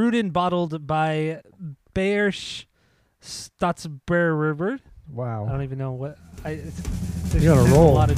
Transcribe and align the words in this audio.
brewed 0.00 0.14
and 0.14 0.32
bottled 0.32 0.86
by 0.86 1.42
Bayersch. 1.94 2.64
I 3.20 4.80
Wow. 5.12 5.44
I 5.46 5.52
don't 5.52 5.62
even 5.62 5.76
know 5.76 5.92
what. 5.92 6.16
I, 6.42 6.54
there's, 6.54 7.44
You're 7.44 7.52
on 7.52 7.66
a 7.66 7.70
roll. 7.70 7.90
a 7.90 7.92
lot 7.92 8.10
of 8.10 8.16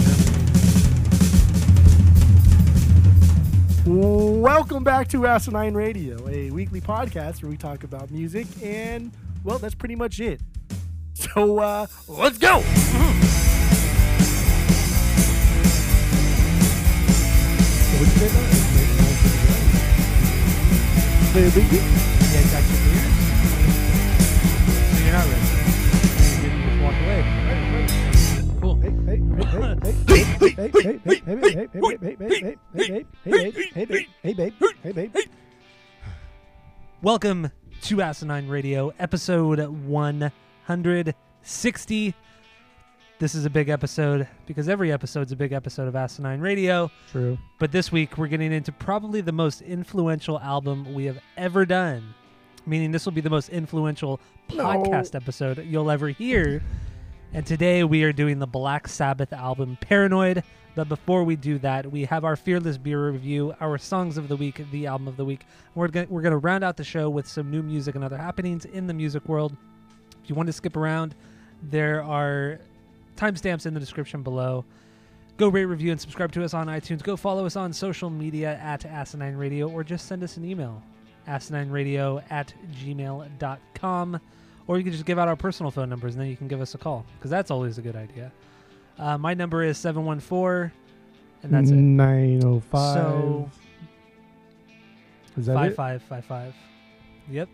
German. 3.85 4.41
Welcome 4.41 4.85
back 4.85 5.09
to 5.09 5.27
Asinine 5.27 5.75
Radio, 5.75 6.29
a 6.29 6.53
weekly 6.53 6.81
podcast 6.81 7.43
where 7.43 7.51
we 7.51 7.57
talk 7.57 7.83
about 7.83 8.13
music, 8.13 8.47
and 8.63 9.11
well, 9.43 9.59
that's 9.59 9.75
pretty 9.75 9.97
much 9.97 10.21
it. 10.21 10.41
So 11.15 11.59
uh, 11.59 11.89
let's 12.07 12.39
go. 12.39 12.61
What'd 17.99 18.62
Baby. 21.33 21.49
Yeah, 21.49 22.45
got 22.53 22.61
your 22.69 22.77
beer. 22.85 23.09
So 24.93 25.01
you're 25.03 25.13
not 25.13 25.25
ready. 25.25 25.49
You 26.29 26.37
didn't 26.43 26.63
just 26.69 26.77
walk 26.83 26.97
away. 27.01 27.21
Cool. 28.61 28.77
Hey, 28.77 28.93
hey, 29.07 29.17
hey, 29.33 29.49
hey, 29.81 29.89
hey, 30.53 30.53
hey, 30.53 30.55
hey, 30.55 30.63
hey, 30.63 30.93
hey, 30.93 31.25
hey, 31.25 31.41
hey, 31.73 31.97
hey, 32.19 32.21
hey, 32.21 32.57
hey, 32.75 33.07
hey, 33.25 33.25
hey, 33.25 33.51
hey, 33.73 33.85
babe, 33.87 34.07
hey, 34.23 34.33
babe, 34.35 34.53
hey, 34.83 34.93
babe. 34.93 35.17
Welcome 37.01 37.51
to 37.81 38.03
Asinine 38.03 38.49
Radio, 38.49 38.93
episode 38.99 39.59
160. 39.59 42.15
This 43.23 43.37
is 43.37 43.45
a 43.45 43.51
big 43.51 43.69
episode 43.69 44.27
because 44.47 44.69
every 44.69 44.91
episode's 44.91 45.31
a 45.31 45.37
big 45.37 45.53
episode 45.53 45.87
of 45.87 45.95
Asinine 45.95 46.41
Radio. 46.41 46.91
True. 47.13 47.39
But 47.61 47.71
this 47.71 47.93
week 47.93 48.19
we're 48.19 48.27
getting 48.27 48.53
into 48.53 48.73
probably 48.73 49.21
the 49.21 49.31
most 49.31 49.63
influential 49.63 50.41
album 50.41 50.93
we 50.93 51.05
have 51.05 51.21
ever 51.37 51.65
done. 51.65 52.15
Meaning 52.67 52.91
this 52.91 53.05
will 53.05 53.13
be 53.13 53.21
the 53.21 53.31
most 53.31 53.49
influential 53.51 54.19
No. 54.53 54.65
podcast 54.65 55.15
episode 55.15 55.65
you'll 55.65 55.93
ever 55.93 56.09
hear. 56.09 56.65
And 57.33 57.47
today 57.47 57.85
we 57.85 58.03
are 58.03 58.13
doing 58.13 58.41
the 58.41 58.47
Black 58.49 58.89
Sabbath 58.89 59.33
album 59.33 59.79
Paranoid. 59.81 60.43
But 60.75 60.89
before 60.89 61.23
we 61.23 61.37
do 61.37 61.61
that, 61.61 61.93
we 61.93 62.07
have 62.07 62.25
our 62.25 62.35
Fearless 62.35 62.77
Beer 62.77 63.09
review, 63.09 63.55
our 63.61 63.79
songs 63.79 64.19
of 64.19 64.27
the 64.27 64.37
week, 64.37 64.69
the 64.73 64.89
album 64.89 65.07
of 65.07 65.17
the 65.17 65.25
week. 65.25 65.47
We're 65.77 65.87
going 65.87 66.09
we're 66.11 66.23
going 66.23 66.33
to 66.33 66.39
round 66.39 66.65
out 66.65 66.77
the 66.77 66.83
show 66.83 67.09
with 67.09 67.29
some 67.29 67.53
new 67.53 67.63
music 67.63 67.95
and 67.95 68.03
other 68.03 68.19
happenings 68.19 68.65
in 68.65 68.89
the 68.89 68.95
music 68.95 69.29
world. 69.29 69.57
If 70.25 70.29
you 70.29 70.35
want 70.35 70.49
to 70.49 70.53
skip 70.53 70.77
around, 70.77 71.15
there 71.63 72.03
are 72.03 72.59
timestamps 73.17 73.67
in 73.67 73.75
the 73.75 73.81
description 73.81 74.23
below. 74.23 74.65
Go 75.39 75.49
rate, 75.49 75.65
review, 75.65 75.91
and 75.91 76.01
subscribe 76.01 76.31
to 76.33 76.45
us 76.45 76.55
on 76.55 76.67
iTunes. 76.67 77.03
Go 77.03 77.17
follow 77.17 77.47
us 77.47 77.57
on 77.57 77.73
social 77.73 78.11
media 78.11 78.59
at 78.63 78.85
Asinine 78.85 79.37
Radio 79.37 79.69
or 79.69 79.83
just 79.83 80.07
send 80.07 80.23
us 80.23 80.37
an 80.37 80.45
email, 80.45 80.83
asinineradio 81.27 82.23
at 82.31 82.53
gmail.com. 82.85 84.21
Or 84.67 84.79
you 84.79 84.85
can 84.85 84.93
just 84.93 85.05
give 85.07 85.19
out 85.19 85.29
our 85.29 85.37
personal 85.37 85.71
phone 85.71 85.89
numbers 85.89 86.15
and 86.15 86.23
then 86.23 86.29
you 86.31 86.37
can 86.37 86.49
give 86.49 86.61
us 86.61 86.75
a 86.75 86.79
call 86.79 87.05
because 87.19 87.31
that's 87.31 87.51
always 87.51 87.79
a 87.79 87.83
good 87.83 87.97
idea. 87.97 88.31
Uh, 88.99 89.19
my 89.19 89.35
number 89.35 89.63
is 89.65 89.79
714, 89.79 90.71
and 91.43 91.53
that's 91.53 91.71
it. 91.71 91.75
905. 91.75 92.95
So, 92.95 93.51
Is 95.39 95.47
that 95.47 95.55
Five 95.55 95.73
it? 95.73 95.75
five 95.75 96.03
five 96.03 96.25
five. 96.27 96.55
Yep. 97.31 97.49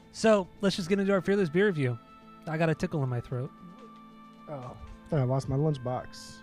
so 0.12 0.48
let's 0.62 0.74
just 0.74 0.88
get 0.88 0.98
into 0.98 1.12
our 1.12 1.20
fearless 1.20 1.48
beer 1.50 1.66
review. 1.66 1.98
I 2.48 2.56
got 2.56 2.70
a 2.70 2.74
tickle 2.74 3.02
in 3.04 3.08
my 3.08 3.20
throat. 3.20 3.50
Oh, 4.48 4.76
I 5.12 5.22
lost 5.22 5.48
my 5.48 5.56
lunchbox. 5.56 6.36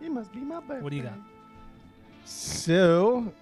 It 0.00 0.10
must 0.10 0.32
be 0.32 0.40
my 0.40 0.60
birthday. 0.60 0.80
What 0.82 0.90
do 0.90 0.96
you 0.96 1.02
got? 1.04 1.18
So, 2.24 3.32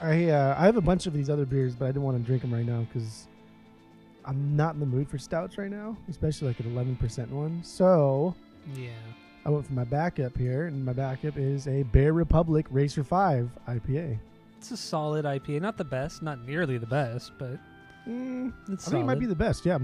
I 0.00 0.30
uh, 0.30 0.54
I 0.58 0.64
have 0.66 0.76
a 0.76 0.80
bunch 0.80 1.06
of 1.06 1.12
these 1.12 1.30
other 1.30 1.44
beers, 1.46 1.74
but 1.74 1.86
I 1.86 1.88
didn't 1.88 2.02
want 2.02 2.18
to 2.18 2.22
drink 2.22 2.42
them 2.42 2.52
right 2.52 2.66
now 2.66 2.86
because 2.92 3.26
I'm 4.24 4.56
not 4.56 4.74
in 4.74 4.80
the 4.80 4.86
mood 4.86 5.08
for 5.08 5.18
stouts 5.18 5.58
right 5.58 5.70
now, 5.70 5.96
especially 6.08 6.48
like 6.48 6.60
an 6.60 6.74
11% 6.74 7.28
one. 7.30 7.62
So, 7.62 8.34
Yeah. 8.74 8.88
I 9.46 9.50
went 9.50 9.66
for 9.66 9.74
my 9.74 9.84
backup 9.84 10.38
here, 10.38 10.66
and 10.66 10.82
my 10.84 10.94
backup 10.94 11.36
is 11.36 11.68
a 11.68 11.82
Bear 11.82 12.14
Republic 12.14 12.64
Racer 12.70 13.04
5 13.04 13.50
IPA. 13.68 14.18
It's 14.56 14.70
a 14.70 14.76
solid 14.78 15.26
IPA. 15.26 15.60
Not 15.60 15.76
the 15.76 15.84
best, 15.84 16.22
not 16.22 16.46
nearly 16.46 16.78
the 16.78 16.86
best, 16.86 17.32
but 17.38 17.58
Mm, 18.08 18.52
I 18.70 18.76
think 18.76 19.02
it 19.02 19.06
might 19.06 19.18
be 19.18 19.24
the 19.26 19.34
best. 19.34 19.64
Yeah. 19.64 19.78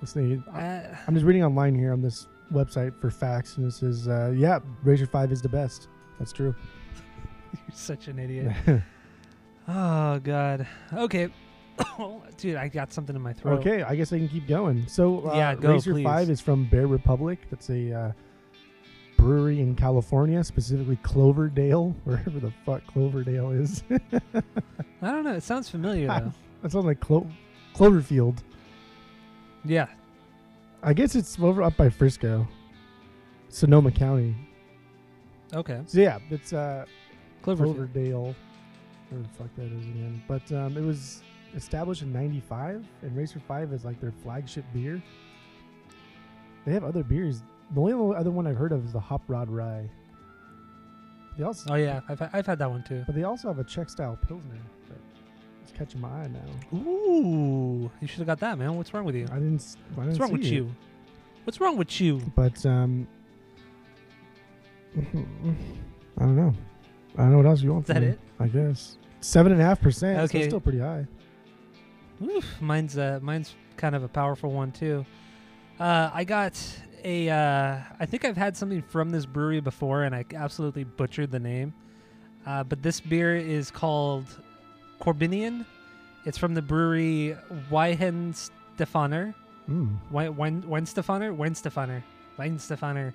Uh, 0.00 0.80
I'm 1.06 1.14
just 1.14 1.26
reading 1.26 1.44
online 1.44 1.74
here 1.74 1.92
on 1.92 2.00
this 2.02 2.26
website 2.52 2.98
for 3.00 3.10
facts, 3.10 3.56
and 3.56 3.66
it 3.66 3.72
says, 3.72 4.08
uh, 4.08 4.32
"Yeah, 4.36 4.58
Racer 4.82 5.06
Five 5.06 5.32
is 5.32 5.42
the 5.42 5.48
best." 5.48 5.88
That's 6.18 6.32
true. 6.32 6.54
you're 7.52 7.74
such 7.76 8.08
an 8.08 8.18
idiot. 8.18 8.52
oh 9.68 10.18
god. 10.20 10.66
Okay. 10.92 11.28
Dude, 12.36 12.56
I 12.56 12.68
got 12.68 12.92
something 12.92 13.16
in 13.16 13.22
my 13.22 13.32
throat. 13.32 13.60
okay, 13.60 13.82
I 13.82 13.96
guess 13.96 14.12
I 14.12 14.18
can 14.18 14.28
keep 14.28 14.46
going. 14.46 14.86
So, 14.88 15.28
uh, 15.30 15.34
Yeah, 15.34 15.54
go, 15.54 15.72
Racer 15.72 15.92
please. 15.92 16.04
Five 16.04 16.30
is 16.30 16.40
from 16.40 16.64
Bear 16.66 16.86
Republic. 16.86 17.38
That's 17.50 17.70
a 17.70 17.92
uh, 17.92 18.12
brewery 19.16 19.60
in 19.60 19.74
California, 19.74 20.44
specifically 20.44 20.96
Cloverdale, 20.96 21.94
wherever 22.04 22.38
the 22.40 22.52
fuck 22.66 22.86
Cloverdale 22.86 23.50
is. 23.52 23.82
I 23.90 24.42
don't 25.00 25.24
know. 25.24 25.32
It 25.34 25.42
sounds 25.42 25.68
familiar 25.70 26.08
though. 26.08 26.32
that 26.62 26.72
sounds 26.72 26.84
like 26.84 27.00
Clo- 27.00 27.28
Cloverfield. 27.74 28.38
Yeah. 29.64 29.86
I 30.82 30.92
guess 30.92 31.14
it's 31.14 31.38
over 31.38 31.62
up 31.62 31.76
by 31.76 31.88
Frisco, 31.90 32.46
Sonoma 33.48 33.90
County. 33.92 34.34
Okay. 35.54 35.80
So 35.86 36.00
yeah, 36.00 36.18
it's 36.30 36.52
uh, 36.52 36.84
Cloverfield. 37.44 37.56
Cloverdale. 37.76 38.34
Where 39.10 39.22
the 39.22 39.28
fuck 39.38 39.48
that 39.56 39.66
is 39.66 39.84
again? 39.84 40.22
But 40.26 40.50
um, 40.52 40.76
it 40.76 40.82
was 40.82 41.22
established 41.54 42.02
in 42.02 42.12
'95, 42.12 42.84
and 43.02 43.16
Racer 43.16 43.40
Five 43.46 43.72
is 43.72 43.84
like 43.84 44.00
their 44.00 44.12
flagship 44.22 44.64
beer. 44.72 45.02
They 46.64 46.72
have 46.72 46.84
other 46.84 47.02
beers. 47.04 47.42
The 47.74 47.80
only 47.80 48.16
other 48.16 48.30
one 48.30 48.46
I've 48.46 48.56
heard 48.56 48.72
of 48.72 48.84
is 48.84 48.92
the 48.92 49.00
Hop 49.00 49.22
Rod 49.28 49.48
Rye. 49.50 49.88
They 51.38 51.44
also, 51.44 51.72
Oh 51.72 51.76
yeah, 51.76 52.00
I've 52.08 52.20
I've 52.32 52.46
had 52.46 52.58
that 52.58 52.70
one 52.70 52.82
too. 52.82 53.02
but 53.06 53.14
they 53.14 53.24
also 53.24 53.48
have 53.48 53.58
a 53.58 53.64
Czech 53.64 53.88
style 53.90 54.18
pilsner. 54.26 54.58
Is 55.64 55.72
catching 55.76 56.00
my 56.00 56.08
eye 56.08 56.28
now. 56.28 56.76
Ooh, 56.78 57.90
you 58.00 58.06
should 58.08 58.18
have 58.18 58.26
got 58.26 58.40
that, 58.40 58.58
man. 58.58 58.74
What's 58.76 58.92
wrong 58.92 59.04
with 59.04 59.14
you? 59.14 59.26
I 59.30 59.34
didn't. 59.34 59.56
s- 59.60 59.76
I 59.92 60.04
didn't 60.04 60.06
What's 60.08 60.18
wrong 60.20 60.28
see 60.30 60.32
with 60.34 60.44
it. 60.46 60.52
you? 60.52 60.74
What's 61.44 61.60
wrong 61.60 61.76
with 61.76 62.00
you? 62.00 62.20
But 62.34 62.64
um, 62.66 63.06
I 64.96 65.02
don't 66.20 66.36
know. 66.36 66.54
I 67.16 67.22
don't 67.22 67.30
know 67.32 67.36
what 67.38 67.46
else 67.46 67.62
you 67.62 67.72
want. 67.72 67.84
Is 67.88 67.94
from 67.94 67.94
that 67.94 68.00
me, 68.02 68.06
it? 68.08 68.20
I 68.40 68.48
guess 68.48 68.96
seven 69.20 69.52
and 69.52 69.60
a 69.60 69.64
half 69.64 69.80
percent. 69.80 70.18
Okay. 70.20 70.38
it's 70.40 70.48
still 70.48 70.60
pretty 70.60 70.78
high. 70.78 71.06
Oof, 72.22 72.60
mine's 72.60 72.96
uh, 72.98 73.18
mine's 73.22 73.54
kind 73.76 73.94
of 73.94 74.02
a 74.02 74.08
powerful 74.08 74.50
one 74.52 74.72
too. 74.72 75.04
Uh, 75.78 76.10
I 76.12 76.24
got 76.24 76.60
a. 77.04 77.28
Uh, 77.30 77.78
I 77.98 78.06
think 78.06 78.24
I've 78.24 78.36
had 78.36 78.56
something 78.56 78.82
from 78.82 79.10
this 79.10 79.26
brewery 79.26 79.60
before, 79.60 80.04
and 80.04 80.14
I 80.14 80.24
absolutely 80.34 80.84
butchered 80.84 81.30
the 81.30 81.40
name. 81.40 81.74
Uh, 82.46 82.64
but 82.64 82.82
this 82.82 83.00
beer 83.00 83.36
is 83.36 83.70
called 83.70 84.26
Korbinian. 85.02 85.66
It's 86.24 86.38
from 86.38 86.54
the 86.54 86.62
brewery 86.62 87.36
Weihenstephaner. 87.70 89.34
Mm. 89.68 89.96
Wein 90.10 90.62
Weinstefaner. 90.62 91.36
Weinstefaner. 91.36 92.02
Weinstefaner. 92.38 93.12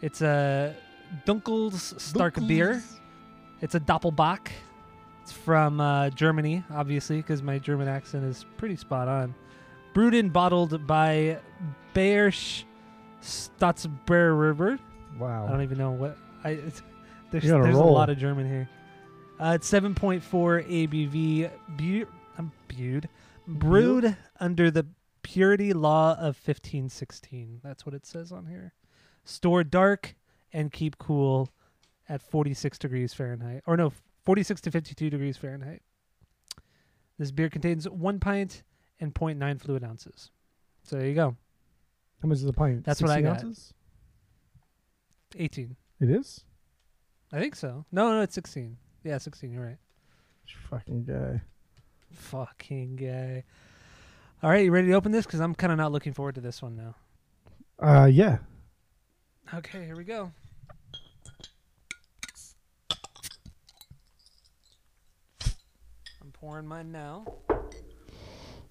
It's 0.00 0.22
a 0.22 0.74
Dunkels 1.26 2.00
Stark 2.00 2.34
beer. 2.46 2.82
It's 3.60 3.74
a 3.74 3.80
Doppelbock. 3.80 4.48
It's 5.22 5.32
from 5.32 5.80
uh, 5.80 6.10
Germany, 6.10 6.64
obviously, 6.70 7.16
because 7.16 7.42
my 7.42 7.58
German 7.58 7.88
accent 7.88 8.24
is 8.24 8.44
pretty 8.56 8.76
spot 8.76 9.08
on. 9.08 9.34
Brewed 9.92 10.14
and 10.14 10.32
bottled 10.32 10.86
by 10.86 11.38
Bayersch 11.94 12.64
Staatsbrewer. 13.22 14.78
Wow. 15.18 15.46
I 15.46 15.50
don't 15.50 15.62
even 15.62 15.78
know 15.78 15.90
what 15.90 16.16
I. 16.44 16.50
It's, 16.50 16.82
there's 17.30 17.44
there's 17.44 17.76
a 17.76 17.82
lot 17.82 18.08
of 18.08 18.18
German 18.18 18.48
here. 18.48 18.68
Uh, 19.38 19.52
it's 19.54 19.70
7.4 19.70 20.20
ABV. 20.22 21.50
Bu- 21.76 22.06
I'm 22.38 22.52
brewed, 22.68 23.08
brewed 23.46 24.16
under 24.40 24.70
the 24.70 24.86
purity 25.22 25.72
law 25.72 26.12
of 26.12 26.36
1516. 26.44 27.60
That's 27.62 27.84
what 27.84 27.94
it 27.94 28.06
says 28.06 28.32
on 28.32 28.46
here. 28.46 28.72
Store 29.24 29.62
dark 29.64 30.14
and 30.52 30.72
keep 30.72 30.96
cool 30.98 31.50
at 32.08 32.22
46 32.22 32.78
degrees 32.78 33.12
Fahrenheit. 33.12 33.62
Or 33.66 33.76
no, 33.76 33.92
46 34.24 34.60
to 34.62 34.70
52 34.70 35.10
degrees 35.10 35.36
Fahrenheit. 35.36 35.82
This 37.18 37.30
beer 37.30 37.50
contains 37.50 37.88
one 37.88 38.20
pint 38.20 38.62
and 39.00 39.14
0.9 39.14 39.60
fluid 39.60 39.84
ounces. 39.84 40.30
So 40.82 40.96
there 40.96 41.06
you 41.08 41.14
go. 41.14 41.36
How 42.22 42.28
much 42.28 42.38
is 42.38 42.44
a 42.44 42.52
pint? 42.52 42.84
That's 42.84 43.02
what 43.02 43.10
I 43.10 43.16
16 43.16 43.24
got. 43.32 43.44
Ounces? 43.44 43.74
18. 45.36 45.76
It 46.00 46.10
is. 46.10 46.44
I 47.32 47.38
think 47.40 47.56
so. 47.56 47.84
No, 47.90 48.10
no, 48.10 48.20
it's 48.22 48.34
16. 48.34 48.76
Yeah, 49.06 49.18
16. 49.18 49.52
You're 49.52 49.64
right. 49.64 49.76
Fucking 50.68 51.04
guy. 51.04 51.40
Fucking 52.12 52.96
guy. 52.96 53.44
All 54.42 54.50
right, 54.50 54.64
you 54.64 54.72
ready 54.72 54.88
to 54.88 54.94
open 54.94 55.12
this? 55.12 55.24
Because 55.24 55.38
I'm 55.40 55.54
kind 55.54 55.72
of 55.72 55.78
not 55.78 55.92
looking 55.92 56.12
forward 56.12 56.34
to 56.34 56.40
this 56.40 56.60
one 56.60 56.74
now. 56.76 56.94
Uh, 57.78 58.06
yeah. 58.06 58.38
Okay, 59.54 59.84
here 59.84 59.94
we 59.96 60.02
go. 60.02 60.32
I'm 66.22 66.32
pouring 66.32 66.66
mine 66.66 66.90
now. 66.92 67.24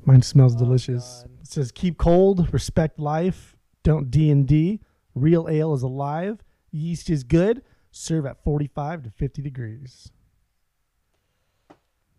Mine 0.03 0.21
smells 0.21 0.55
Oh, 0.55 0.59
delicious. 0.59 1.21
God. 1.23 1.31
It 1.41 1.47
says 1.47 1.71
keep 1.71 1.97
cold, 1.97 2.51
respect 2.53 2.99
life, 2.99 3.55
don't 3.83 4.11
D 4.11 4.29
and 4.29 4.47
D. 4.47 4.81
Real 5.13 5.47
ale 5.49 5.73
is 5.73 5.81
alive. 5.81 6.43
Yeast 6.71 7.09
is 7.09 7.23
good. 7.23 7.61
Serve 7.91 8.25
at 8.25 8.43
45 8.43 9.03
to 9.03 9.09
50 9.11 9.41
degrees. 9.41 10.11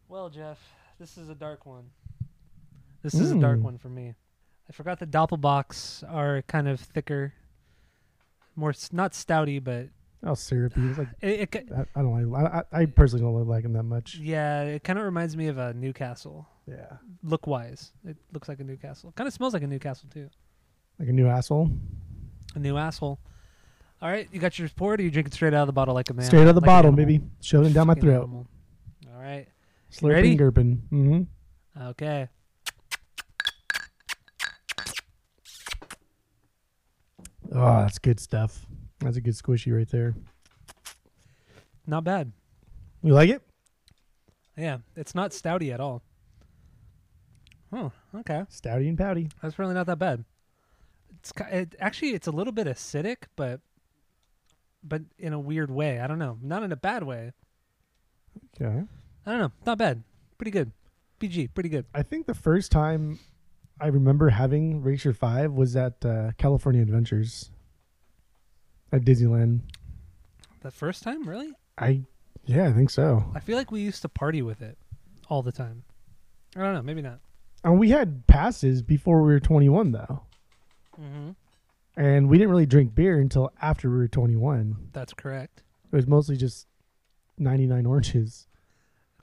Well, 0.09 0.29
Jeff, 0.31 0.59
this 0.99 1.19
is 1.19 1.29
a 1.29 1.35
dark 1.35 1.67
one. 1.67 1.91
This 3.03 3.15
is 3.15 3.31
a 3.33 3.39
dark 3.39 3.59
Mm. 3.59 3.63
one 3.63 3.79
for 3.79 3.89
me. 3.89 4.15
I 4.69 4.73
forgot 4.73 4.99
the 4.99 5.07
Doppelbocks 5.07 6.03
are 6.13 6.43
kind 6.43 6.67
of 6.69 6.81
thicker, 6.81 7.35
more 8.57 8.71
s- 8.71 8.93
not 8.93 9.13
stouty, 9.13 9.63
but 9.63 9.89
Oh, 10.25 10.35
syrupy. 10.35 10.81
It's 10.89 10.99
like 10.99 11.09
it, 11.21 11.41
it 11.41 11.51
ki- 11.53 11.73
I, 11.77 11.83
I 11.95 12.03
don't 12.03 12.31
like. 12.33 12.43
I, 12.53 12.59
I 12.79 12.83
I 12.83 12.87
personally 12.87 13.23
don't 13.25 13.47
like 13.49 13.63
them 13.63 13.75
that 13.75 13.85
much. 13.85 14.17
yeah, 14.17 14.63
it 14.63 14.83
kind 14.85 14.99
of 14.99 15.05
reminds 15.05 15.37
me 15.37 15.47
of 15.49 15.59
a 15.59 15.73
Newcastle 15.75 16.49
Yeah, 16.67 16.97
look 17.23 17.47
wise. 17.47 17.93
It 18.05 18.17
looks 18.33 18.49
like 18.49 18.59
a 18.61 18.65
Newcastle. 18.65 19.13
Kind 19.13 19.29
of 19.29 19.35
smells 19.35 19.53
like 19.55 19.63
a 19.63 19.67
Newcastle 19.69 20.09
too. 20.13 20.29
like 20.99 21.09
a 21.09 21.13
new 21.13 21.29
asshole. 21.29 21.71
A 22.55 22.59
new 22.59 22.77
asshole. 22.77 23.21
All 24.03 24.09
right, 24.11 24.29
you 24.33 24.41
got 24.41 24.59
your 24.59 24.69
poured, 24.71 25.01
or 25.01 25.05
you 25.05 25.11
drink 25.11 25.29
it 25.29 25.35
straight 25.35 25.55
out 25.55 25.63
of 25.63 25.67
the 25.69 25.73
bottle 25.73 25.95
like 25.95 26.11
a 26.11 26.15
man? 26.15 26.27
Straight 26.27 26.43
out 26.43 26.49
of 26.49 26.55
the 26.55 26.61
Like 26.61 26.69
an 26.69 26.75
bottle, 26.75 26.89
animal? 26.93 27.07
baby. 27.07 27.25
Shoving 27.41 27.71
it 27.71 27.75
down 27.75 27.87
my 27.87 27.95
Fucking 27.95 28.09
throat. 28.09 28.23
animal. 28.25 28.47
All 29.15 29.21
right. 29.23 29.47
Slurping, 29.93 30.13
ready? 30.13 30.37
Mm-hmm. 30.37 31.23
Okay. 31.89 32.29
Oh, 37.53 37.81
that's 37.81 37.99
good 37.99 38.21
stuff. 38.21 38.67
That's 39.01 39.17
a 39.17 39.21
good 39.21 39.35
squishy 39.35 39.75
right 39.75 39.89
there. 39.89 40.15
Not 41.87 42.05
bad. 42.05 42.33
You 43.03 43.15
like 43.15 43.31
it? 43.31 43.43
Yeah, 44.57 44.79
it's 44.97 45.15
not 45.15 45.31
stouty 45.31 45.73
at 45.73 45.81
all. 45.81 46.03
Oh, 47.73 47.93
okay. 48.15 48.45
Stouty 48.51 48.89
and 48.89 48.99
pouty. 48.99 49.29
That's 49.43 49.59
really 49.59 49.75
not 49.75 49.87
that 49.87 49.99
bad. 49.99 50.25
It's 51.19 51.33
it, 51.51 51.75
actually 51.79 52.11
it's 52.11 52.27
a 52.27 52.33
little 52.33 52.53
bit 52.53 52.67
acidic, 52.67 53.25
but 53.37 53.61
but 54.83 55.03
in 55.19 55.33
a 55.33 55.39
weird 55.39 55.71
way. 55.71 56.01
I 56.01 56.07
don't 56.07 56.19
know. 56.19 56.39
Not 56.43 56.63
in 56.63 56.73
a 56.73 56.77
bad 56.77 57.03
way. 57.03 57.33
Okay. 58.61 58.85
I 59.27 59.33
don't 59.33 59.41
know. 59.41 59.53
Not 59.67 59.79
bad. 59.79 60.03
Pretty 60.39 60.51
good. 60.53 60.71
PG. 61.19 61.49
Pretty 61.49 61.69
good. 61.69 61.85
I 61.95 62.03
think 62.03 62.27
the 62.27 62.35
first 62.35 62.71
time 62.71 63.19
I 63.81 63.89
remember 63.89 64.29
having 64.31 64.83
Racer 64.83 65.13
Five 65.13 65.53
was 65.53 65.75
at 65.77 66.05
uh, 66.05 66.33
California 66.39 66.83
Adventures 66.83 67.51
at 68.93 69.03
Disneyland. 69.03 69.61
The 70.61 70.71
first 70.71 71.03
time, 71.03 71.29
really? 71.29 71.53
I, 71.79 72.03
yeah, 72.45 72.69
I 72.69 72.73
think 72.73 72.91
so. 72.91 73.25
I 73.35 73.41
feel 73.41 73.57
like 73.57 73.71
we 73.71 73.81
used 73.81 74.03
to 74.03 74.09
party 74.09 74.43
with 74.43 74.63
it 74.63 74.79
all 75.29 75.43
the 75.43 75.53
time. 75.53 75.85
I 76.55 76.61
don't 76.61 76.75
know. 76.75 76.83
Maybe 76.83 77.03
not. 77.03 77.19
And 77.65 77.79
we 77.81 77.91
had 77.91 78.27
passes 78.27 78.83
before 78.83 79.23
we 79.23 79.33
were 79.33 79.41
21, 79.41 79.93
though, 79.93 80.23
Mm-hmm. 81.01 81.31
and 82.01 82.29
we 82.29 82.39
didn't 82.39 82.51
really 82.51 82.65
drink 82.67 82.95
beer 82.95 83.19
until 83.19 83.53
after 83.61 83.91
we 83.91 83.97
were 83.99 84.09
21. 84.09 84.91
That's 84.93 85.13
correct. 85.13 85.63
It 85.93 85.97
was 85.97 86.07
mostly 86.07 86.37
just 86.37 86.67
99 87.39 87.85
oranges. 87.85 88.47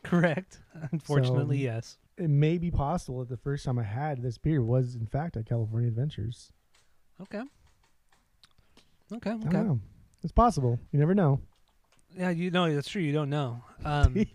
Correct. 0.04 0.60
Unfortunately, 0.92 1.58
So- 1.60 1.64
yes. 1.64 1.98
It 2.16 2.30
may 2.30 2.60
be 2.60 2.70
possible 2.70 3.20
that 3.22 3.30
the 3.30 3.38
first 3.38 3.66
time 3.66 3.80
I 3.80 3.84
had 3.84 4.22
this 4.22 4.38
beer 4.38 4.62
was, 4.62 4.94
in 4.94 5.08
fact, 5.08 5.36
at 5.36 5.48
California 5.48 5.88
Adventures. 5.88 6.52
Okay. 7.20 7.42
Okay. 9.12 9.32
I 9.32 9.38
don't 9.38 9.48
Okay. 9.48 9.58
know. 9.64 9.80
It's 10.22 10.32
possible. 10.32 10.80
You 10.92 11.00
never 11.00 11.16
know. 11.16 11.42
Yeah, 12.16 12.30
you 12.30 12.52
know 12.52 12.72
that's 12.74 12.88
true. 12.88 13.02
You 13.02 13.14
don't 13.14 13.32
know. 13.32 13.64
Um, 13.84 14.28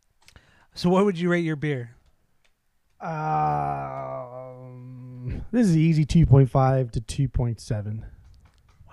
so, 0.74 0.88
what 0.88 1.04
would 1.04 1.18
you 1.18 1.28
rate 1.28 1.44
your 1.44 1.56
beer? 1.56 1.90
um, 4.08 5.44
this 5.52 5.66
is 5.68 5.76
easy 5.76 6.04
2.5 6.04 6.90
to 6.92 7.00
2.7. 7.28 8.02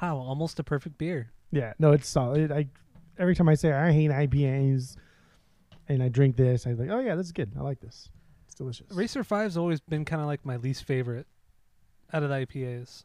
Wow, 0.02 0.18
almost 0.18 0.60
a 0.60 0.64
perfect 0.64 0.98
beer. 0.98 1.32
Yeah, 1.52 1.74
no, 1.80 1.92
it's 1.94 2.08
solid. 2.10 2.52
I 2.52 2.68
every 3.18 3.34
time 3.36 3.48
I 3.48 3.56
say 3.56 3.72
I 3.72 3.92
hate 3.94 4.12
IPAs 4.12 4.98
and 5.88 6.02
I 6.02 6.10
drink 6.10 6.36
this, 6.36 6.66
I'm 6.66 6.78
like, 6.78 6.90
oh 6.90 7.00
yeah, 7.00 7.16
this 7.16 7.28
is 7.28 7.32
good. 7.32 7.52
I 7.58 7.62
like 7.62 7.80
this. 7.80 8.10
It's 8.46 8.56
delicious. 8.56 8.88
Racer 8.92 9.24
Five's 9.24 9.58
always 9.58 9.80
been 9.80 10.06
kind 10.06 10.22
of 10.22 10.28
like 10.28 10.46
my 10.46 10.58
least 10.58 10.84
favorite 10.84 11.28
out 12.14 12.24
of 12.24 12.30
the 12.30 12.36
IPAs. 12.36 13.04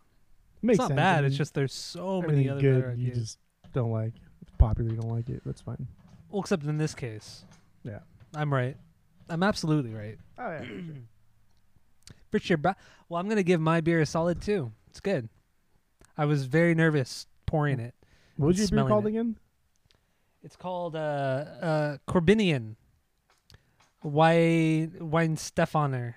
Makes 0.62 0.74
it's 0.74 0.78
not 0.78 0.88
sense. 0.88 0.96
bad. 0.96 1.24
I 1.24 1.26
it's 1.28 1.36
just 1.36 1.54
there's 1.54 1.72
so 1.72 2.22
many 2.22 2.48
other 2.48 2.60
good 2.60 2.98
you 2.98 3.12
just 3.12 3.38
don't 3.72 3.90
like. 3.90 4.12
It's 4.42 4.50
popular, 4.58 4.90
you 4.90 4.96
don't 4.96 5.10
like 5.10 5.28
it. 5.28 5.42
That's 5.44 5.60
fine. 5.60 5.86
well, 6.30 6.40
except 6.40 6.64
in 6.64 6.78
this 6.78 6.94
case. 6.94 7.44
Yeah. 7.84 8.00
I'm 8.34 8.52
right. 8.52 8.76
I'm 9.28 9.42
absolutely 9.42 9.94
right. 9.94 10.18
Oh 10.38 10.50
yeah. 10.50 10.64
For 12.30 12.38
sure. 12.38 12.56
bro. 12.56 12.74
Well, 13.08 13.20
I'm 13.20 13.28
gonna 13.28 13.42
give 13.42 13.60
my 13.60 13.80
beer 13.80 14.00
a 14.00 14.06
solid 14.06 14.40
two. 14.40 14.72
It's 14.88 15.00
good. 15.00 15.28
I 16.16 16.24
was 16.24 16.44
very 16.44 16.74
nervous 16.74 17.26
pouring 17.46 17.80
it. 17.80 17.94
what 18.36 18.48
was 18.48 18.58
your 18.58 18.68
beer 18.68 18.88
called 18.88 19.06
it. 19.06 19.10
again? 19.10 19.36
It's 20.42 20.56
called 20.56 20.96
uh, 20.96 20.98
uh, 20.98 21.96
Korbinian. 22.08 22.76
Why 24.02 24.88
Wine 24.98 25.36
Stefaner. 25.36 26.16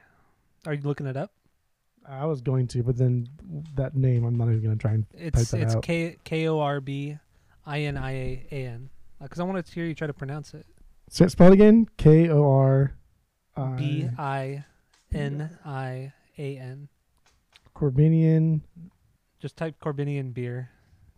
Are 0.65 0.73
you 0.73 0.81
looking 0.81 1.07
it 1.07 1.17
up? 1.17 1.31
I 2.07 2.25
was 2.25 2.41
going 2.41 2.67
to, 2.67 2.83
but 2.83 2.97
then 2.97 3.27
that 3.75 3.95
name, 3.95 4.23
I'm 4.25 4.35
not 4.37 4.49
even 4.49 4.61
gonna 4.61 4.75
try 4.75 4.93
and. 4.93 5.05
It's 5.13 5.51
that 5.51 5.61
it's 5.61 5.75
out. 5.75 5.83
K 5.83 6.17
K 6.23 6.47
O 6.47 6.59
R 6.59 6.79
B 6.79 7.17
I 7.65 7.81
N 7.81 7.97
I 7.97 8.11
A 8.11 8.47
A 8.51 8.67
N. 8.67 8.89
Because 9.21 9.39
I 9.39 9.43
want 9.43 9.65
to 9.65 9.73
hear 9.73 9.85
you 9.85 9.95
try 9.95 10.07
to 10.07 10.13
pronounce 10.13 10.53
it. 10.53 10.65
So 11.09 11.27
spell 11.27 11.47
it 11.47 11.53
again. 11.53 11.87
K 11.97 12.29
O 12.29 12.49
R. 12.49 12.93
B 13.77 14.09
I 14.17 14.63
N 15.13 15.57
I 15.65 16.13
A 16.37 16.57
N. 16.57 16.87
Korbinian. 17.75 18.61
Just 19.39 19.57
type 19.57 19.75
Korbinian 19.81 20.33
beer. 20.33 20.69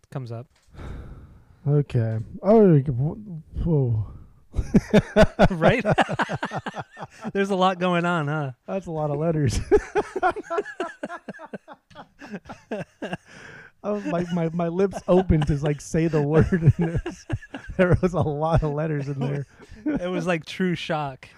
It 0.02 0.10
comes 0.10 0.32
up. 0.32 0.48
Okay. 1.66 2.18
Oh, 2.42 2.78
whoa. 2.78 4.06
right? 5.50 5.84
There's 7.32 7.50
a 7.50 7.56
lot 7.56 7.78
going 7.78 8.04
on, 8.04 8.28
huh? 8.28 8.52
That's 8.66 8.86
a 8.86 8.90
lot 8.90 9.10
of 9.10 9.18
letters. 9.18 9.60
Oh, 13.84 13.94
was 13.94 14.06
like 14.06 14.26
my, 14.32 14.48
my 14.48 14.66
lips 14.66 14.98
open 15.06 15.42
to 15.42 15.54
like 15.58 15.80
say 15.80 16.08
the 16.08 16.20
word 16.20 16.50
and 16.50 16.72
there's, 16.76 17.26
there 17.76 17.96
was 18.02 18.14
a 18.14 18.20
lot 18.20 18.64
of 18.64 18.72
letters 18.72 19.06
in 19.06 19.20
there. 19.20 19.46
It 19.84 20.08
was 20.08 20.26
like 20.26 20.44
true 20.44 20.74
shock. 20.74 21.28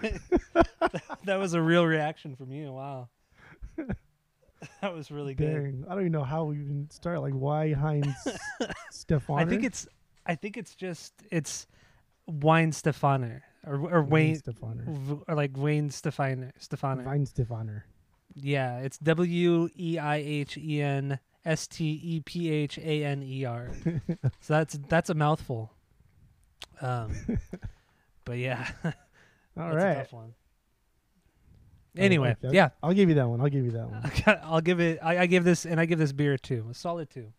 that 1.24 1.36
was 1.36 1.52
a 1.52 1.60
real 1.60 1.84
reaction 1.84 2.36
from 2.36 2.50
you. 2.50 2.72
Wow. 2.72 3.10
That 4.80 4.94
was 4.94 5.10
really 5.10 5.34
good. 5.34 5.52
Dang. 5.52 5.84
I 5.88 5.90
don't 5.90 6.00
even 6.00 6.12
know 6.12 6.24
how 6.24 6.44
we 6.44 6.56
even 6.56 6.88
start. 6.90 7.20
Like 7.20 7.34
why 7.34 7.74
Heinz 7.74 8.16
Stefan? 8.90 9.38
I 9.38 9.44
think 9.44 9.62
it's 9.62 9.86
I 10.28 10.34
think 10.34 10.58
it's 10.58 10.74
just 10.74 11.14
it's 11.30 11.66
Wine 12.26 12.70
Stefaner 12.70 13.42
or 13.66 13.76
or 13.90 14.02
Wayne 14.02 14.36
Stefaner. 14.36 14.86
or 15.26 15.34
like 15.34 15.56
Wayne 15.56 15.90
Stefaner 15.90 16.52
Stefaner. 16.58 17.02
Vine 17.02 17.24
Stefaner. 17.24 17.86
Yeah, 18.34 18.78
it's 18.80 18.98
W 18.98 19.68
E 19.76 19.98
I 19.98 20.16
H 20.16 20.58
E 20.58 20.82
N 20.82 21.18
S 21.44 21.66
T 21.66 21.98
E 22.02 22.20
P 22.20 22.50
H 22.50 22.78
A 22.78 23.04
N 23.04 23.22
E 23.22 23.44
R. 23.46 23.70
So 24.40 24.54
that's 24.54 24.78
that's 24.88 25.08
a 25.10 25.14
mouthful. 25.14 25.72
Um, 26.80 27.12
but 28.24 28.38
yeah, 28.38 28.68
All 28.84 28.92
that's 29.74 29.84
a 29.84 29.94
tough 29.94 30.12
one. 30.12 30.34
Anyway, 31.96 32.36
yeah, 32.42 32.68
I'll 32.82 32.92
give 32.92 33.08
you 33.08 33.16
that 33.16 33.26
one. 33.26 33.40
I'll 33.40 33.48
give 33.48 33.64
you 33.64 33.72
that 33.72 33.90
one. 33.90 34.40
I'll 34.44 34.60
give 34.60 34.78
it. 34.78 35.00
I, 35.02 35.20
I 35.20 35.26
give 35.26 35.42
this, 35.42 35.64
and 35.66 35.80
I 35.80 35.86
give 35.86 35.98
this 35.98 36.12
beer 36.12 36.34
a 36.34 36.38
two, 36.38 36.66
a 36.70 36.74
solid 36.74 37.10
two. 37.10 37.32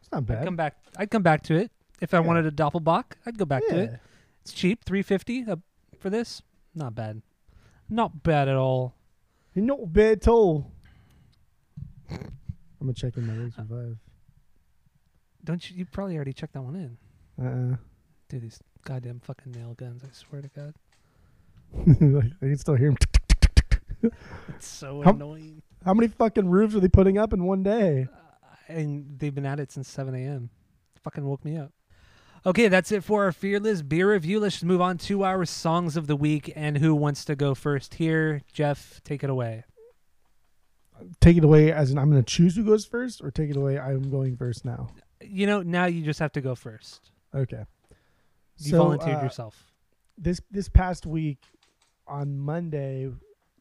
It's 0.00 0.12
not 0.12 0.24
bad. 0.26 0.38
I'd 0.38 0.44
come 0.44 0.56
back. 0.56 0.76
I'd 0.96 1.10
come 1.10 1.22
back 1.22 1.42
to 1.44 1.56
it 1.56 1.72
if 2.02 2.12
I 2.12 2.18
Yeah. 2.18 2.26
wanted 2.26 2.44
a 2.46 2.50
Doppelbock. 2.50 3.04
I'd 3.24 3.38
go 3.38 3.44
back 3.46 3.62
to 3.68 3.78
it. 3.78 4.00
It's 4.42 4.52
cheap, 4.52 4.84
three 4.84 5.02
fifty 5.02 5.44
uh, 5.48 5.56
for 5.98 6.10
this. 6.10 6.42
Not 6.74 6.94
bad, 6.94 7.22
not 7.88 8.22
bad 8.22 8.48
at 8.48 8.56
all. 8.56 8.94
Not 9.54 9.92
bad 9.92 10.18
at 10.18 10.28
all. 10.28 10.72
I'm 12.10 12.18
gonna 12.80 12.92
check 12.94 13.16
in 13.16 13.26
my 13.26 13.34
Racer 13.34 13.64
Five. 13.68 13.96
Don't 15.44 15.70
you? 15.70 15.76
You 15.78 15.84
probably 15.86 16.16
already 16.16 16.32
checked 16.32 16.54
that 16.54 16.62
one 16.62 16.76
in. 16.76 16.96
Uh-uh. 17.44 17.76
Dude, 18.28 18.42
these 18.42 18.58
goddamn 18.84 19.20
fucking 19.20 19.52
nail 19.52 19.74
guns! 19.74 20.02
I 20.04 20.08
swear 20.12 20.42
to 20.42 20.48
God, 20.48 20.74
I 21.78 22.46
can 22.46 22.56
still 22.58 22.74
hear 22.74 22.88
him. 22.90 22.96
it's 24.48 24.66
so 24.66 25.02
How- 25.02 25.10
annoying. 25.10 25.62
How 25.84 25.94
many 25.94 26.06
fucking 26.08 26.48
roofs 26.48 26.74
are 26.76 26.80
they 26.80 26.88
putting 26.88 27.18
up 27.18 27.32
in 27.32 27.44
one 27.44 27.62
day? 27.62 28.06
and 28.68 29.18
they've 29.18 29.34
been 29.34 29.44
at 29.44 29.58
it 29.60 29.70
since 29.72 29.88
7 29.88 30.14
a.m. 30.14 30.48
Fucking 31.02 31.24
woke 31.26 31.44
me 31.44 31.56
up. 31.58 31.72
Okay, 32.44 32.66
that's 32.66 32.90
it 32.90 33.04
for 33.04 33.24
our 33.24 33.32
fearless 33.32 33.82
beer 33.82 34.10
review. 34.12 34.40
Let's 34.40 34.56
just 34.56 34.64
move 34.64 34.80
on 34.80 34.98
to 34.98 35.22
our 35.22 35.44
songs 35.44 35.96
of 35.96 36.08
the 36.08 36.16
week. 36.16 36.52
And 36.56 36.78
who 36.78 36.94
wants 36.94 37.24
to 37.26 37.36
go 37.36 37.54
first 37.54 37.94
here? 37.94 38.42
Jeff, 38.52 39.00
take 39.04 39.22
it 39.22 39.30
away. 39.30 39.64
Take 41.20 41.36
it 41.36 41.44
away 41.44 41.72
as 41.72 41.90
in 41.90 41.98
I'm 41.98 42.10
gonna 42.10 42.22
choose 42.22 42.56
who 42.56 42.64
goes 42.64 42.84
first, 42.84 43.22
or 43.22 43.30
take 43.30 43.50
it 43.50 43.56
away 43.56 43.78
I'm 43.78 44.10
going 44.10 44.36
first 44.36 44.64
now. 44.64 44.88
You 45.20 45.46
know, 45.46 45.62
now 45.62 45.86
you 45.86 46.02
just 46.02 46.18
have 46.18 46.32
to 46.32 46.40
go 46.40 46.54
first. 46.54 47.10
Okay. 47.34 47.64
You 48.58 48.70
So, 48.70 48.78
volunteered 48.78 49.18
uh, 49.18 49.22
yourself. 49.22 49.72
This 50.18 50.40
this 50.50 50.68
past 50.68 51.06
week, 51.06 51.38
on 52.06 52.36
Monday 52.38 53.10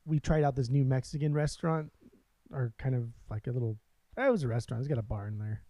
we 0.05 0.19
tried 0.19 0.43
out 0.43 0.55
this 0.55 0.69
new 0.69 0.83
Mexican 0.83 1.33
restaurant, 1.33 1.91
or 2.51 2.73
kind 2.77 2.95
of 2.95 3.09
like 3.29 3.47
a 3.47 3.51
little. 3.51 3.77
It 4.17 4.31
was 4.31 4.43
a 4.43 4.47
restaurant. 4.47 4.81
It's 4.81 4.87
got 4.87 4.97
a 4.97 5.03
bar 5.03 5.27
in 5.27 5.37
there, 5.39 5.61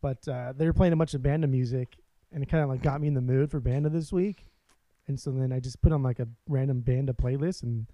but 0.00 0.26
uh, 0.28 0.52
they 0.56 0.66
were 0.66 0.72
playing 0.72 0.92
a 0.92 0.96
bunch 0.96 1.14
of 1.14 1.22
banda 1.22 1.46
music, 1.46 1.96
and 2.32 2.42
it 2.42 2.48
kind 2.48 2.62
of 2.62 2.70
like 2.70 2.82
got 2.82 3.00
me 3.00 3.08
in 3.08 3.14
the 3.14 3.20
mood 3.20 3.50
for 3.50 3.60
banda 3.60 3.88
this 3.88 4.12
week. 4.12 4.46
And 5.08 5.18
so 5.18 5.30
then 5.30 5.52
I 5.52 5.60
just 5.60 5.82
put 5.82 5.92
on 5.92 6.02
like 6.02 6.20
a 6.20 6.28
random 6.48 6.80
banda 6.80 7.12
playlist, 7.12 7.62
and 7.62 7.86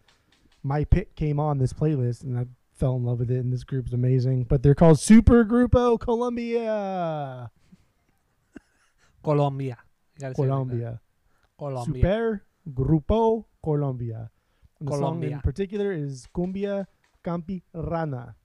my 0.62 0.85
pick 0.85 1.14
came 1.14 1.40
on 1.40 1.59
this 1.59 1.73
playlist, 1.73 2.23
and 2.23 2.38
I 2.38 2.47
fell 2.73 2.97
in 2.97 3.05
love 3.05 3.21
with 3.21 3.31
it. 3.31 3.38
And 3.38 3.52
this 3.52 3.64
group's 3.64 3.93
amazing. 3.93 4.45
But 4.45 4.62
they're 4.62 4.75
called 4.75 5.00
Super 5.00 5.45
Grupo 5.45 5.99
Colombia. 5.99 7.50
Colombia. 9.25 9.78
You 10.16 10.21
gotta 10.21 10.35
say 10.35 10.43
it 10.43 10.47
like. 10.47 10.49
Colombia. 10.49 11.00
Colombia. 11.59 12.02
Super 12.02 12.43
Grupo 12.71 13.45
Colombia. 13.62 14.31
And 14.81 14.88
the 14.88 14.99
song 14.99 15.23
in 15.23 15.40
particular 15.40 15.93
is 15.93 16.26
Cumbia 16.35 16.87
Campirana. 17.25 18.35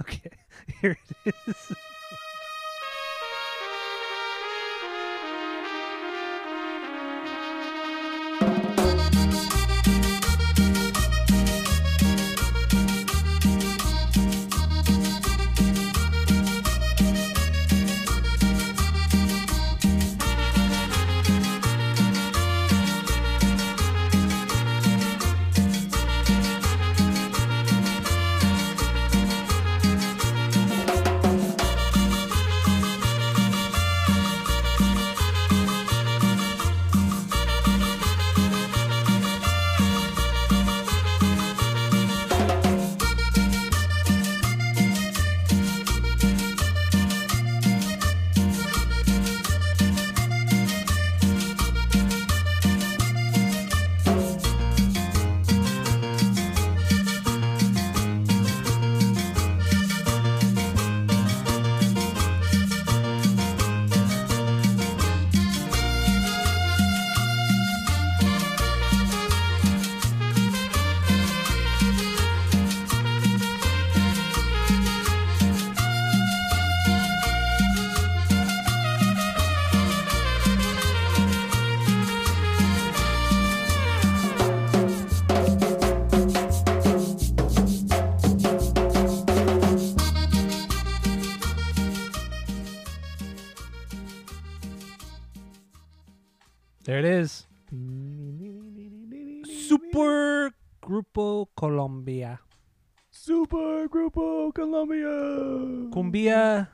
Okay, 0.00 0.30
here 0.80 0.98
it 1.24 1.34
is. 1.46 1.72
Super 103.44 103.86
Grupo 103.88 104.54
Colombia. 104.54 105.90
Cumbia. 105.92 106.66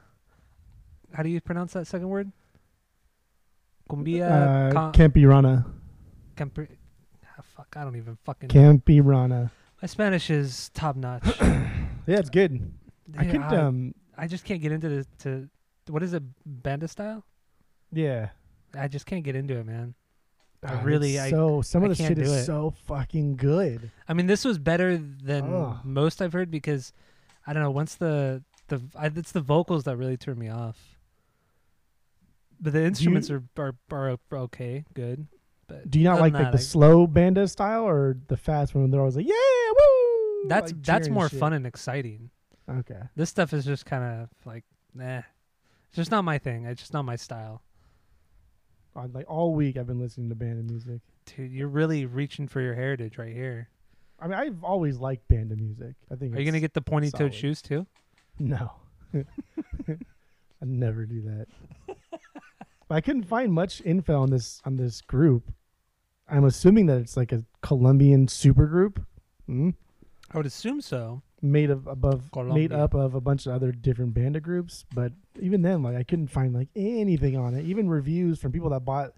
How 1.13 1.25
do 1.25 1.29
you 1.29 1.41
pronounce 1.41 1.73
that 1.73 1.89
second 1.89 2.09
word? 2.09 2.31
Cumbia. 3.91 4.31
Uh, 4.31 4.73
Ca- 4.73 4.93
Campirana. 4.93 5.67
Camper- 6.37 6.69
ah, 7.27 7.43
fuck, 7.43 7.75
I 7.77 7.83
don't 7.83 7.97
even 7.97 8.17
fucking. 8.25 8.51
Campirana. 8.51 9.51
My 9.83 9.87
Spanish 9.89 10.31
is 10.31 10.71
top 10.73 10.95
notch. 10.97 11.25
Yeah, 12.07 12.19
it's 12.19 12.31
good. 12.31 12.73
I 13.19 13.25
Yeah, 13.25 13.31
could 13.31 13.41
I, 13.43 13.57
um 13.57 13.95
I 14.17 14.27
just 14.27 14.45
can't 14.45 14.61
get 14.61 14.73
into 14.73 14.89
the 14.89 15.07
to 15.21 15.49
what 15.89 16.03
is 16.03 16.13
it 16.15 16.23
banda 16.47 16.89
style? 16.89 17.25
yeah. 17.93 18.31
I 18.75 18.87
just 18.89 19.05
can't 19.07 19.23
get 19.25 19.35
into 19.37 19.57
it, 19.59 19.67
man. 19.67 19.95
I 20.63 20.83
really- 20.83 21.19
I- 21.19 21.31
so 21.31 21.63
some 21.63 21.83
I 21.83 21.87
of 21.87 21.97
the 21.97 22.05
shit 22.05 22.19
is 22.19 22.31
it. 22.31 22.45
so 22.45 22.75
fucking 22.87 23.37
good. 23.37 23.91
I 24.09 24.13
mean, 24.13 24.27
this 24.27 24.45
was 24.45 24.59
better 24.59 24.97
than 24.99 25.53
Ugh. 25.55 25.79
most 25.85 26.21
I've 26.21 26.33
heard 26.35 26.51
because 26.51 26.93
I 27.47 27.53
don't 27.55 27.63
know. 27.63 27.71
Once 27.71 27.95
the 27.95 28.43
the 28.69 28.83
I, 28.95 29.07
it's 29.07 29.33
the 29.33 29.41
vocals 29.41 29.85
that 29.85 29.97
really 29.97 30.17
turn 30.19 30.39
me 30.39 30.49
off. 30.49 30.99
But 32.61 32.75
the 32.75 32.85
instruments 32.85 33.31
are, 33.31 33.43
are 33.57 33.75
are 33.91 34.19
okay, 34.33 34.85
good. 34.93 35.27
But 35.67 35.91
Do 35.91 35.99
you 35.99 36.05
not 36.05 36.21
like 36.21 36.33
than 36.35 36.43
like 36.43 36.53
the 36.53 36.59
I- 36.59 36.63
slow 36.63 37.07
banda 37.07 37.49
style 37.49 37.85
or 37.89 38.17
the 38.29 38.37
fast 38.37 38.75
one? 38.75 38.91
They're 38.91 39.01
always 39.01 39.17
like, 39.17 39.27
yeah, 39.27 39.35
woo. 39.71 40.49
That's 40.49 40.73
like 40.73 40.83
that's 40.83 41.09
more 41.09 41.29
shit? 41.31 41.39
fun 41.39 41.53
and 41.55 41.67
exciting. 41.67 42.31
Okay. 42.69 43.01
This 43.17 43.31
stuff 43.31 43.53
is 43.55 43.65
just 43.65 43.87
kind 43.87 44.05
of 44.05 44.29
like, 44.45 44.65
nah. 44.95 45.19
It's 45.89 45.97
just 45.97 46.11
not 46.11 46.23
my 46.23 46.39
thing. 46.39 46.67
It's 46.67 46.81
just 46.83 46.93
not 46.93 47.05
my 47.05 47.17
style. 47.17 47.63
Like 48.95 49.27
all 49.29 49.55
week, 49.55 49.77
I've 49.77 49.87
been 49.87 50.01
listening 50.01 50.29
to 50.29 50.35
banda 50.35 50.63
music. 50.63 51.01
Dude, 51.25 51.53
you're 51.53 51.69
really 51.69 52.07
reaching 52.07 52.49
for 52.49 52.61
your 52.61 52.75
heritage 52.75 53.19
right 53.19 53.33
here. 53.33 53.69
I 54.19 54.27
mean, 54.27 54.39
I've 54.39 54.63
always 54.63 54.99
liked 54.99 55.27
banda 55.29 55.57
music. 55.57 55.95
I 56.11 56.17
think. 56.17 56.35
Are 56.35 56.41
you 56.41 56.45
gonna 56.45 56.61
get 56.61 56.75
the 56.75 56.83
pointy 56.83 57.11
toed 57.11 57.35
shoes 57.35 57.63
too? 57.63 57.87
No. 58.39 58.73
I 59.15 59.25
never 60.63 61.07
do 61.07 61.23
that. 61.23 61.47
but 62.89 62.95
I 62.95 63.01
couldn't 63.01 63.25
find 63.25 63.53
much 63.53 63.81
info 63.85 64.21
on 64.21 64.31
this 64.31 64.61
on 64.65 64.77
this 64.77 65.01
group. 65.01 65.53
I'm 66.29 66.45
assuming 66.45 66.87
that 66.87 66.99
it's 66.99 67.17
like 67.17 67.33
a 67.33 67.45
Colombian 67.61 68.27
supergroup 68.27 69.05
mm, 69.51 69.75
I 70.31 70.37
would 70.37 70.47
assume 70.47 70.81
so. 70.81 71.23
Made 71.43 71.71
of 71.71 71.87
above 71.87 72.31
made 72.35 72.73
up 72.73 72.95
of 72.95 73.15
a 73.15 73.21
bunch 73.21 73.47
of 73.47 73.53
other 73.53 73.73
different 73.73 74.15
banda 74.15 74.41
groups. 74.41 74.85
But 74.95 75.13
even 75.41 75.63
then, 75.63 75.83
like 75.83 75.97
I 75.97 76.03
couldn't 76.03 76.29
find 76.29 76.55
like 76.55 76.69
anything 76.77 77.37
on 77.37 77.55
it. 77.55 77.65
Even 77.65 77.89
reviews 77.89 78.39
from 78.39 78.53
people 78.53 78.71
that 78.71 78.85
bought 78.85 79.13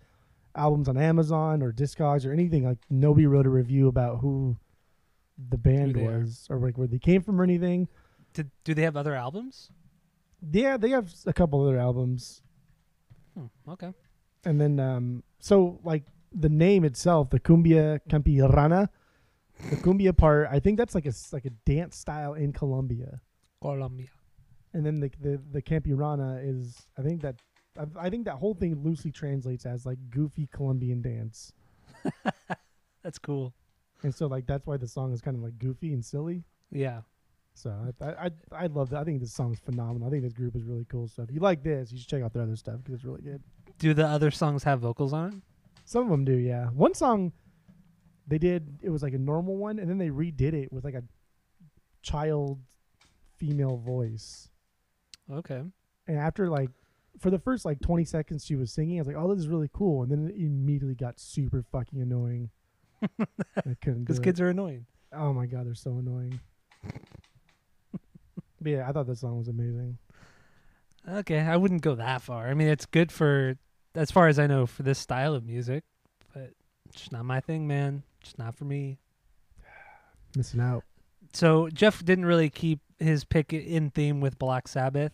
albums 0.54 0.88
on 0.88 0.96
Amazon 0.96 1.62
or 1.62 1.72
Discogs 1.72 2.26
or 2.26 2.32
anything. 2.32 2.64
Like 2.64 2.78
nobody 2.90 3.26
wrote 3.26 3.46
a 3.46 3.50
review 3.50 3.88
about 3.88 4.20
who 4.20 4.56
the 5.48 5.58
band 5.58 5.96
are. 5.96 6.18
was 6.18 6.46
or 6.50 6.58
like 6.58 6.78
where 6.78 6.86
they 6.86 6.98
came 6.98 7.22
from 7.22 7.40
or 7.40 7.44
anything. 7.44 7.88
Did, 8.34 8.50
do 8.64 8.74
they 8.74 8.82
have 8.82 8.96
other 8.96 9.14
albums? 9.14 9.70
Yeah, 10.50 10.76
they 10.76 10.90
have 10.90 11.12
a 11.26 11.32
couple 11.32 11.62
other 11.62 11.78
albums. 11.78 12.42
Hmm, 13.36 13.46
okay. 13.68 13.92
And 14.44 14.60
then, 14.60 14.80
um, 14.80 15.22
so 15.38 15.80
like 15.84 16.04
the 16.32 16.48
name 16.48 16.84
itself, 16.84 17.30
the 17.30 17.38
cumbia 17.38 18.00
campirana, 18.08 18.88
the 19.70 19.76
cumbia 19.76 20.16
part, 20.16 20.48
I 20.50 20.60
think 20.60 20.78
that's 20.78 20.94
like 20.94 21.06
a 21.06 21.12
like 21.32 21.44
a 21.44 21.50
dance 21.66 21.96
style 21.96 22.34
in 22.34 22.52
Colombia. 22.52 23.20
Colombia. 23.60 24.08
And 24.74 24.84
then 24.84 25.00
the 25.00 25.10
the 25.20 25.40
the 25.52 25.62
campirana 25.62 26.40
is, 26.42 26.86
I 26.98 27.02
think 27.02 27.22
that, 27.22 27.36
I, 27.78 28.06
I 28.06 28.10
think 28.10 28.24
that 28.24 28.36
whole 28.36 28.54
thing 28.54 28.82
loosely 28.82 29.10
translates 29.10 29.66
as 29.66 29.86
like 29.86 29.98
goofy 30.10 30.48
Colombian 30.52 31.02
dance. 31.02 31.52
That's 33.02 33.18
cool. 33.18 33.54
And 34.02 34.14
so 34.14 34.26
like 34.26 34.46
that's 34.46 34.66
why 34.66 34.76
the 34.76 34.88
song 34.88 35.12
is 35.12 35.20
kind 35.20 35.36
of 35.36 35.42
like 35.42 35.58
goofy 35.58 35.92
and 35.92 36.04
silly. 36.04 36.44
Yeah. 36.70 37.02
So 37.54 37.72
I 38.00 38.04
I 38.04 38.10
I, 38.10 38.30
I 38.64 38.66
love 38.66 38.90
that. 38.90 39.00
I 39.00 39.04
think 39.04 39.20
this 39.20 39.32
song 39.32 39.52
is 39.52 39.60
phenomenal. 39.60 40.08
I 40.08 40.10
think 40.10 40.22
this 40.22 40.32
group 40.32 40.56
is 40.56 40.64
really 40.64 40.86
cool. 40.90 41.08
So 41.08 41.22
if 41.22 41.30
you 41.30 41.40
like 41.40 41.62
this, 41.62 41.92
you 41.92 41.98
should 41.98 42.08
check 42.08 42.22
out 42.22 42.32
their 42.32 42.42
other 42.42 42.56
stuff 42.56 42.78
because 42.78 42.94
it's 42.94 43.04
really 43.04 43.22
good. 43.22 43.42
Do 43.78 43.94
the 43.94 44.06
other 44.06 44.30
songs 44.30 44.64
have 44.64 44.80
vocals 44.80 45.12
on 45.12 45.28
it? 45.28 45.34
Some 45.84 46.04
of 46.04 46.10
them 46.10 46.24
do, 46.24 46.34
yeah. 46.34 46.66
One 46.66 46.94
song 46.94 47.32
they 48.26 48.38
did 48.38 48.78
it 48.82 48.90
was 48.90 49.02
like 49.02 49.14
a 49.14 49.18
normal 49.18 49.56
one, 49.56 49.78
and 49.78 49.88
then 49.88 49.98
they 49.98 50.08
redid 50.10 50.52
it 50.54 50.72
with 50.72 50.84
like 50.84 50.94
a 50.94 51.02
child 52.02 52.60
female 53.36 53.76
voice. 53.76 54.48
Okay. 55.32 55.62
And 56.06 56.18
after 56.18 56.48
like 56.48 56.70
for 57.18 57.30
the 57.30 57.38
first 57.38 57.64
like 57.64 57.80
20 57.80 58.04
seconds 58.04 58.44
she 58.44 58.56
was 58.56 58.72
singing, 58.72 58.98
I 58.98 59.00
was 59.00 59.06
like, 59.08 59.16
"Oh, 59.16 59.28
this 59.28 59.38
is 59.40 59.48
really 59.48 59.70
cool." 59.72 60.02
And 60.02 60.10
then 60.10 60.28
it 60.28 60.36
immediately 60.36 60.94
got 60.94 61.18
super 61.20 61.62
fucking 61.72 62.00
annoying. 62.00 62.50
I 63.20 63.76
couldn't 63.82 64.04
Because 64.04 64.18
it. 64.18 64.22
kids 64.24 64.40
are 64.40 64.48
annoying. 64.48 64.86
Oh 65.12 65.32
my 65.32 65.46
god, 65.46 65.66
they're 65.66 65.74
so 65.74 65.98
annoying. 65.98 66.40
but 67.92 68.70
yeah, 68.70 68.88
I 68.88 68.92
thought 68.92 69.06
that 69.06 69.18
song 69.18 69.38
was 69.38 69.48
amazing. 69.48 69.98
Okay, 71.08 71.40
I 71.40 71.56
wouldn't 71.56 71.82
go 71.82 71.96
that 71.96 72.22
far. 72.22 72.48
I 72.48 72.54
mean, 72.54 72.68
it's 72.68 72.86
good 72.86 73.10
for, 73.10 73.56
as 73.94 74.10
far 74.12 74.28
as 74.28 74.38
I 74.38 74.46
know, 74.46 74.66
for 74.66 74.84
this 74.84 75.00
style 75.00 75.34
of 75.34 75.44
music, 75.44 75.82
but 76.32 76.50
it's 76.88 77.10
not 77.10 77.24
my 77.24 77.40
thing, 77.40 77.66
man. 77.66 78.04
Just 78.22 78.38
not 78.38 78.54
for 78.54 78.64
me. 78.64 78.98
Missing 80.36 80.60
out. 80.60 80.84
So 81.32 81.68
Jeff 81.68 82.04
didn't 82.04 82.26
really 82.26 82.50
keep 82.50 82.80
his 82.98 83.24
pick 83.24 83.52
in 83.52 83.90
theme 83.90 84.20
with 84.20 84.38
Black 84.38 84.68
Sabbath. 84.68 85.12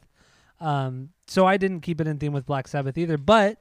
Um, 0.61 1.11
so 1.27 1.47
I 1.47 1.57
didn't 1.57 1.81
keep 1.81 2.01
it 2.01 2.07
in 2.07 2.19
theme 2.19 2.33
with 2.33 2.47
Black 2.47 2.69
Sabbath 2.69 2.99
either, 2.99 3.17
but 3.17 3.59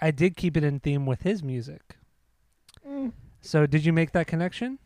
I 0.00 0.10
did 0.10 0.36
keep 0.36 0.56
it 0.56 0.64
in 0.64 0.80
theme 0.80 1.06
with 1.06 1.22
his 1.22 1.42
music. 1.42 1.96
So 3.40 3.66
did 3.66 3.84
you 3.84 3.92
make 3.92 4.12
that 4.12 4.26
connection? 4.26 4.78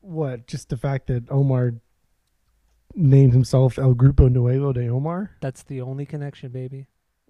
What? 0.00 0.46
Just 0.46 0.68
the 0.68 0.76
fact 0.76 1.08
that 1.08 1.30
Omar 1.30 1.74
named 2.94 3.32
himself 3.32 3.78
El 3.78 3.94
Grupo 3.94 4.30
Nuevo 4.30 4.72
de 4.72 4.88
Omar? 4.88 5.32
That's 5.40 5.62
the 5.62 5.80
only 5.82 6.06
connection, 6.06 6.50
baby. 6.50 6.86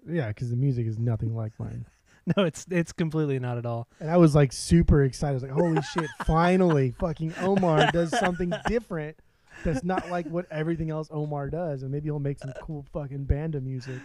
Yeah, 0.07 0.29
because 0.29 0.49
the 0.49 0.55
music 0.55 0.87
is 0.87 0.97
nothing 0.97 1.35
like 1.35 1.53
mine. 1.59 1.85
No, 2.37 2.43
it's 2.43 2.65
it's 2.69 2.91
completely 2.91 3.39
not 3.39 3.57
at 3.57 3.65
all. 3.65 3.87
And 3.99 4.09
I 4.11 4.17
was 4.17 4.35
like 4.35 4.51
super 4.51 5.03
excited. 5.03 5.31
I 5.31 5.33
was 5.33 5.43
like, 5.43 5.51
holy 5.51 5.81
shit, 5.81 6.09
finally, 6.25 6.91
fucking 6.99 7.33
Omar 7.41 7.91
does 7.91 8.11
something 8.17 8.51
different 8.67 9.17
that's 9.63 9.83
not 9.83 10.09
like 10.09 10.27
what 10.27 10.45
everything 10.51 10.89
else 10.91 11.07
Omar 11.11 11.49
does. 11.49 11.81
And 11.83 11.91
maybe 11.91 12.05
he'll 12.05 12.19
make 12.19 12.39
some 12.39 12.53
cool 12.61 12.85
fucking 12.93 13.23
banda 13.25 13.59
music. 13.61 13.99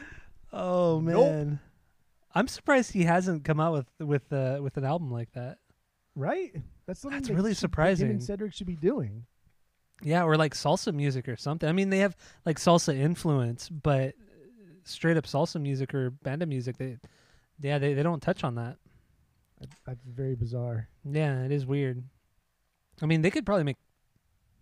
Oh 0.53 1.01
Nope. 1.01 1.27
man. 1.27 1.61
I'm 2.35 2.49
surprised 2.49 2.93
he 2.93 3.05
hasn't 3.05 3.45
come 3.45 3.61
out 3.61 3.73
with 3.73 3.87
with 4.09 4.33
uh, 4.33 4.59
with 4.63 4.77
an 4.77 4.85
album 4.85 5.11
like 5.11 5.31
that. 5.33 5.59
Right? 6.17 6.55
That's 6.87 7.01
something 7.01 7.19
That's 7.19 7.29
that 7.29 7.35
really 7.35 7.51
should- 7.51 7.57
that 7.57 7.61
surprising. 7.61 8.11
and 8.11 8.23
Cedric 8.23 8.53
should 8.55 8.67
be 8.67 8.77
doing. 8.77 9.27
Yeah, 10.03 10.25
or 10.25 10.37
like 10.37 10.55
salsa 10.55 10.93
music 10.95 11.29
or 11.29 11.37
something. 11.37 11.69
I 11.69 11.73
mean, 11.73 11.91
they 11.91 11.99
have 11.99 12.17
like 12.45 12.59
salsa 12.59 12.97
influence, 12.97 13.69
but 13.69 14.15
straight 14.83 15.17
up 15.17 15.25
salsa 15.25 15.61
music 15.61 15.95
or 15.95 16.11
banda 16.11 16.47
music, 16.47 16.77
they 16.79 16.99
yeah, 17.61 17.79
they, 17.79 17.95
they 17.95 18.03
don't 18.03 18.21
touch 18.23 18.45
on 18.45 18.55
that. 18.57 18.77
That- 19.61 19.71
That's 19.87 20.03
very 20.05 20.35
bizarre. 20.35 20.89
Yeah, 21.05 21.45
it 21.45 21.53
is 21.53 21.65
weird. 21.67 22.03
I 23.03 23.07
mean, 23.07 23.23
they 23.23 23.31
could 23.31 23.45
probably 23.47 23.65
make 23.65 23.77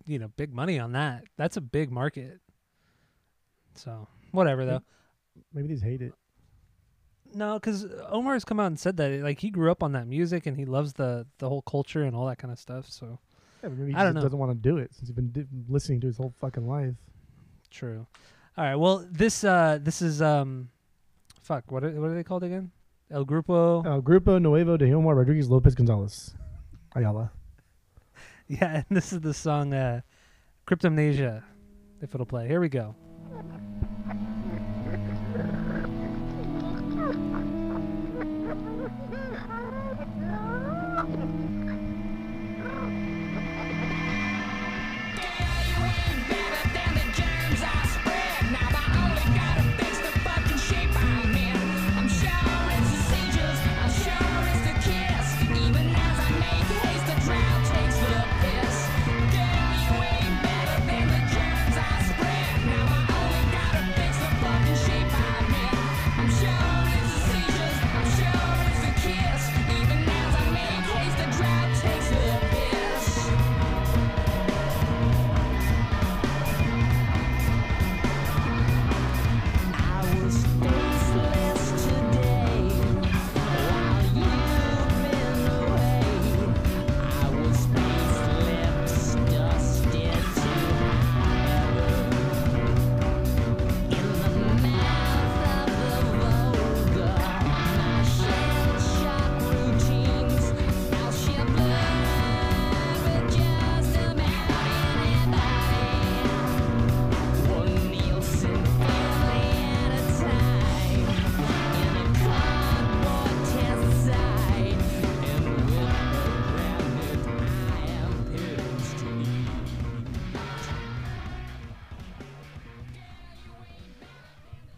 you 0.05 0.19
know, 0.19 0.27
big 0.35 0.53
money 0.53 0.79
on 0.79 0.91
that. 0.93 1.23
That's 1.37 1.55
a 1.55 1.61
big 1.61 1.89
market. 1.91 2.39
So, 3.75 4.07
whatever 4.31 4.65
though. 4.65 4.81
Maybe 5.53 5.67
they 5.69 5.73
just 5.75 5.83
hate 5.83 6.01
it. 6.01 6.13
No, 7.33 7.59
cuz 7.59 7.85
Omar's 8.09 8.43
come 8.45 8.59
out 8.59 8.67
and 8.67 8.79
said 8.79 8.97
that 8.97 9.21
like 9.21 9.39
he 9.39 9.49
grew 9.49 9.71
up 9.71 9.81
on 9.81 9.93
that 9.93 10.05
music 10.07 10.45
and 10.45 10.57
he 10.57 10.65
loves 10.65 10.93
the 10.93 11.25
the 11.39 11.49
whole 11.49 11.61
culture 11.63 12.03
and 12.03 12.15
all 12.15 12.27
that 12.27 12.37
kind 12.37 12.51
of 12.51 12.59
stuff. 12.59 12.87
So, 12.89 13.19
Yeah, 13.63 13.69
but 13.69 13.77
maybe 13.77 13.91
he 13.91 13.95
I 13.97 14.03
don't 14.03 14.09
just 14.13 14.15
know. 14.15 14.21
doesn't 14.23 14.37
want 14.39 14.51
to 14.51 14.69
do 14.69 14.77
it 14.77 14.93
since 14.93 15.07
he's 15.07 15.15
been 15.15 15.31
di- 15.31 15.47
listening 15.67 16.01
to 16.01 16.07
his 16.07 16.17
whole 16.17 16.33
fucking 16.39 16.67
life. 16.67 16.93
True. 17.71 18.05
All 18.57 18.63
right. 18.65 18.75
Well, 18.75 19.07
this 19.09 19.43
uh 19.43 19.79
this 19.81 20.01
is 20.03 20.21
um 20.21 20.69
fuck, 21.41 21.71
what 21.71 21.83
are, 21.83 21.89
what 21.99 22.11
are 22.11 22.15
they 22.15 22.23
called 22.23 22.43
again? 22.43 22.71
El 23.09 23.25
Grupo. 23.25 23.83
El 23.85 24.01
Grupo 24.01 24.39
Nuevo 24.39 24.77
de 24.77 24.93
Omar 24.95 25.15
Rodriguez 25.15 25.47
Lopez 25.49 25.75
Gonzalez. 25.75 26.35
Ayala. 26.95 27.31
Yeah, 28.49 28.83
and 28.87 28.97
this 28.97 29.13
is 29.13 29.21
the 29.21 29.33
song 29.33 29.73
uh 29.73 30.01
Cryptomnesia 30.67 31.43
if 32.01 32.13
it'll 32.13 32.25
play. 32.25 32.45
Here 32.45 32.59
we 32.59 32.67
go. 32.67 32.93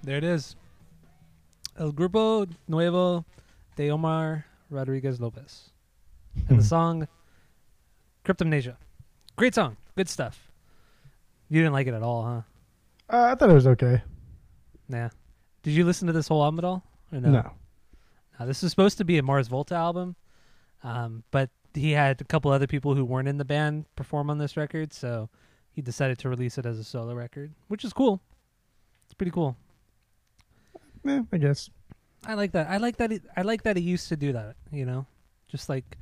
There 0.06 0.18
it 0.18 0.24
is. 0.24 0.56
El 1.80 1.92
Grupo 1.92 2.48
Nuevo 2.68 3.26
de 3.76 3.90
Omar 3.90 4.46
Rodriguez 4.70 5.20
Lopez. 5.20 5.72
And 6.48 6.60
the 6.60 6.64
song 6.64 7.08
Cryptomnesia. 8.24 8.76
Great 9.36 9.56
song. 9.56 9.78
Good 9.98 10.08
stuff. 10.08 10.52
You 11.50 11.60
didn't 11.60 11.74
like 11.74 11.88
it 11.88 11.96
at 11.96 12.04
all, 12.04 12.24
huh? 12.24 12.42
Uh, 13.10 13.32
I 13.32 13.36
thought 13.36 13.50
it 13.50 13.54
was 13.54 13.66
okay. 13.66 14.04
Nah. 14.88 15.10
Did 15.64 15.72
you 15.72 15.84
listen 15.84 16.06
to 16.06 16.14
this 16.14 16.28
whole 16.28 16.44
album 16.44 16.60
at 16.60 16.66
all? 16.66 16.84
Or 17.12 17.20
no? 17.20 17.30
No. 17.32 17.52
Now, 18.40 18.46
this 18.46 18.62
is 18.62 18.70
supposed 18.70 19.00
to 19.00 19.06
be 19.06 19.18
a 19.18 19.24
Mars 19.24 19.48
Volta 19.48 19.74
album, 19.74 20.16
um, 20.84 21.24
but 21.32 21.50
he 21.74 21.94
had 21.94 22.22
a 22.22 22.26
couple 22.26 22.52
other 22.52 22.68
people 22.68 22.94
who 22.94 23.04
weren't 23.04 23.28
in 23.28 23.40
the 23.40 23.46
band 23.46 23.86
perform 23.96 24.30
on 24.30 24.38
this 24.38 24.56
record, 24.56 24.94
so 24.94 25.30
he 25.72 25.82
decided 25.82 26.20
to 26.20 26.30
release 26.30 26.60
it 26.60 26.66
as 26.68 26.78
a 26.78 26.84
solo 26.84 27.16
record, 27.16 27.54
which 27.70 27.84
is 27.84 27.92
cool. 27.92 28.22
It's 29.06 29.16
pretty 29.16 29.32
cool. 29.32 29.58
Eh, 31.08 31.22
I 31.32 31.38
guess. 31.38 31.70
I 32.26 32.34
like 32.34 32.52
that. 32.54 32.70
I 32.70 32.78
like 32.78 32.98
that. 32.98 33.12
He, 33.12 33.20
I 33.36 33.44
like 33.44 33.64
that 33.64 33.78
he 33.78 33.84
used 33.84 34.10
to 34.10 34.16
do 34.16 34.34
that. 34.34 34.56
You 34.72 34.86
know, 34.86 35.06
just 35.48 35.70
like 35.70 35.98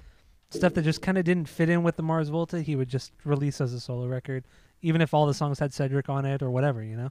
stuff 0.49 0.73
that 0.75 0.83
just 0.83 1.01
kind 1.01 1.17
of 1.17 1.25
didn't 1.25 1.49
fit 1.49 1.69
in 1.69 1.83
with 1.83 1.97
the 1.97 2.03
Mars 2.03 2.29
Volta. 2.29 2.61
He 2.61 2.75
would 2.75 2.89
just 2.89 3.11
release 3.25 3.59
as 3.59 3.73
a 3.73 3.79
solo 3.79 4.07
record, 4.07 4.45
even 4.81 5.01
if 5.01 5.13
all 5.13 5.25
the 5.25 5.33
songs 5.33 5.59
had 5.59 5.73
Cedric 5.73 6.09
on 6.09 6.25
it 6.25 6.41
or 6.41 6.51
whatever. 6.51 6.83
You 6.83 6.95
know, 6.95 7.09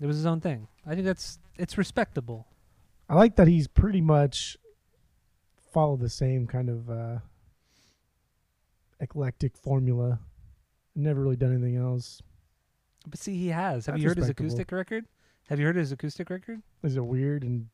it 0.00 0.06
was 0.06 0.16
his 0.16 0.26
own 0.26 0.40
thing. 0.40 0.68
I 0.86 0.94
think 0.94 1.04
that's 1.04 1.38
it's 1.56 1.78
respectable. 1.78 2.46
I 3.08 3.14
like 3.14 3.36
that 3.36 3.46
he's 3.46 3.68
pretty 3.68 4.00
much 4.00 4.56
followed 5.72 6.00
the 6.00 6.08
same 6.08 6.46
kind 6.46 6.68
of 6.68 6.90
uh, 6.90 7.18
eclectic 9.00 9.56
formula. 9.56 10.20
Never 10.94 11.22
really 11.22 11.36
done 11.36 11.52
anything 11.52 11.76
else. 11.76 12.22
But 13.06 13.18
see, 13.18 13.36
he 13.36 13.48
has. 13.48 13.86
Have 13.86 13.94
That's 13.94 14.02
you 14.02 14.08
heard 14.08 14.18
his 14.18 14.28
acoustic 14.28 14.70
record? 14.70 15.06
Have 15.52 15.60
you 15.60 15.66
heard 15.66 15.76
his 15.76 15.92
acoustic 15.92 16.30
record? 16.30 16.62
Is 16.82 16.96
it 16.96 17.04
weird 17.04 17.42
and 17.42 17.68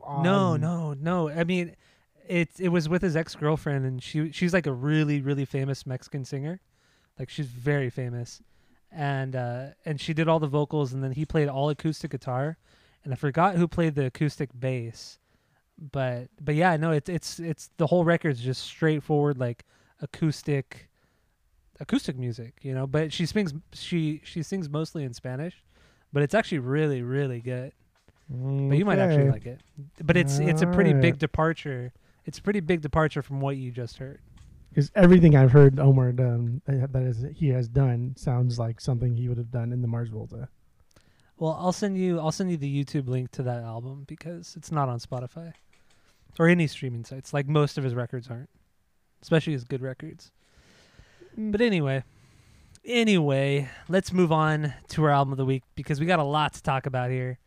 odd 0.00 0.22
No, 0.22 0.56
no, 0.56 0.94
no. 0.94 1.28
I 1.28 1.42
mean, 1.42 1.74
it 2.28 2.50
it 2.56 2.68
was 2.68 2.88
with 2.88 3.02
his 3.02 3.16
ex 3.16 3.34
girlfriend, 3.34 3.84
and 3.84 4.00
she 4.00 4.30
she's 4.30 4.52
like 4.52 4.68
a 4.68 4.72
really 4.72 5.20
really 5.20 5.44
famous 5.44 5.84
Mexican 5.86 6.24
singer, 6.24 6.60
like 7.18 7.28
she's 7.28 7.46
very 7.46 7.90
famous, 7.90 8.42
and 8.92 9.34
uh, 9.34 9.66
and 9.84 10.00
she 10.00 10.14
did 10.14 10.28
all 10.28 10.38
the 10.38 10.46
vocals, 10.46 10.92
and 10.92 11.02
then 11.02 11.10
he 11.10 11.24
played 11.24 11.48
all 11.48 11.68
acoustic 11.68 12.12
guitar, 12.12 12.58
and 13.02 13.12
I 13.12 13.16
forgot 13.16 13.56
who 13.56 13.66
played 13.66 13.96
the 13.96 14.06
acoustic 14.06 14.50
bass, 14.56 15.18
but 15.76 16.28
but 16.40 16.54
yeah, 16.54 16.76
no, 16.76 16.92
it's 16.92 17.08
it's 17.08 17.40
it's 17.40 17.70
the 17.76 17.88
whole 17.88 18.04
record's 18.04 18.40
just 18.40 18.62
straightforward 18.62 19.36
like 19.36 19.64
acoustic 20.00 20.90
acoustic 21.80 22.16
music, 22.16 22.60
you 22.62 22.72
know. 22.72 22.86
But 22.86 23.12
she 23.12 23.26
sings 23.26 23.52
she 23.72 24.20
she 24.22 24.44
sings 24.44 24.68
mostly 24.68 25.02
in 25.02 25.12
Spanish, 25.12 25.64
but 26.12 26.22
it's 26.22 26.34
actually 26.34 26.58
really 26.58 27.02
really 27.02 27.40
good. 27.40 27.72
But 28.28 28.76
you 28.76 28.84
might 28.84 28.98
actually 28.98 29.30
like 29.30 29.46
it. 29.46 29.60
But 30.02 30.16
it's 30.16 30.38
it's 30.38 30.62
a 30.62 30.66
pretty 30.66 30.90
Alright. 30.90 31.02
big 31.02 31.18
departure. 31.18 31.92
It's 32.24 32.38
a 32.38 32.42
pretty 32.42 32.60
big 32.60 32.80
departure 32.80 33.22
from 33.22 33.40
what 33.40 33.56
you 33.56 33.70
just 33.70 33.98
heard. 33.98 34.20
Because 34.70 34.90
everything 34.94 35.36
I've 35.36 35.52
heard 35.52 35.78
Omar 35.78 36.12
done 36.12 36.60
uh, 36.68 36.86
that 36.90 37.02
is 37.02 37.24
he 37.34 37.48
has 37.50 37.68
done 37.68 38.14
sounds 38.16 38.58
like 38.58 38.80
something 38.80 39.14
he 39.14 39.28
would 39.28 39.38
have 39.38 39.50
done 39.50 39.72
in 39.72 39.80
the 39.80 39.88
Mars 39.88 40.08
Volta. 40.08 40.48
Well, 41.38 41.56
I'll 41.60 41.72
send 41.72 41.96
you 41.98 42.18
I'll 42.18 42.32
send 42.32 42.50
you 42.50 42.56
the 42.56 42.84
YouTube 42.84 43.08
link 43.08 43.30
to 43.32 43.42
that 43.44 43.62
album 43.62 44.04
because 44.08 44.54
it's 44.56 44.72
not 44.72 44.88
on 44.88 44.98
Spotify 44.98 45.52
or 46.38 46.48
any 46.48 46.66
streaming 46.66 47.04
sites. 47.04 47.32
Like 47.32 47.46
most 47.46 47.78
of 47.78 47.84
his 47.84 47.94
records 47.94 48.28
aren't. 48.28 48.50
especially 49.22 49.52
his 49.52 49.64
good 49.64 49.82
records. 49.82 50.32
Mm. 51.38 51.52
But 51.52 51.60
anyway, 51.60 52.02
anyway, 52.86 53.68
let's 53.88 54.12
move 54.12 54.32
on 54.32 54.72
to 54.88 55.04
our 55.04 55.10
album 55.10 55.32
of 55.32 55.38
the 55.38 55.44
week 55.44 55.62
because 55.74 56.00
we 56.00 56.06
got 56.06 56.18
a 56.18 56.24
lot 56.24 56.54
to 56.54 56.62
talk 56.62 56.86
about 56.86 57.10
here. 57.10 57.38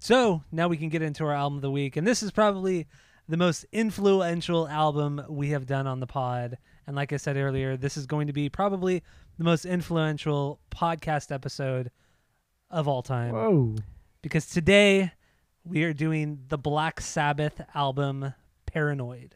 So 0.00 0.42
now 0.52 0.68
we 0.68 0.76
can 0.76 0.88
get 0.88 1.02
into 1.02 1.24
our 1.24 1.32
album 1.32 1.56
of 1.56 1.62
the 1.62 1.70
week, 1.70 1.96
and 1.96 2.06
this 2.06 2.22
is 2.22 2.30
probably 2.30 2.86
the 3.28 3.36
most 3.36 3.64
influential 3.72 4.68
album 4.68 5.22
we 5.28 5.50
have 5.50 5.66
done 5.66 5.86
on 5.86 6.00
the 6.00 6.06
pod. 6.06 6.58
And 6.86 6.94
like 6.94 7.12
I 7.12 7.16
said 7.16 7.36
earlier, 7.36 7.76
this 7.76 7.96
is 7.96 8.06
going 8.06 8.28
to 8.28 8.32
be 8.32 8.48
probably 8.48 9.02
the 9.38 9.44
most 9.44 9.64
influential 9.64 10.60
podcast 10.70 11.32
episode 11.32 11.90
of 12.70 12.88
all 12.88 13.02
time 13.02 13.32
Whoa. 13.32 13.76
because 14.22 14.46
today 14.46 15.12
we 15.64 15.82
are 15.84 15.92
doing 15.92 16.40
the 16.48 16.58
Black 16.58 17.00
Sabbath 17.00 17.60
album 17.74 18.34
Paranoid. 18.66 19.34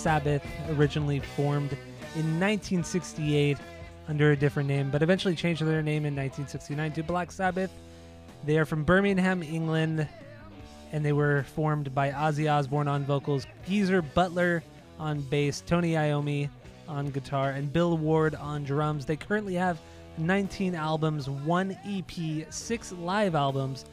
Sabbath 0.00 0.42
originally 0.70 1.20
formed 1.20 1.72
in 2.14 2.40
1968 2.40 3.58
under 4.08 4.32
a 4.32 4.36
different 4.36 4.68
name, 4.68 4.90
but 4.90 5.02
eventually 5.02 5.34
changed 5.34 5.62
their 5.62 5.82
name 5.82 6.04
in 6.04 6.16
1969 6.16 6.92
to 6.92 7.02
Black 7.02 7.30
Sabbath. 7.30 7.70
They 8.44 8.58
are 8.58 8.64
from 8.64 8.84
Birmingham, 8.84 9.42
England, 9.42 10.08
and 10.92 11.04
they 11.04 11.12
were 11.12 11.44
formed 11.54 11.94
by 11.94 12.10
Ozzy 12.10 12.50
Osbourne 12.50 12.88
on 12.88 13.04
vocals, 13.04 13.46
Geezer 13.68 14.02
Butler 14.02 14.62
on 14.98 15.20
bass, 15.20 15.62
Tony 15.64 15.92
Iommi 15.92 16.48
on 16.88 17.10
guitar, 17.10 17.50
and 17.50 17.72
Bill 17.72 17.96
Ward 17.96 18.34
on 18.34 18.64
drums. 18.64 19.06
They 19.06 19.16
currently 19.16 19.54
have 19.54 19.78
19 20.18 20.74
albums, 20.74 21.28
one 21.28 21.78
EP, 21.86 22.46
six 22.50 22.92
live 22.92 23.34
albums, 23.34 23.84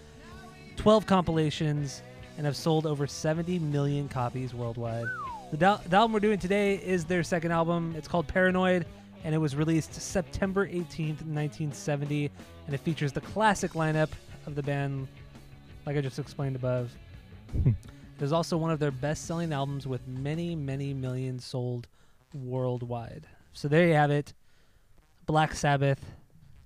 12 0.77 1.05
compilations, 1.05 2.01
and 2.37 2.45
have 2.45 2.55
sold 2.55 2.85
over 2.85 3.05
70 3.05 3.59
million 3.59 4.07
copies 4.07 4.53
worldwide. 4.53 5.05
The, 5.51 5.79
the 5.87 5.95
album 5.95 6.11
we're 6.11 6.19
doing 6.19 6.39
today 6.39 6.75
is 6.75 7.05
their 7.05 7.23
second 7.23 7.51
album. 7.51 7.95
It's 7.97 8.07
called 8.07 8.27
Paranoid, 8.27 8.85
and 9.23 9.33
it 9.33 9.37
was 9.37 9.55
released 9.55 9.93
September 9.93 10.67
18th, 10.67 11.23
1970, 11.23 12.29
and 12.65 12.75
it 12.75 12.79
features 12.81 13.13
the 13.13 13.21
classic 13.21 13.71
lineup 13.71 14.09
of 14.45 14.55
the 14.55 14.63
band, 14.63 15.07
like 15.85 15.95
I 15.95 16.01
just 16.01 16.19
explained 16.19 16.57
above. 16.57 16.91
Hmm. 17.63 17.69
it 17.69 18.23
is 18.23 18.33
also 18.33 18.57
one 18.57 18.71
of 18.71 18.79
their 18.79 18.91
best-selling 18.91 19.53
albums 19.53 19.87
with 19.87 20.05
many, 20.05 20.53
many 20.53 20.93
millions 20.93 21.45
sold 21.45 21.87
worldwide. 22.33 23.25
So 23.53 23.69
there 23.69 23.87
you 23.87 23.93
have 23.93 24.11
it, 24.11 24.33
Black 25.27 25.55
Sabbath 25.55 26.03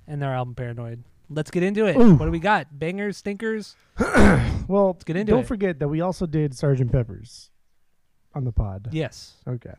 and 0.08 0.20
their 0.20 0.34
album 0.34 0.56
Paranoid. 0.56 1.04
Let's 1.30 1.52
get 1.52 1.62
into 1.62 1.86
it. 1.86 1.96
Ooh. 1.98 2.16
What 2.16 2.26
do 2.26 2.32
we 2.32 2.40
got? 2.40 2.68
Bangers, 2.78 3.18
stinkers? 3.18 3.76
Well, 4.68 4.88
let's 4.88 5.04
get 5.04 5.18
into 5.18 5.32
don't 5.34 5.42
it. 5.42 5.48
forget 5.48 5.80
that 5.80 5.90
we 5.90 6.00
also 6.00 6.26
did 6.26 6.56
Sergeant 6.56 6.94
Pepper's 6.94 7.51
on 8.36 8.44
the 8.46 8.52
pod. 8.52 8.90
Yes, 8.92 9.36
Okay. 9.48 9.74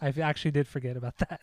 I 0.00 0.08
actually 0.20 0.50
did 0.50 0.66
forget 0.66 0.96
about 0.96 1.16
that. 1.18 1.40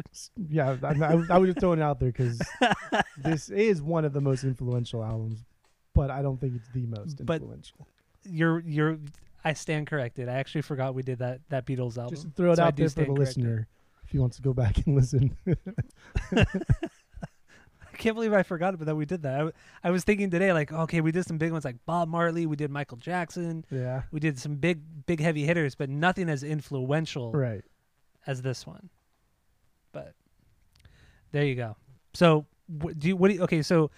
Yeah, 0.50 0.76
I, 0.84 0.88
I, 0.88 1.24
I 1.30 1.38
was 1.38 1.48
just 1.50 1.60
throwing 1.62 1.80
it 1.80 1.84
out 1.84 2.00
there 2.02 2.12
because 2.12 2.42
this 3.18 3.48
is 3.50 3.82
one 3.82 4.04
of 4.04 4.12
the 4.12 4.20
most 4.20 4.44
influential 4.44 5.02
albums, 5.02 5.46
but 5.96 6.12
I 6.12 6.22
don't 6.22 6.42
think 6.42 6.56
it's 6.58 6.68
the 6.74 6.86
most 6.86 7.26
But- 7.26 7.36
influential. 7.42 7.88
You're 8.26 8.60
you're. 8.60 8.98
I 9.46 9.54
stand 9.54 9.88
corrected. 9.88 10.28
I 10.28 10.34
actually 10.34 10.64
forgot 10.64 10.94
we 10.94 11.04
did 11.04 11.20
that 11.20 11.40
that 11.48 11.66
Beatles 11.66 11.98
album. 11.98 12.16
Just 12.16 12.28
throw 12.36 12.52
it 12.52 12.58
So 12.58 12.64
out 12.64 12.76
there 12.76 12.90
for 12.90 12.96
the 12.96 13.06
corrected. 13.06 13.18
listener 13.20 13.68
if 14.04 14.10
he 14.12 14.20
wants 14.20 14.36
to 14.36 14.42
go 14.42 14.54
back 14.54 14.86
and 14.86 14.94
listen. 14.94 15.38
Can't 18.00 18.16
believe 18.16 18.34
I 18.34 18.42
forgot 18.44 18.74
about 18.74 18.86
that 18.86 18.96
we 18.96 19.06
did 19.06 19.22
that. 19.24 19.34
I, 19.34 19.38
w- 19.38 19.54
I 19.84 19.92
was 19.92 20.04
thinking 20.04 20.30
today, 20.32 20.52
like, 20.54 20.72
okay, 20.74 21.02
we 21.02 21.12
did 21.12 21.26
some 21.26 21.38
big 21.38 21.52
ones 21.52 21.66
like 21.66 21.76
Bob 21.86 22.08
Marley, 22.10 22.46
we 22.46 22.56
did 22.56 22.72
Michael 22.72 22.98
Jackson, 22.98 23.66
yeah. 23.70 24.04
we 24.12 24.20
did 24.20 24.40
some 24.40 24.56
big 24.56 24.80
big 25.06 25.20
heavy 25.20 25.46
hitters, 25.46 25.76
but 25.76 25.90
nothing 25.90 26.30
as 26.30 26.42
influential 26.42 27.32
Right. 27.32 27.64
as 28.26 28.42
this 28.42 28.66
one. 28.66 28.90
But 29.92 30.14
there 31.32 31.44
you 31.46 31.56
go. 31.56 31.76
So 32.14 32.46
wh- 32.82 32.92
do 32.98 33.10
you, 33.10 33.16
what 33.16 33.28
do 33.30 33.36
you, 33.36 33.44
okay? 33.44 33.62
So 33.62 33.92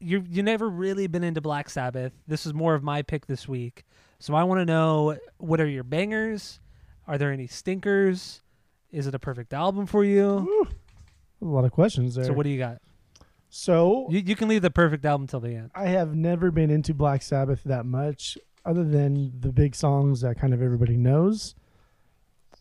you 0.00 0.24
you 0.28 0.42
never 0.42 0.68
really 0.68 1.06
been 1.06 1.22
into 1.22 1.40
Black 1.40 1.70
Sabbath. 1.70 2.12
This 2.26 2.46
is 2.46 2.52
more 2.54 2.74
of 2.74 2.82
my 2.82 3.02
pick 3.02 3.26
this 3.26 3.46
week. 3.46 3.84
So 4.18 4.34
I 4.34 4.42
want 4.44 4.60
to 4.60 4.64
know 4.64 5.16
what 5.38 5.60
are 5.60 5.66
your 5.66 5.84
bangers? 5.84 6.60
Are 7.06 7.18
there 7.18 7.30
any 7.32 7.46
stinkers? 7.46 8.40
Is 8.90 9.06
it 9.06 9.14
a 9.14 9.18
perfect 9.18 9.52
album 9.52 9.86
for 9.86 10.04
you? 10.04 10.66
A 11.40 11.44
lot 11.44 11.64
of 11.64 11.72
questions 11.72 12.14
there. 12.14 12.24
So 12.24 12.32
what 12.32 12.44
do 12.44 12.50
you 12.50 12.58
got? 12.58 12.80
So 13.54 14.06
You, 14.08 14.20
you 14.20 14.34
can 14.34 14.48
leave 14.48 14.62
the 14.62 14.70
perfect 14.70 15.04
album 15.04 15.26
till 15.26 15.40
the 15.40 15.54
end. 15.54 15.72
I 15.74 15.88
have 15.88 16.14
never 16.14 16.50
been 16.50 16.70
into 16.70 16.94
Black 16.94 17.20
Sabbath 17.20 17.62
that 17.64 17.84
much, 17.84 18.38
other 18.64 18.82
than 18.82 19.30
the 19.38 19.52
big 19.52 19.74
songs 19.74 20.22
that 20.22 20.38
kind 20.38 20.54
of 20.54 20.62
everybody 20.62 20.96
knows. 20.96 21.54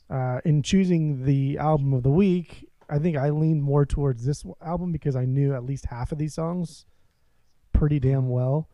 Uh, 0.10 0.42
in 0.44 0.62
choosing 0.62 1.24
the 1.24 1.58
album 1.58 1.94
of 1.94 2.04
the 2.04 2.10
week, 2.10 2.68
I 2.90 3.00
think 3.00 3.16
I 3.16 3.30
leaned 3.30 3.64
more 3.64 3.86
towards 3.86 4.26
this 4.26 4.44
album 4.62 4.92
because 4.92 5.16
I 5.16 5.24
knew 5.24 5.56
at 5.56 5.64
least 5.64 5.86
half 5.86 6.12
of 6.12 6.18
these 6.18 6.34
songs 6.34 6.86
pretty 7.72 8.02
damn 8.02 8.28
well. 8.28 8.68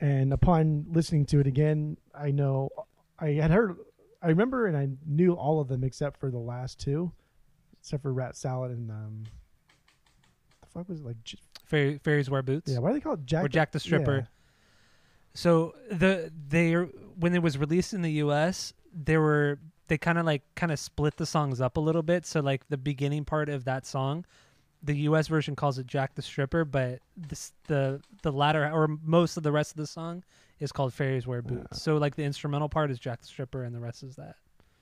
And 0.00 0.34
upon 0.34 0.84
listening 0.90 1.24
to 1.26 1.40
it 1.40 1.46
again, 1.46 1.96
I 2.14 2.30
know 2.30 2.68
I 3.18 3.28
had 3.28 3.50
heard, 3.50 3.76
I 4.20 4.28
remember, 4.28 4.66
and 4.66 4.76
I 4.76 4.88
knew 5.06 5.32
all 5.32 5.62
of 5.62 5.68
them 5.68 5.82
except 5.82 6.20
for 6.20 6.30
the 6.30 6.38
last 6.38 6.78
two, 6.78 7.10
except 7.80 8.02
for 8.02 8.12
Rat 8.12 8.36
Salad 8.36 8.72
and 8.72 8.90
um, 8.90 9.24
fuck 10.72 10.88
was 10.88 11.00
it 11.00 11.06
like? 11.06 11.22
J- 11.24 11.38
Fairy, 11.64 11.98
Fairies 11.98 12.28
wear 12.28 12.42
boots. 12.42 12.70
Yeah, 12.70 12.78
why 12.78 12.90
do 12.90 12.94
they 12.94 13.00
call 13.00 13.14
it 13.14 13.26
Jack? 13.26 13.44
or 13.44 13.48
Jack 13.48 13.72
the 13.72 13.80
Stripper. 13.80 14.16
Yeah. 14.16 14.26
So 15.34 15.74
the 15.90 16.30
they 16.48 16.72
when 16.74 17.34
it 17.34 17.42
was 17.42 17.56
released 17.56 17.94
in 17.94 18.02
the 18.02 18.12
U.S., 18.12 18.74
there 18.92 19.20
were 19.20 19.58
they 19.88 19.98
kind 19.98 20.18
of 20.18 20.26
like 20.26 20.42
kind 20.54 20.72
of 20.72 20.78
split 20.78 21.16
the 21.16 21.26
songs 21.26 21.60
up 21.60 21.76
a 21.76 21.80
little 21.80 22.02
bit. 22.02 22.26
So 22.26 22.40
like 22.40 22.68
the 22.68 22.76
beginning 22.76 23.24
part 23.24 23.48
of 23.48 23.64
that 23.64 23.86
song, 23.86 24.24
the 24.82 24.94
U.S. 25.00 25.28
version 25.28 25.56
calls 25.56 25.78
it 25.78 25.86
Jack 25.86 26.14
the 26.14 26.22
Stripper, 26.22 26.64
but 26.64 27.00
this, 27.16 27.52
the 27.66 28.00
the 28.22 28.32
latter 28.32 28.70
or 28.70 28.88
most 29.02 29.36
of 29.36 29.42
the 29.42 29.52
rest 29.52 29.72
of 29.72 29.76
the 29.78 29.86
song 29.86 30.24
is 30.60 30.72
called 30.72 30.92
Fairies 30.92 31.26
Wear 31.26 31.42
Boots. 31.42 31.68
Yeah. 31.72 31.78
So 31.78 31.96
like 31.96 32.16
the 32.16 32.24
instrumental 32.24 32.68
part 32.68 32.90
is 32.90 32.98
Jack 32.98 33.20
the 33.20 33.26
Stripper, 33.26 33.64
and 33.64 33.74
the 33.74 33.80
rest 33.80 34.02
is 34.02 34.16
that. 34.16 34.36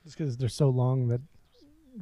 Just 0.05 0.17
because 0.17 0.37
they're 0.37 0.49
so 0.49 0.69
long 0.71 1.09
that 1.09 1.21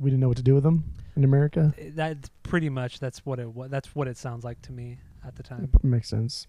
we 0.01 0.11
didn't 0.11 0.21
know 0.21 0.29
what 0.29 0.37
to 0.39 0.43
do 0.43 0.55
with 0.55 0.65
them 0.65 0.85
in 1.17 1.25
America. 1.25 1.73
Eh, 1.79 1.91
That's 1.95 2.31
pretty 2.43 2.69
much 2.69 2.99
that's 3.01 3.25
what 3.25 3.39
it 3.39 3.49
that's 3.71 3.95
what 3.95 4.09
it 4.09 4.17
sounds 4.17 4.45
like 4.45 4.61
to 4.63 4.73
me 4.73 4.99
at 5.27 5.37
the 5.37 5.43
time. 5.43 5.71
Makes 5.83 6.09
sense. 6.09 6.47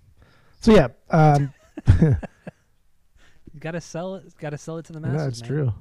So 0.62 0.74
yeah, 0.74 0.88
um, 1.10 1.54
You 3.54 3.60
gotta 3.60 3.82
sell 3.82 4.16
it. 4.16 4.26
Gotta 4.38 4.58
sell 4.58 4.78
it 4.78 4.86
to 4.86 4.94
the 4.94 5.00
no, 5.00 5.10
masses. 5.10 5.28
it's 5.28 5.42
man. 5.42 5.50
true. 5.50 5.74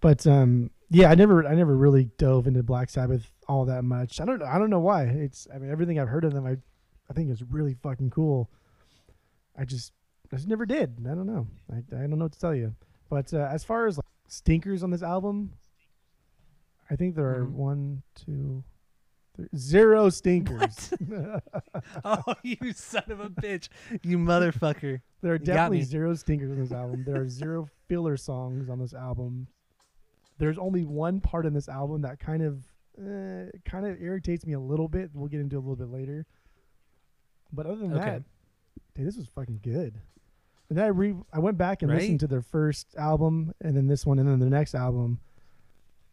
But 0.00 0.26
um, 0.26 0.70
yeah, 0.88 1.10
I 1.10 1.14
never, 1.14 1.46
I 1.46 1.54
never 1.54 1.76
really 1.76 2.04
dove 2.16 2.46
into 2.46 2.62
Black 2.62 2.88
Sabbath 2.90 3.30
all 3.46 3.66
that 3.66 3.84
much. 3.84 4.20
I 4.20 4.24
don't, 4.24 4.42
I 4.42 4.58
don't 4.58 4.70
know 4.70 4.80
why. 4.80 5.04
It's, 5.04 5.46
I 5.54 5.58
mean, 5.58 5.70
everything 5.70 5.98
I've 5.98 6.08
heard 6.08 6.24
of 6.24 6.32
them, 6.32 6.46
I, 6.46 6.56
I 7.10 7.12
think 7.12 7.30
is 7.30 7.42
really 7.42 7.74
fucking 7.74 8.10
cool. 8.10 8.50
I 9.58 9.64
just, 9.64 9.92
I 10.32 10.36
just 10.36 10.48
never 10.48 10.64
did. 10.64 10.96
I 11.04 11.10
don't 11.14 11.26
know. 11.26 11.46
I, 11.70 11.76
I 11.94 12.00
don't 12.00 12.18
know 12.18 12.24
what 12.24 12.32
to 12.32 12.40
tell 12.40 12.54
you. 12.54 12.74
But 13.10 13.34
uh, 13.34 13.48
as 13.50 13.62
far 13.62 13.86
as 13.86 13.98
like, 13.98 14.06
stinkers 14.28 14.82
on 14.82 14.90
this 14.90 15.02
album, 15.02 15.52
I 16.90 16.96
think 16.96 17.14
there 17.14 17.30
are 17.30 17.46
Mhm. 17.46 17.52
one, 17.52 18.02
two, 18.14 18.64
three, 19.36 19.48
zero 19.56 20.08
stinkers. 20.10 20.92
oh, 22.04 22.34
you 22.42 22.72
son 22.72 23.04
of 23.08 23.20
a 23.20 23.30
bitch! 23.30 23.68
You 24.02 24.18
motherfucker! 24.18 25.00
There 25.22 25.32
are 25.34 25.38
definitely 25.38 25.82
zero 25.82 26.14
stinkers 26.14 26.50
on 26.50 26.58
this 26.58 26.72
album. 26.72 27.04
There 27.04 27.20
are 27.20 27.28
zero 27.28 27.68
filler 27.88 28.16
songs 28.16 28.68
on 28.68 28.78
this 28.78 28.92
album. 28.94 29.46
There's 30.38 30.58
only 30.58 30.84
one 30.84 31.20
part 31.20 31.46
in 31.46 31.52
this 31.54 31.68
album 31.68 32.02
that 32.02 32.18
kind 32.18 32.42
of 32.42 32.64
uh, 32.98 33.50
kind 33.64 33.86
of 33.86 34.00
irritates 34.02 34.44
me 34.44 34.52
a 34.54 34.60
little 34.60 34.88
bit. 34.88 35.10
We'll 35.14 35.28
get 35.28 35.40
into 35.40 35.56
a 35.56 35.60
little 35.60 35.76
bit 35.76 35.88
later. 35.90 36.26
But 37.52 37.66
other 37.66 37.76
than 37.76 37.92
Okay. 37.94 38.04
that, 38.04 38.22
dude, 38.94 39.06
this 39.06 39.16
was 39.16 39.26
fucking 39.28 39.60
good. 39.62 40.00
And 40.68 40.78
then 40.78 40.84
I 40.84 40.88
re 40.88 41.14
I 41.32 41.38
went 41.38 41.56
back 41.56 41.82
and 41.82 41.90
Right? 41.90 42.00
listened 42.00 42.20
to 42.20 42.26
their 42.26 42.42
first 42.42 42.94
album 42.96 43.52
and 43.60 43.76
then 43.76 43.86
this 43.86 44.04
one 44.06 44.18
and 44.18 44.28
then 44.28 44.38
the 44.40 44.50
next 44.50 44.74
album. 44.74 45.20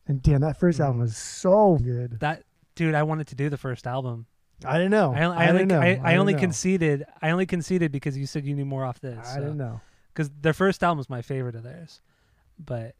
And 0.08 0.22
damn, 0.22 0.42
that 0.42 0.58
first 0.60 0.80
Mhm. 0.80 0.86
album 0.86 1.00
was 1.02 1.18
so 1.18 1.78
good. 1.78 2.20
That 2.20 2.44
dude, 2.76 2.96
I 2.96 3.04
wanted 3.04 3.28
to 3.28 3.36
do 3.36 3.50
the 3.50 3.58
first 3.58 3.86
album. 3.88 4.26
I 4.66 4.78
didn't 4.78 4.92
know. 4.92 5.14
I, 5.14 5.20
I, 5.20 5.46
I, 5.46 5.50
only, 5.50 5.66
know. 5.66 5.80
I, 5.82 6.02
I 6.04 6.16
only 6.16 6.34
know. 6.34 6.40
conceded. 6.40 7.06
I 7.22 7.30
only 7.30 7.46
conceded 7.46 7.92
because 7.92 8.18
you 8.18 8.26
said 8.26 8.46
you 8.46 8.56
knew 8.56 8.66
more 8.66 8.86
off 8.86 9.00
this. 9.00 9.28
I 9.28 9.36
didn't 9.40 9.58
know. 9.58 9.82
because 10.14 10.32
their 10.42 10.54
first 10.54 10.84
album 10.84 10.98
was 10.98 11.10
my 11.10 11.22
favorite 11.22 11.56
of 11.56 11.64
theirs, 11.64 12.02
but 12.58 12.96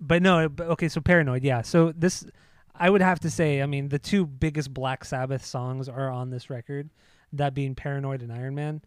but 0.00 0.22
no, 0.22 0.48
but, 0.48 0.68
okay. 0.68 0.88
So 0.88 1.00
Paranoid, 1.00 1.44
yeah. 1.44 1.62
So 1.62 1.92
this, 1.92 2.24
I 2.74 2.88
would 2.90 3.00
have 3.02 3.20
to 3.20 3.30
say, 3.30 3.62
I 3.62 3.66
mean, 3.66 3.88
the 3.90 3.98
two 3.98 4.26
biggest 4.26 4.72
Black 4.74 5.04
Sabbath 5.04 5.44
songs 5.44 5.88
are 5.88 6.10
on 6.10 6.30
this 6.30 6.50
record, 6.50 6.90
that 7.32 7.54
being 7.54 7.74
Paranoid 7.74 8.22
and 8.22 8.32
Iron 8.32 8.54
Man. 8.54 8.82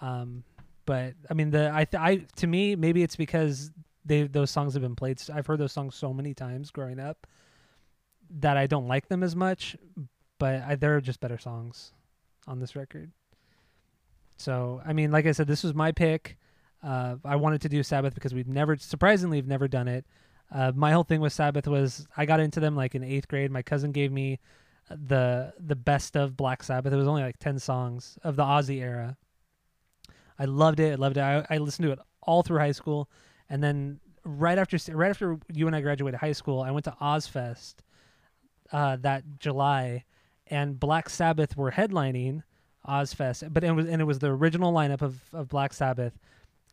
Um, 0.00 0.44
but 0.86 1.14
I 1.30 1.34
mean, 1.34 1.50
the 1.50 1.70
I 1.72 1.84
th- 1.84 2.00
I 2.00 2.16
to 2.36 2.46
me 2.46 2.76
maybe 2.76 3.02
it's 3.02 3.16
because 3.16 3.70
they 4.04 4.24
those 4.24 4.50
songs 4.50 4.74
have 4.74 4.82
been 4.82 4.96
played. 4.96 5.20
I've 5.32 5.46
heard 5.46 5.58
those 5.58 5.72
songs 5.72 5.94
so 5.94 6.12
many 6.12 6.34
times 6.34 6.70
growing 6.70 6.98
up 6.98 7.26
that 8.40 8.56
I 8.56 8.66
don't 8.66 8.88
like 8.88 9.08
them 9.08 9.22
as 9.22 9.36
much. 9.36 9.76
But 10.38 10.62
I, 10.62 10.74
they're 10.74 11.00
just 11.00 11.20
better 11.20 11.38
songs 11.38 11.92
on 12.48 12.58
this 12.58 12.74
record. 12.74 13.12
So 14.36 14.82
I 14.84 14.92
mean, 14.92 15.10
like 15.12 15.26
I 15.26 15.32
said, 15.32 15.46
this 15.46 15.62
was 15.62 15.74
my 15.74 15.92
pick. 15.92 16.36
Uh, 16.82 17.16
I 17.24 17.36
wanted 17.36 17.60
to 17.60 17.68
do 17.68 17.82
Sabbath 17.84 18.12
because 18.14 18.34
we've 18.34 18.48
never, 18.48 18.76
surprisingly, 18.76 19.36
we've 19.38 19.46
never 19.46 19.68
done 19.68 19.86
it. 19.86 20.04
Uh, 20.52 20.72
my 20.74 20.90
whole 20.90 21.04
thing 21.04 21.20
with 21.20 21.32
Sabbath 21.32 21.68
was 21.68 22.06
I 22.16 22.26
got 22.26 22.40
into 22.40 22.60
them 22.60 22.74
like 22.76 22.94
in 22.94 23.04
eighth 23.04 23.28
grade. 23.28 23.50
My 23.50 23.62
cousin 23.62 23.92
gave 23.92 24.10
me 24.12 24.40
the 24.90 25.54
the 25.58 25.76
best 25.76 26.16
of 26.16 26.36
Black 26.36 26.62
Sabbath. 26.62 26.92
It 26.92 26.96
was 26.96 27.08
only 27.08 27.22
like 27.22 27.38
ten 27.38 27.58
songs 27.58 28.18
of 28.22 28.36
the 28.36 28.42
Ozzy 28.42 28.80
era. 28.82 29.16
I 30.38 30.44
loved 30.44 30.80
it. 30.80 30.92
I 30.92 30.96
loved 30.96 31.16
it. 31.16 31.20
I, 31.20 31.46
I 31.48 31.58
listened 31.58 31.86
to 31.86 31.92
it 31.92 31.98
all 32.22 32.42
through 32.42 32.58
high 32.58 32.72
school, 32.72 33.08
and 33.52 33.62
then 33.62 34.00
right 34.24 34.56
after 34.56 34.78
right 34.94 35.10
after 35.10 35.38
you 35.52 35.66
and 35.66 35.76
I 35.76 35.82
graduated 35.82 36.18
high 36.18 36.32
school, 36.32 36.62
I 36.62 36.70
went 36.70 36.86
to 36.86 36.96
Ozzfest 37.02 37.74
uh, 38.72 38.96
that 39.02 39.24
July, 39.38 40.04
and 40.46 40.80
Black 40.80 41.10
Sabbath 41.10 41.54
were 41.54 41.70
headlining 41.70 42.44
Ozzfest, 42.88 43.52
but 43.52 43.62
it 43.62 43.70
was 43.72 43.86
and 43.86 44.00
it 44.00 44.06
was 44.06 44.20
the 44.20 44.28
original 44.28 44.72
lineup 44.72 45.02
of, 45.02 45.20
of 45.34 45.48
Black 45.50 45.74
Sabbath, 45.74 46.18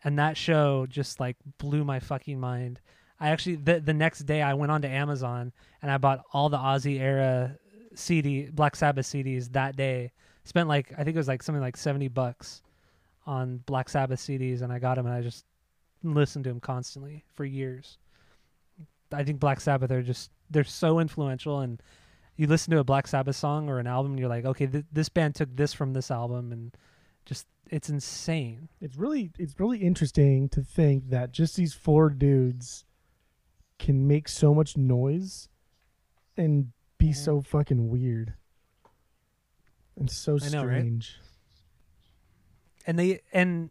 and 0.05 0.17
that 0.19 0.37
show 0.37 0.85
just 0.85 1.19
like 1.19 1.35
blew 1.57 1.83
my 1.83 1.99
fucking 1.99 2.39
mind. 2.39 2.79
I 3.19 3.31
actually 3.31 3.57
the 3.57 3.81
the 3.81 3.93
next 3.93 4.19
day 4.19 4.41
I 4.41 4.53
went 4.53 4.71
on 4.71 4.81
to 4.83 4.87
Amazon 4.87 5.51
and 5.81 5.91
I 5.91 5.97
bought 5.97 6.23
all 6.31 6.47
the 6.47 6.57
Ozzy 6.57 7.01
era 7.01 7.57
CD 7.93 8.49
Black 8.49 8.77
Sabbath 8.77 9.05
CDs 9.05 9.51
that 9.51 9.75
day. 9.75 10.13
Spent 10.45 10.69
like 10.69 10.93
I 10.93 11.03
think 11.03 11.15
it 11.15 11.19
was 11.19 11.27
like 11.27 11.43
something 11.43 11.61
like 11.61 11.75
seventy 11.75 12.07
bucks 12.07 12.61
on 13.25 13.57
Black 13.65 13.89
Sabbath 13.89 14.21
CDs, 14.21 14.61
and 14.61 14.71
I 14.71 14.79
got 14.79 14.95
them 14.95 15.07
and 15.07 15.13
I 15.13 15.21
just 15.21 15.43
listened 16.03 16.43
to 16.45 16.49
them 16.49 16.59
constantly 16.59 17.25
for 17.35 17.45
years. 17.45 17.97
I 19.11 19.23
think 19.23 19.39
Black 19.39 19.59
Sabbath 19.59 19.91
are 19.91 20.01
just 20.03 20.31
they're 20.49 20.63
so 20.63 20.99
influential 20.99 21.59
and 21.59 21.81
you 22.35 22.47
listen 22.47 22.71
to 22.71 22.79
a 22.79 22.83
Black 22.83 23.07
Sabbath 23.07 23.35
song 23.35 23.69
or 23.69 23.79
an 23.79 23.87
album 23.87 24.11
and 24.13 24.19
you're 24.19 24.29
like, 24.29 24.45
okay, 24.45 24.65
th- 24.67 24.85
this 24.91 25.09
band 25.09 25.35
took 25.35 25.53
this 25.55 25.73
from 25.73 25.93
this 25.93 26.09
album 26.11 26.51
and 26.51 26.75
just 27.25 27.47
it's 27.69 27.89
insane. 27.89 28.69
It's 28.81 28.95
really 28.97 29.31
it's 29.37 29.59
really 29.59 29.79
interesting 29.79 30.47
to 30.49 30.61
think 30.61 31.09
that 31.09 31.31
just 31.31 31.55
these 31.55 31.73
four 31.73 32.09
dudes 32.09 32.85
can 33.77 34.07
make 34.07 34.27
so 34.27 34.53
much 34.53 34.77
noise 34.77 35.49
and 36.37 36.71
be 36.97 37.07
Yeah. 37.07 37.13
so 37.13 37.41
fucking 37.41 37.89
weird 37.89 38.33
and 39.97 40.09
so 40.09 40.33
know, 40.33 40.63
right? 40.63 40.77
strange. 40.79 41.19
And 42.87 42.97
they 42.97 43.21
and 43.33 43.69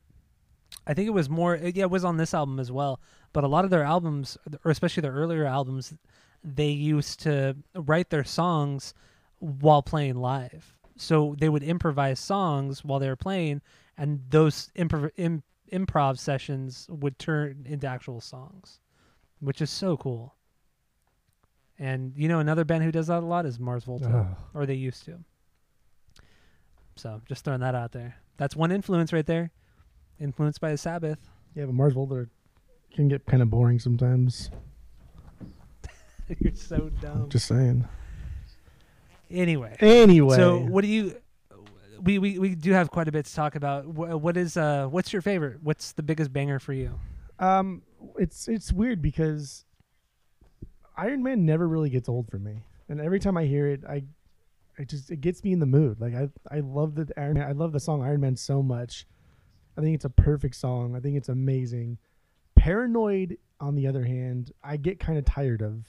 I 0.89 0.95
think 0.95 1.07
it 1.07 1.13
was 1.13 1.29
more 1.29 1.55
yeah, 1.57 1.85
it 1.85 1.91
was 1.91 2.05
on 2.05 2.17
this 2.17 2.33
album 2.33 2.59
as 2.59 2.73
well, 2.73 2.99
but 3.35 3.45
a 3.45 3.49
lot 3.49 3.65
of 3.65 3.71
their 3.71 3.85
albums 3.85 4.39
or 4.65 4.71
especially 4.71 5.03
their 5.03 5.13
earlier 5.13 5.45
albums 5.45 5.95
they 6.43 6.71
used 6.71 7.21
to 7.21 7.57
write 7.75 8.11
their 8.11 8.25
songs 8.25 8.95
while 9.39 9.83
playing 9.83 10.17
live. 10.17 10.75
So 10.97 11.37
they 11.39 11.49
would 11.49 11.63
improvise 11.63 12.19
songs 12.19 12.85
while 12.85 12.99
they 12.99 13.09
were 13.09 13.17
playing 13.17 13.61
and 13.99 14.23
those 14.31 14.71
improv 14.77 15.11
im- 15.17 15.43
improv 15.71 16.19
sessions 16.19 16.87
would 16.89 17.19
turn 17.19 17.67
into 17.69 17.87
actual 17.87 18.21
songs, 18.21 18.81
which 19.41 19.61
is 19.61 19.71
so 19.71 19.97
cool. 19.97 20.35
And 21.79 22.15
you 22.17 22.29
know 22.29 22.41
another 22.41 22.65
band 22.65 22.83
who 22.83 22.91
does 22.91 23.09
that 23.09 23.23
a 23.23 23.27
lot 23.27 23.45
is 23.47 23.61
Mars 23.61 23.85
Volta, 23.85 24.09
Ugh. 24.09 24.37
or 24.55 24.67
they 24.67 24.75
used 24.75 25.05
to. 25.05 25.19
So 26.97 27.21
just 27.27 27.45
throwing 27.45 27.61
that 27.61 27.75
out 27.75 27.93
there. 27.93 28.17
That's 28.39 28.57
one 28.57 28.73
influence 28.73 29.13
right 29.13 29.27
there. 29.27 29.53
Influenced 30.21 30.61
by 30.61 30.71
the 30.71 30.79
Sabbath. 30.79 31.19
Yeah, 31.55 31.67
but 31.67 31.75
Mars 31.75 31.95
Volta 31.95 32.29
can 32.95 33.09
get 33.09 33.25
kind 33.27 33.43
of 33.43 33.51
boring 33.51 33.79
sometimes. 33.79 34.51
You're 36.41 36.55
so 36.55 36.91
dumb. 37.01 37.29
Just 37.29 37.47
saying. 37.47 37.87
anyway, 39.31 39.77
Anyway, 39.81 40.37
so 40.37 40.59
what 40.59 40.83
do 40.83 40.89
you? 40.89 41.17
We, 42.01 42.19
we 42.19 42.39
we 42.39 42.55
do 42.55 42.73
have 42.73 42.91
quite 42.91 43.09
a 43.09 43.13
bit 43.13 43.27
to 43.27 43.35
talk 43.35 43.57
about. 43.57 43.87
What 43.87 44.37
is 44.37 44.57
uh? 44.57 44.87
What's 44.87 45.13
your 45.13 45.23
favorite? 45.23 45.59
What's 45.63 45.93
the 45.93 46.03
biggest 46.03 46.33
banger 46.33 46.59
for 46.61 46.73
you? 46.73 46.99
Um, 47.39 47.83
it's 48.17 48.47
it's 48.47 48.73
weird 48.73 49.03
because 49.03 49.65
Iron 50.97 51.23
Man 51.23 51.45
never 51.45 51.67
really 51.67 51.91
gets 51.91 52.09
old 52.09 52.29
for 52.31 52.39
me, 52.39 52.63
and 52.89 53.01
every 53.01 53.19
time 53.19 53.37
I 53.37 53.47
hear 53.47 53.67
it, 53.67 53.83
I 53.89 54.05
it 54.79 54.89
just 54.89 55.11
it 55.11 55.21
gets 55.21 55.43
me 55.43 55.53
in 55.53 55.59
the 55.59 55.67
mood. 55.67 56.01
Like 56.01 56.15
I 56.15 56.29
I 56.51 56.61
love 56.61 56.95
the 56.95 57.09
Iron 57.17 57.35
Man. 57.35 57.49
I 57.49 57.53
love 57.53 57.73
the 57.73 57.81
song 57.81 58.03
Iron 58.03 58.21
Man 58.21 58.37
so 58.37 58.63
much. 58.63 59.07
I 59.79 59.81
think 59.81 59.95
it's 59.95 60.05
a 60.05 60.11
perfect 60.11 60.57
song. 60.57 60.97
I 60.97 61.01
think 61.01 61.17
it's 61.17 61.29
amazing. 61.29 61.99
Paranoid, 62.57 63.39
on 63.61 63.77
the 63.77 63.87
other 63.87 64.05
hand, 64.05 64.53
I 64.63 64.77
get 64.77 64.99
kind 64.99 65.19
of 65.19 65.25
tired 65.25 65.63
of, 65.63 65.87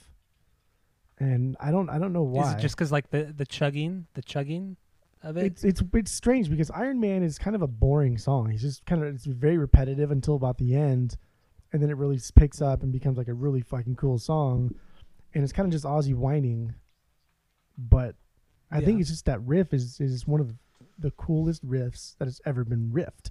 and 1.18 1.56
I 1.60 1.70
don't 1.70 1.90
I 1.90 1.98
don't 1.98 2.12
know 2.12 2.22
why. 2.22 2.50
Is 2.50 2.54
it 2.54 2.60
just 2.60 2.76
because 2.76 2.92
like 2.92 3.10
the 3.10 3.34
the 3.36 3.46
chugging, 3.46 4.06
the 4.14 4.22
chugging? 4.22 4.76
of 5.22 5.36
it. 5.36 5.44
It's 5.44 5.64
it's 5.64 5.82
it's 5.94 6.12
strange 6.12 6.50
because 6.50 6.70
Iron 6.70 7.00
Man 7.00 7.22
is 7.22 7.38
kind 7.38 7.54
of 7.56 7.62
a 7.62 7.66
boring 7.66 8.18
song. 8.18 8.50
He's 8.50 8.62
just 8.62 8.84
kind 8.86 9.02
of 9.02 9.14
it's 9.14 9.26
very 9.26 9.58
repetitive 9.58 10.10
until 10.10 10.36
about 10.36 10.58
the 10.58 10.74
end, 10.74 11.16
and 11.72 11.82
then 11.82 11.90
it 11.90 11.96
really 11.96 12.18
picks 12.34 12.62
up 12.62 12.82
and 12.82 12.92
becomes 12.92 13.18
like 13.18 13.28
a 13.28 13.34
really 13.34 13.60
fucking 13.60 13.96
cool 13.96 14.18
song, 14.18 14.74
and 15.34 15.44
it's 15.44 15.52
kind 15.52 15.66
of 15.66 15.72
just 15.72 15.84
Ozzy 15.84 16.14
whining. 16.14 16.74
But 17.76 18.14
I 18.70 18.80
think 18.80 19.00
it's 19.00 19.10
just 19.10 19.26
that 19.26 19.40
riff 19.42 19.72
is 19.74 20.00
is 20.00 20.26
one 20.26 20.40
of 20.40 20.54
the 20.98 21.10
coolest 21.12 21.66
riffs 21.66 22.16
that 22.18 22.26
has 22.26 22.40
ever 22.44 22.64
been 22.64 22.90
riffed. 22.92 23.30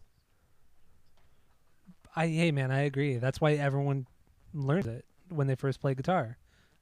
I 2.16 2.28
hey 2.28 2.52
man, 2.52 2.72
I 2.72 2.82
agree. 2.82 3.18
That's 3.18 3.40
why 3.40 3.54
everyone 3.54 4.08
learns 4.54 4.88
it 4.88 5.06
when 5.30 5.48
they 5.48 5.56
first 5.56 5.80
play 5.80 5.94
guitar. 5.94 6.38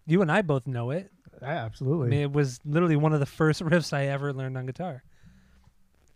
You 0.06 0.22
and 0.22 0.32
I 0.32 0.42
both 0.42 0.68
know 0.68 0.92
it. 0.92 1.12
Yeah, 1.42 1.48
I 1.48 1.54
absolutely. 1.54 2.10
mean, 2.10 2.22
it 2.22 2.32
was 2.32 2.60
literally 2.66 2.96
one 2.96 3.14
of 3.14 3.20
the 3.20 3.26
first 3.26 3.62
riffs 3.64 3.94
I 3.94 4.08
ever 4.08 4.34
learned 4.34 4.58
on 4.58 4.66
guitar. 4.66 5.04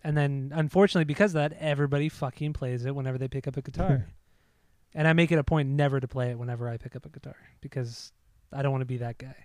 And 0.03 0.17
then, 0.17 0.51
unfortunately, 0.55 1.05
because 1.05 1.31
of 1.31 1.41
that, 1.41 1.53
everybody 1.59 2.09
fucking 2.09 2.53
plays 2.53 2.85
it 2.85 2.95
whenever 2.95 3.19
they 3.19 3.27
pick 3.27 3.47
up 3.47 3.55
a 3.57 3.61
guitar. 3.61 4.07
and 4.95 5.07
I 5.07 5.13
make 5.13 5.31
it 5.31 5.37
a 5.37 5.43
point 5.43 5.69
never 5.69 5.99
to 5.99 6.07
play 6.07 6.31
it 6.31 6.39
whenever 6.39 6.67
I 6.67 6.77
pick 6.77 6.95
up 6.95 7.05
a 7.05 7.09
guitar 7.09 7.35
because 7.61 8.11
I 8.51 8.63
don't 8.63 8.71
want 8.71 8.81
to 8.81 8.87
be 8.87 8.97
that 8.97 9.17
guy. 9.19 9.35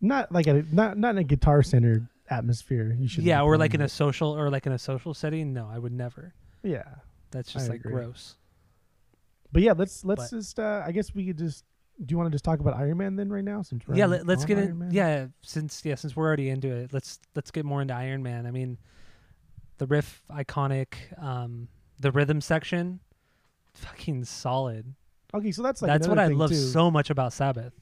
not 0.00 0.30
like 0.30 0.46
a 0.46 0.64
not 0.70 0.96
not 0.96 1.10
in 1.10 1.18
a 1.18 1.24
guitar 1.24 1.62
centered 1.64 2.06
atmosphere. 2.30 2.94
You 2.98 3.08
should 3.08 3.24
Yeah, 3.24 3.42
or 3.42 3.56
like 3.56 3.74
in 3.74 3.80
a 3.80 3.88
social 3.88 4.30
or 4.38 4.48
like 4.50 4.66
in 4.66 4.72
a 4.72 4.78
social 4.78 5.12
setting. 5.12 5.52
No, 5.52 5.68
I 5.68 5.78
would 5.78 5.92
never. 5.92 6.34
yeah. 6.62 6.84
That's 7.30 7.52
just 7.52 7.66
I 7.66 7.72
like 7.72 7.80
agree. 7.80 7.92
gross. 7.92 8.36
But 9.52 9.62
yeah, 9.62 9.72
let's 9.76 10.04
let's 10.04 10.30
But- 10.30 10.36
just. 10.36 10.58
Uh, 10.58 10.82
I 10.84 10.92
guess 10.92 11.14
we 11.14 11.26
could 11.26 11.38
just. 11.38 11.64
Do 12.04 12.12
you 12.12 12.16
want 12.18 12.28
to 12.30 12.34
just 12.34 12.44
talk 12.44 12.60
about 12.60 12.74
Iron 12.76 12.96
Man 12.98 13.16
then 13.16 13.28
right 13.28 13.42
now? 13.42 13.62
Since 13.62 13.82
yeah, 13.92 14.06
let, 14.06 14.24
let's 14.24 14.44
get 14.44 14.56
in. 14.58 14.88
Yeah, 14.92 15.26
since 15.42 15.84
yeah, 15.84 15.96
since 15.96 16.14
we're 16.14 16.26
already 16.26 16.48
into 16.48 16.68
it, 16.68 16.92
let's 16.92 17.18
let's 17.34 17.50
get 17.50 17.64
more 17.64 17.82
into 17.82 17.92
Iron 17.94 18.22
Man. 18.22 18.46
I 18.46 18.52
mean, 18.52 18.78
the 19.78 19.86
riff 19.86 20.22
iconic, 20.30 20.94
um, 21.20 21.66
the 21.98 22.12
rhythm 22.12 22.40
section, 22.40 23.00
fucking 23.74 24.24
solid. 24.26 24.94
Okay, 25.34 25.50
so 25.50 25.62
that's 25.62 25.82
like 25.82 25.88
That's 25.90 26.06
what 26.06 26.20
I 26.20 26.28
love 26.28 26.50
too. 26.50 26.56
so 26.56 26.88
much 26.90 27.10
about 27.10 27.32
Sabbath. 27.32 27.72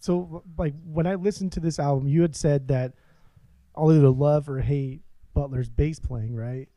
So 0.00 0.42
like 0.58 0.74
when 0.84 1.06
I 1.06 1.14
listened 1.14 1.52
to 1.52 1.60
this 1.60 1.78
album, 1.78 2.08
you 2.08 2.22
had 2.22 2.34
said 2.34 2.66
that 2.68 2.94
I'll 3.76 3.92
either 3.92 4.10
love 4.10 4.48
or 4.48 4.58
hate 4.60 5.02
Butler's 5.34 5.68
bass 5.68 6.00
playing, 6.00 6.34
right? 6.34 6.68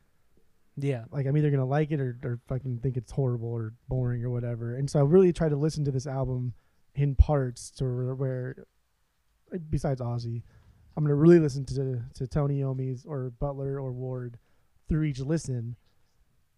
Yeah, 0.78 1.06
Like 1.12 1.26
I'm 1.26 1.38
either 1.38 1.52
gonna 1.52 1.66
like 1.66 1.92
it 1.92 2.02
or, 2.02 2.18
or 2.24 2.40
fucking 2.48 2.80
think 2.80 2.98
it's 2.98 3.12
horrible 3.12 3.48
or 3.50 3.74
boring 3.88 4.24
or 4.26 4.30
whatever. 4.30 4.76
And 4.76 4.90
so 4.90 5.00
I 5.00 5.04
really 5.04 5.32
tried 5.32 5.50
to 5.50 5.56
listen 5.56 5.86
to 5.86 5.92
this 5.92 6.06
album 6.08 6.54
in 6.96 7.16
parts 7.16 7.72
to 7.72 7.86
where, 7.86 8.16
where 8.16 8.56
besides 9.70 10.02
Ozzy, 10.02 10.44
I'm 10.98 11.04
gonna 11.04 11.16
really 11.16 11.40
listen 11.40 11.66
to 11.66 12.02
to 12.16 12.28
Tony 12.28 12.60
Iommi's 12.62 13.06
or 13.06 13.30
Butler 13.40 13.80
or 13.80 13.92
Ward 13.94 14.38
through 14.90 15.04
each 15.04 15.20
listen. 15.20 15.76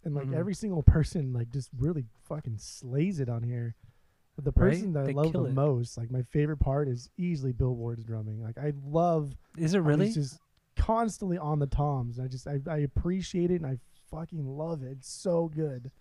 And 0.03 0.15
like 0.15 0.27
Mhm. 0.27 0.35
every 0.35 0.53
single 0.55 0.83
person 0.83 1.33
like 1.33 1.49
just 1.49 1.69
really 1.77 2.05
fucking 2.23 2.57
slays 2.57 3.19
it 3.19 3.29
on 3.29 3.43
here. 3.43 3.75
But 4.35 4.45
the 4.45 4.51
Right? 4.51 4.71
person 4.71 4.93
that 4.93 5.05
They 5.05 5.11
I 5.11 5.15
love 5.15 5.33
the 5.33 5.43
it. 5.45 5.53
most, 5.53 5.97
like 5.97 6.09
my 6.11 6.21
favorite 6.23 6.57
part 6.57 6.87
is 6.87 7.09
easily 7.17 7.51
Bill 7.51 7.75
Ward's 7.75 8.03
drumming. 8.03 8.41
Like 8.41 8.57
I 8.57 8.73
love 8.83 9.35
is 9.57 9.73
it 9.75 9.79
really? 9.79 10.11
just 10.11 10.39
constantly 10.75 11.37
on 11.37 11.59
the 11.59 11.67
toms. 11.67 12.19
I 12.19 12.27
just 12.27 12.47
I, 12.47 12.59
I 12.67 12.77
appreciate 12.79 13.51
it 13.51 13.61
and 13.61 13.65
I 13.67 13.79
fucking 14.11 14.45
love 14.57 14.83
it. 14.83 14.91
It's 14.99 15.09
so 15.09 15.47
good. 15.53 15.91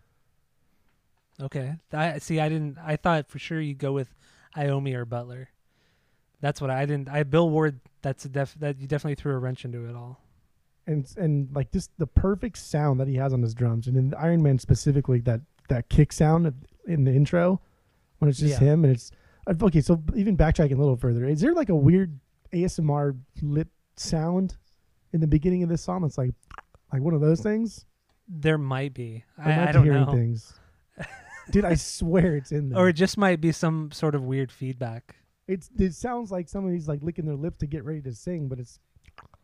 Okay. 1.41 1.75
I 1.93 2.19
see. 2.19 2.41
I 2.41 2.49
didn't. 2.49 2.79
I 2.83 2.97
thought 2.97 3.29
for 3.29 3.39
sure 3.39 3.61
you'd 3.61 3.79
go 3.79 3.93
with 3.93 4.15
Iommi 4.57 4.95
or 4.95 5.05
Butler. 5.05 5.51
That's 6.41 6.61
what 6.61 6.71
I 6.71 6.85
didn't. 6.87 7.09
I 7.09 7.23
Bill 7.25 7.49
Ward. 7.51 7.81
That's 8.03 8.25
a 8.25 8.29
def. 8.29 8.55
That 8.61 8.81
you 8.81 8.87
definitely 8.87 9.17
threw 9.17 9.35
a 9.35 9.39
wrench 9.39 9.65
into 9.65 9.89
it 9.89 9.95
all. 9.95 10.21
And 10.87 11.07
and 11.17 11.49
like 11.55 11.73
just 11.73 11.91
the 11.99 12.07
perfect 12.07 12.59
sound 12.59 13.01
that 13.01 13.09
he 13.09 13.17
has 13.17 13.33
on 13.33 13.43
his 13.43 13.55
drums. 13.55 13.87
And 13.87 13.97
in 13.97 14.15
Iron 14.15 14.43
Man 14.43 14.59
specifically 14.59 15.21
that 15.21 15.41
that 15.69 15.89
kick 15.89 16.13
sound 16.13 16.53
in 16.87 17.05
the 17.05 17.13
intro 17.13 17.61
when 18.19 18.29
it's 18.31 18.39
just 18.39 18.61
Yeah. 18.61 18.69
him 18.69 18.85
and 18.85 18.93
it's 18.95 19.11
okay, 19.63 19.81
so 19.81 20.03
even 20.15 20.37
backtracking 20.37 20.73
a 20.75 20.77
little 20.81 20.97
further, 20.97 21.25
is 21.25 21.41
there 21.41 21.53
like 21.55 21.69
a 21.69 21.75
weird 21.75 22.19
ASMR 22.53 23.17
lip 23.43 23.69
sound 23.97 24.57
in 25.13 25.21
the 25.21 25.27
beginning 25.27 25.63
of 25.63 25.69
this 25.69 25.83
song 25.83 26.03
that's 26.03 26.17
like 26.19 26.33
like 26.93 27.03
one 27.03 27.15
of 27.15 27.21
those 27.21 27.41
things? 27.41 27.85
There 28.29 28.59
might 28.59 28.95
be. 28.95 29.25
I'm 29.39 29.49
I, 29.53 29.57
not 29.57 29.69
I 29.69 29.73
don't 29.73 29.85
hearing 29.85 30.05
know. 30.07 30.13
things. 30.13 30.53
Dude, 31.51 31.65
I 31.65 31.75
swear 31.75 32.37
it's 32.37 32.51
in 32.53 32.71
there. 32.71 32.79
Or 32.79 32.89
it 32.89 32.95
just 32.95 33.17
might 33.17 33.41
be 33.41 33.53
some 33.53 33.91
sort 33.93 34.15
of 34.15 34.23
weird 34.25 34.51
feedback. 34.51 35.17
It's 35.47 35.71
it 35.79 35.95
sounds 35.95 36.33
like 36.33 36.49
somebody's 36.49 36.89
like 36.89 37.01
licking 37.03 37.25
their 37.25 37.37
lips 37.37 37.59
to 37.59 37.67
get 37.67 37.85
ready 37.85 38.03
to 38.03 38.13
sing, 38.15 38.49
but 38.49 38.59
it's 38.59 38.81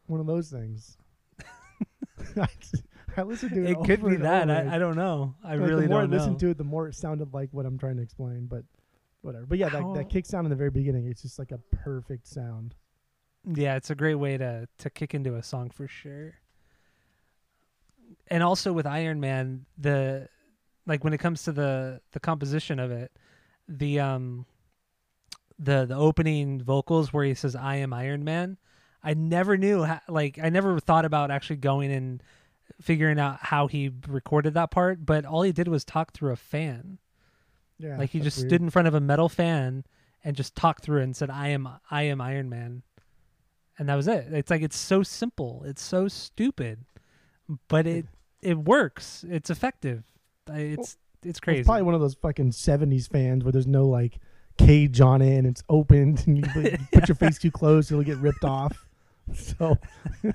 one 0.06 0.18
of 0.20 0.26
those 0.26 0.50
things. 0.50 0.96
I, 2.36 2.48
I 3.16 3.22
listened 3.22 3.52
to 3.52 3.62
it. 3.64 3.70
It 3.70 3.84
could 3.84 4.04
be 4.04 4.16
that. 4.16 4.50
I, 4.50 4.74
I 4.76 4.78
don't 4.78 4.96
know. 4.96 5.34
I 5.44 5.54
Like, 5.54 5.68
really 5.68 5.70
don't 5.70 5.78
know. 5.82 5.82
the 5.82 5.88
more 5.88 6.00
I 6.02 6.04
listened 6.06 6.40
to 6.40 6.48
it, 6.48 6.58
the 6.58 6.64
more 6.64 6.88
it 6.88 6.94
sounded 6.96 7.32
like 7.32 7.50
what 7.52 7.66
I'm 7.66 7.78
trying 7.78 7.96
to 7.98 8.02
explain. 8.02 8.46
But 8.46 8.64
whatever. 9.20 9.46
But 9.46 9.58
yeah, 9.58 9.68
that, 9.68 9.94
that 9.94 10.08
kick 10.08 10.26
sound 10.26 10.44
in 10.46 10.50
the 10.50 10.56
very 10.56 10.70
beginning, 10.70 11.06
it's 11.06 11.22
just 11.22 11.38
like 11.38 11.52
a 11.52 11.58
perfect 11.76 12.26
sound. 12.26 12.74
Yeah, 13.44 13.76
it's 13.76 13.90
a 13.90 13.94
great 13.94 14.16
way 14.16 14.36
to 14.38 14.68
to 14.78 14.90
kick 14.90 15.14
into 15.14 15.36
a 15.36 15.42
song 15.42 15.70
for 15.70 15.86
sure. 15.86 16.34
And 18.28 18.42
also 18.42 18.72
with 18.72 18.86
Iron 18.86 19.20
Man, 19.20 19.66
the 19.78 20.28
like 20.86 21.04
when 21.04 21.12
it 21.12 21.18
comes 21.18 21.44
to 21.44 21.52
the 21.52 22.00
the 22.12 22.20
composition 22.20 22.78
of 22.78 22.90
it, 22.90 23.12
the 23.68 24.00
um 24.00 24.46
the 25.58 25.86
the 25.86 25.96
opening 25.96 26.62
vocals 26.62 27.12
where 27.12 27.24
he 27.24 27.34
says 27.34 27.54
I 27.54 27.76
am 27.76 27.92
Iron 27.92 28.24
Man, 28.24 28.58
I 29.02 29.14
never 29.14 29.56
knew 29.56 29.84
how, 29.84 30.00
like 30.08 30.38
I 30.42 30.48
never 30.48 30.78
thought 30.80 31.04
about 31.04 31.30
actually 31.30 31.56
going 31.56 31.92
and 31.92 32.22
figuring 32.80 33.18
out 33.18 33.38
how 33.40 33.66
he 33.66 33.90
recorded 34.08 34.54
that 34.54 34.70
part, 34.70 35.04
but 35.04 35.24
all 35.24 35.42
he 35.42 35.52
did 35.52 35.68
was 35.68 35.84
talk 35.84 36.12
through 36.12 36.32
a 36.32 36.36
fan. 36.36 36.98
Yeah, 37.78 37.98
like 37.98 38.10
he 38.10 38.20
just 38.20 38.38
weird. 38.38 38.48
stood 38.48 38.60
in 38.60 38.70
front 38.70 38.88
of 38.88 38.94
a 38.94 39.00
metal 39.00 39.28
fan 39.28 39.84
and 40.24 40.36
just 40.36 40.54
talked 40.54 40.84
through 40.84 41.00
it 41.00 41.04
and 41.04 41.16
said 41.16 41.30
i 41.30 41.48
am 41.48 41.68
i 41.90 42.02
am 42.02 42.20
iron 42.20 42.48
man 42.48 42.82
and 43.78 43.88
that 43.88 43.94
was 43.94 44.06
it 44.08 44.26
it's 44.30 44.50
like 44.50 44.62
it's 44.62 44.76
so 44.76 45.02
simple 45.02 45.62
it's 45.66 45.82
so 45.82 46.08
stupid 46.08 46.84
but 47.68 47.86
it 47.86 48.06
it 48.40 48.58
works 48.58 49.24
it's 49.28 49.50
effective 49.50 50.04
it's 50.52 50.96
it's 51.24 51.38
crazy 51.40 51.60
It's 51.60 51.66
probably 51.66 51.82
one 51.82 51.94
of 51.94 52.00
those 52.00 52.14
fucking 52.14 52.50
'70s 52.50 53.08
fans 53.08 53.44
where 53.44 53.52
there's 53.52 53.66
no 53.66 53.86
like 53.86 54.18
cage 54.58 55.00
on 55.00 55.22
it 55.22 55.36
and 55.38 55.46
it's 55.46 55.62
opened 55.68 56.22
and 56.26 56.36
you 56.38 56.44
put, 56.44 56.64
you 56.64 56.78
put 56.92 57.08
your 57.08 57.14
face 57.16 57.38
too 57.40 57.50
close, 57.50 57.90
it'll 57.90 58.02
get 58.04 58.18
ripped 58.18 58.44
off. 58.44 58.86
So 59.34 59.78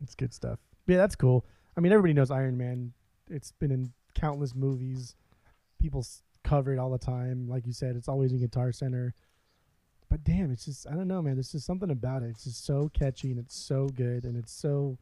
it's 0.00 0.14
good 0.16 0.32
stuff. 0.32 0.58
Yeah, 0.86 0.98
that's 0.98 1.16
cool. 1.16 1.44
I 1.76 1.80
mean, 1.80 1.92
everybody 1.92 2.14
knows 2.14 2.30
Iron 2.30 2.56
Man. 2.56 2.92
It's 3.30 3.52
been 3.52 3.70
in 3.70 3.92
countless 4.14 4.54
movies. 4.54 5.16
People 5.80 6.04
cover 6.44 6.72
it 6.72 6.78
all 6.78 6.90
the 6.90 6.98
time. 6.98 7.48
Like 7.48 7.66
you 7.66 7.72
said, 7.72 7.96
it's 7.96 8.08
always 8.08 8.32
in 8.32 8.38
Guitar 8.38 8.72
Center. 8.72 9.14
But 10.10 10.24
damn, 10.24 10.50
it's 10.50 10.64
just 10.64 10.86
I 10.86 10.92
don't 10.94 11.08
know, 11.08 11.20
man. 11.20 11.34
There's 11.34 11.52
just 11.52 11.66
something 11.66 11.90
about 11.90 12.22
it. 12.22 12.30
It's 12.30 12.44
just 12.44 12.64
so 12.64 12.90
catchy 12.94 13.30
and 13.30 13.38
it's 13.38 13.56
so 13.56 13.88
good 13.88 14.24
and 14.24 14.36
it's 14.36 14.52
so 14.52 14.98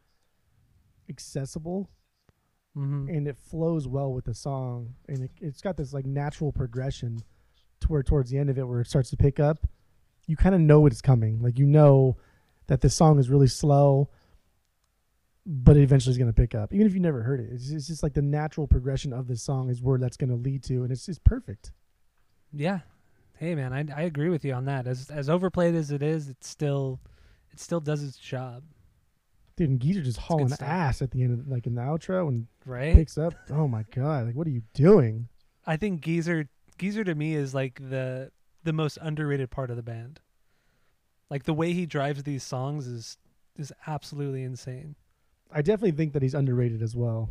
accessible 1.09 1.89
hmm 2.75 3.09
and 3.09 3.29
it 3.29 3.37
flows 3.39 3.87
well 3.87 4.13
with 4.13 4.25
the 4.25 4.35
song. 4.35 4.95
And 5.09 5.25
it, 5.25 5.31
it's 5.41 5.63
got 5.63 5.77
this 5.77 5.93
like 5.93 6.07
natural 6.07 6.53
progression 6.53 7.21
to 7.81 7.89
where 7.89 8.03
towards 8.03 8.31
the 8.31 8.39
end 8.39 8.51
of 8.51 8.59
it 8.59 8.67
where 8.67 8.81
it 8.81 8.89
starts 8.89 9.11
to 9.11 9.17
pick 9.17 9.39
up 9.39 9.67
you 10.27 10.37
kind 10.37 10.55
of 10.55 10.61
know 10.61 10.87
it's 10.87 11.01
coming. 11.01 11.41
Like 11.41 11.59
you 11.59 11.67
know 11.67 12.17
that 12.67 12.81
this 12.81 12.95
song 12.95 13.19
is 13.19 13.31
really 13.31 13.47
slow 13.47 14.11
but 15.49 15.77
it 15.77 15.83
eventually 15.83 16.11
is 16.11 16.19
going 16.19 16.33
to 16.33 16.35
pick 16.35 16.57
up 16.57 16.75
even 16.75 16.87
if 16.87 16.95
you 16.95 17.01
never 17.01 17.23
heard 17.23 17.39
it. 17.39 17.49
It's, 17.53 17.71
it's 17.71 17.87
just 17.87 18.03
like 18.03 18.15
the 18.15 18.23
natural 18.23 18.67
progression 18.67 19.13
of 19.13 19.29
this 19.29 19.43
song 19.43 19.71
is 19.71 19.81
where 19.81 19.99
that's 19.99 20.17
going 20.17 20.31
to 20.31 20.37
lead 20.37 20.65
to 20.65 20.83
and 20.83 20.91
it's 20.91 21.07
just 21.07 21.23
perfect. 21.23 21.71
Yeah 22.53 22.81
hey 23.39 23.55
man 23.55 23.73
I, 23.73 23.85
I 23.95 24.03
agree 24.03 24.29
with 24.29 24.45
you 24.45 24.53
on 24.53 24.65
that. 24.67 24.87
As 24.87 25.11
as 25.11 25.29
overplayed 25.29 25.75
as 25.75 25.91
it 25.91 26.03
is 26.03 26.29
it 26.29 26.43
still 26.45 27.01
it 27.53 27.61
still 27.61 27.81
does 27.81 28.03
its 28.03 28.19
job. 28.19 28.63
Dude 29.57 29.71
and 29.71 29.81
geezer 29.81 30.03
just 30.03 30.19
hauling 30.19 30.53
ass 30.61 31.01
at 31.01 31.11
the 31.11 31.23
end 31.23 31.33
of 31.39 31.49
like 31.49 31.67
in 31.67 31.75
the 31.75 31.83
outro 31.83 32.29
and 32.29 32.47
right? 32.65 32.95
picks 32.95 33.17
up. 33.17 33.35
Oh 33.51 33.69
my 33.69 33.85
god 33.95 34.27
like 34.27 34.35
what 34.37 34.47
are 34.47 34.51
you 34.51 34.63
doing? 34.75 35.29
I 35.67 35.77
think 35.77 36.01
geezer 36.01 36.49
geezer 36.79 37.05
to 37.05 37.15
me 37.15 37.35
is 37.35 37.55
like 37.55 37.81
the 37.91 38.31
the 38.65 38.73
most 38.73 38.99
underrated 39.01 39.51
part 39.51 39.71
of 39.71 39.77
the 39.77 39.83
band. 39.83 40.21
Like 41.31 41.45
the 41.45 41.55
way 41.55 41.73
he 41.73 41.87
drives 41.87 42.23
these 42.23 42.43
songs 42.43 42.87
is 42.87 43.19
is 43.57 43.73
absolutely 43.87 44.43
insane. 44.43 44.97
I 45.51 45.63
definitely 45.63 45.93
think 45.93 46.13
that 46.13 46.23
he's 46.23 46.35
underrated 46.35 46.83
as 46.83 46.95
well. 46.95 47.31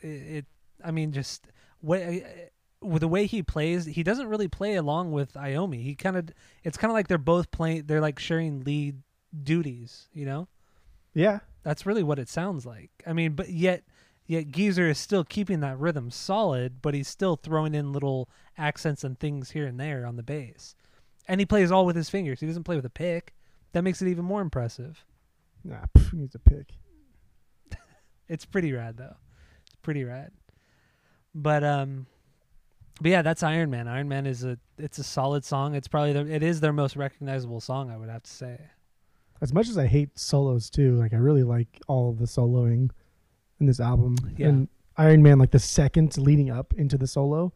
It, 0.00 0.06
it 0.06 0.46
I 0.84 0.90
mean, 0.90 1.12
just 1.12 1.48
way 1.82 2.50
with 2.84 3.00
the 3.00 3.08
way 3.08 3.26
he 3.26 3.42
plays, 3.42 3.86
he 3.86 4.02
doesn't 4.02 4.28
really 4.28 4.48
play 4.48 4.74
along 4.74 5.12
with 5.12 5.32
Iommi. 5.34 5.82
He 5.82 5.94
kind 5.94 6.16
of, 6.16 6.30
it's 6.62 6.76
kind 6.76 6.90
of 6.90 6.94
like 6.94 7.08
they're 7.08 7.18
both 7.18 7.50
playing. 7.50 7.84
They're 7.86 8.00
like 8.00 8.18
sharing 8.18 8.60
lead 8.60 9.02
duties. 9.42 10.08
You 10.12 10.26
know, 10.26 10.48
yeah 11.14 11.40
that's 11.64 11.86
really 11.86 12.02
what 12.02 12.20
it 12.20 12.28
sounds 12.28 12.64
like. 12.64 12.90
I 13.06 13.12
mean, 13.12 13.32
but 13.32 13.48
yet, 13.48 13.82
yet 14.26 14.50
Geezer 14.50 14.88
is 14.88 14.98
still 14.98 15.24
keeping 15.24 15.60
that 15.60 15.78
rhythm 15.78 16.10
solid, 16.10 16.80
but 16.80 16.94
he's 16.94 17.08
still 17.08 17.36
throwing 17.36 17.74
in 17.74 17.92
little 17.92 18.28
accents 18.56 19.02
and 19.02 19.18
things 19.18 19.50
here 19.50 19.66
and 19.66 19.80
there 19.80 20.06
on 20.06 20.16
the 20.16 20.22
bass. 20.22 20.76
And 21.26 21.40
he 21.40 21.46
plays 21.46 21.72
all 21.72 21.86
with 21.86 21.96
his 21.96 22.10
fingers. 22.10 22.40
He 22.40 22.46
doesn't 22.46 22.64
play 22.64 22.76
with 22.76 22.84
a 22.84 22.90
pick. 22.90 23.34
that 23.72 23.82
makes 23.82 24.00
it 24.02 24.08
even 24.08 24.26
more 24.26 24.42
impressive. 24.42 25.04
Nah, 25.64 25.86
pff, 25.96 26.10
he 26.10 26.18
needs 26.18 26.36
a 26.36 26.38
pick. 26.38 26.68
It's 28.26 28.46
pretty 28.46 28.72
rad 28.72 28.96
though. 28.96 29.16
It's 29.66 29.76
pretty 29.82 30.02
rad. 30.02 30.32
But 31.34 31.62
um 31.62 32.06
but 33.00 33.10
yeah, 33.10 33.22
that's 33.22 33.42
Iron 33.42 33.70
Man. 33.70 33.88
Iron 33.88 34.08
Man 34.08 34.26
is 34.26 34.44
a 34.44 34.58
it's 34.78 34.98
a 34.98 35.04
solid 35.04 35.44
song. 35.44 35.74
It's 35.74 35.88
probably 35.88 36.12
the, 36.12 36.26
it 36.32 36.42
is 36.42 36.60
their 36.60 36.72
most 36.72 36.96
recognizable 36.96 37.60
song, 37.60 37.90
I 37.90 37.96
would 37.96 38.08
have 38.08 38.22
to 38.22 38.30
say. 38.30 38.58
As 39.40 39.52
much 39.52 39.68
as 39.68 39.76
I 39.76 39.86
hate 39.86 40.18
solos 40.18 40.70
too, 40.70 40.94
like 40.96 41.12
I 41.12 41.16
really 41.16 41.42
like 41.42 41.80
all 41.88 42.10
of 42.10 42.18
the 42.18 42.24
soloing 42.26 42.90
in 43.60 43.66
this 43.66 43.80
album. 43.80 44.16
Yeah. 44.36 44.48
And 44.48 44.68
Iron 44.96 45.22
Man, 45.22 45.38
like 45.38 45.50
the 45.50 45.58
seconds 45.58 46.18
leading 46.18 46.50
up 46.50 46.72
into 46.74 46.96
the 46.96 47.06
solo, 47.06 47.52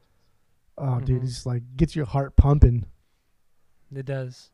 oh 0.76 1.00
dude, 1.00 1.22
Mhm. 1.22 1.24
it's 1.24 1.46
like 1.46 1.62
gets 1.76 1.94
your 1.96 2.06
heart 2.06 2.36
pumping. 2.36 2.84
It 3.94 4.06
does. 4.06 4.50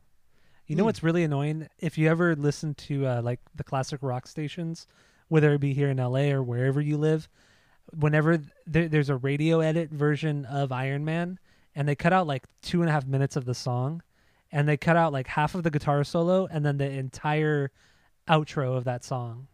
You 0.67 0.75
know 0.75 0.83
Mm. 0.83 0.87
what's 0.87 1.03
really 1.03 1.23
annoying? 1.23 1.67
If 1.79 1.97
you 1.97 2.07
ever 2.09 2.35
listen 2.35 2.73
to 2.75 3.05
uh, 3.05 3.21
like 3.21 3.39
the 3.55 3.63
classic 3.63 4.01
rock 4.01 4.27
stations, 4.27 4.87
whether 5.27 5.53
it 5.53 5.59
be 5.59 5.73
here 5.73 5.89
in 5.89 5.99
LA 5.99 6.31
or 6.31 6.41
wherever 6.43 6.79
you 6.81 6.97
live, 6.97 7.27
whenever 7.93 8.41
there, 8.65 8.87
there's 8.87 9.09
a 9.09 9.15
radio 9.17 9.59
edit 9.59 9.89
version 9.89 10.45
of 10.45 10.71
Iron 10.71 11.05
Man, 11.05 11.39
and 11.75 11.87
they 11.87 11.95
cut 11.95 12.13
out 12.13 12.27
like 12.27 12.45
two 12.61 12.81
and 12.81 12.89
a 12.89 12.93
half 12.93 13.05
minutes 13.05 13.35
of 13.35 13.45
the 13.45 13.53
song, 13.53 14.01
and 14.51 14.67
they 14.67 14.77
cut 14.77 14.95
out 14.95 15.13
like 15.13 15.27
half 15.27 15.55
of 15.55 15.63
the 15.63 15.71
guitar 15.71 16.03
solo 16.03 16.47
and 16.49 16.65
then 16.65 16.77
the 16.77 16.89
entire 16.89 17.71
outro 18.27 18.75
of 18.75 18.83
that 18.85 19.03
song, 19.03 19.47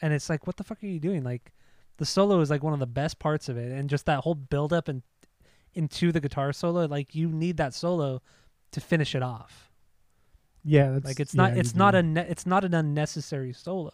and 0.00 0.12
it's 0.12 0.28
like, 0.28 0.46
what 0.46 0.56
the 0.56 0.64
fuck 0.64 0.82
are 0.82 0.86
you 0.86 1.00
doing? 1.00 1.22
Like, 1.22 1.52
the 1.98 2.06
solo 2.06 2.40
is 2.40 2.50
like 2.50 2.62
one 2.62 2.72
of 2.72 2.80
the 2.80 2.86
best 2.86 3.18
parts 3.18 3.48
of 3.48 3.56
it, 3.56 3.70
and 3.72 3.90
just 3.90 4.06
that 4.06 4.20
whole 4.20 4.34
build 4.34 4.72
up 4.72 4.88
and 4.88 5.02
into 5.74 6.10
the 6.12 6.20
guitar 6.20 6.52
solo, 6.52 6.86
like 6.86 7.14
you 7.14 7.28
need 7.28 7.56
that 7.58 7.74
solo 7.74 8.22
to 8.72 8.80
finish 8.80 9.14
it 9.14 9.22
off. 9.22 9.70
Yeah, 10.64 10.90
that's 10.90 11.04
Like 11.04 11.20
it's 11.20 11.34
not 11.34 11.54
you 11.54 11.60
it's 11.60 11.74
not 11.74 11.94
a 11.94 12.02
ne- 12.02 12.26
it's 12.28 12.46
not 12.46 12.64
an 12.64 12.74
unnecessary 12.74 13.52
solo. 13.52 13.92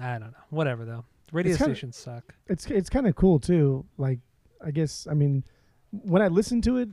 I 0.00 0.12
don't 0.12 0.32
know. 0.32 0.44
Whatever 0.50 0.84
though. 0.84 1.04
Radio 1.32 1.52
It's 1.52 1.58
kinda- 1.58 1.74
stations 1.74 1.96
suck. 1.96 2.34
it's 2.46 2.66
it's 2.66 2.88
kind 2.90 3.06
of 3.06 3.14
cool 3.16 3.38
too. 3.38 3.84
Like 3.96 4.20
I 4.64 4.70
guess 4.70 5.06
I 5.10 5.14
mean 5.14 5.44
when 5.90 6.22
I 6.22 6.28
listened 6.28 6.64
to 6.64 6.76
it, 6.78 6.88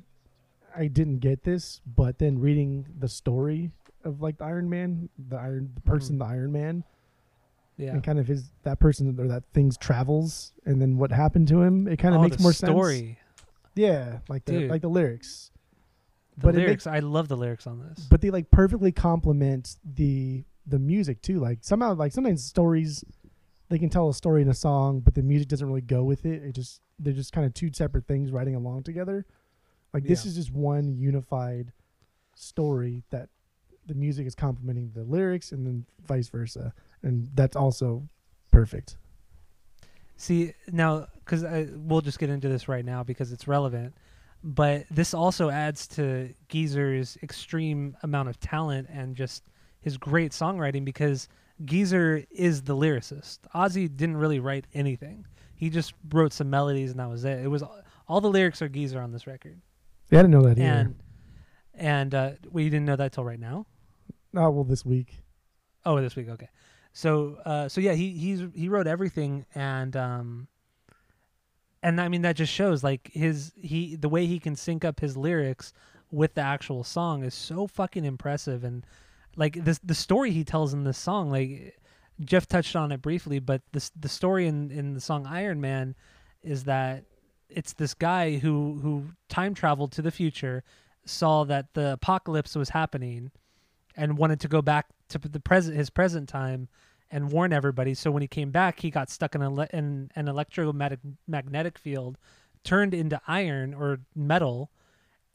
I 0.75 0.87
didn't 0.87 1.19
get 1.19 1.43
this, 1.43 1.81
but 1.85 2.19
then 2.19 2.39
reading 2.39 2.85
the 2.99 3.07
story 3.09 3.71
of 4.03 4.21
like 4.21 4.37
the 4.37 4.45
Iron 4.45 4.69
Man, 4.69 5.09
the 5.17 5.37
Iron 5.37 5.71
the 5.73 5.81
mm-hmm. 5.81 5.89
person, 5.89 6.17
the 6.19 6.25
Iron 6.25 6.51
Man, 6.51 6.83
Yeah. 7.77 7.91
and 7.91 8.03
kind 8.03 8.19
of 8.19 8.27
his 8.27 8.51
that 8.63 8.79
person 8.79 9.19
or 9.19 9.27
that 9.27 9.43
thing's 9.53 9.77
travels, 9.77 10.53
and 10.65 10.81
then 10.81 10.97
what 10.97 11.11
happened 11.11 11.47
to 11.49 11.61
him, 11.61 11.87
it 11.87 11.97
kind 11.97 12.13
of 12.15 12.19
oh, 12.21 12.23
makes 12.23 12.37
the 12.37 12.43
more 12.43 12.53
sense. 12.53 12.69
story. 12.71 13.19
Yeah, 13.75 14.19
like 14.29 14.45
the 14.45 14.51
Dude. 14.53 14.69
like 14.69 14.81
the 14.81 14.89
lyrics, 14.89 15.51
The 16.37 16.47
But 16.47 16.55
lyrics. 16.55 16.87
I 16.87 16.99
love 16.99 17.27
the 17.27 17.35
lyrics 17.37 17.67
on 17.67 17.79
this. 17.79 18.05
but 18.09 18.21
they 18.21 18.29
like 18.29 18.49
perfectly 18.51 18.91
complement 18.91 19.75
the 19.83 20.45
the 20.67 20.79
music 20.79 21.21
too. 21.21 21.39
Like 21.39 21.59
somehow, 21.61 21.93
like 21.95 22.11
sometimes 22.13 22.43
stories, 22.43 23.03
they 23.69 23.79
can 23.79 23.89
tell 23.89 24.09
a 24.09 24.13
story 24.13 24.41
in 24.41 24.49
a 24.49 24.53
song, 24.53 24.99
but 24.99 25.15
the 25.15 25.23
music 25.23 25.47
doesn't 25.47 25.67
really 25.67 25.81
go 25.81 26.03
with 26.03 26.25
it. 26.25 26.43
It 26.43 26.53
just 26.53 26.81
they're 26.99 27.13
just 27.13 27.33
kind 27.33 27.45
of 27.45 27.53
two 27.53 27.69
separate 27.73 28.07
things 28.07 28.31
riding 28.31 28.55
along 28.55 28.83
together. 28.83 29.25
Like 29.93 30.03
this 30.03 30.23
Yeah. 30.25 30.29
is 30.29 30.35
just 30.35 30.51
one 30.51 30.95
unified 30.97 31.73
story 32.35 33.03
that 33.09 33.29
the 33.85 33.93
music 33.95 34.25
is 34.27 34.35
complementing 34.35 34.91
the 34.95 35.03
lyrics, 35.03 35.51
and 35.51 35.65
then 35.65 35.85
vice 36.05 36.29
versa, 36.29 36.73
and 37.03 37.29
that's 37.33 37.55
also 37.55 38.07
perfect. 38.51 38.97
See 40.17 40.53
now, 40.71 41.07
because 41.19 41.43
we'll 41.73 42.01
just 42.01 42.19
get 42.19 42.29
into 42.29 42.47
this 42.47 42.67
right 42.67 42.85
now 42.85 43.03
because 43.03 43.31
it's 43.31 43.47
relevant. 43.47 43.93
But 44.43 44.85
this 44.91 45.13
also 45.13 45.49
adds 45.49 45.87
to 45.89 46.33
Geezer's 46.49 47.17
extreme 47.23 47.97
amount 48.03 48.29
of 48.29 48.39
talent 48.39 48.87
and 48.91 49.15
just 49.15 49.43
his 49.81 49.97
great 49.97 50.31
songwriting 50.31 50.85
because 50.85 51.27
Geezer 51.63 52.23
is 52.31 52.63
the 52.63 52.75
lyricist. 52.75 53.39
Ozzy 53.53 53.93
didn't 53.93 54.17
really 54.17 54.39
write 54.39 54.65
anything. 54.73 55.25
He 55.55 55.69
just 55.69 55.93
wrote 56.11 56.33
some 56.33 56.49
melodies 56.49 56.91
and 56.91 56.99
that 56.99 57.09
was 57.09 57.23
it. 57.23 57.39
It 57.39 57.47
was 57.47 57.63
all 58.07 58.21
the 58.21 58.29
lyrics 58.29 58.61
are 58.61 58.67
Geezer 58.67 58.99
on 58.99 59.11
this 59.11 59.25
record. 59.25 59.61
Yeah, 60.11 60.19
I 60.19 60.21
didn't 60.23 60.31
know 60.31 60.41
that 60.43 60.59
either. 60.59 60.63
And 60.63 60.95
and 61.73 62.15
uh, 62.15 62.31
well, 62.51 62.63
didn't 62.63 62.85
know 62.85 62.95
that 62.95 63.11
till 63.11 63.23
right 63.23 63.39
now. 63.39 63.65
oh 64.35 64.49
well, 64.49 64.63
this 64.63 64.85
week. 64.85 65.19
Oh, 65.85 66.01
this 66.01 66.15
week. 66.15 66.29
Okay. 66.29 66.49
So, 66.93 67.37
uh, 67.45 67.67
so 67.67 67.81
yeah, 67.81 67.93
he 67.93 68.11
he's 68.11 68.43
he 68.55 68.69
wrote 68.69 68.87
everything, 68.87 69.45
and 69.53 69.95
um, 69.95 70.47
and 71.83 71.99
I 71.99 72.07
mean 72.07 72.21
that 72.21 72.35
just 72.35 72.53
shows 72.53 72.83
like 72.83 73.11
his 73.13 73.51
he 73.61 73.95
the 73.95 74.09
way 74.09 74.25
he 74.25 74.39
can 74.39 74.55
sync 74.55 74.85
up 74.85 74.99
his 74.99 75.17
lyrics 75.17 75.73
with 76.11 76.35
the 76.35 76.41
actual 76.41 76.83
song 76.83 77.23
is 77.23 77.33
so 77.33 77.67
fucking 77.67 78.05
impressive, 78.05 78.63
and 78.63 78.85
like 79.35 79.63
this 79.63 79.79
the 79.79 79.95
story 79.95 80.31
he 80.31 80.43
tells 80.43 80.73
in 80.73 80.83
this 80.83 80.97
song, 80.97 81.29
like 81.29 81.77
Jeff 82.19 82.47
touched 82.47 82.75
on 82.75 82.91
it 82.91 83.01
briefly, 83.01 83.39
but 83.39 83.61
this 83.71 83.91
the 83.91 84.09
story 84.09 84.47
in 84.47 84.71
in 84.71 84.93
the 84.93 85.01
song 85.01 85.25
Iron 85.25 85.61
Man 85.61 85.95
is 86.43 86.63
that 86.65 87.05
it's 87.49 87.73
this 87.73 87.93
guy 87.93 88.37
who 88.37 88.79
who 88.81 89.05
time 89.29 89.53
traveled 89.53 89.91
to 89.93 90.01
the 90.01 90.11
future, 90.11 90.63
saw 91.05 91.43
that 91.45 91.73
the 91.73 91.93
apocalypse 91.93 92.55
was 92.55 92.69
happening, 92.69 93.31
and 93.95 94.17
wanted 94.17 94.39
to 94.41 94.47
go 94.47 94.61
back 94.61 94.87
to 95.09 95.17
the 95.19 95.39
present 95.39 95.75
his 95.75 95.89
present 95.89 96.29
time 96.29 96.67
and 97.11 97.31
warn 97.31 97.53
everybody. 97.53 97.93
So 97.93 98.11
when 98.11 98.21
he 98.21 98.27
came 98.27 98.51
back, 98.51 98.79
he 98.79 98.89
got 98.89 99.09
stuck 99.09 99.35
in, 99.35 99.41
a, 99.41 99.67
in 99.73 100.09
an 100.15 100.27
electromagnetic 100.27 100.99
magnetic 101.27 101.77
field, 101.77 102.17
turned 102.63 102.93
into 102.93 103.21
iron 103.27 103.73
or 103.73 103.99
metal, 104.15 104.71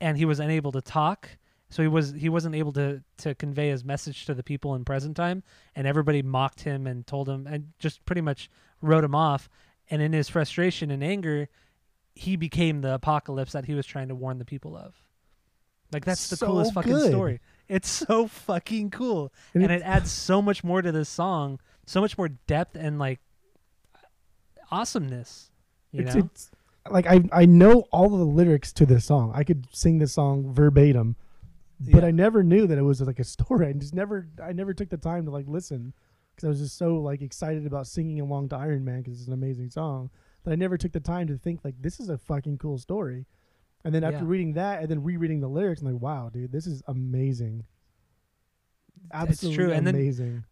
and 0.01 0.19
he 0.19 0.25
was 0.25 0.41
unable 0.41 0.73
to 0.73 0.81
talk. 0.81 1.39
So 1.71 1.83
he 1.83 1.89
was 1.89 2.13
he 2.13 2.29
wasn't 2.29 2.55
able 2.57 2.73
to 2.73 3.03
to 3.19 3.35
convey 3.35 3.71
his 3.71 3.85
message 3.85 4.27
to 4.27 4.35
the 4.35 4.43
people 4.43 4.75
in 4.75 4.85
present 4.85 5.17
time, 5.17 5.43
and 5.75 5.87
everybody 5.87 6.23
mocked 6.23 6.61
him 6.63 6.87
and 6.87 7.07
told 7.07 7.29
him 7.29 7.47
and 7.47 7.73
just 7.79 8.05
pretty 8.05 8.21
much 8.21 8.51
wrote 8.83 9.05
him 9.05 9.15
off. 9.15 9.49
And 9.89 10.03
in 10.03 10.13
his 10.13 10.29
frustration 10.29 10.91
and 10.91 11.03
anger, 11.03 11.49
he 12.15 12.37
became 12.37 12.81
the 12.81 12.95
apocalypse 12.95 13.53
that 13.53 13.65
he 13.65 13.75
was 13.75 13.87
trying 13.87 14.09
to 14.09 14.15
warn 14.15 14.39
the 14.39 14.45
people 14.45 14.77
of. 14.77 14.95
Like 15.93 16.05
that's 16.05 16.29
the 16.29 16.37
So 16.37 16.47
coolest 16.47 16.75
fucking 16.75 16.93
good. 16.93 17.11
story. 17.11 17.41
It's 17.69 17.89
so 18.09 18.27
fucking 18.27 18.91
cool 18.91 19.33
And 19.55 19.65
and, 19.65 19.73
it 19.73 19.83
adds 19.83 20.11
so 20.11 20.41
much 20.43 20.63
more 20.63 20.83
to 20.83 20.93
this 20.93 21.09
song, 21.09 21.61
so 21.87 22.01
much 22.01 22.17
more 22.19 22.29
depth 22.29 22.77
and 22.77 22.99
like 22.99 23.21
awesomeness. 24.71 25.51
You 25.93 26.03
it's, 26.03 26.15
know, 26.15 26.21
it's 26.33 26.51
like 26.91 27.07
I 27.07 27.21
I 27.33 27.47
know 27.47 27.85
all 27.93 28.13
of 28.13 28.19
the 28.19 28.25
lyrics 28.27 28.73
to 28.75 28.87
this 28.87 29.05
song. 29.05 29.33
I 29.35 29.45
could 29.45 29.67
sing 29.73 29.99
this 29.99 30.13
song 30.13 30.53
verbatim, 30.53 31.17
but 31.81 32.03
Yeah. 32.03 32.07
I 32.09 32.11
never 32.11 32.43
knew 32.43 32.67
that 32.67 32.79
it 32.79 32.83
was 32.83 33.01
like 33.01 33.19
a 33.21 33.25
story. 33.25 33.67
I 33.69 33.73
just 33.73 33.95
never 33.95 34.29
I 34.43 34.53
never 34.53 34.75
took 34.75 34.91
the 34.91 34.97
time 34.97 35.25
to 35.25 35.31
like 35.31 35.47
listen 35.49 35.93
because 36.35 36.47
I 36.47 36.51
was 36.51 36.61
just 36.61 36.77
so 36.77 36.97
like 37.01 37.23
excited 37.23 37.67
about 37.67 37.87
singing 37.87 38.21
along 38.21 38.51
to 38.51 38.57
Iron 38.57 38.85
Man 38.85 39.03
because 39.03 39.19
it's 39.19 39.29
an 39.29 39.35
amazing 39.35 39.71
song 39.71 40.11
that 40.45 40.53
I 40.53 40.57
never 40.57 40.77
took 40.79 40.93
the 40.93 41.01
time 41.01 41.27
to 41.29 41.37
think 41.39 41.61
like 41.65 41.75
this 41.81 42.01
is 42.01 42.09
a 42.09 42.19
fucking 42.19 42.59
cool 42.59 42.79
story. 42.79 43.27
And 43.85 43.95
then 43.95 44.05
after 44.05 44.19
Yeah. 44.25 44.31
reading 44.31 44.53
that 44.55 44.81
and 44.83 44.91
then 44.91 45.03
rereading 45.03 45.41
the 45.41 45.49
lyrics, 45.49 45.81
I'm 45.81 45.93
like, 45.93 46.03
wow, 46.03 46.29
dude, 46.29 46.53
this 46.53 46.67
is 46.67 46.83
amazing. 46.87 47.65
Absolutely 49.13 49.57
true, 49.57 49.73
and 49.73 49.87
then- 49.87 49.95
amazing. 49.95 50.45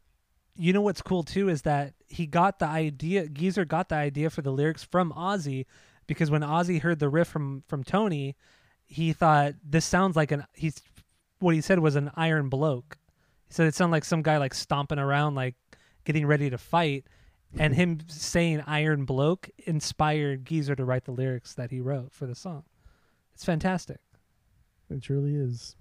you 0.56 0.72
know 0.72 0.80
what's 0.80 1.02
cool 1.02 1.22
too 1.22 1.48
is 1.48 1.62
that 1.62 1.94
he 2.08 2.26
got 2.26 2.58
the 2.58 2.66
idea. 2.66 3.28
Geezer 3.28 3.64
got 3.64 3.88
the 3.90 3.94
idea 3.94 4.30
for 4.30 4.42
the 4.42 4.50
lyrics 4.50 4.82
from 4.82 5.12
Ozzy 5.12 5.66
because 6.06 6.30
when 6.30 6.40
Ozzy 6.42 6.80
heard 6.80 6.98
the 6.98 7.08
riff 7.08 7.28
from 7.28 7.62
from 7.68 7.84
Tony, 7.84 8.36
he 8.86 9.12
thought 9.12 9.54
this 9.62 9.84
sounds 9.84 10.16
like 10.16 10.32
an 10.32 10.44
he's 10.54 10.80
what 11.40 11.54
he 11.54 11.60
said 11.60 11.78
was 11.78 11.96
an 11.96 12.10
iron 12.14 12.48
bloke. 12.48 12.98
He 13.46 13.54
said 13.54 13.66
it 13.66 13.74
sounded 13.74 13.92
like 13.92 14.04
some 14.04 14.22
guy 14.22 14.36
like 14.38 14.54
stomping 14.54 14.98
around 14.98 15.34
like 15.34 15.54
getting 16.04 16.26
ready 16.26 16.50
to 16.50 16.58
fight. 16.58 17.04
And 17.58 17.74
him 17.76 18.00
saying 18.08 18.62
iron 18.66 19.04
bloke 19.04 19.48
inspired 19.66 20.44
Geezer 20.44 20.76
to 20.76 20.84
write 20.84 21.04
the 21.04 21.12
lyrics 21.12 21.54
that 21.54 21.70
he 21.70 21.80
wrote 21.80 22.12
for 22.12 22.26
the 22.26 22.34
song. 22.34 22.64
It's 23.34 23.44
fantastic. 23.44 24.00
It 24.90 25.02
truly 25.02 25.34
is. 25.36 25.76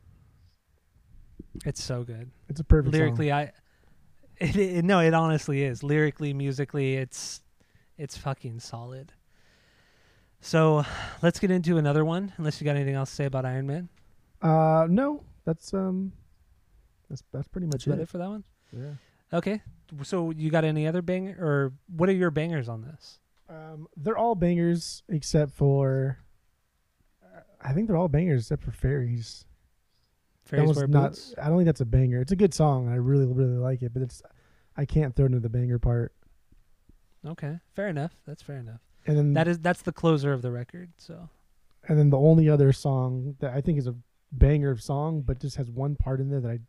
It's 1.66 1.84
so 1.84 2.04
good. 2.04 2.30
It's 2.50 2.60
a 2.60 2.64
perfect 2.64 2.94
song. 2.94 3.02
Lyrically, 3.02 3.32
I 3.32 3.52
it, 4.38 4.56
it, 4.56 4.86
no, 4.86 5.00
it 5.00 5.14
honestly 5.14 5.64
is. 5.64 5.82
Lyrically, 5.84 6.34
musically, 6.34 6.96
it's 6.96 7.42
it's 7.98 8.16
fucking 8.16 8.60
solid. 8.60 9.12
So 10.40 10.86
let's 11.22 11.40
get 11.40 11.50
into 11.50 11.78
another 11.78 12.06
one. 12.06 12.32
Unless 12.38 12.62
you 12.62 12.66
got 12.66 12.76
anything 12.76 12.94
else 12.96 13.10
to 13.10 13.16
say 13.16 13.26
about 13.26 13.46
Iron 13.46 13.66
Man, 13.66 13.90
Uh, 14.42 14.86
no, 14.90 15.24
that's 15.48 15.74
um, 15.74 16.12
that's 17.10 17.24
that's 17.32 17.48
pretty 17.48 17.68
much 17.68 17.86
that's 17.86 18.00
it. 18.00 18.04
it 18.04 18.10
for 18.10 18.18
that 18.18 18.28
one. 18.28 18.44
Yeah. 18.72 18.92
Okay. 19.34 19.62
So 20.04 20.32
you 20.32 20.52
got 20.52 20.66
any 20.66 20.86
other 20.86 21.02
banger 21.02 21.38
or 21.40 21.74
what 21.96 22.10
are 22.10 22.14
your 22.14 22.30
bangers 22.32 22.68
on 22.68 22.82
this? 22.82 23.20
Um, 23.50 23.88
they're 23.96 24.18
all 24.18 24.36
bangers 24.36 25.04
except 25.08 25.54
for. 25.54 26.20
I 27.62 27.74
think 27.74 27.88
they're 27.88 27.98
all 27.98 28.10
bangers 28.10 28.42
except 28.44 28.64
for 28.64 28.72
fairies. 28.72 29.46
That 30.44 30.50
Fairies 30.58 30.68
was 30.68 30.78
wear 30.78 30.88
not. 30.88 31.12
boots. 31.12 31.34
I 31.42 31.48
don't 31.48 31.58
think 31.58 31.66
that's 31.66 31.82
a 31.82 31.86
banger. 31.86 32.22
It's 32.22 32.32
a 32.34 32.36
good 32.36 32.54
song. 32.54 32.90
I 32.90 32.96
really 32.96 33.26
really 33.26 33.58
like 33.58 33.82
it, 33.82 33.94
but 33.94 34.02
it's. 34.02 34.22
I 34.76 34.86
can't 34.86 35.16
throw 35.16 35.26
it 35.26 35.28
into 35.28 35.40
the 35.40 35.50
banger 35.50 35.80
part. 35.80 36.14
Okay, 37.26 37.58
fair 37.74 37.88
enough. 37.88 38.12
That's 38.28 38.44
fair 38.44 38.58
enough. 38.58 38.82
And 39.08 39.18
then 39.18 39.34
That 39.34 39.48
is 39.48 39.60
that's 39.60 39.82
the 39.82 39.94
closer 39.94 40.34
of 40.34 40.42
the 40.42 40.52
record. 40.52 40.92
So 40.98 41.30
and 41.88 41.98
then 41.98 42.10
the 42.10 42.18
only 42.18 42.50
other 42.50 42.74
song 42.74 43.36
that 43.40 43.54
I 43.54 43.62
think 43.62 43.80
is 43.80 43.88
a 43.88 43.96
banger 44.32 44.72
of 44.72 44.82
song, 44.82 45.22
but 45.22 45.40
just 45.40 45.58
has 45.58 45.70
one 45.70 45.96
part 45.96 46.20
in 46.20 46.30
there 46.30 46.42
that 46.42 46.52
I 46.52 46.60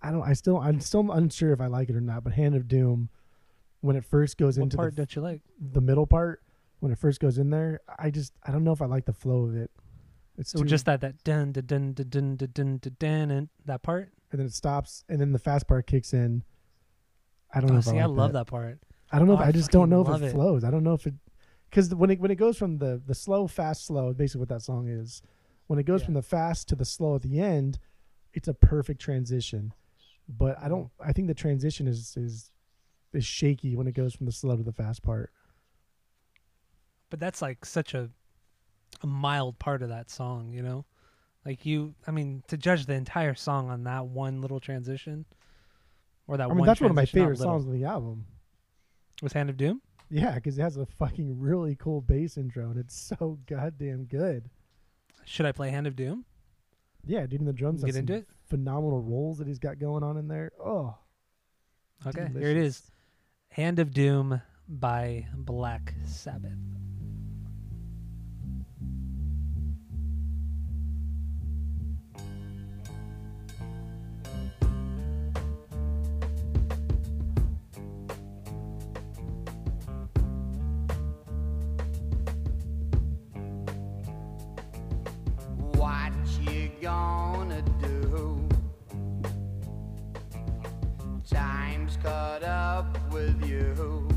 I 0.00 0.10
don't 0.10 0.22
I 0.22 0.32
still 0.32 0.58
I'm 0.58 0.80
still 0.80 1.10
unsure 1.10 1.52
if 1.52 1.60
I 1.60 1.66
like 1.66 1.88
it 1.88 1.96
or 1.96 2.00
not, 2.00 2.24
but 2.24 2.32
Hand 2.32 2.54
of 2.54 2.68
Doom 2.68 3.08
when 3.80 3.96
it 3.96 4.04
first 4.04 4.36
goes 4.38 4.58
what 4.58 4.64
into 4.64 4.76
part 4.76 4.96
the, 4.96 5.02
that 5.02 5.16
you 5.16 5.22
like? 5.22 5.42
The 5.60 5.80
middle 5.80 6.06
part 6.06 6.42
when 6.80 6.92
it 6.92 6.98
first 6.98 7.20
goes 7.20 7.38
in 7.38 7.50
there, 7.50 7.80
I 7.98 8.10
just 8.10 8.32
I 8.44 8.52
don't 8.52 8.64
know 8.64 8.72
if 8.72 8.82
I 8.82 8.86
like 8.86 9.04
the 9.04 9.12
flow 9.12 9.44
of 9.44 9.56
it. 9.56 9.70
It's 10.36 10.52
so 10.52 10.62
just 10.62 10.86
that 10.86 11.00
that 11.00 11.24
dun 11.24 11.52
dun 11.52 11.66
dun 11.66 11.94
dun 11.94 12.36
dun 12.36 12.48
dun 12.52 12.80
dun 12.98 13.30
and 13.30 13.48
that 13.64 13.82
part, 13.82 14.12
and 14.30 14.38
then 14.38 14.46
it 14.46 14.54
stops, 14.54 15.04
and 15.08 15.20
then 15.20 15.32
the 15.32 15.38
fast 15.38 15.66
part 15.66 15.86
kicks 15.86 16.12
in. 16.12 16.44
I 17.52 17.60
don't 17.60 17.72
oh, 17.72 17.74
know. 17.74 17.80
See, 17.80 17.90
I, 17.90 17.94
like 17.94 18.02
I 18.02 18.06
love 18.06 18.32
that. 18.32 18.46
that. 18.46 18.50
part. 18.50 18.78
I 19.10 19.18
don't 19.18 19.26
know. 19.26 19.34
Oh, 19.34 19.40
if, 19.40 19.46
I, 19.46 19.48
I 19.48 19.52
just 19.52 19.70
don't 19.70 19.90
know 19.90 20.02
if 20.02 20.22
it, 20.22 20.26
it, 20.26 20.32
flows. 20.32 20.62
I 20.62 20.70
don't 20.70 20.84
know 20.84 20.92
if 20.92 21.06
it 21.06 21.14
because 21.70 21.92
when 21.94 22.10
it 22.10 22.20
when 22.20 22.30
it 22.30 22.36
goes 22.36 22.56
from 22.56 22.78
the 22.78 23.02
the 23.04 23.14
slow 23.14 23.48
fast 23.48 23.86
slow, 23.86 24.12
basically 24.12 24.40
what 24.40 24.48
that 24.50 24.62
song 24.62 24.88
is, 24.88 25.22
when 25.68 25.78
it 25.78 25.84
goes 25.84 26.00
Yeah. 26.00 26.06
from 26.06 26.14
the 26.14 26.22
fast 26.22 26.68
to 26.68 26.74
the 26.74 26.84
slow 26.84 27.14
at 27.14 27.22
the 27.22 27.40
end, 27.40 27.78
it's 28.34 28.48
a 28.48 28.54
perfect 28.54 29.00
transition. 29.00 29.72
But 30.28 30.58
I 30.58 30.68
don't. 30.68 30.90
I 31.00 31.12
think 31.12 31.28
the 31.28 31.34
transition 31.34 31.86
is 31.86 32.16
is 32.16 32.50
is 33.12 33.24
shaky 33.24 33.76
when 33.76 33.86
it 33.86 33.92
goes 33.92 34.14
from 34.14 34.26
the 34.26 34.32
slow 34.32 34.56
to 34.56 34.62
the 34.62 34.72
fast 34.72 35.02
part. 35.02 35.30
But 37.10 37.20
that's 37.20 37.40
like 37.40 37.64
such 37.64 37.94
a 37.94 38.10
a 39.02 39.06
mild 39.06 39.58
part 39.58 39.82
of 39.82 39.90
that 39.90 40.10
song, 40.10 40.52
you 40.52 40.62
know? 40.62 40.84
Like 41.44 41.64
you 41.64 41.94
I 42.06 42.10
mean, 42.10 42.42
to 42.48 42.56
judge 42.56 42.86
the 42.86 42.94
entire 42.94 43.34
song 43.34 43.70
on 43.70 43.84
that 43.84 44.06
one 44.06 44.40
little 44.40 44.60
transition 44.60 45.24
or 46.26 46.36
that 46.36 46.44
I 46.44 46.46
one 46.48 46.56
mean, 46.58 46.66
that's 46.66 46.80
one 46.80 46.90
of 46.90 46.96
my 46.96 47.06
favorite 47.06 47.38
songs 47.38 47.64
on 47.66 47.72
the 47.72 47.84
album. 47.84 48.26
Was 49.22 49.32
Hand 49.32 49.50
of 49.50 49.56
Doom? 49.56 49.80
Yeah, 50.10 50.34
because 50.34 50.58
it 50.58 50.62
has 50.62 50.76
a 50.76 50.86
fucking 50.86 51.38
really 51.38 51.74
cool 51.76 52.00
bass 52.00 52.36
intro, 52.38 52.70
and 52.70 52.78
it's 52.78 52.94
so 52.96 53.38
goddamn 53.46 54.04
good. 54.04 54.48
Should 55.28 55.46
I 55.46 55.52
play 55.52 55.70
Hand 55.70 55.86
of 55.86 55.94
Doom? 55.94 56.24
Yeah, 57.06 57.26
dude, 57.26 57.40
and 57.40 57.48
the 57.48 57.52
drums 57.52 57.84
Get 57.84 57.96
into 57.96 58.14
it? 58.14 58.26
phenomenal 58.48 59.00
rolls 59.00 59.38
that 59.38 59.46
he's 59.46 59.58
got 59.58 59.78
going 59.78 60.02
on 60.02 60.16
in 60.16 60.26
there. 60.28 60.52
Oh, 60.62 60.96
Okay, 62.06 62.28
here 62.32 62.48
it 62.48 62.56
is. 62.56 62.90
Hand 63.50 63.78
of 63.78 63.92
Doom 63.92 64.40
by 64.68 65.26
Black 65.34 65.94
Sabbath. 66.04 66.52
Caught 92.02 92.42
up 92.42 93.12
with 93.12 93.44
you. 93.46 94.08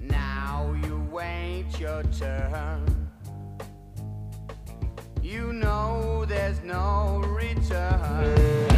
Now 0.00 0.74
you 0.84 1.06
wait 1.10 1.66
your 1.78 2.02
turn. 2.04 3.10
You 5.22 5.52
know 5.52 6.24
there's 6.26 6.62
no 6.62 7.22
return. 7.26 8.69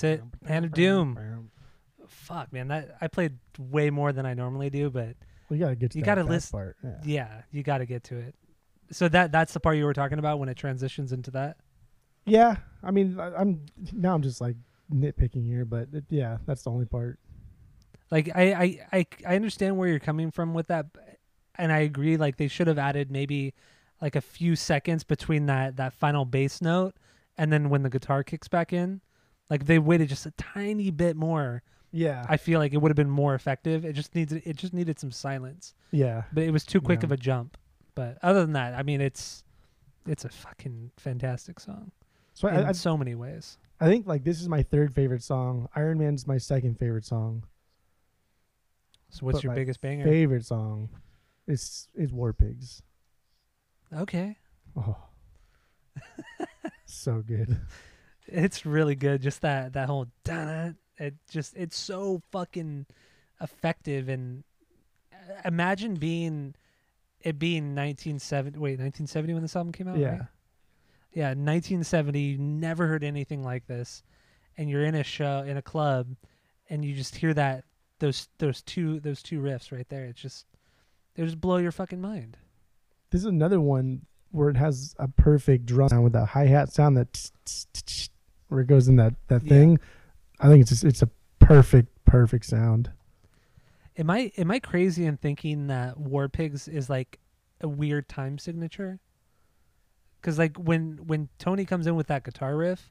That's 0.00 0.04
it. 0.04 0.22
Hand 0.46 0.64
of 0.64 0.72
Doom. 0.72 1.50
Fuck, 2.06 2.52
man, 2.52 2.68
that 2.68 2.96
I 3.00 3.08
played 3.08 3.38
way 3.58 3.90
more 3.90 4.12
than 4.12 4.26
I 4.26 4.34
normally 4.34 4.70
do, 4.70 4.90
but 4.90 5.16
Well, 5.48 5.58
you 5.58 5.64
gotta 5.64 5.76
get 5.76 5.90
to 5.92 5.98
You 5.98 6.04
that 6.04 6.16
gotta 6.16 6.24
list- 6.24 6.52
part. 6.52 6.76
Yeah. 6.82 7.00
yeah, 7.04 7.42
you 7.50 7.62
got 7.62 7.78
to 7.78 7.86
get 7.86 8.04
to 8.04 8.16
it. 8.18 8.34
So 8.90 9.08
that 9.08 9.32
that's 9.32 9.52
the 9.54 9.60
part 9.60 9.76
you 9.78 9.84
were 9.86 9.94
talking 9.94 10.18
about 10.18 10.38
when 10.38 10.48
it 10.48 10.56
transitions 10.56 11.12
into 11.12 11.30
that. 11.32 11.56
Yeah, 12.26 12.56
I 12.82 12.90
mean, 12.90 13.18
I, 13.18 13.34
I'm 13.34 13.64
now 13.92 14.14
I'm 14.14 14.22
just 14.22 14.40
like 14.40 14.56
nitpicking 14.92 15.46
here, 15.46 15.64
but 15.64 15.88
it, 15.92 16.04
yeah, 16.10 16.36
that's 16.46 16.62
the 16.62 16.70
only 16.70 16.84
part. 16.86 17.18
Like 18.10 18.28
I, 18.34 18.52
I 18.52 18.86
I 18.92 19.06
I 19.26 19.36
understand 19.36 19.78
where 19.78 19.88
you're 19.88 19.98
coming 19.98 20.30
from 20.30 20.52
with 20.52 20.66
that, 20.68 20.86
and 21.56 21.72
I 21.72 21.78
agree. 21.78 22.16
Like 22.18 22.36
they 22.36 22.48
should 22.48 22.66
have 22.66 22.78
added 22.78 23.10
maybe 23.10 23.54
like 24.02 24.14
a 24.16 24.20
few 24.20 24.54
seconds 24.56 25.02
between 25.04 25.46
that 25.46 25.76
that 25.76 25.94
final 25.94 26.24
bass 26.26 26.60
note 26.60 26.94
and 27.38 27.50
then 27.52 27.70
when 27.70 27.82
the 27.82 27.90
guitar 27.90 28.22
kicks 28.22 28.48
back 28.48 28.72
in. 28.72 29.00
Like 29.52 29.66
they 29.66 29.78
waited 29.78 30.08
just 30.08 30.24
a 30.24 30.30
tiny 30.30 30.90
bit 30.90 31.14
more. 31.14 31.62
Yeah, 31.90 32.24
I 32.26 32.38
feel 32.38 32.58
like 32.58 32.72
it 32.72 32.78
would 32.78 32.88
have 32.88 32.96
been 32.96 33.10
more 33.10 33.34
effective. 33.34 33.84
It 33.84 33.92
just 33.92 34.14
needs 34.14 34.32
it 34.32 34.56
just 34.56 34.72
needed 34.72 34.98
some 34.98 35.10
silence, 35.12 35.74
yeah, 35.90 36.22
but 36.32 36.44
it 36.44 36.50
was 36.52 36.64
too 36.64 36.80
quick 36.80 37.00
Yeah. 37.02 37.08
of 37.08 37.12
a 37.12 37.18
jump. 37.18 37.58
But 37.94 38.16
other 38.22 38.40
than 38.40 38.54
that, 38.54 38.72
I 38.72 38.82
mean, 38.82 39.02
it's 39.02 39.44
it's 40.06 40.24
a 40.24 40.30
fucking 40.30 40.92
fantastic 40.96 41.60
song 41.60 41.92
so 42.32 42.48
in 42.48 42.56
I, 42.56 42.70
I, 42.70 42.72
so 42.72 42.96
many 42.96 43.14
ways. 43.14 43.58
I 43.78 43.88
think 43.88 44.06
like 44.06 44.24
this 44.24 44.40
is 44.40 44.48
my 44.48 44.62
third 44.62 44.94
favorite 44.94 45.22
song. 45.22 45.68
Iron 45.76 45.98
Man's 45.98 46.26
my 46.26 46.38
second 46.38 46.78
favorite 46.78 47.04
song. 47.04 47.44
So 49.10 49.26
what's 49.26 49.36
But 49.40 49.44
your 49.44 49.54
biggest 49.54 49.82
banger? 49.82 50.04
Favorite 50.04 50.46
song 50.46 50.88
is 51.46 51.88
is 51.94 52.10
War 52.10 52.32
Pigs. 52.32 52.82
okay, 53.94 54.38
Oh, 54.74 54.96
so 56.86 57.20
good. 57.20 57.60
it's 58.26 58.64
really 58.64 58.94
good. 58.94 59.22
Just 59.22 59.42
that 59.42 59.72
that 59.74 59.88
whole 59.88 60.06
dun 60.24 60.76
It 60.98 61.14
just 61.30 61.56
it's 61.56 61.76
so 61.76 62.22
fucking 62.30 62.86
effective 63.40 64.08
and 64.08 64.44
uh, 65.12 65.40
imagine 65.44 65.94
being 65.94 66.54
it 67.20 67.38
being 67.38 67.74
1970 67.74 68.58
wait 68.58 68.78
1970 68.78 69.32
when 69.34 69.42
this 69.42 69.56
album 69.56 69.72
came 69.72 69.88
out 69.88 69.98
yeah. 69.98 70.10
right? 70.10 70.20
yeah 71.12 71.28
1970 71.28 72.20
you 72.20 72.38
never 72.38 72.86
heard 72.86 73.02
anything 73.02 73.42
like 73.42 73.66
this 73.66 74.04
and 74.56 74.70
you're 74.70 74.84
in 74.84 74.94
a 74.94 75.02
show 75.02 75.44
in 75.46 75.56
a 75.56 75.62
club 75.62 76.14
and 76.70 76.84
you 76.84 76.94
just 76.94 77.16
hear 77.16 77.34
that 77.34 77.64
those 77.98 78.28
those 78.38 78.62
two 78.62 79.00
those 79.00 79.22
two 79.22 79.40
riffs 79.40 79.72
right 79.72 79.88
there 79.88 80.04
it's 80.04 80.20
just 80.20 80.46
they 81.14 81.24
just 81.24 81.40
blow 81.40 81.56
your 81.56 81.72
fucking 81.72 82.00
mind 82.00 82.36
This 83.10 83.22
is 83.22 83.26
another 83.26 83.60
one 83.60 84.06
where 84.32 84.48
it 84.50 84.56
has 84.56 84.94
a 84.98 85.08
perfect 85.08 85.66
drum 85.66 85.88
sound 85.88 86.04
with 86.04 86.14
a 86.14 86.24
hi 86.24 86.46
hat 86.46 86.72
sound 86.72 86.96
that 86.96 87.12
tss, 87.12 87.32
tss, 87.44 87.66
tss, 87.72 87.82
tss, 87.84 88.08
where 88.48 88.60
it 88.60 88.66
goes 88.66 88.88
in 88.88 88.96
that 88.96 89.14
that 89.28 89.42
thing. 89.42 89.78
I 90.40 90.48
think 90.48 90.60
it's 90.62 90.70
just, 90.70 90.84
it's 90.84 91.02
a 91.02 91.10
perfect 91.38 91.88
perfect 92.04 92.44
sound. 92.46 92.90
Am 93.96 94.10
I 94.10 94.32
am 94.36 94.50
I 94.50 94.58
crazy 94.58 95.04
in 95.04 95.16
thinking 95.16 95.66
that 95.68 95.98
War 95.98 96.28
Pigs 96.28 96.66
is 96.66 96.90
like 96.90 97.18
a 97.60 97.68
weird 97.68 98.08
time 98.08 98.38
signature? 98.38 98.98
Because 100.20 100.38
like 100.38 100.56
when 100.56 100.98
when 101.06 101.28
Tony 101.38 101.64
comes 101.64 101.86
in 101.86 101.94
with 101.94 102.06
that 102.08 102.24
guitar 102.24 102.56
riff, 102.56 102.90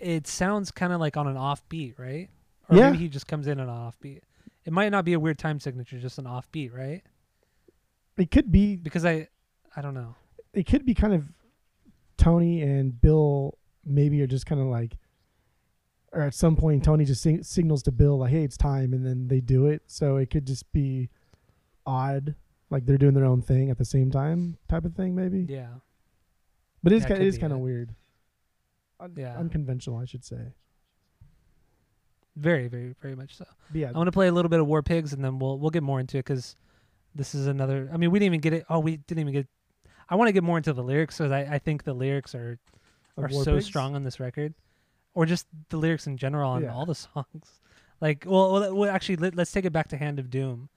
it 0.00 0.26
sounds 0.26 0.70
kind 0.70 0.92
of 0.92 1.00
like 1.00 1.16
on 1.16 1.26
an 1.26 1.36
off 1.36 1.66
beat, 1.68 1.98
right? 1.98 2.28
Or 2.68 2.76
Yeah. 2.76 2.86
maybe 2.90 2.98
he 2.98 3.08
just 3.08 3.26
comes 3.26 3.46
in 3.46 3.60
on 3.60 3.68
an 3.68 3.74
off 3.74 3.98
beat. 4.00 4.24
It 4.64 4.72
might 4.72 4.90
not 4.90 5.04
be 5.04 5.12
a 5.12 5.20
weird 5.20 5.38
time 5.38 5.60
signature, 5.60 5.98
just 5.98 6.18
an 6.18 6.26
off 6.26 6.50
beat, 6.50 6.72
right? 6.72 7.02
It 8.16 8.30
could 8.30 8.50
be 8.52 8.76
Because 8.76 9.04
I 9.04 9.28
I 9.76 9.82
don't 9.82 9.94
know. 9.94 10.14
It 10.54 10.66
could 10.66 10.84
be 10.84 10.94
kind 10.94 11.12
of 11.14 11.28
Tony 12.16 12.62
and 12.62 13.00
Bill 13.00 13.58
maybe 13.84 14.20
are 14.22 14.26
just 14.26 14.46
kind 14.46 14.60
of 14.60 14.66
like, 14.68 14.96
or 16.12 16.22
at 16.22 16.34
some 16.34 16.56
point 16.56 16.84
Tony 16.84 17.04
just 17.04 17.22
sing- 17.22 17.42
signals 17.42 17.82
to 17.84 17.92
Bill 17.92 18.18
like, 18.18 18.30
"Hey, 18.30 18.44
it's 18.44 18.56
time," 18.56 18.92
and 18.92 19.04
then 19.04 19.28
they 19.28 19.40
do 19.40 19.66
it. 19.66 19.82
So 19.86 20.16
it 20.16 20.30
could 20.30 20.46
just 20.46 20.70
be 20.72 21.08
odd, 21.86 22.34
like 22.70 22.84
they're 22.86 22.98
doing 22.98 23.14
their 23.14 23.24
own 23.24 23.42
thing 23.42 23.70
at 23.70 23.78
the 23.78 23.84
same 23.84 24.10
time, 24.10 24.56
type 24.68 24.84
of 24.84 24.94
thing, 24.94 25.14
maybe. 25.14 25.46
Yeah. 25.48 25.68
But 26.82 26.92
it's 26.92 27.06
kind, 27.06 27.22
it 27.22 27.26
is 27.26 27.38
kind 27.38 27.52
of 27.52 27.60
weird. 27.60 27.94
Un- 29.00 29.14
Yeah. 29.16 29.36
unconventional, 29.38 29.98
I 29.98 30.04
should 30.04 30.24
say. 30.24 30.52
Very, 32.36 32.66
very, 32.68 32.94
very 33.00 33.14
much 33.14 33.36
so. 33.36 33.44
But 33.70 33.78
yeah, 33.78 33.88
I 33.88 33.92
want 33.92 34.06
to 34.08 34.12
play 34.12 34.26
a 34.28 34.32
little 34.32 34.48
bit 34.48 34.58
of 34.60 34.66
War 34.66 34.82
Pigs, 34.82 35.12
and 35.12 35.22
then 35.24 35.38
we'll 35.38 35.58
we'll 35.58 35.70
get 35.70 35.82
more 35.82 36.00
into 36.00 36.16
it 36.18 36.24
because 36.24 36.56
this 37.14 37.34
is 37.34 37.46
another. 37.46 37.90
I 37.92 37.96
mean, 37.98 38.10
we 38.10 38.18
didn't 38.18 38.32
even 38.34 38.40
get 38.40 38.52
it. 38.54 38.64
Oh, 38.70 38.80
we 38.80 38.96
didn't 38.96 39.20
even 39.20 39.32
get. 39.34 39.46
I 40.12 40.14
want 40.14 40.28
to 40.28 40.32
get 40.32 40.44
more 40.44 40.58
into 40.58 40.74
the 40.74 40.82
lyrics 40.82 41.16
because 41.16 41.32
I, 41.32 41.54
I 41.54 41.58
think 41.58 41.84
the 41.84 41.94
lyrics 41.94 42.34
are 42.34 42.58
are 43.16 43.30
so 43.30 43.54
Pigs. 43.54 43.64
strong 43.64 43.94
on 43.94 44.04
this 44.04 44.20
record, 44.20 44.52
or 45.14 45.24
just 45.24 45.46
the 45.70 45.78
lyrics 45.78 46.06
in 46.06 46.18
general 46.18 46.50
on 46.50 46.62
Yeah. 46.62 46.74
all 46.74 46.84
the 46.84 46.94
songs. 47.14 47.60
Like, 47.98 48.24
well, 48.26 48.52
well, 48.52 48.74
well 48.76 48.90
actually, 48.90 49.16
let, 49.16 49.34
let's 49.36 49.52
take 49.52 49.64
it 49.64 49.72
back 49.72 49.88
to 49.88 49.96
Hand 49.96 50.18
of 50.18 50.28
Doom. 50.28 50.68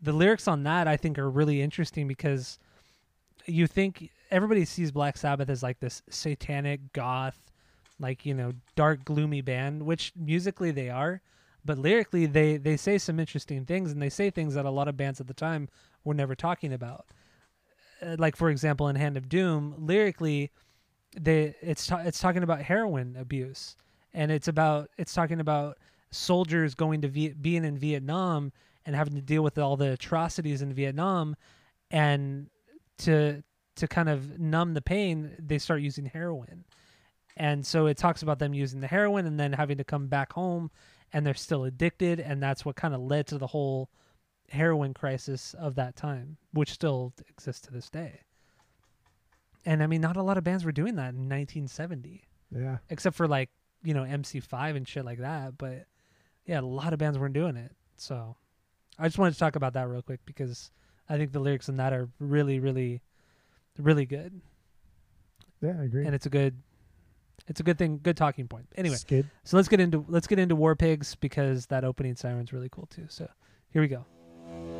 The 0.00 0.12
lyrics 0.12 0.46
on 0.46 0.62
that 0.62 0.86
I 0.86 0.96
think 0.96 1.18
are 1.18 1.28
really 1.28 1.60
interesting 1.60 2.06
because 2.06 2.60
you 3.44 3.66
think 3.66 4.10
everybody 4.30 4.64
sees 4.64 4.92
Black 4.92 5.16
Sabbath 5.16 5.48
as 5.48 5.64
like 5.64 5.80
this 5.80 6.02
satanic 6.08 6.92
goth, 6.92 7.50
like 7.98 8.24
you 8.24 8.34
know, 8.34 8.52
dark, 8.76 9.04
gloomy 9.04 9.40
band, 9.40 9.82
which 9.82 10.12
musically 10.14 10.70
they 10.70 10.90
are, 10.90 11.22
but 11.64 11.76
lyrically 11.76 12.24
they 12.26 12.56
they 12.56 12.76
say 12.76 12.98
some 12.98 13.18
interesting 13.18 13.64
things 13.64 13.90
and 13.90 14.00
they 14.00 14.10
say 14.10 14.30
things 14.30 14.54
that 14.54 14.64
a 14.64 14.70
lot 14.70 14.86
of 14.86 14.96
bands 14.96 15.20
at 15.20 15.26
the 15.26 15.34
time 15.34 15.68
were 16.04 16.14
never 16.14 16.36
talking 16.36 16.72
about. 16.72 17.06
Uh, 18.02 18.16
like 18.18 18.36
for 18.36 18.50
example, 18.50 18.88
in 18.88 18.96
Hand 18.96 19.16
of 19.16 19.28
Doom, 19.28 19.74
lyrically, 19.78 20.50
they 21.18 21.54
it's 21.60 21.86
ta- 21.86 22.02
it's 22.04 22.20
talking 22.20 22.42
about 22.42 22.62
heroin 22.62 23.16
abuse. 23.18 23.76
And 24.12 24.30
it's 24.30 24.48
about 24.48 24.90
it's 24.98 25.14
talking 25.14 25.40
about 25.40 25.78
soldiers 26.10 26.74
going 26.74 27.02
to 27.02 27.08
v- 27.08 27.34
being 27.40 27.64
in 27.64 27.78
Vietnam 27.78 28.52
and 28.84 28.96
having 28.96 29.14
to 29.14 29.20
deal 29.20 29.42
with 29.42 29.58
all 29.58 29.76
the 29.76 29.92
atrocities 29.92 30.62
in 30.62 30.72
Vietnam. 30.72 31.36
And 31.90 32.48
to 32.98 33.42
to 33.76 33.88
kind 33.88 34.08
of 34.08 34.38
numb 34.38 34.74
the 34.74 34.82
pain 34.82 35.34
they 35.38 35.58
start 35.58 35.80
using 35.80 36.06
heroin. 36.06 36.64
And 37.36 37.64
so 37.64 37.86
it 37.86 37.96
talks 37.96 38.22
about 38.22 38.38
them 38.38 38.52
using 38.52 38.80
the 38.80 38.86
heroin 38.86 39.26
and 39.26 39.40
then 39.40 39.52
having 39.52 39.78
to 39.78 39.84
come 39.84 40.08
back 40.08 40.32
home 40.32 40.70
and 41.12 41.26
they're 41.26 41.34
still 41.34 41.64
addicted. 41.64 42.20
And 42.20 42.42
that's 42.42 42.64
what 42.64 42.76
kind 42.76 42.94
of 42.94 43.00
led 43.00 43.26
to 43.28 43.38
the 43.38 43.46
whole 43.46 43.88
heroin 44.50 44.92
crisis 44.92 45.54
of 45.54 45.74
that 45.76 45.96
time 45.96 46.36
which 46.52 46.70
still 46.72 47.12
exists 47.28 47.60
to 47.62 47.70
this 47.72 47.88
day 47.88 48.20
and 49.64 49.82
i 49.82 49.86
mean 49.86 50.00
not 50.00 50.16
a 50.16 50.22
lot 50.22 50.36
of 50.36 50.44
bands 50.44 50.64
were 50.64 50.72
doing 50.72 50.96
that 50.96 51.14
in 51.14 51.28
1970 51.28 52.24
Yeah, 52.54 52.78
except 52.88 53.16
for 53.16 53.28
like 53.28 53.50
you 53.82 53.94
know 53.94 54.02
MC5 54.02 54.76
and 54.76 54.86
shit 54.86 55.04
like 55.06 55.18
that. 55.20 55.56
But 55.56 55.86
yeah, 56.44 56.60
a 56.60 56.62
lot 56.62 56.92
of 56.92 56.98
bands 56.98 57.18
weren't 57.18 57.32
doing 57.32 57.56
it. 57.56 57.72
So 57.96 58.36
I 58.98 59.06
just 59.08 59.18
wanted 59.18 59.32
to 59.34 59.38
talk 59.38 59.56
about 59.56 59.72
that 59.74 59.88
real 59.88 60.02
quick 60.02 60.20
because 60.26 60.70
I 61.08 61.16
think 61.16 61.32
the 61.32 61.38
lyrics 61.40 61.68
in 61.68 61.76
that 61.78 61.92
are 61.94 62.08
really, 62.18 62.58
really, 62.60 63.00
really 63.78 64.04
good, 64.04 64.40
yeah, 65.62 65.76
I 65.80 65.84
agree. 65.84 66.04
and 66.04 66.14
it's 66.14 66.26
a 66.26 66.30
good, 66.30 66.60
it's 67.48 67.60
a 67.60 67.62
good 67.62 67.78
thing, 67.78 68.00
good 68.02 68.16
talking 68.18 68.48
point. 68.48 68.66
Anyway, 68.76 68.96
Skid. 68.96 69.26
so 69.44 69.56
let's 69.56 69.68
get 69.68 69.80
into 69.80 70.04
let's 70.08 70.26
get 70.26 70.38
into 70.38 70.56
War 70.56 70.74
Pigs 70.76 71.14
because 71.14 71.66
that 71.66 71.84
opening 71.84 72.16
siren's 72.16 72.52
really 72.52 72.68
cool 72.68 72.86
too. 72.86 73.06
So 73.08 73.28
here 73.70 73.80
we 73.80 73.88
go. 73.88 74.04
Thank 74.50 74.66
you. 74.66 74.79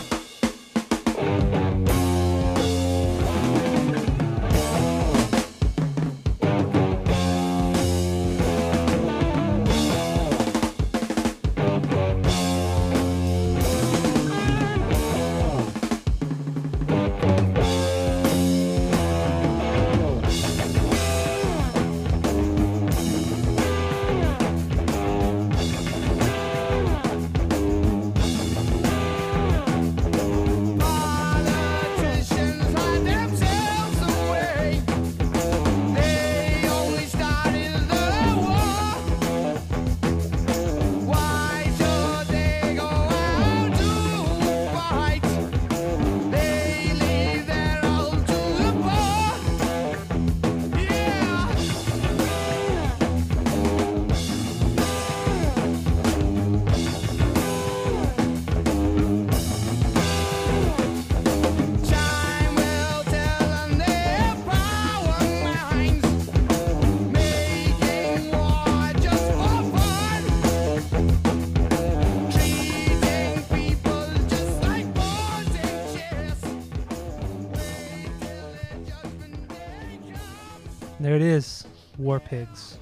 There 81.01 81.15
it 81.15 81.23
is. 81.23 81.65
War 81.97 82.19
Pigs 82.19 82.77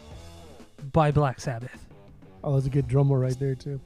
by 0.92 1.10
Black 1.10 1.40
Sabbath. 1.40 1.88
Oh, 2.44 2.52
there's 2.52 2.66
a 2.66 2.70
good 2.70 2.86
drum 2.86 3.10
roll 3.10 3.22
right 3.22 3.40
there 3.40 3.56
too. 3.56 3.80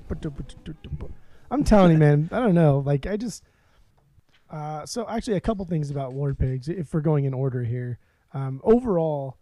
I'm 1.52 1.64
telling 1.64 1.92
you, 1.92 2.00
man. 2.00 2.30
I 2.32 2.40
don't 2.40 2.56
know. 2.56 2.80
Like 2.84 3.06
I 3.06 3.16
just. 3.16 3.44
Uh, 4.50 4.88
so 4.88 5.08
actually, 5.08 5.38
a 5.38 5.42
couple 5.42 5.64
things 5.66 5.92
about 5.92 6.14
War 6.14 6.34
Pigs. 6.34 6.68
If 6.68 6.96
we're 6.96 7.02
going 7.02 7.26
in 7.26 7.34
order 7.36 7.64
here, 7.64 8.00
um, 8.34 8.60
overall, 8.64 9.38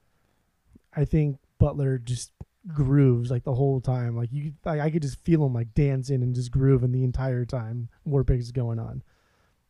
I 0.93 1.05
think 1.05 1.37
Butler 1.57 1.97
just 1.97 2.33
grooves 2.67 3.31
like 3.31 3.45
the 3.45 3.55
whole 3.55 3.79
time. 3.79 4.17
Like 4.17 4.33
you, 4.33 4.51
like, 4.65 4.81
I 4.81 4.91
could 4.91 5.03
just 5.03 5.23
feel 5.23 5.45
him 5.45 5.53
like 5.53 5.73
dancing 5.73 6.21
and 6.21 6.35
just 6.35 6.51
grooving 6.51 6.91
the 6.91 7.05
entire 7.05 7.45
time 7.45 7.87
War 8.03 8.25
Pigs 8.25 8.47
is 8.47 8.51
going 8.51 8.77
on. 8.77 9.03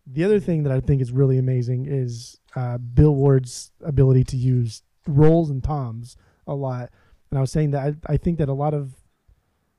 The 0.08 0.24
other 0.24 0.40
thing 0.40 0.64
that 0.64 0.74
I 0.74 0.80
think 0.80 1.00
is 1.00 1.12
really 1.12 1.38
amazing 1.38 1.86
is 1.88 2.40
uh, 2.56 2.80
Bill 2.80 3.14
Ward's 3.14 3.72
ability 3.84 4.24
to 4.24 4.36
use 4.36 4.82
rolls 5.08 5.50
and 5.50 5.64
toms 5.64 6.16
a 6.48 6.54
lot. 6.56 6.90
And 7.30 7.38
I 7.38 7.42
was 7.42 7.52
saying 7.52 7.72
that 7.72 7.96
I, 8.08 8.14
I 8.14 8.18
think 8.18 8.38
that 8.40 8.50
a 8.50 8.54
lot 8.54 8.74
of 8.74 8.96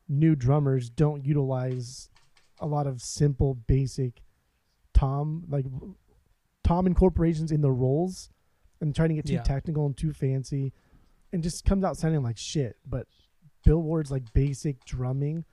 new 0.09 0.35
drummers 0.35 0.91
don't 0.91 1.25
utilize 1.25 2.11
a 2.61 2.67
lot 2.67 2.87
of 2.87 3.01
simple, 3.01 3.55
basic 3.55 4.23
tom 4.95 5.45
like 5.49 5.65
tom 6.63 6.87
incorporations 6.87 7.51
in 7.51 7.61
the 7.63 7.71
rolls 7.71 8.29
and 8.81 8.95
trying 8.95 9.09
to 9.09 9.15
get 9.15 9.27
too 9.27 9.33
Yeah. 9.35 9.43
technical 9.43 9.87
and 9.87 9.97
too 9.97 10.13
fancy 10.13 10.73
and 11.33 11.43
just 11.43 11.65
comes 11.65 11.83
out 11.85 11.97
sounding 11.97 12.23
like 12.23 12.37
shit. 12.37 12.77
But 12.87 13.07
Bill 13.65 13.81
Ward's 13.81 14.11
like 14.11 14.33
basic 14.33 14.85
drumming, 14.85 15.45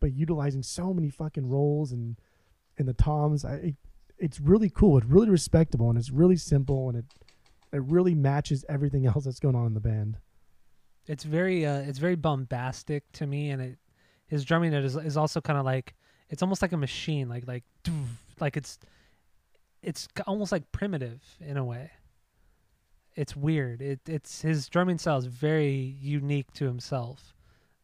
but 0.00 0.12
utilizing 0.12 0.62
so 0.62 0.92
many 0.92 1.10
fucking 1.10 1.48
rolls 1.48 1.92
and 1.92 2.16
and 2.78 2.88
the 2.88 2.94
toms. 2.94 3.44
I 3.44 3.54
it, 3.54 3.74
it's 4.18 4.40
really 4.40 4.70
cool. 4.70 4.98
It's 4.98 5.06
really 5.06 5.30
respectable 5.30 5.88
and 5.90 5.98
it's 5.98 6.10
really 6.10 6.36
simple 6.36 6.88
and 6.88 6.98
it 6.98 7.04
it 7.72 7.82
really 7.82 8.14
matches 8.14 8.64
everything 8.68 9.06
else 9.06 9.24
that's 9.24 9.40
going 9.40 9.54
on 9.54 9.66
in 9.66 9.74
the 9.74 9.80
band. 9.80 10.18
It's 11.06 11.24
very 11.24 11.66
uh, 11.66 11.80
it's 11.80 11.98
very 11.98 12.14
bombastic 12.14 13.10
to 13.12 13.26
me, 13.26 13.50
and 13.50 13.60
it 13.60 13.78
his 14.26 14.44
drumming 14.44 14.72
is 14.72 14.96
is 14.96 15.16
also 15.16 15.40
kind 15.40 15.58
of 15.58 15.64
like 15.64 15.94
it's 16.30 16.42
almost 16.42 16.62
like 16.62 16.72
a 16.72 16.76
machine, 16.76 17.28
like 17.28 17.46
like 17.46 17.64
like 18.40 18.56
it's 18.56 18.78
it's 19.82 20.08
almost 20.26 20.52
like 20.52 20.70
primitive 20.72 21.20
in 21.40 21.56
a 21.56 21.64
way. 21.64 21.90
It's 23.14 23.36
weird. 23.36 23.82
It 23.82 24.00
it's 24.06 24.42
his 24.42 24.68
drumming 24.68 24.98
style 24.98 25.18
is 25.18 25.26
very 25.26 25.96
unique 26.00 26.52
to 26.54 26.66
himself, 26.66 27.34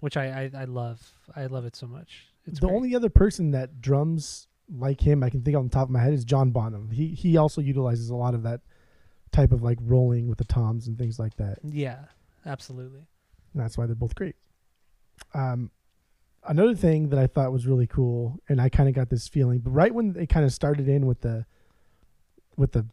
which 0.00 0.16
I 0.16 0.50
I, 0.54 0.60
I 0.62 0.64
love. 0.64 1.12
I 1.34 1.46
love 1.46 1.64
it 1.64 1.76
so 1.76 1.86
much. 1.86 2.28
It's 2.46 2.60
the 2.60 2.66
great. 2.66 2.76
only 2.76 2.94
other 2.94 3.10
person 3.10 3.50
that 3.50 3.80
drums 3.80 4.46
like 4.70 5.00
him 5.00 5.22
I 5.22 5.30
can 5.30 5.42
think 5.42 5.56
on 5.56 5.64
the 5.64 5.70
top 5.70 5.84
of 5.84 5.90
my 5.90 6.00
head 6.00 6.12
is 6.12 6.24
John 6.24 6.50
Bonham. 6.50 6.90
He 6.90 7.08
he 7.08 7.36
also 7.36 7.60
utilizes 7.60 8.10
a 8.10 8.16
lot 8.16 8.34
of 8.34 8.42
that 8.44 8.60
type 9.32 9.52
of 9.52 9.62
like 9.62 9.78
rolling 9.80 10.28
with 10.28 10.38
the 10.38 10.44
toms 10.44 10.86
and 10.88 10.98
things 10.98 11.18
like 11.18 11.36
that. 11.36 11.58
yeah, 11.64 12.04
absolutely. 12.46 13.00
And 13.54 13.62
that's 13.62 13.76
why 13.78 13.86
they're 13.86 13.94
both 13.94 14.14
great. 14.14 14.36
Um, 15.34 15.70
another 16.46 16.74
thing 16.74 17.08
that 17.10 17.18
I 17.18 17.26
thought 17.26 17.52
was 17.52 17.66
really 17.66 17.86
cool, 17.86 18.38
and 18.48 18.60
I 18.60 18.68
kind 18.68 18.88
of 18.88 18.94
got 18.94 19.08
this 19.10 19.28
feeling, 19.28 19.58
but 19.60 19.70
right 19.70 19.92
when 19.92 20.12
they 20.12 20.26
kind 20.26 20.44
of 20.46 20.52
started 20.52 20.88
in 20.88 21.06
with 21.06 21.20
the, 21.22 21.44
with 22.56 22.72
the, 22.72 22.86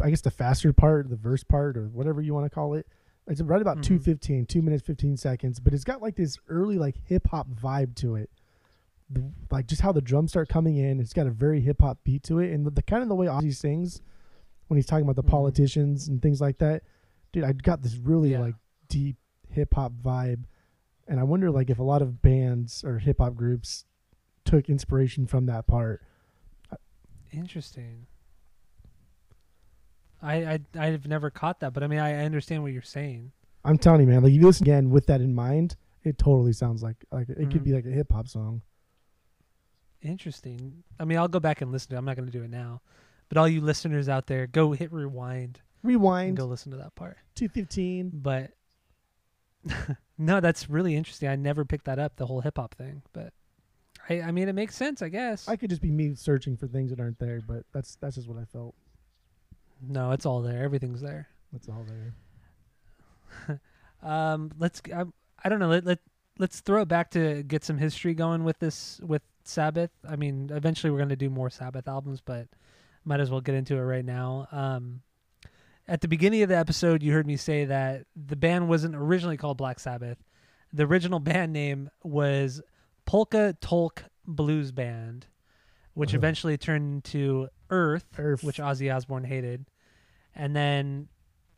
I 0.00 0.10
guess 0.10 0.20
the 0.20 0.30
faster 0.30 0.72
part, 0.72 1.08
the 1.08 1.16
verse 1.16 1.44
part, 1.44 1.76
or 1.76 1.88
whatever 1.88 2.20
you 2.20 2.34
want 2.34 2.46
to 2.46 2.50
call 2.50 2.74
it, 2.74 2.86
it's 3.26 3.40
right 3.40 3.62
about 3.62 3.78
Mhm. 3.78 3.82
two 3.84 3.98
fifteen, 3.98 4.44
two 4.44 4.60
minutes 4.60 4.82
fifteen 4.86 5.16
seconds, 5.16 5.58
but 5.58 5.72
it's 5.72 5.84
got 5.84 6.02
like 6.02 6.14
this 6.16 6.36
early 6.48 6.76
like 6.78 6.96
hip 7.06 7.28
hop 7.28 7.48
vibe 7.48 7.94
to 7.96 8.16
it. 8.16 8.28
The, 9.08 9.24
like 9.50 9.66
just 9.66 9.80
how 9.80 9.92
the 9.92 10.02
drums 10.02 10.30
start 10.32 10.48
coming 10.50 10.76
in, 10.76 11.00
it's 11.00 11.12
got 11.14 11.26
a 11.26 11.30
very 11.30 11.60
hip 11.62 11.80
hop 11.80 11.98
beat 12.04 12.22
to 12.24 12.38
it, 12.40 12.52
and 12.52 12.66
the, 12.66 12.70
the 12.70 12.82
kind 12.82 13.02
of 13.02 13.08
the 13.08 13.14
way 13.14 13.26
Ozzy 13.26 13.54
sings 13.54 14.02
when 14.68 14.76
he's 14.76 14.86
talking 14.86 15.04
about 15.04 15.16
the 15.16 15.22
Mhm. 15.22 15.28
politicians 15.30 16.08
and 16.08 16.20
things 16.22 16.40
like 16.40 16.58
that. 16.58 16.82
Dude, 17.32 17.44
I 17.44 17.52
got 17.52 17.82
this 17.82 17.96
really 17.96 18.32
Yeah. 18.32 18.40
like 18.40 18.54
deep 18.88 19.16
hip 19.50 19.74
hop 19.74 19.92
vibe, 19.94 20.44
and 21.06 21.18
I 21.20 21.22
wonder 21.24 21.50
like 21.50 21.70
if 21.70 21.78
a 21.78 21.82
lot 21.82 22.02
of 22.02 22.22
bands 22.22 22.82
or 22.84 22.98
hip 22.98 23.18
hop 23.18 23.34
groups 23.34 23.84
took 24.44 24.68
inspiration 24.68 25.26
from 25.26 25.46
that 25.46 25.66
part. 25.66 26.02
Interesting. 27.32 28.06
I 30.22 30.34
I 30.54 30.60
I've 30.78 31.06
never 31.08 31.30
caught 31.30 31.60
that, 31.60 31.72
but 31.72 31.82
I 31.82 31.86
mean 31.86 31.98
I, 31.98 32.22
I 32.22 32.24
understand 32.24 32.62
what 32.62 32.72
you're 32.72 32.82
saying. 32.82 33.32
I'm 33.64 33.78
telling 33.78 34.00
you, 34.02 34.06
man. 34.06 34.22
Like 34.22 34.30
if 34.30 34.36
you 34.40 34.46
listen 34.46 34.64
again 34.64 34.90
with 34.90 35.06
that 35.06 35.20
in 35.20 35.34
mind, 35.34 35.76
it 36.02 36.16
totally 36.18 36.52
sounds 36.52 36.82
like 36.82 37.04
like 37.10 37.28
it 37.28 37.50
could 37.50 37.60
Mhm. 37.62 37.64
be 37.64 37.72
like 37.72 37.86
a 37.86 37.90
hip 37.90 38.12
hop 38.12 38.28
song. 38.28 38.62
Interesting. 40.02 40.84
I 41.00 41.04
mean, 41.06 41.16
I'll 41.18 41.28
go 41.28 41.40
back 41.40 41.62
and 41.62 41.72
listen 41.72 41.90
to 41.90 41.94
it. 41.96 41.98
I'm 41.98 42.04
not 42.04 42.16
going 42.16 42.26
to 42.26 42.32
do 42.32 42.42
it 42.44 42.50
now. 42.50 42.82
But 43.28 43.38
all 43.38 43.48
you 43.48 43.60
listeners 43.60 44.08
out 44.08 44.26
there, 44.26 44.46
go 44.46 44.72
hit 44.72 44.92
rewind 44.92 45.60
and 45.82 45.88
Rewind 45.90 46.36
go 46.36 46.44
listen 46.46 46.70
to 46.72 46.78
that 46.78 46.94
part. 46.94 47.16
two 47.34 47.48
fifteen. 47.48 48.10
But 48.14 48.52
no, 50.18 50.40
that's 50.40 50.68
really 50.70 50.94
interesting. 50.94 51.28
I 51.28 51.36
never 51.36 51.64
picked 51.64 51.86
that 51.86 51.98
up, 51.98 52.16
the 52.16 52.26
whole 52.26 52.40
hip 52.40 52.56
hop 52.56 52.74
thing. 52.74 53.02
But 53.12 53.32
I, 54.08 54.22
I 54.22 54.30
mean, 54.30 54.48
it 54.48 54.54
makes 54.54 54.74
sense, 54.76 55.02
I 55.02 55.08
guess. 55.08 55.48
I 55.48 55.56
could 55.56 55.70
just 55.70 55.82
be 55.82 55.90
me 55.90 56.14
searching 56.14 56.56
for 56.56 56.66
things 56.66 56.90
that 56.90 57.00
aren't 57.00 57.18
there, 57.18 57.40
but 57.46 57.64
that's 57.72 57.96
that's 57.96 58.16
just 58.16 58.28
what 58.28 58.38
I 58.38 58.44
felt. 58.44 58.74
no, 59.86 60.10
it's 60.12 60.26
all 60.26 60.42
there. 60.42 60.62
Everything's 60.62 61.00
there. 61.00 61.28
It's 61.54 61.68
all 61.68 61.84
there. 61.88 63.60
Um, 64.02 64.50
let's. 64.58 64.82
I, 64.94 65.04
I 65.42 65.48
don't 65.48 65.60
know. 65.60 65.68
Let 65.70 65.86
let 65.86 65.98
let's 66.38 66.60
throw 66.60 66.82
it 66.82 66.88
back 66.88 67.10
to 67.12 67.42
get 67.42 67.64
some 67.64 67.78
history 67.78 68.12
going 68.12 68.44
with 68.44 68.58
this 68.58 69.00
with 69.02 69.22
Sabbath. 69.44 69.90
I 70.06 70.16
mean, 70.16 70.50
eventually 70.52 70.90
we're 70.90 70.98
going 70.98 71.08
to 71.08 71.16
do 71.16 71.30
more 71.30 71.48
Sabbath 71.48 71.88
albums, 71.88 72.20
but 72.20 72.46
might 73.04 73.20
as 73.20 73.30
well 73.30 73.40
get 73.40 73.54
into 73.54 73.76
it 73.76 73.80
right 73.82 74.04
now. 74.04 74.48
Um, 74.52 75.02
at 75.86 76.00
the 76.00 76.08
beginning 76.08 76.42
of 76.42 76.48
the 76.48 76.56
episode, 76.56 77.02
you 77.02 77.12
heard 77.12 77.26
me 77.26 77.36
say 77.36 77.66
that 77.66 78.06
the 78.16 78.36
band 78.36 78.68
wasn't 78.68 78.94
originally 78.96 79.36
called 79.36 79.58
Black 79.58 79.78
Sabbath. 79.78 80.18
The 80.72 80.84
original 80.84 81.20
band 81.20 81.52
name 81.52 81.90
was 82.02 82.62
Polka 83.06 83.54
Tulk 83.60 84.04
Blues 84.26 84.72
Band, 84.72 85.26
which 85.92 86.10
Uh-huh. 86.10 86.18
eventually 86.18 86.56
turned 86.56 86.94
into 86.96 87.48
Earth, 87.70 88.06
Earth. 88.18 88.42
which 88.42 88.56
Ozzy 88.58 88.94
Osbourne 88.94 89.24
hated. 89.24 89.66
And 90.34 90.56
then 90.56 91.08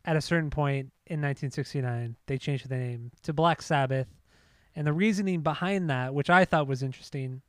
at 0.04 0.16
a 0.16 0.20
certain 0.20 0.50
point 0.50 0.92
in 1.06 1.20
1969, 1.20 2.16
they 2.26 2.36
changed 2.38 2.68
the 2.68 2.76
name 2.76 3.12
to 3.22 3.32
Black 3.32 3.62
Sabbath. 3.62 4.08
And 4.74 4.86
the 4.86 4.92
reasoning 4.92 5.40
behind 5.40 5.88
that, 5.88 6.12
which 6.14 6.28
I 6.28 6.44
thought 6.44 6.66
was 6.66 6.82
interesting, 6.82 7.42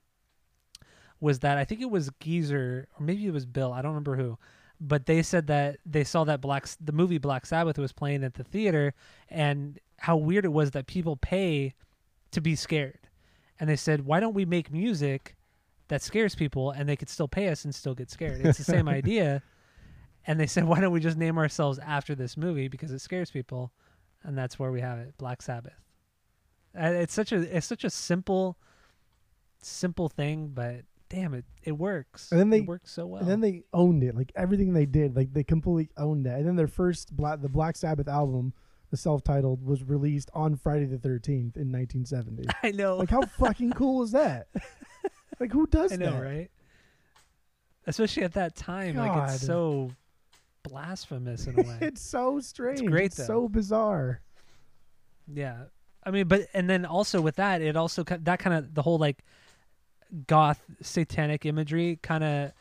was 1.20 1.40
that 1.40 1.58
I 1.58 1.66
think 1.66 1.82
it 1.82 1.90
was 1.90 2.10
Geezer 2.20 2.88
or 2.98 3.04
maybe 3.04 3.26
it 3.26 3.34
was 3.34 3.46
Bill, 3.46 3.74
I 3.74 3.82
don't 3.82 3.92
remember 3.92 4.16
who, 4.16 4.38
but 4.80 5.06
they 5.06 5.22
said 5.22 5.48
that 5.48 5.78
they 5.86 6.04
saw 6.04 6.24
that 6.26 6.42
Black 6.42 6.68
the 6.80 6.92
movie 6.92 7.18
Black 7.18 7.46
Sabbath 7.46 7.78
was 7.78 7.92
playing 7.92 8.24
at 8.24 8.36
the 8.36 8.44
theater 8.44 8.94
and 9.30 9.80
how 9.98 10.16
weird 10.16 10.46
it 10.46 10.50
was 10.50 10.72
that 10.72 10.88
people 10.88 11.16
pay 11.16 11.74
to 12.32 12.42
be 12.42 12.56
scared. 12.56 13.00
And 13.60 13.70
they 13.70 13.76
said, 13.76 14.06
"Why 14.06 14.20
don't 14.20 14.36
we 14.36 14.46
make 14.46 14.72
music 14.72 15.36
that 15.88 16.02
scares 16.02 16.36
people 16.36 16.72
and 16.72 16.88
they 16.88 16.96
could 16.96 17.10
still 17.10 17.28
pay 17.28 17.50
us 17.50 17.66
and 17.66 17.74
still 17.74 17.96
get 17.96 18.12
scared?" 18.12 18.46
It's 18.46 18.60
the 18.60 18.64
same 18.64 18.88
idea. 19.02 19.42
And 20.28 20.40
they 20.40 20.46
said, 20.46 20.66
"Why 20.66 20.80
don't 20.80 20.92
we 20.92 21.00
just 21.00 21.18
name 21.18 21.38
ourselves 21.38 21.80
after 21.80 22.14
this 22.14 22.38
movie 22.38 22.68
because 22.68 22.92
it 22.92 23.00
scares 23.00 23.32
people?" 23.32 23.72
And 24.24 24.38
that's 24.38 24.60
where 24.60 24.72
we 24.72 24.82
have 24.82 25.00
it, 25.00 25.18
Black 25.18 25.42
Sabbath. 25.42 25.74
It's 26.76 27.14
such 27.14 27.32
a 27.32 27.58
it's 27.58 27.66
such 27.66 27.84
a 27.84 27.90
simple 27.90 28.58
simple 29.62 30.10
thing, 30.10 30.50
but 30.54 30.86
damn 31.10 31.34
it, 31.34 31.46
it 31.64 31.72
works. 31.72 32.32
And 32.32 32.40
then 32.40 32.50
they- 32.50 32.60
it 32.60 32.68
works 32.68 32.92
so 32.92 33.06
well. 33.08 33.22
And 33.22 33.30
then 33.30 33.42
they 33.42 33.64
owned 33.74 34.04
it, 34.04 34.16
like 34.16 34.32
everything 34.36 34.74
they 34.74 34.86
did, 34.86 35.16
like 35.16 35.34
they 35.34 35.44
completely 35.44 35.90
owned 35.98 36.26
it. 36.28 36.34
And 36.34 36.48
then 36.48 36.56
their 36.56 36.68
first 36.68 37.16
Black, 37.16 37.42
the 37.42 37.50
Black 37.50 37.76
Sabbath 37.78 38.08
album, 38.08 38.54
the 38.90 38.98
self-titled, 38.98 39.64
was 39.66 39.84
released 39.84 40.30
on 40.34 40.56
Friday 40.56 40.86
the 40.86 40.98
Thirteenth 40.98 41.58
in 41.58 41.72
1970. 41.72 42.46
I 42.64 42.72
know. 42.72 42.98
like 42.98 43.10
how 43.10 43.22
fucking 43.22 43.72
cool 43.74 44.04
is 44.04 44.12
that? 44.12 44.48
Like 45.40 45.52
who 45.52 45.68
does 45.68 45.94
I 45.94 45.98
know, 45.98 46.14
that? 46.14 46.24
right? 46.24 46.52
Especially 47.86 48.24
at 48.24 48.34
that 48.34 48.56
time, 48.56 48.96
like 48.96 49.30
it's 49.30 49.46
so 49.46 49.92
blasphemous 50.64 51.46
in 51.48 51.60
a 51.60 51.64
way. 51.68 51.78
it's 51.82 52.02
so 52.02 52.40
strange. 52.40 52.80
It's 52.82 52.90
great, 52.90 53.06
It's 53.06 53.18
though. 53.18 53.26
so 53.26 53.48
bizarre. 53.50 54.22
yeah, 55.32 55.66
I 56.04 56.10
mean, 56.12 56.28
but 56.28 56.48
and 56.56 56.68
then 56.70 56.86
also 56.86 57.22
with 57.22 57.36
that, 57.36 57.62
it 57.62 57.76
also 57.78 58.04
that 58.04 58.40
kind 58.40 58.56
of 58.56 58.74
the 58.74 58.82
whole 58.82 58.98
like 58.98 59.24
goth 60.28 60.64
satanic 60.82 61.46
imagery 61.46 62.00
kind 62.02 62.24
of 62.24 62.52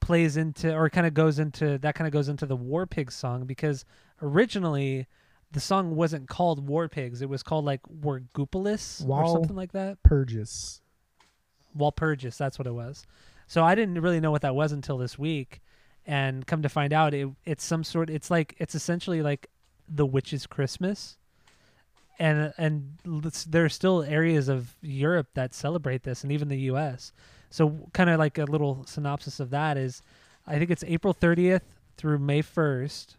plays 0.00 0.36
into 0.36 0.74
or 0.74 0.90
kind 0.90 1.06
of 1.06 1.14
goes 1.14 1.38
into 1.38 1.78
that 1.78 1.94
kind 1.94 2.06
of 2.06 2.12
goes 2.12 2.28
into 2.28 2.46
the 2.46 2.56
War 2.56 2.86
Pigs 2.86 3.14
song 3.14 3.46
because 3.46 3.84
originally 4.20 5.06
the 5.54 5.60
song 5.60 5.94
wasn't 5.94 6.28
called 6.28 6.68
War 6.68 6.88
Pigs; 6.88 7.22
it 7.22 7.28
was 7.28 7.42
called 7.42 7.64
like 7.64 7.80
Wargoopolis 7.84 9.08
or 9.08 9.28
something 9.28 9.56
like 9.56 9.72
that. 9.72 10.02
Purges. 10.02 10.82
Walpurgis, 11.76 12.36
that's 12.36 12.58
what 12.58 12.66
it 12.66 12.74
was. 12.74 13.06
So 13.46 13.64
I 13.64 13.74
didn't 13.74 14.00
really 14.00 14.20
know 14.20 14.30
what 14.30 14.42
that 14.42 14.54
was 14.54 14.72
until 14.72 14.98
this 14.98 15.18
week, 15.18 15.60
and 16.06 16.46
come 16.46 16.62
to 16.62 16.68
find 16.68 16.92
out, 16.92 17.14
it, 17.14 17.28
it's 17.44 17.64
some 17.64 17.84
sort. 17.84 18.10
It's 18.10 18.30
like 18.30 18.54
it's 18.58 18.74
essentially 18.74 19.22
like 19.22 19.48
the 19.88 20.06
witch's 20.06 20.46
Christmas, 20.46 21.16
and 22.18 22.52
and 22.58 22.98
there 23.46 23.64
are 23.64 23.68
still 23.70 24.02
areas 24.02 24.48
of 24.48 24.76
Europe 24.80 25.28
that 25.34 25.54
celebrate 25.54 26.02
this, 26.02 26.22
and 26.22 26.32
even 26.32 26.48
the 26.48 26.60
U.S. 26.60 27.12
So 27.50 27.88
kind 27.92 28.10
of 28.10 28.18
like 28.18 28.38
a 28.38 28.44
little 28.44 28.84
synopsis 28.86 29.40
of 29.40 29.50
that 29.50 29.76
is, 29.76 30.02
I 30.46 30.58
think 30.58 30.70
it's 30.70 30.84
April 30.84 31.14
30th 31.14 31.62
through 31.96 32.18
May 32.18 32.42
1st 32.42 33.16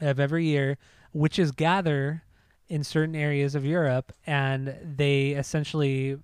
of 0.00 0.18
every 0.18 0.46
year 0.46 0.78
witches 1.12 1.52
gather 1.52 2.24
in 2.68 2.82
certain 2.82 3.14
areas 3.14 3.54
of 3.54 3.64
Europe, 3.64 4.12
and 4.26 4.74
they 4.82 5.30
essentially, 5.30 6.16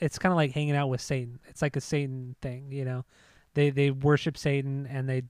it's 0.00 0.18
kind 0.18 0.32
of 0.32 0.36
like 0.36 0.52
hanging 0.52 0.74
out 0.74 0.88
with 0.88 1.00
Satan. 1.00 1.38
It's 1.48 1.62
like 1.62 1.76
a 1.76 1.80
Satan 1.80 2.34
thing, 2.42 2.72
you 2.72 2.84
know. 2.84 3.04
They 3.54 3.70
they 3.70 3.90
worship 3.90 4.36
Satan, 4.36 4.86
and 4.86 5.08
they 5.08 5.22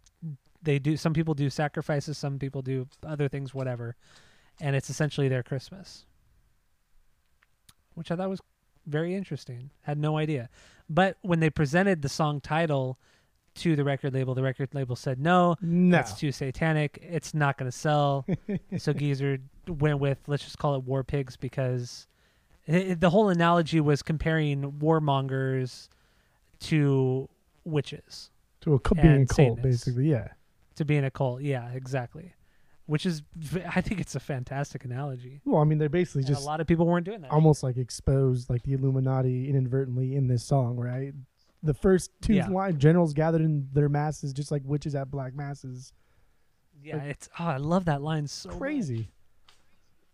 they 0.62 0.79
do. 0.79 0.97
Some 0.97 1.14
people 1.14 1.35
do 1.35 1.51
sacrifices, 1.51 2.18
some 2.18 2.39
people 2.39 2.62
do 2.62 2.87
other 3.05 3.29
things, 3.29 3.55
whatever, 3.55 3.97
and 4.61 4.76
it's 4.76 4.90
essentially 4.90 5.28
their 5.28 5.42
Christmas, 5.42 6.04
which 7.94 8.11
I 8.11 8.16
thought 8.16 8.28
was 8.30 8.40
very 8.86 9.14
interesting. 9.14 9.70
Had 9.82 9.98
no 9.98 10.16
idea, 10.16 10.48
but 10.88 11.16
when 11.22 11.40
they 11.40 11.50
presented 11.50 12.02
the 12.02 12.08
song 12.08 12.40
title 12.40 12.98
to 13.56 13.74
the 13.76 13.84
record 13.84 14.14
label, 14.14 14.34
the 14.34 14.42
record 14.42 14.68
label 14.74 14.94
said 14.96 15.18
no, 15.20 15.56
No. 15.61 15.98
it's 15.98 16.14
too 16.18 16.32
satanic. 16.32 16.98
It's 17.02 17.34
not 17.34 17.58
going 17.58 17.70
to 17.70 17.76
sell. 17.76 18.24
so 18.78 18.92
Geezer 18.92 19.38
went 19.66 19.98
with 19.98 20.18
let's 20.26 20.44
just 20.44 20.58
call 20.58 20.74
it 20.76 20.84
War 20.84 21.02
Pigs 21.04 21.36
because 21.36 22.06
i 22.68 22.94
the 22.98 23.11
whole 23.11 23.28
analogy 23.28 23.80
was 23.80 24.02
comparing 24.02 24.72
warmongers 24.72 25.88
to 26.61 27.28
witches 27.64 28.30
to 28.61 28.74
a 28.74 28.78
cult, 28.78 29.00
being 29.02 29.22
a 29.22 29.26
cult, 29.26 29.56
Satanists. 29.58 29.84
basically. 29.84 30.11
Yeah. 30.11 30.28
to 30.76 30.84
being 30.84 31.04
a 31.04 31.11
cult. 31.11 31.42
Yeah, 31.42 31.68
exactly. 31.72 32.34
Which 32.91 33.07
is, 33.07 33.22
I 33.72 33.80
think 33.80 34.01
it's 34.01 34.16
a 34.16 34.20
fantastic 34.20 34.84
analogy. 34.84 35.41
Well, 35.45 35.61
I 35.61 35.64
mean, 35.64 35.78
they're 35.78 35.88
basically 35.88 36.22
And 36.22 36.26
just 36.26 36.43
a 36.43 36.45
lot 36.45 36.61
of 36.61 36.66
people 36.66 36.86
weren't 36.86 37.07
doing 37.07 37.20
that. 37.20 37.30
almost 37.30 37.62
like 37.62 37.76
exposed 37.76 38.51
like 38.51 38.64
the 38.64 38.72
Illuminati 38.72 39.49
inadvertently 39.49 40.16
in 40.16 40.26
this 40.26 40.43
song, 40.43 40.76
right? 40.76 41.14
The 41.62 41.72
first 41.72 42.11
two 42.20 42.34
Yeah. 42.34 42.49
line 42.49 42.80
generals 42.80 43.14
gathered 43.14 43.43
in 43.43 43.68
their 43.72 43.88
masses, 43.88 44.32
just 44.32 44.51
like 44.51 44.62
witches 44.64 44.97
at 44.97 45.09
black 45.09 45.34
masses. 45.34 45.93
yeah, 46.82 46.97
like- 46.97 47.05
it's 47.11 47.28
oh, 47.38 47.45
I 47.45 47.59
love 47.59 47.84
that 47.84 48.03
line 48.03 48.26
so 48.26 48.49
much. 48.49 48.59
Crazy. 48.59 49.12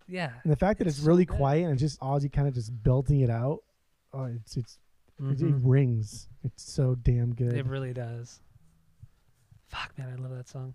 Yeah, 0.07 0.33
And 0.45 0.53
the 0.53 0.57
fact 0.57 0.79
that 0.81 0.87
It's 0.87 0.99
it's, 0.99 1.07
really 1.07 1.25
good. 1.25 1.37
quiet 1.39 1.65
and 1.65 1.79
just 1.79 1.99
Ozzy 2.01 2.31
kind 2.31 2.47
of 2.47 2.53
just 2.55 2.71
belting 2.83 3.21
it 3.21 3.31
out, 3.31 3.61
oh, 4.13 4.25
it's 4.25 4.57
it's 4.59 4.79
it, 5.19 5.23
it 5.25 5.39
mm-hmm. 5.39 5.67
rings. 5.67 6.29
It's 6.45 6.63
so 6.71 6.95
damn 6.95 7.35
good. 7.35 7.55
It 7.55 7.65
really 7.67 7.95
does. 7.95 8.41
Fuck 9.69 9.97
man, 9.97 10.13
I 10.13 10.21
love 10.21 10.37
that 10.37 10.47
song. 10.49 10.75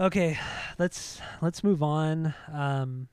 Okay, 0.00 0.38
let's 0.78 1.20
let's 1.40 1.64
move 1.64 1.82
on. 1.82 2.34
Um 2.52 3.08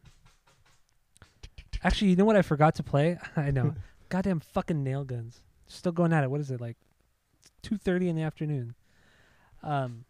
Actually, 1.84 2.12
you 2.12 2.16
know 2.16 2.26
what 2.26 2.36
I 2.36 2.42
forgot 2.42 2.76
to 2.76 2.84
play? 2.84 3.18
I 3.36 3.52
know. 3.52 3.74
Goddamn 4.10 4.40
fucking 4.40 4.84
nail 4.84 5.04
guns. 5.04 5.42
Still 5.68 5.92
going 5.92 6.14
at 6.14 6.24
it. 6.24 6.30
What 6.30 6.42
is 6.42 6.52
it 6.52 6.62
like 6.62 6.78
2:30 7.64 8.10
in 8.10 8.16
the 8.16 8.22
afternoon? 8.22 8.76
Um 9.64 10.06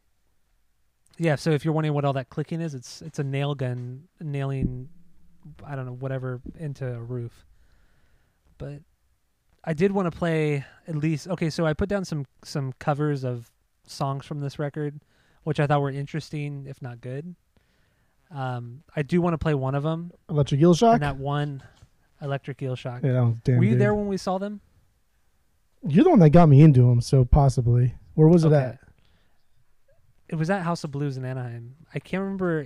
Yeah, 1.18 1.36
so 1.36 1.52
if 1.52 1.64
you're 1.64 1.74
wondering 1.74 1.94
what 1.94 2.04
all 2.04 2.14
that 2.14 2.30
clicking 2.30 2.60
is, 2.60 2.74
it's 2.74 3.02
it's 3.02 3.20
a 3.20 3.24
nail 3.24 3.56
gun 3.56 4.10
nailing 4.20 4.90
I 5.64 5.76
don't 5.76 5.86
know, 5.86 5.94
whatever 5.94 6.42
into 6.60 6.86
a 6.86 7.00
roof. 7.02 7.46
But 8.58 8.82
I 9.64 9.74
did 9.74 9.94
want 9.94 10.12
to 10.12 10.18
play 10.18 10.66
at 10.88 10.96
least 10.96 11.30
okay, 11.30 11.50
so 11.50 11.66
I 11.66 11.74
put 11.74 11.88
down 11.88 12.04
some 12.04 12.26
some 12.44 12.74
covers 12.80 13.24
of 13.24 13.50
songs 13.88 14.26
from 14.26 14.42
this 14.42 14.60
record, 14.60 15.00
which 15.46 15.60
I 15.62 15.66
thought 15.68 15.80
were 15.82 15.90
interesting, 15.90 16.66
if 16.68 16.82
not 16.82 17.00
good. 17.00 17.34
Um, 18.32 18.84
I 18.96 19.02
do 19.04 19.22
want 19.22 19.34
to 19.34 19.38
play 19.38 19.54
one 19.54 19.74
of 19.76 19.84
them, 19.84 20.12
Electric 20.30 20.60
Eel 20.60 20.74
Shock. 20.74 20.96
and 20.96 21.04
that 21.04 21.18
one, 21.18 21.64
Electric 22.22 22.62
Eel 22.62 22.76
Shock. 22.76 23.02
yeah, 23.04 23.14
that 23.14 23.24
was 23.24 23.36
damn 23.44 23.58
Were 23.60 23.64
you 23.64 23.70
good. 23.72 23.80
there 23.82 23.96
when 23.96 24.08
we 24.08 24.18
saw 24.18 24.38
them? 24.38 24.60
You're 25.88 26.04
the 26.04 26.10
one 26.10 26.20
that 26.20 26.32
got 26.32 26.50
me 26.50 26.62
into 26.62 26.82
them, 26.82 27.00
so 27.00 27.24
possibly. 27.24 27.94
Where 28.16 28.28
was 28.28 28.44
it 28.44 28.48
Okay. 28.48 28.58
at? 28.58 28.80
It 30.28 30.36
was 30.36 30.50
at 30.50 30.64
House 30.64 30.84
of 30.84 30.92
Blues 30.92 31.18
in 31.18 31.24
Anaheim. 31.26 31.76
I 31.94 32.00
can't 32.00 32.22
remember. 32.24 32.62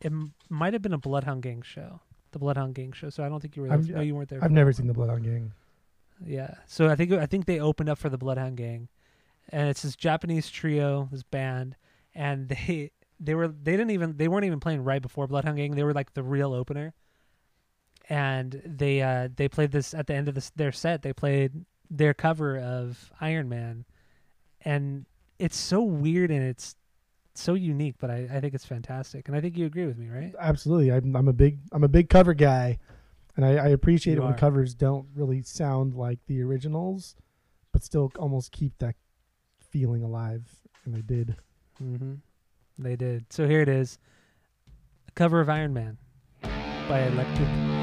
It 0.00 0.06
m- 0.06 0.32
might 0.48 0.72
have 0.72 0.82
been 0.82 0.92
a 0.92 0.98
Bloodhound 0.98 1.42
Gang 1.42 1.62
show, 1.62 2.00
the 2.30 2.38
Bloodhound 2.38 2.76
Gang 2.76 2.92
show. 2.92 3.10
So 3.10 3.24
I 3.24 3.28
don't 3.28 3.40
think 3.40 3.56
you 3.56 3.62
were 3.62 3.68
there. 3.68 3.78
I've- 3.78 3.92
no, 3.92 4.00
you 4.00 4.14
weren't 4.14 4.28
there. 4.28 4.42
I've 4.44 4.52
never 4.52 4.72
seen 4.72 4.86
the 4.86 4.92
Bloodhound 4.94 5.24
Gang. 5.24 5.52
Yeah. 6.24 6.54
So 6.66 6.88
I 6.88 6.94
think 6.94 7.10
I 7.12 7.26
think 7.26 7.46
they 7.46 7.58
opened 7.58 7.88
up 7.88 7.98
for 7.98 8.08
the 8.08 8.16
Bloodhound 8.18 8.56
Gang, 8.56 8.88
and 9.48 9.68
it's 9.68 9.82
this 9.82 9.96
Japanese 9.96 10.48
trio, 10.48 11.08
this 11.10 11.24
band, 11.24 11.74
and 12.16 12.48
they 12.66 12.90
they 13.20 13.34
were 13.34 13.48
they 13.48 13.72
didn't 13.72 13.90
even 13.90 14.16
they 14.16 14.26
weren't 14.26 14.44
even 14.44 14.60
playing 14.60 14.82
right 14.82 15.00
before 15.02 15.26
Bloodhound 15.28 15.58
Gang. 15.58 15.72
They 15.76 15.84
were 15.84 15.94
like 15.94 16.14
the 16.14 16.22
real 16.22 16.52
opener, 16.52 16.94
and 18.08 18.60
they 18.64 19.02
uh 19.02 19.28
they 19.36 19.48
played 19.48 19.70
this 19.70 19.94
at 19.94 20.06
the 20.06 20.14
end 20.14 20.28
of 20.28 20.34
this 20.34 20.50
their 20.56 20.72
set. 20.72 21.02
They 21.02 21.12
played 21.12 21.64
their 21.88 22.14
cover 22.14 22.58
of 22.58 23.12
Iron 23.20 23.48
Man, 23.48 23.84
and 24.62 25.06
it's 25.38 25.56
so 25.56 25.82
weird 25.82 26.30
and 26.30 26.42
it's 26.42 26.74
so 27.34 27.52
unique, 27.54 27.96
but 28.00 28.10
I, 28.10 28.28
I 28.32 28.40
think 28.40 28.54
it's 28.54 28.64
fantastic, 28.64 29.28
and 29.28 29.36
I 29.36 29.40
think 29.40 29.56
you 29.56 29.66
agree 29.66 29.86
with 29.86 29.98
me, 29.98 30.08
right? 30.08 30.34
Absolutely. 30.40 30.90
I'm, 30.90 31.14
I'm 31.14 31.28
a 31.28 31.32
big 31.34 31.58
I'm 31.72 31.84
a 31.84 31.88
big 31.88 32.08
cover 32.08 32.34
guy, 32.34 32.78
and 33.36 33.44
I, 33.44 33.56
I 33.56 33.68
appreciate 33.68 34.14
You 34.14 34.22
it 34.22 34.24
when 34.24 34.34
are. 34.34 34.38
covers 34.38 34.74
don't 34.74 35.06
really 35.14 35.42
sound 35.42 35.94
like 35.94 36.18
the 36.26 36.42
originals, 36.42 37.14
but 37.72 37.84
still 37.84 38.10
almost 38.18 38.52
keep 38.52 38.78
that 38.78 38.96
feeling 39.70 40.02
alive. 40.02 40.42
And 40.84 40.94
they 40.94 41.02
did. 41.02 41.36
Mm-hmm. 41.82 42.14
They 42.78 42.96
did. 42.96 43.32
So 43.32 43.46
here 43.46 43.62
it 43.62 43.68
is, 43.68 43.98
a 45.08 45.12
cover 45.12 45.40
of 45.40 45.48
Iron 45.48 45.72
Man 45.72 45.98
by 46.88 47.02
Electric. 47.02 47.75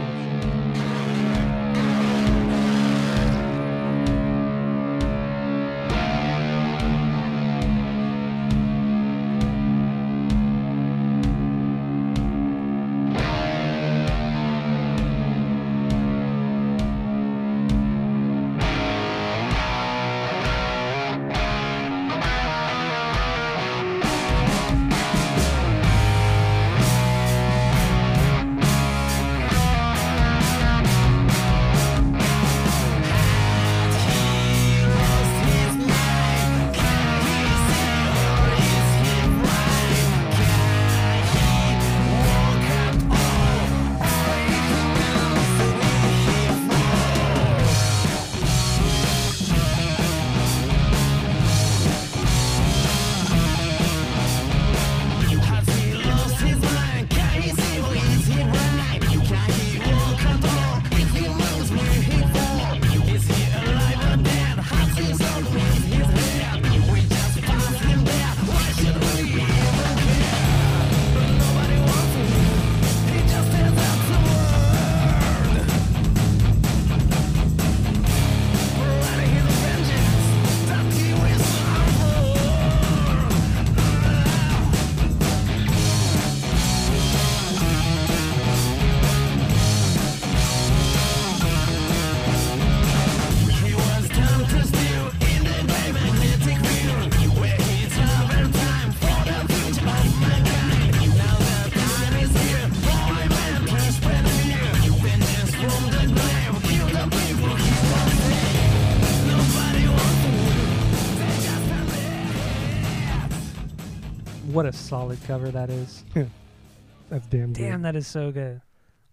A 114.73 114.75
solid 114.75 115.19
cover 115.25 115.51
that 115.51 115.69
is. 115.69 116.03
That's 117.09 117.27
damn 117.27 117.53
good. 117.53 117.61
Damn, 117.61 117.81
that 117.83 117.95
is 117.95 118.07
so 118.07 118.31
good. 118.31 118.61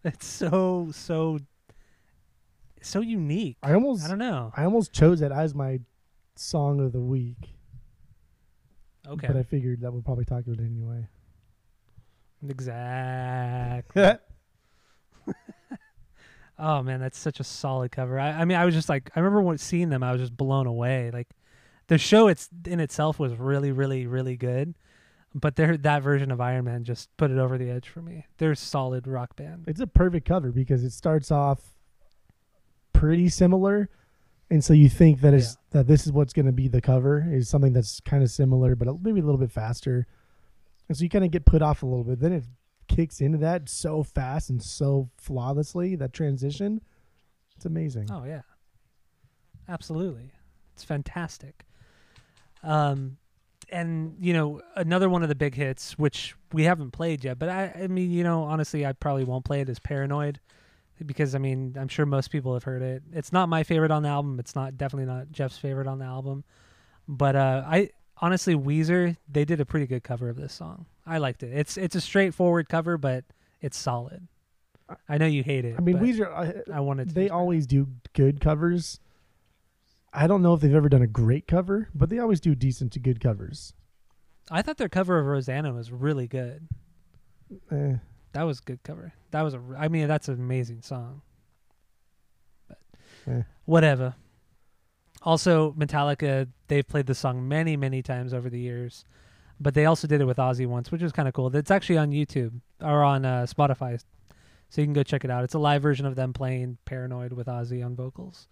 It's 0.04 0.26
so 0.26 0.88
so 0.92 1.38
so 2.80 3.00
unique. 3.00 3.58
I 3.62 3.74
almost 3.74 4.04
I 4.04 4.08
don't 4.08 4.18
know. 4.18 4.52
I 4.56 4.64
almost 4.64 4.92
chose 4.92 5.20
that 5.20 5.32
as 5.32 5.54
my 5.54 5.80
song 6.36 6.80
of 6.80 6.92
the 6.92 7.00
week, 7.00 7.50
Okay. 9.06 9.26
but 9.26 9.36
I 9.36 9.42
figured 9.42 9.82
that 9.82 9.92
would 9.92 10.04
probably 10.04 10.24
talk 10.24 10.46
about 10.46 10.58
it 10.58 10.64
anyway. 10.64 11.06
Exactly. 12.48 14.02
oh 16.58 16.82
man, 16.82 17.00
that's 17.00 17.18
such 17.18 17.40
a 17.40 17.44
solid 17.44 17.92
cover. 17.92 18.18
I, 18.18 18.30
I 18.30 18.44
mean, 18.46 18.56
I 18.56 18.64
was 18.64 18.74
just 18.74 18.88
like, 18.88 19.10
I 19.14 19.20
remember 19.20 19.42
when 19.42 19.58
seeing 19.58 19.90
them, 19.90 20.02
I 20.02 20.12
was 20.12 20.20
just 20.22 20.34
blown 20.34 20.66
away. 20.66 21.10
Like, 21.12 21.28
the 21.88 21.98
show 21.98 22.28
it's 22.28 22.48
in 22.66 22.80
itself 22.80 23.18
was 23.18 23.34
really, 23.34 23.72
really, 23.72 24.06
really 24.06 24.36
good, 24.38 24.74
but 25.34 25.56
their 25.56 25.76
that 25.76 26.02
version 26.02 26.30
of 26.30 26.40
Iron 26.40 26.64
Man 26.64 26.84
just 26.84 27.14
put 27.16 27.30
it 27.30 27.38
over 27.38 27.56
the 27.56 27.70
edge 27.70 27.88
for 27.88 28.02
me. 28.02 28.26
They're 28.38 28.52
a 28.52 28.56
solid 28.56 29.06
rock 29.06 29.36
band. 29.36 29.64
it's 29.66 29.80
a 29.80 29.86
perfect 29.86 30.26
cover 30.26 30.50
because 30.50 30.82
it 30.84 30.90
starts 30.92 31.30
off 31.30 31.60
pretty 32.92 33.28
similar, 33.28 33.88
and 34.50 34.64
so 34.64 34.72
you 34.72 34.88
think 34.88 35.20
that 35.20 35.34
is 35.34 35.56
that 35.70 35.86
this 35.86 36.06
is 36.06 36.12
what's 36.12 36.32
going 36.32 36.46
to 36.46 36.52
be 36.52 36.68
the 36.68 36.80
cover 36.80 37.26
is 37.30 37.48
something 37.48 37.72
that's 37.72 38.00
kind 38.00 38.22
of 38.22 38.30
similar, 38.30 38.74
but 38.74 38.88
maybe 39.02 39.20
a 39.20 39.24
little 39.24 39.38
bit 39.38 39.52
faster, 39.52 40.06
and 40.88 40.96
so 40.96 41.02
you 41.02 41.08
kind 41.08 41.24
of 41.24 41.30
get 41.30 41.44
put 41.44 41.62
off 41.62 41.82
a 41.82 41.86
little 41.86 42.04
bit. 42.04 42.20
Then 42.20 42.32
it 42.32 42.44
kicks 42.88 43.20
into 43.20 43.38
that 43.38 43.68
so 43.68 44.02
fast 44.02 44.50
and 44.50 44.60
so 44.60 45.08
flawlessly 45.16 45.94
that 45.94 46.12
transition. 46.12 46.80
It's 47.56 47.66
amazing. 47.66 48.08
Oh 48.10 48.24
yeah, 48.24 48.42
absolutely, 49.68 50.32
it's 50.74 50.82
fantastic. 50.82 51.64
Um, 52.62 53.16
and 53.70 54.16
you 54.20 54.32
know 54.32 54.60
another 54.76 55.08
one 55.08 55.22
of 55.22 55.28
the 55.28 55.34
big 55.34 55.54
hits, 55.54 55.98
which 55.98 56.34
we 56.52 56.64
haven't 56.64 56.90
played 56.90 57.24
yet, 57.24 57.38
but 57.38 57.48
I, 57.48 57.72
I 57.82 57.86
mean, 57.86 58.10
you 58.10 58.24
know, 58.24 58.42
honestly, 58.42 58.84
I 58.84 58.92
probably 58.92 59.24
won't 59.24 59.44
play 59.44 59.60
it 59.60 59.68
as 59.68 59.78
Paranoid, 59.78 60.40
because 61.04 61.34
I 61.34 61.38
mean, 61.38 61.76
I'm 61.78 61.88
sure 61.88 62.06
most 62.06 62.30
people 62.30 62.54
have 62.54 62.64
heard 62.64 62.82
it. 62.82 63.02
It's 63.12 63.32
not 63.32 63.48
my 63.48 63.62
favorite 63.62 63.90
on 63.90 64.02
the 64.02 64.08
album. 64.08 64.38
It's 64.38 64.54
not 64.54 64.76
definitely 64.76 65.06
not 65.06 65.32
Jeff's 65.32 65.58
favorite 65.58 65.86
on 65.86 65.98
the 65.98 66.04
album, 66.04 66.44
but 67.08 67.36
uh, 67.36 67.64
I 67.66 67.90
honestly, 68.18 68.54
Weezer 68.54 69.16
they 69.30 69.44
did 69.44 69.60
a 69.60 69.64
pretty 69.64 69.86
good 69.86 70.02
cover 70.02 70.28
of 70.28 70.36
this 70.36 70.52
song. 70.52 70.86
I 71.06 71.18
liked 71.18 71.42
it. 71.42 71.52
It's 71.52 71.76
it's 71.76 71.94
a 71.94 72.00
straightforward 72.00 72.68
cover, 72.68 72.98
but 72.98 73.24
it's 73.60 73.78
solid. 73.78 74.28
I 75.08 75.18
know 75.18 75.26
you 75.26 75.42
hate 75.42 75.64
it. 75.64 75.76
I 75.78 75.80
mean, 75.80 75.98
Weezer. 75.98 76.28
I, 76.28 76.76
I 76.76 76.80
wanted 76.80 77.08
to 77.08 77.14
they 77.14 77.28
always 77.28 77.66
do 77.66 77.86
good 78.12 78.40
covers. 78.40 79.00
I 80.12 80.26
don't 80.26 80.42
know 80.42 80.54
if 80.54 80.60
they've 80.60 80.74
ever 80.74 80.88
done 80.88 81.02
a 81.02 81.06
great 81.06 81.46
cover, 81.46 81.88
but 81.94 82.08
they 82.10 82.18
always 82.18 82.40
do 82.40 82.54
decent 82.54 82.92
to 82.92 82.98
good 82.98 83.20
covers. 83.20 83.74
I 84.50 84.62
thought 84.62 84.76
their 84.78 84.88
cover 84.88 85.18
of 85.18 85.26
Rosanna 85.26 85.72
was 85.72 85.92
really 85.92 86.26
good. 86.26 86.66
Eh. 87.70 87.96
That 88.32 88.42
was 88.42 88.58
a 88.60 88.62
good 88.62 88.82
cover. 88.82 89.12
That 89.30 89.42
was 89.42 89.54
a. 89.54 89.60
I 89.78 89.88
mean, 89.88 90.08
that's 90.08 90.28
an 90.28 90.34
amazing 90.34 90.82
song. 90.82 91.22
But 92.68 92.78
Eh. 93.28 93.42
whatever. 93.64 94.14
Also, 95.22 95.72
Metallica. 95.72 96.48
They've 96.68 96.86
played 96.86 97.06
the 97.06 97.14
song 97.14 97.46
many, 97.46 97.76
many 97.76 98.02
times 98.02 98.32
over 98.32 98.48
the 98.48 98.58
years, 98.58 99.04
but 99.60 99.74
they 99.74 99.84
also 99.84 100.06
did 100.08 100.20
it 100.20 100.24
with 100.24 100.38
Ozzy 100.38 100.66
once, 100.66 100.90
which 100.90 101.02
was 101.02 101.12
kind 101.12 101.28
of 101.28 101.34
cool. 101.34 101.54
It's 101.54 101.70
actually 101.70 101.98
on 101.98 102.10
YouTube 102.10 102.60
or 102.80 103.02
on 103.04 103.24
uh, 103.24 103.46
Spotify, 103.48 104.02
so 104.68 104.80
you 104.80 104.86
can 104.86 104.94
go 104.94 105.02
check 105.02 105.24
it 105.24 105.30
out. 105.30 105.44
It's 105.44 105.54
a 105.54 105.58
live 105.58 105.82
version 105.82 106.06
of 106.06 106.14
them 106.16 106.32
playing 106.32 106.78
"Paranoid" 106.84 107.32
with 107.32 107.46
Ozzy 107.48 107.84
on 107.84 107.94
vocals. 107.94 108.48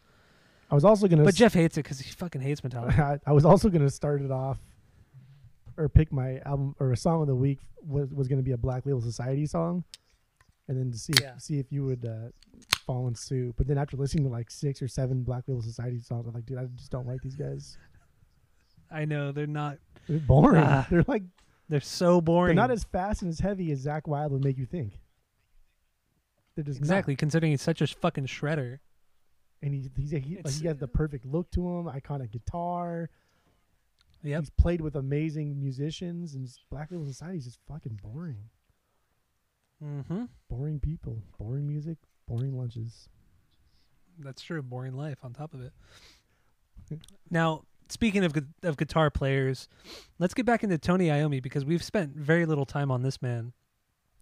I 0.70 0.74
was 0.74 0.84
also 0.84 1.08
gonna. 1.08 1.24
But 1.24 1.34
Jeff 1.34 1.54
hates 1.54 1.76
it 1.78 1.82
because 1.84 1.98
he 2.00 2.10
fucking 2.12 2.40
hates 2.40 2.60
Metallica. 2.60 2.98
I, 3.26 3.30
I 3.30 3.32
was 3.32 3.44
also 3.44 3.68
gonna 3.70 3.88
start 3.90 4.20
it 4.22 4.30
off, 4.30 4.58
or 5.76 5.88
pick 5.88 6.12
my 6.12 6.38
album 6.44 6.74
or 6.78 6.92
a 6.92 6.96
song 6.96 7.22
of 7.22 7.26
the 7.28 7.34
week 7.34 7.58
was 7.86 8.12
was 8.12 8.28
gonna 8.28 8.42
be 8.42 8.52
a 8.52 8.56
Black 8.58 8.84
Label 8.86 9.00
Society 9.00 9.46
song, 9.46 9.82
and 10.68 10.78
then 10.78 10.90
to 10.92 10.98
see 10.98 11.12
Yeah. 11.22 11.34
if, 11.36 11.42
see 11.42 11.58
if 11.58 11.72
you 11.72 11.84
would 11.86 12.04
uh, 12.04 12.28
fall 12.84 13.08
in 13.08 13.14
suit. 13.14 13.54
But 13.56 13.66
then 13.66 13.78
after 13.78 13.96
listening 13.96 14.24
to 14.24 14.30
like 14.30 14.50
six 14.50 14.82
or 14.82 14.88
seven 14.88 15.22
Black 15.22 15.44
Label 15.48 15.62
Society 15.62 16.00
songs, 16.00 16.26
I'm 16.26 16.34
like, 16.34 16.44
dude, 16.44 16.58
I 16.58 16.66
just 16.76 16.90
don't 16.90 17.06
like 17.06 17.22
these 17.22 17.36
guys. 17.36 17.78
I 18.90 19.04
know 19.06 19.32
they're 19.32 19.46
not. 19.46 19.78
They're 20.08 20.18
boring. 20.18 20.62
Ah, 20.62 20.86
they're 20.90 21.04
like 21.06 21.22
They're 21.70 21.80
so 21.80 22.20
boring. 22.20 22.56
they're 22.56 22.62
not 22.62 22.70
as 22.70 22.84
fast 22.84 23.22
and 23.22 23.30
as 23.30 23.38
heavy 23.40 23.70
as 23.72 23.84
Zakk 23.86 24.06
Wylde 24.06 24.32
would 24.32 24.44
make 24.44 24.56
you 24.58 24.64
think. 24.66 24.98
They're 26.54 26.64
just 26.64 26.80
not. 26.80 26.84
exactly 26.84 27.14
considering 27.16 27.52
he's 27.52 27.62
such 27.62 27.80
a 27.82 27.86
fucking 27.86 28.26
shredder. 28.26 28.78
And 29.62 29.74
he 29.74 29.90
he's, 29.96 30.10
he, 30.10 30.38
like, 30.44 30.54
he 30.54 30.66
has 30.66 30.78
the 30.78 30.88
perfect 30.88 31.26
look 31.26 31.50
to 31.52 31.60
him, 31.60 31.86
iconic 31.86 32.30
guitar. 32.30 33.10
Yep. 34.22 34.40
He's 34.40 34.50
played 34.50 34.80
with 34.80 34.96
amazing 34.96 35.60
musicians, 35.60 36.34
and 36.34 36.48
Black 36.70 36.90
Label 36.90 37.06
Society 37.06 37.38
is 37.38 37.44
just 37.44 37.58
fucking 37.68 38.00
boring. 38.02 38.50
Mm-hmm. 39.82 40.24
Boring 40.48 40.80
people, 40.80 41.22
boring 41.38 41.66
music, 41.66 41.98
boring 42.26 42.56
lunches. 42.56 43.08
That's 44.18 44.42
true. 44.42 44.62
Boring 44.62 44.94
life 44.94 45.18
on 45.22 45.32
top 45.32 45.54
of 45.54 45.60
it. 45.60 45.72
now, 47.30 47.62
speaking 47.88 48.24
of 48.24 48.34
of 48.62 48.76
guitar 48.76 49.10
players, 49.10 49.68
let's 50.18 50.34
get 50.34 50.46
back 50.46 50.64
into 50.64 50.78
Tony 50.78 51.08
Iommi 51.08 51.42
because 51.42 51.64
we've 51.64 51.82
spent 51.82 52.16
very 52.16 52.44
little 52.46 52.66
time 52.66 52.90
on 52.90 53.02
this 53.02 53.22
man. 53.22 53.52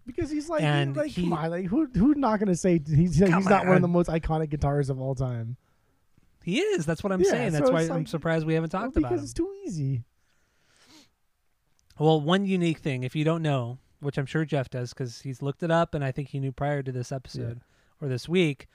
Because 0.07 0.30
he's 0.30 0.48
like, 0.48 0.62
And 0.62 0.96
like 0.96 1.11
he- 1.11 1.22
come 1.24 1.32
on, 1.32 1.50
like 1.50 1.66
who 1.66 1.86
who's 1.94 2.16
not 2.16 2.38
gonna 2.38 2.54
say 2.54 2.80
he's 2.86 3.16
he's 3.18 3.48
not 3.48 3.66
one 3.66 3.76
of 3.76 3.82
the 3.82 3.88
most 3.88 4.09
iconic 4.09 4.48
guitarists 4.50 4.88
of 4.90 5.00
all 5.00 5.14
time? 5.14 5.57
He 6.44 6.61
is. 6.61 6.86
That's 6.86 7.02
what 7.02 7.12
I'm 7.12 7.20
Yeah, 7.20 7.30
saying. 7.30 7.50
so 7.52 7.59
That's 7.59 7.70
why 7.72 7.94
I'm 7.96 8.07
surprised 8.07 8.46
we 8.46 8.54
haven't 8.54 8.72
Well, 8.72 8.82
talked 8.82 8.94
because 8.94 9.07
about 9.11 9.18
him. 9.18 9.24
it's 9.24 9.32
too 9.32 9.52
easy. 9.66 10.04
Well, 11.98 12.20
one 12.20 12.44
unique 12.44 12.78
thing, 12.78 13.02
if 13.04 13.16
you 13.16 13.24
don't 13.24 13.42
know, 13.42 13.78
which 14.00 14.18
I'm 14.18 14.26
sure 14.26 14.44
Jeff 14.44 14.68
does 14.70 14.92
because 14.92 15.20
he's 15.22 15.40
looked 15.42 15.62
it 15.62 15.70
up 15.70 15.94
and 15.94 16.04
I 16.04 16.12
think 16.12 16.28
he 16.28 16.38
knew 16.40 16.52
prior 16.52 16.82
to 16.82 16.92
this 16.92 17.11
episode 17.11 17.61
or 18.00 18.09
this 18.09 18.28
week. 18.28 18.68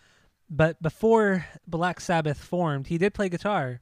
But 0.49 0.81
before 0.81 1.45
Black 1.67 2.01
Sabbath 2.01 2.39
formed, 2.39 2.87
he 2.87 2.97
did 2.97 3.13
play 3.13 3.29
guitar, 3.29 3.79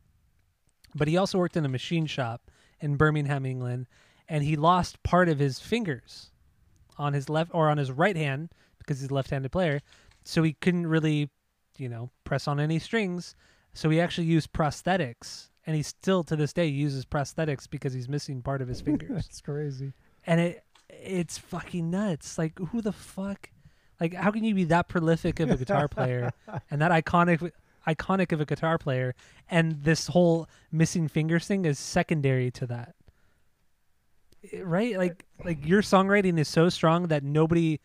but 0.94 1.08
he 1.08 1.18
also 1.18 1.38
worked 1.40 1.58
in 1.58 1.66
a 1.66 1.70
machine 1.70 2.06
shop 2.06 2.52
in 2.80 2.96
Birmingham, 2.96 3.46
England, 3.46 3.88
and 4.28 4.44
he 4.44 4.56
lost 4.56 5.02
part 5.04 5.30
of 5.30 5.40
his 5.40 5.60
fingers 5.60 6.32
on 7.00 7.14
his 7.14 7.30
left 7.30 7.50
or 7.54 7.70
on 7.70 7.78
his 7.78 7.92
right 7.92 8.16
hand 8.16 8.50
because 8.78 9.00
he's 9.00 9.10
a 9.10 9.14
left-handed 9.14 9.52
player, 9.52 9.82
so 10.24 10.44
he 10.44 10.54
couldn't 10.54 10.86
really, 10.88 11.30
you 11.78 11.90
know, 11.90 12.10
press 12.24 12.48
on 12.48 12.60
any 12.60 12.78
strings. 12.80 13.36
So 13.74 13.90
he 13.90 14.00
actually 14.02 14.28
used 14.28 14.52
prosthetics, 14.52 15.50
and 15.66 15.76
he 15.76 15.82
still 15.84 16.24
to 16.26 16.36
this 16.36 16.54
day 16.54 16.66
uses 16.68 17.06
prosthetics 17.06 17.70
because 17.70 17.94
he's 17.94 18.10
missing 18.10 18.42
part 18.42 18.62
of 18.62 18.68
his 18.68 18.82
fingers 18.88 19.10
That's 19.10 19.42
crazy. 19.42 19.94
and 20.26 20.40
it 20.40 20.64
it's 20.90 21.38
fucking 21.38 21.90
nuts. 21.90 22.38
Like 22.38 22.58
who 22.60 22.82
the 22.82 22.92
fuck? 22.92 23.50
Like 24.02 24.14
how 24.14 24.32
can 24.32 24.44
you 24.44 24.56
be 24.56 24.64
that 24.66 24.88
prolific 24.88 25.40
of 25.40 25.50
a 25.52 25.58
guitar 25.58 25.88
player 25.88 26.32
and 26.72 26.82
that 26.82 26.92
iconic 26.92 27.52
iconic 27.88 28.32
of 28.32 28.42
a 28.42 28.46
guitar 28.46 28.78
player 28.78 29.16
and 29.50 29.84
this 29.84 30.08
whole 30.08 30.48
missing 30.72 31.08
fingers 31.08 31.48
thing 31.48 31.66
is 31.66 31.80
secondary 31.80 32.52
to 32.52 32.66
that. 32.68 32.96
Right? 34.64 34.98
Like 34.98 35.26
like 35.44 35.66
your 35.66 35.82
songwriting 35.82 36.38
is 36.40 36.48
so 36.48 36.70
strong 36.70 37.08
that 37.08 37.24
nobody 37.24 37.80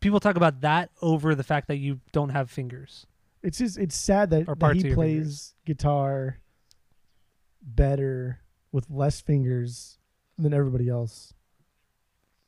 people 0.00 0.20
talk 0.20 0.36
about 0.36 0.60
that 0.62 0.90
over 1.02 1.34
the 1.34 1.42
fact 1.44 1.68
that 1.68 1.76
you 1.76 2.00
don't 2.12 2.30
have 2.30 2.50
fingers. 2.50 3.06
It's 3.42 3.58
just 3.58 3.78
it's 3.78 3.96
sad 3.96 4.30
that, 4.30 4.46
that 4.46 4.76
he 4.76 4.92
plays 4.94 4.94
fingers. 4.94 5.54
guitar 5.64 6.38
better 7.62 8.40
with 8.72 8.88
less 8.90 9.20
fingers 9.20 9.98
than 10.38 10.52
everybody 10.54 10.88
else. 10.88 11.32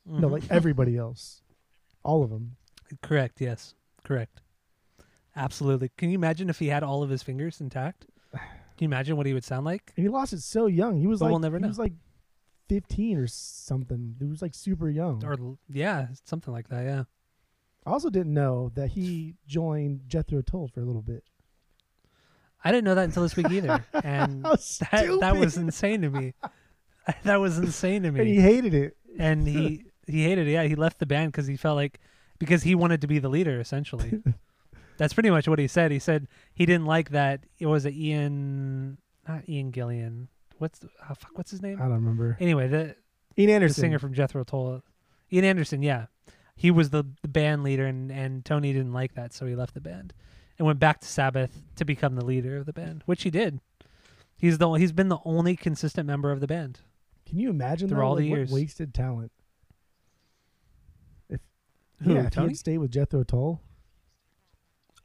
No, 0.07 0.29
Mhm. 0.29 0.33
like 0.33 0.51
everybody 0.51 0.97
else, 0.97 1.43
all 2.03 2.23
of 2.23 2.31
them. 2.31 2.57
Correct, 3.03 3.41
yes. 3.41 3.75
Correct. 4.05 4.41
Absolutely. 5.37 5.91
Can 5.97 6.09
you 6.11 6.15
imagine 6.15 6.49
if 6.49 6.59
he 6.59 6.69
had 6.69 6.83
all 6.83 7.03
of 7.03 7.11
his 7.11 7.23
fingers 7.23 7.61
intact? 7.61 8.07
Can 8.33 8.41
you 8.79 8.87
imagine 8.87 9.17
what 9.17 9.27
he 9.27 9.35
would 9.35 9.45
sound 9.45 9.67
like? 9.67 9.93
And 9.97 10.05
he 10.05 10.09
lost 10.09 10.33
it 10.33 10.41
so 10.41 10.67
young. 10.67 10.97
He 10.99 11.07
was 11.07 11.19
But 11.21 11.27
like 11.27 11.33
we'll 11.33 11.41
never 11.41 11.59
he 11.59 11.63
know. 11.63 11.69
was 11.69 11.79
like 11.79 11.93
fifteen 12.69 13.19
or 13.19 13.27
something. 13.27 14.17
He 14.19 14.27
was 14.27 14.43
like 14.43 14.55
super 14.55 14.89
young. 14.89 15.25
Or 15.25 15.57
yeah, 15.69 16.09
something 16.25 16.53
like 16.53 16.69
that. 16.69 16.85
Yeah. 16.85 17.05
I 17.87 17.91
also 17.91 18.11
didn't 18.11 18.35
know 18.35 18.71
that 18.75 18.91
he 18.91 19.35
joined 19.47 20.03
Jethro 20.09 20.43
Tull 20.43 20.69
for 20.69 20.81
a 20.81 20.85
little 20.85 21.03
bit. 21.03 21.25
I 22.63 22.71
didn't 22.71 22.85
know 22.85 22.95
that 22.95 23.05
until 23.05 23.23
this 23.23 23.37
week 23.37 23.51
either, 23.51 23.85
and 24.05 24.45
that 24.45 25.17
that 25.21 25.37
was 25.37 25.57
insane 25.57 26.03
to 26.03 26.11
me. 26.11 26.35
that 27.23 27.37
was 27.37 27.59
insane 27.59 28.03
to 28.03 28.13
me. 28.13 28.21
and 28.21 28.29
he 28.29 28.41
hated 28.41 28.75
it. 28.75 28.97
And 29.19 29.47
he 29.47 29.85
he 30.07 30.25
hated 30.25 30.49
it. 30.49 30.53
Yeah, 30.53 30.65
he 30.65 30.75
left 30.75 30.99
the 30.99 31.07
band 31.07 31.33
because 31.33 31.47
he 31.47 31.57
felt 31.57 31.77
like 31.77 32.01
because 32.39 32.63
he 32.63 32.75
wanted 32.75 33.01
to 33.01 33.07
be 33.07 33.19
the 33.19 33.29
leader. 33.29 33.61
Essentially, 33.61 34.23
that's 34.99 35.15
pretty 35.15 35.31
much 35.31 35.49
what 35.49 35.59
he 35.59 35.69
said. 35.69 35.91
He 35.91 35.99
said 35.99 36.29
he 36.53 36.67
didn't 36.67 36.87
like 36.87 37.11
that. 37.11 37.45
It 37.59 37.67
was 37.67 37.87
a 37.87 37.91
Ian, 37.91 38.99
not 39.27 39.49
Ian 39.49 39.73
Gillan. 39.73 40.27
What's 40.59 40.79
the, 40.81 40.89
oh, 41.09 41.15
fuck? 41.15 41.31
What's 41.37 41.51
his 41.51 41.63
name? 41.63 41.79
I 41.81 41.85
don't 41.85 41.95
remember. 41.95 42.37
Anyway, 42.41 42.69
the 42.69 42.97
Ian 43.39 43.51
Anderson, 43.51 43.81
the 43.81 43.87
singer 43.87 43.99
from 43.99 44.15
Jethro 44.15 44.45
Tull, 44.45 44.83
Ian 45.33 45.45
Anderson. 45.45 45.83
Yeah, 45.83 46.07
he 46.57 46.71
was 46.71 46.91
the, 46.91 47.05
the 47.23 47.29
band 47.29 47.63
leader, 47.63 47.87
and 47.87 48.11
and 48.11 48.45
Tony 48.45 48.73
didn't 48.73 48.93
like 48.93 49.15
that, 49.15 49.33
so 49.33 49.47
he 49.47 49.55
left 49.55 49.75
the 49.75 49.81
band 49.81 50.13
and 50.59 50.67
went 50.67 50.79
back 50.81 51.01
to 51.01 51.07
Sabbath 51.09 51.63
to 51.77 51.85
become 51.85 52.17
the 52.17 52.25
leader 52.25 52.57
of 52.57 52.67
the 52.67 52.73
band, 52.73 53.03
which 53.07 53.23
he 53.23 53.31
did. 53.31 53.61
He's 54.37 54.59
the 54.59 54.71
he's 54.75 54.93
been 54.93 55.09
the 55.09 55.19
only 55.25 55.57
consistent 55.57 56.07
member 56.07 56.31
of 56.33 56.41
the 56.41 56.47
band. 56.47 56.81
Can 57.27 57.39
you 57.39 57.51
imagine 57.51 57.89
Through 57.89 57.99
though, 57.99 58.05
all 58.05 58.15
the 58.17 58.23
like, 58.25 58.31
what 58.31 58.37
years. 58.39 58.53
wasted 58.53 58.95
talent? 58.95 59.33
If 61.29 61.41
Who, 62.03 62.15
yeah, 62.15 62.27
if 62.27 62.31
Tony? 62.31 62.49
had 62.49 62.57
stayed 62.57 62.79
with 62.79 62.91
Jethro 62.91 63.23
Tull, 63.23 63.61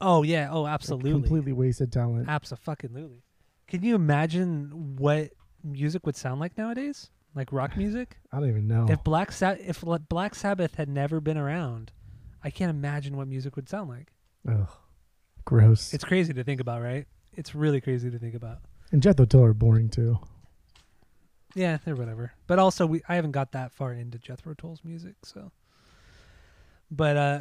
Oh 0.01 0.23
yeah, 0.23 0.49
oh 0.51 0.61
like, 0.63 0.73
absolutely, 0.73 1.11
completely 1.11 1.53
wasted 1.53 1.91
talent. 1.91 2.27
absolutely. 2.27 3.23
Can 3.67 3.83
you 3.83 3.95
imagine 3.95 4.95
what 4.97 5.31
music 5.63 6.05
would 6.05 6.15
sound 6.15 6.39
like 6.39 6.57
nowadays? 6.57 7.09
like 7.35 7.51
rock 7.51 7.75
music. 7.77 8.17
I 8.31 8.39
don't 8.39 8.49
even 8.49 8.67
know. 8.67 8.85
If 8.89 9.03
Black 9.03 9.31
Sa- 9.31 9.55
if 9.59 9.83
Black 10.09 10.35
Sabbath 10.35 10.75
had 10.75 10.89
never 10.89 11.19
been 11.19 11.37
around, 11.37 11.91
I 12.43 12.49
can't 12.49 12.69
imagine 12.69 13.17
what 13.17 13.27
music 13.27 13.55
would 13.55 13.69
sound 13.69 13.89
like. 13.89 14.13
Ugh, 14.47 14.69
gross. 15.45 15.93
It's 15.93 16.03
crazy 16.03 16.33
to 16.33 16.43
think 16.43 16.59
about, 16.61 16.81
right? 16.81 17.07
It's 17.33 17.55
really 17.55 17.81
crazy 17.81 18.11
to 18.11 18.19
think 18.19 18.35
about. 18.35 18.59
and 18.91 19.01
Jethro 19.01 19.25
Tull 19.25 19.43
are 19.43 19.53
boring 19.53 19.89
too. 19.89 20.19
Yeah, 21.55 21.77
they're 21.85 21.95
whatever. 21.95 22.33
But 22.47 22.59
also, 22.59 22.85
we 22.85 23.01
I 23.07 23.15
haven't 23.15 23.31
got 23.31 23.51
that 23.53 23.71
far 23.71 23.93
into 23.93 24.17
Jethro 24.19 24.53
Tull's 24.53 24.83
music, 24.83 25.15
so. 25.23 25.51
But 26.91 27.17
uh, 27.17 27.39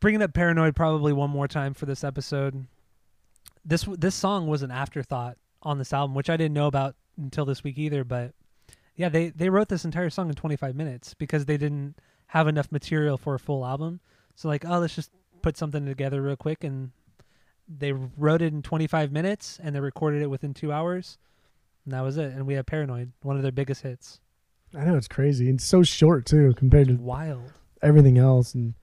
bringing 0.00 0.22
up 0.22 0.32
"Paranoid" 0.34 0.74
probably 0.74 1.12
one 1.12 1.30
more 1.30 1.48
time 1.48 1.74
for 1.74 1.86
this 1.86 2.02
episode. 2.02 2.66
This 3.64 3.84
this 3.96 4.14
song 4.14 4.46
was 4.46 4.62
an 4.62 4.70
afterthought 4.70 5.36
on 5.62 5.78
this 5.78 5.92
album, 5.92 6.14
which 6.14 6.30
I 6.30 6.36
didn't 6.36 6.54
know 6.54 6.66
about 6.66 6.94
until 7.16 7.44
this 7.44 7.64
week 7.64 7.78
either. 7.78 8.04
But 8.04 8.32
yeah, 8.96 9.08
they 9.08 9.30
they 9.30 9.48
wrote 9.50 9.68
this 9.68 9.84
entire 9.84 10.10
song 10.10 10.28
in 10.28 10.34
25 10.34 10.74
minutes 10.74 11.14
because 11.14 11.44
they 11.46 11.56
didn't 11.56 11.96
have 12.28 12.48
enough 12.48 12.70
material 12.72 13.16
for 13.16 13.34
a 13.34 13.38
full 13.38 13.64
album. 13.64 14.00
So 14.34 14.48
like, 14.48 14.64
oh, 14.64 14.78
let's 14.78 14.94
just 14.94 15.10
put 15.42 15.56
something 15.56 15.86
together 15.86 16.20
real 16.22 16.36
quick, 16.36 16.64
and 16.64 16.90
they 17.68 17.92
wrote 17.92 18.42
it 18.42 18.52
in 18.52 18.62
25 18.62 19.12
minutes, 19.12 19.58
and 19.62 19.74
they 19.74 19.80
recorded 19.80 20.22
it 20.22 20.28
within 20.30 20.54
two 20.54 20.72
hours. 20.72 21.18
And 21.84 21.94
that 21.94 22.00
was 22.02 22.16
it. 22.16 22.32
And 22.32 22.46
we 22.46 22.54
have 22.54 22.66
Paranoid, 22.66 23.12
one 23.22 23.36
of 23.36 23.42
their 23.42 23.52
biggest 23.52 23.82
hits. 23.82 24.20
I 24.76 24.84
know 24.84 24.96
it's 24.96 25.08
crazy 25.08 25.48
and 25.48 25.60
so 25.60 25.82
short 25.84 26.26
too 26.26 26.52
compared 26.56 26.88
to 26.88 26.94
Wild. 26.96 27.52
everything 27.82 28.18
else, 28.18 28.54
and 28.54 28.74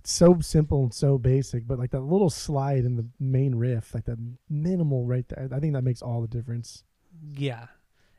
it's 0.00 0.12
so 0.12 0.40
simple 0.40 0.82
and 0.82 0.94
so 0.94 1.18
basic. 1.18 1.66
But 1.66 1.78
like 1.78 1.90
that 1.90 2.00
little 2.00 2.30
slide 2.30 2.84
in 2.84 2.96
the 2.96 3.06
main 3.18 3.54
riff, 3.54 3.94
like 3.94 4.04
that 4.06 4.18
minimal 4.48 5.04
right 5.06 5.26
there, 5.28 5.48
I 5.52 5.60
think 5.60 5.74
that 5.74 5.84
makes 5.84 6.02
all 6.02 6.22
the 6.22 6.28
difference. 6.28 6.84
Yeah. 7.34 7.66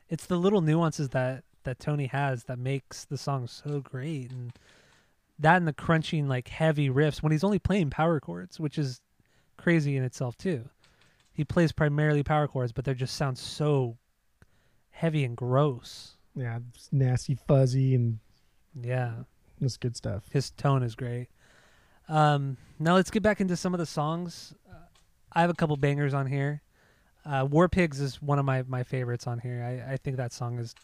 It's 0.08 0.26
the 0.26 0.36
little 0.36 0.60
nuances 0.60 1.08
that 1.10 1.44
that 1.64 1.78
Tony 1.78 2.06
has 2.06 2.44
that 2.44 2.58
makes 2.58 3.04
the 3.04 3.16
song 3.16 3.46
so 3.46 3.80
great 3.80 4.30
and 4.32 4.52
that 5.38 5.56
and 5.56 5.66
the 5.66 5.72
crunching 5.72 6.28
like 6.28 6.48
heavy 6.48 6.88
riffs 6.90 7.22
when 7.22 7.30
he's 7.32 7.44
only 7.44 7.58
playing 7.58 7.90
power 7.90 8.20
chords, 8.20 8.58
which 8.60 8.78
is 8.78 9.00
crazy 9.56 9.96
in 9.96 10.02
itself 10.04 10.36
too. 10.36 10.68
He 11.32 11.44
plays 11.44 11.72
primarily 11.72 12.22
power 12.22 12.46
chords, 12.46 12.72
but 12.72 12.84
they 12.84 12.94
just 12.94 13.16
sound 13.16 13.38
so 13.38 13.96
heavy 14.90 15.24
and 15.24 15.36
gross. 15.36 16.16
Yeah, 16.34 16.58
nasty, 16.90 17.34
fuzzy, 17.34 17.94
and 17.94 18.18
Yeah. 18.80 19.24
it's 19.60 19.76
good 19.76 19.96
stuff. 19.96 20.28
His 20.32 20.50
tone 20.50 20.82
is 20.82 20.94
great. 20.94 21.28
Um, 22.08 22.56
now 22.78 22.94
let's 22.94 23.10
get 23.10 23.22
back 23.22 23.40
into 23.40 23.56
some 23.56 23.74
of 23.74 23.78
the 23.78 23.86
songs. 23.86 24.54
Uh, 24.70 24.76
I 25.32 25.40
have 25.40 25.50
a 25.50 25.54
couple 25.54 25.76
bangers 25.76 26.14
on 26.14 26.26
here. 26.26 26.62
Uh, 27.24 27.46
War 27.48 27.68
Pigs 27.68 28.00
is 28.00 28.20
one 28.20 28.38
of 28.38 28.44
my, 28.44 28.62
my 28.64 28.82
favorites 28.82 29.26
on 29.26 29.38
here. 29.38 29.62
I, 29.62 29.92
I 29.92 29.96
think 29.96 30.16
that 30.16 30.32
song 30.32 30.58
is 30.58 30.74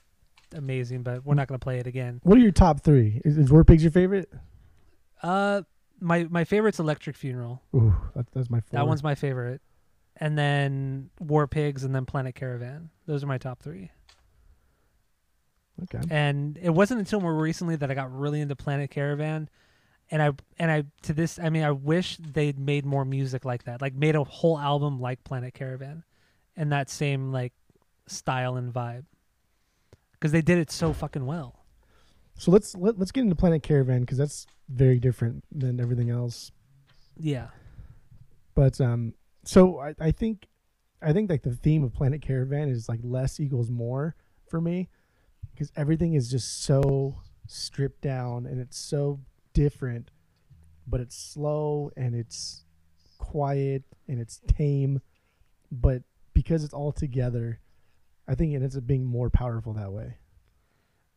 amazing, 0.55 1.03
but 1.03 1.25
we're 1.25 1.35
not 1.35 1.49
going 1.49 1.59
to 1.59 1.64
play 1.64 1.79
it 1.79 1.87
again. 1.87 2.21
What 2.23 2.39
are 2.39 2.41
your 2.41 2.53
top 2.53 2.81
three? 2.81 3.21
Is, 3.25 3.37
is 3.37 3.51
War 3.51 3.64
Pigs 3.64 3.83
your 3.83 3.93
favorite? 3.93 4.31
Uh, 5.23 5.62
my 6.01 6.29
my 6.31 6.45
favorite's 6.45 6.79
Electric 6.79 7.16
Funeral. 7.16 7.61
Ooh, 7.75 7.95
that, 8.14 8.27
that's 8.33 8.49
my. 8.49 8.61
Four. 8.61 8.79
That 8.79 8.87
one's 8.87 9.03
my 9.03 9.16
favorite. 9.16 9.61
And 10.16 10.39
then 10.39 11.11
War 11.21 11.47
Pigs, 11.47 11.85
and 11.85 11.95
then 11.95 12.05
Planet 12.05 12.35
Caravan. 12.35 12.91
Those 13.07 13.23
are 13.25 13.27
my 13.27 13.39
top 13.39 13.61
three. 13.61 13.91
okay. 15.83 16.01
and 16.11 16.59
it 16.61 16.71
wasn't 16.71 16.99
until 17.01 17.21
more 17.21 17.35
recently 17.35 17.77
that 17.77 17.91
I 17.91 17.95
got 17.95 18.16
really 18.16 18.41
into 18.41 18.57
Planet 18.57 18.91
Caravan, 18.91 19.49
and 20.11 20.23
I 20.23 20.33
and 20.59 20.71
I 20.71 20.85
to 21.03 21.13
this 21.13 21.39
I 21.39 21.51
mean 21.51 21.63
I 21.63 21.71
wish 21.71 22.17
they'd 22.19 22.59
made 22.59 22.85
more 22.85 23.05
music 23.05 23.45
like 23.45 23.65
that, 23.65 23.81
like 23.81 23.95
made 23.95 24.17
a 24.17 24.25
whole 24.25 24.59
album 24.59 25.01
like 25.01 25.23
Planet 25.25 25.55
Caravan, 25.55 26.05
and 26.57 26.73
that 26.73 26.91
same 26.91 27.33
like 27.33 27.53
style 28.07 28.57
and 28.57 28.73
vibe, 28.73 29.05
because 30.13 30.33
they 30.33 30.43
did 30.43 30.59
it 30.59 30.71
so 30.71 30.93
fucking 30.93 31.27
well. 31.27 31.65
So 32.37 32.51
let's 32.53 32.77
let, 32.77 32.99
let's 32.99 33.11
get 33.11 33.23
into 33.23 33.35
Planet 33.35 33.63
Caravan 33.63 34.01
because 34.01 34.17
that's 34.17 34.47
very 34.69 35.01
different 35.01 35.45
than 35.51 35.81
everything 35.81 36.09
else. 36.09 36.53
Yeah, 37.21 37.49
But 38.59 38.81
um, 38.81 39.15
so 39.45 39.79
I, 39.79 39.95
I 40.01 40.11
think, 40.11 40.49
I 41.01 41.13
think 41.13 41.31
like 41.31 41.43
the 41.43 41.55
theme 41.55 41.85
of 41.85 41.95
Planet 41.95 42.21
Caravan 42.21 42.69
is 42.69 42.89
like 42.89 42.99
less 43.05 43.39
equals 43.39 43.71
more 43.71 44.17
for 44.49 44.61
me, 44.61 44.89
because 45.53 45.71
everything 45.77 46.15
is 46.15 46.29
just 46.29 46.65
so 46.65 47.21
stripped 47.47 48.01
down 48.01 48.47
and 48.47 48.61
it's 48.61 48.77
so 48.77 49.21
different, 49.53 50.11
but 50.87 51.01
it's 51.01 51.17
slow 51.17 51.91
and 51.97 52.15
it's 52.15 52.65
quiet 53.19 53.85
and 54.07 54.21
it's 54.21 54.41
tame, 54.47 55.01
but 55.71 56.03
because 56.35 56.65
it's 56.65 56.75
all 56.75 56.93
together, 56.93 57.61
I 58.27 58.35
think 58.35 58.53
it 58.55 58.63
ends 58.63 58.77
up 58.77 58.87
being 58.87 59.05
more 59.05 59.31
powerful 59.31 59.73
that 59.75 59.93
way. 59.93 60.19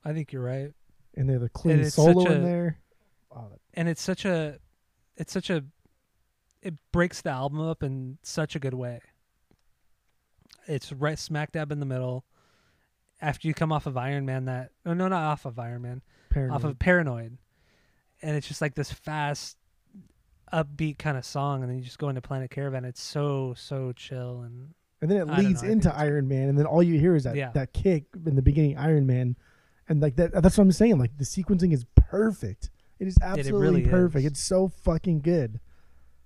I 0.04 0.14
think 0.14 0.32
you're 0.32 0.44
right, 0.44 0.72
And 1.16 1.30
they 1.30 1.34
have 1.34 1.44
a 1.44 1.50
clean 1.50 1.84
solo 1.90 2.24
such 2.24 2.32
in 2.34 2.44
there. 2.44 2.80
Oh, 3.32 3.50
that- 3.50 3.60
and 3.76 3.88
it's 3.88 4.02
such 4.02 4.26
a, 4.26 4.58
it's 5.16 5.32
such 5.32 5.50
a, 5.50 5.64
it 6.62 6.74
breaks 6.92 7.22
the 7.22 7.30
album 7.30 7.60
up 7.62 7.84
in 7.84 8.18
such 8.24 8.56
a 8.56 8.60
good 8.60 8.74
way. 8.74 9.02
It's 10.68 10.92
right 10.92 11.18
smack 11.18 11.52
dab 11.52 11.72
in 11.72 11.80
the 11.80 11.86
middle. 11.86 12.26
After 13.22 13.48
you 13.48 13.54
come 13.54 13.72
off 13.72 13.86
of 13.86 13.98
Iron 13.98 14.26
Man, 14.26 14.46
that 14.46 14.72
no, 14.86 14.94
no, 14.94 15.08
not 15.08 15.24
off 15.24 15.46
of 15.46 15.60
Iron 15.60 15.84
Man. 15.84 16.02
paranoid. 16.30 16.56
off 16.56 16.64
of 16.64 16.80
Paranoid, 16.80 17.38
and 18.22 18.36
it's 18.36 18.48
just 18.48 18.62
like 18.62 18.76
this 18.76 18.92
fast, 18.92 19.58
upbeat 20.54 20.98
kind 20.98 21.18
of 21.18 21.26
song, 21.26 21.62
and 21.62 21.70
then 21.72 21.78
you 21.78 21.84
just 21.84 22.00
go 22.00 22.10
into 22.10 22.22
Planet 22.22 22.52
Caravan. 22.52 22.86
It's 22.86 23.02
so 23.02 23.54
so 23.58 23.92
chill 23.94 24.42
and 24.42 24.74
And 25.02 25.10
then 25.10 25.18
it 25.28 25.30
I 25.32 25.40
leads 25.42 25.64
know, 25.64 25.70
into 25.70 25.96
Iron 25.96 26.28
Man, 26.28 26.50
and 26.50 26.58
then 26.58 26.66
all 26.66 26.84
you 26.84 27.00
hear 27.00 27.16
is 27.16 27.24
that 27.24 27.36
Yeah. 27.36 27.52
that 27.54 27.74
kick 27.74 28.06
in 28.26 28.36
the 28.36 28.42
beginning, 28.42 28.78
Iron 28.78 29.06
Man, 29.08 29.36
and 29.90 30.02
like 30.02 30.16
that. 30.18 30.32
That's 30.34 30.58
what 30.58 30.64
I'm 30.64 30.72
saying. 30.72 30.98
Like 31.00 31.18
the 31.18 31.24
sequencing 31.26 31.74
is 31.74 31.86
perfect. 31.96 32.70
It 33.00 33.08
is 33.08 33.18
absolutely 33.22 33.62
really 33.82 33.86
perfect. 33.90 34.26
is. 34.26 34.32
It's 34.32 34.42
so 34.44 34.68
fucking 34.68 35.22
good. 35.22 35.60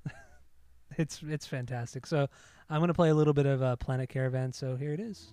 it's 0.97 1.21
it's 1.23 1.45
fantastic. 1.47 2.05
So 2.05 2.27
I'm 2.69 2.79
gonna 2.81 2.93
play 2.93 3.09
a 3.09 3.15
little 3.15 3.33
bit 3.33 3.45
of 3.45 3.61
uh, 3.61 3.75
Planet 3.77 4.09
Caravan. 4.09 4.51
So 4.51 4.75
here 4.75 4.93
it 4.93 4.99
is. 4.99 5.31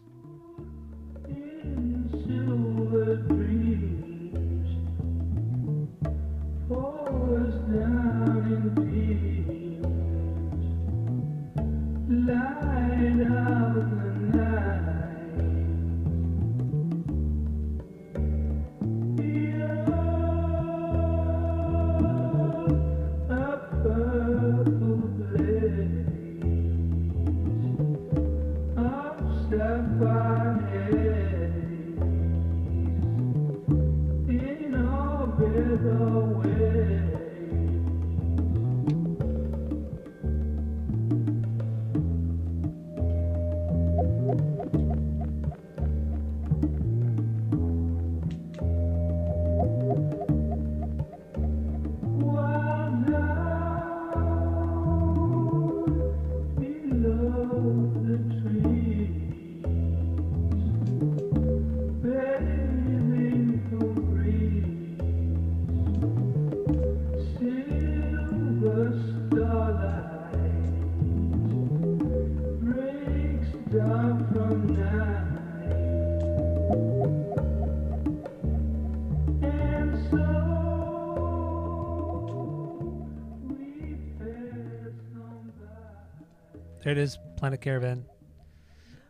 There 86.93 87.01
it 87.01 87.05
is, 87.05 87.19
Planet 87.39 87.59
Caravan. 87.62 88.05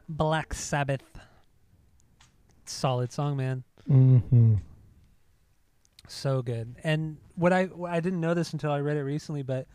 Black 0.08 0.54
Sabbath. 0.54 1.02
Solid 2.64 3.12
song, 3.12 3.36
man. 3.36 3.64
Mm-hmm. 3.90 4.54
So 6.06 6.42
good. 6.42 6.76
And 6.84 7.16
what 7.34 7.52
I 7.52 7.68
I 7.88 7.98
didn't 7.98 8.20
know 8.20 8.34
this 8.34 8.52
until 8.52 8.70
I 8.70 8.78
read 8.78 8.96
it 8.96 9.02
recently, 9.02 9.42
but 9.42 9.66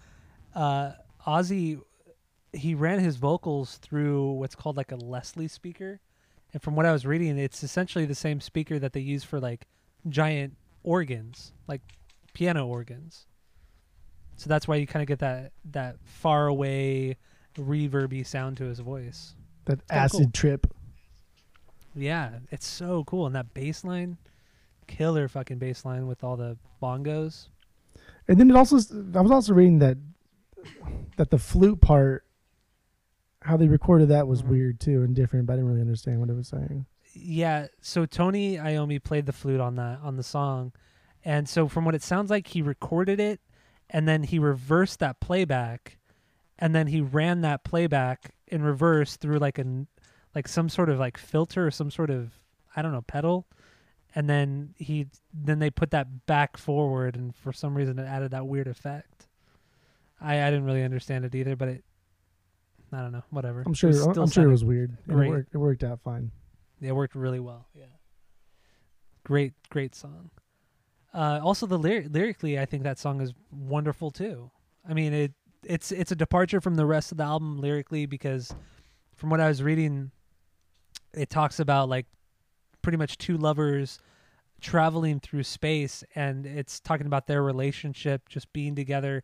uh, 0.55 0.93
Ozzy 1.27 1.81
he 2.53 2.73
ran 2.75 2.99
his 2.99 3.17
vocals 3.17 3.75
through 3.75 4.31
what's 4.35 4.55
called 4.55 4.77
like 4.77 4.93
a 4.93 4.95
Leslie 4.95 5.49
speaker, 5.49 5.99
And 6.53 6.61
from 6.61 6.77
what 6.77 6.85
I 6.85 6.93
was 6.93 7.05
reading, 7.05 7.38
it's 7.38 7.61
essentially 7.61 8.05
the 8.05 8.15
same 8.15 8.39
speaker 8.39 8.79
that 8.79 8.93
they 8.93 9.01
use 9.01 9.25
for 9.25 9.41
like 9.41 9.67
giant 10.07 10.55
organs, 10.81 11.51
like 11.67 11.81
piano 12.34 12.67
organs. 12.67 13.25
So 14.38 14.47
that's 14.47 14.65
why 14.65 14.77
you 14.77 14.88
kind 14.88 15.03
of 15.03 15.09
get 15.09 15.19
that 15.19 15.51
that 15.65 15.97
far 16.05 16.47
away 16.47 17.17
reverby 17.57 18.25
sound 18.25 18.57
to 18.57 18.65
his 18.65 18.79
voice. 18.79 19.34
That 19.65 19.79
acid 19.89 20.19
cool. 20.19 20.31
trip. 20.31 20.67
Yeah, 21.95 22.39
it's 22.51 22.67
so 22.67 23.03
cool. 23.05 23.25
And 23.25 23.35
that 23.35 23.53
bass 23.53 23.84
line, 23.84 24.17
killer 24.88 25.27
fucking 25.27 25.57
bass 25.57 25.84
line 25.84 26.07
with 26.07 26.23
all 26.23 26.38
the 26.38 26.57
bongos. 26.81 27.47
And 28.27 28.39
then 28.39 28.49
it 28.49 28.55
also 28.55 28.77
I 29.15 29.21
was 29.21 29.31
also 29.31 29.53
reading 29.53 29.79
that 29.79 29.97
that 31.17 31.31
the 31.31 31.38
flute 31.38 31.81
part 31.81 32.23
how 33.41 33.55
they 33.57 33.67
recorded 33.67 34.09
that 34.09 34.27
was 34.27 34.41
Mhm. 34.43 34.47
weird 34.47 34.79
too 34.79 35.03
and 35.03 35.15
different, 35.15 35.45
but 35.45 35.53
I 35.53 35.55
didn't 35.57 35.69
really 35.69 35.81
understand 35.81 36.19
what 36.19 36.29
it 36.29 36.34
was 36.35 36.47
saying. 36.49 36.85
Yeah, 37.13 37.67
so 37.81 38.05
Tony 38.05 38.57
Iommi 38.57 39.01
played 39.01 39.25
the 39.25 39.31
flute 39.34 39.59
on 39.61 39.75
that 39.75 39.99
on 40.01 40.17
the 40.17 40.23
song. 40.23 40.73
And 41.23 41.47
so 41.47 41.67
from 41.67 41.85
what 41.85 41.95
it 41.95 42.03
sounds 42.03 42.29
like 42.29 42.47
he 42.47 42.61
recorded 42.61 43.19
it 43.19 43.39
and 43.89 44.07
then 44.07 44.23
he 44.23 44.38
reversed 44.39 44.99
that 44.99 45.19
playback 45.19 45.97
and 46.59 46.73
then 46.73 46.88
he 46.88 47.01
ran 47.01 47.41
that 47.41 47.63
playback 47.63 48.34
in 48.47 48.61
reverse 48.61 49.17
through 49.17 49.38
like 49.39 49.57
an 49.57 49.88
like 50.35 50.47
some 50.47 50.69
sort 50.69 50.89
of 50.89 50.99
like 50.99 51.17
filter 51.17 51.67
or 51.67 51.71
some 51.71 51.91
sort 51.91 52.09
of 52.09 52.31
I 52.75 52.81
don't 52.81 52.91
know, 52.91 53.01
pedal. 53.01 53.47
And 54.15 54.29
then 54.29 54.73
he 54.77 55.07
then 55.34 55.59
they 55.59 55.69
put 55.69 55.91
that 55.91 56.25
back 56.25 56.57
forward 56.57 57.15
and 57.15 57.35
for 57.35 57.51
some 57.51 57.75
reason 57.75 57.99
it 57.99 58.05
added 58.05 58.31
that 58.31 58.47
weird 58.47 58.67
effect. 58.67 59.27
I 60.21 60.41
I 60.41 60.49
didn't 60.49 60.65
really 60.65 60.84
understand 60.84 61.25
it 61.25 61.35
either, 61.35 61.55
but 61.55 61.67
it 61.69 61.84
I 62.91 63.01
don't 63.01 63.11
know, 63.11 63.23
whatever. 63.31 63.63
I'm 63.65 63.73
sure 63.73 63.89
was 63.89 64.05
I'm 64.05 64.29
sure 64.29 64.45
it 64.45 64.51
was 64.51 64.63
weird. 64.63 64.97
great. 65.07 65.27
It 65.27 65.31
worked 65.31 65.55
it 65.55 65.57
worked 65.57 65.84
out 65.84 65.99
fine. 66.01 66.31
it 66.81 66.93
worked 66.93 67.15
really 67.15 67.39
well. 67.39 67.67
Yeah. 67.75 67.85
Great, 69.23 69.53
great 69.69 69.93
song. 69.93 70.29
Uh, 71.13 71.39
also, 71.43 71.65
the 71.65 71.77
lyri- 71.79 72.13
lyrically, 72.13 72.59
I 72.59 72.65
think 72.65 72.84
that 72.84 72.99
song 72.99 73.19
is 73.21 73.34
wonderful 73.51 74.11
too. 74.11 74.51
I 74.88 74.93
mean, 74.93 75.13
it 75.13 75.34
it's 75.68 75.91
it's 75.91 76.11
a 76.11 76.15
departure 76.15 76.61
from 76.61 76.76
the 76.76 76.85
rest 76.85 77.11
of 77.11 77.18
the 77.18 77.23
album 77.23 77.60
lyrically 77.60 78.06
because, 78.06 78.53
from 79.15 79.30
what 79.30 79.39
I 79.39 79.48
was 79.48 79.61
reading, 79.61 80.11
it 81.14 81.30
talks 81.30 81.60
about 81.60 81.89
like 81.89 82.06
pretty 82.81 82.98
much 82.98 83.18
two 83.18 83.38
lovers 83.38 83.99
traveling 84.61 85.19
through 85.19 85.44
space, 85.44 86.03
and 86.15 86.45
it's 86.45 86.80
talking 86.80 87.07
about 87.07 87.27
their 87.27 87.44
relationship, 87.44 88.30
just 88.30 88.52
being 88.53 88.76
together, 88.76 89.23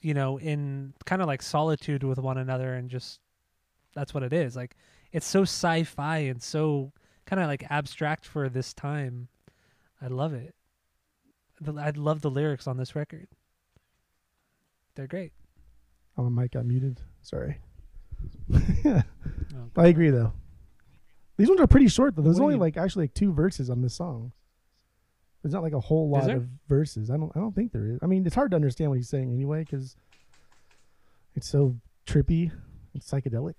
you 0.00 0.14
know, 0.14 0.38
in 0.38 0.94
kind 1.04 1.22
of 1.22 1.28
like 1.28 1.42
solitude 1.42 2.04
with 2.04 2.18
one 2.18 2.38
another, 2.38 2.74
and 2.74 2.90
just 2.90 3.20
that's 3.94 4.14
what 4.14 4.22
it 4.22 4.32
is. 4.32 4.54
Like 4.54 4.76
it's 5.12 5.26
so 5.26 5.42
sci-fi 5.42 6.18
and 6.18 6.42
so 6.42 6.92
kind 7.26 7.40
of 7.40 7.48
like 7.48 7.64
abstract 7.70 8.26
for 8.26 8.48
this 8.48 8.72
time. 8.74 9.28
I 10.00 10.08
love 10.08 10.34
it. 10.34 10.54
I 11.78 11.90
love 11.90 12.22
the 12.22 12.30
lyrics 12.30 12.66
on 12.66 12.76
this 12.76 12.96
record. 12.96 13.28
They're 14.94 15.06
great. 15.06 15.32
Oh, 16.18 16.28
my 16.28 16.42
mic 16.42 16.52
got 16.52 16.66
muted. 16.66 17.00
Sorry. 17.22 17.58
Oh, 18.84 19.02
I 19.76 19.86
agree 19.88 20.10
though. 20.10 20.32
These 21.36 21.48
ones 21.48 21.60
are 21.60 21.66
pretty 21.66 21.88
short 21.88 22.14
though. 22.16 22.22
There's 22.22 22.34
What 22.36 22.40
do 22.40 22.44
only 22.44 22.54
you- 22.56 22.60
like 22.60 22.76
actually 22.76 23.04
like 23.04 23.14
two 23.14 23.32
verses 23.32 23.68
on 23.70 23.80
this 23.82 23.94
song. 23.94 24.32
There's 25.42 25.52
not 25.54 25.62
like 25.62 25.72
a 25.72 25.80
whole 25.80 26.08
lot 26.08 26.26
there? 26.26 26.36
of 26.38 26.46
verses. 26.68 27.10
I 27.10 27.16
don't. 27.16 27.32
I 27.34 27.40
don't 27.40 27.54
think 27.54 27.72
there 27.72 27.86
is. 27.86 27.98
I 28.02 28.06
mean, 28.06 28.24
it's 28.26 28.34
hard 28.34 28.50
to 28.52 28.54
understand 28.54 28.90
what 28.90 28.96
he's 28.96 29.08
saying 29.08 29.32
anyway 29.32 29.60
because 29.64 29.96
it's 31.34 31.48
so 31.48 31.76
trippy 32.06 32.52
and 32.94 33.02
psychedelic. 33.02 33.54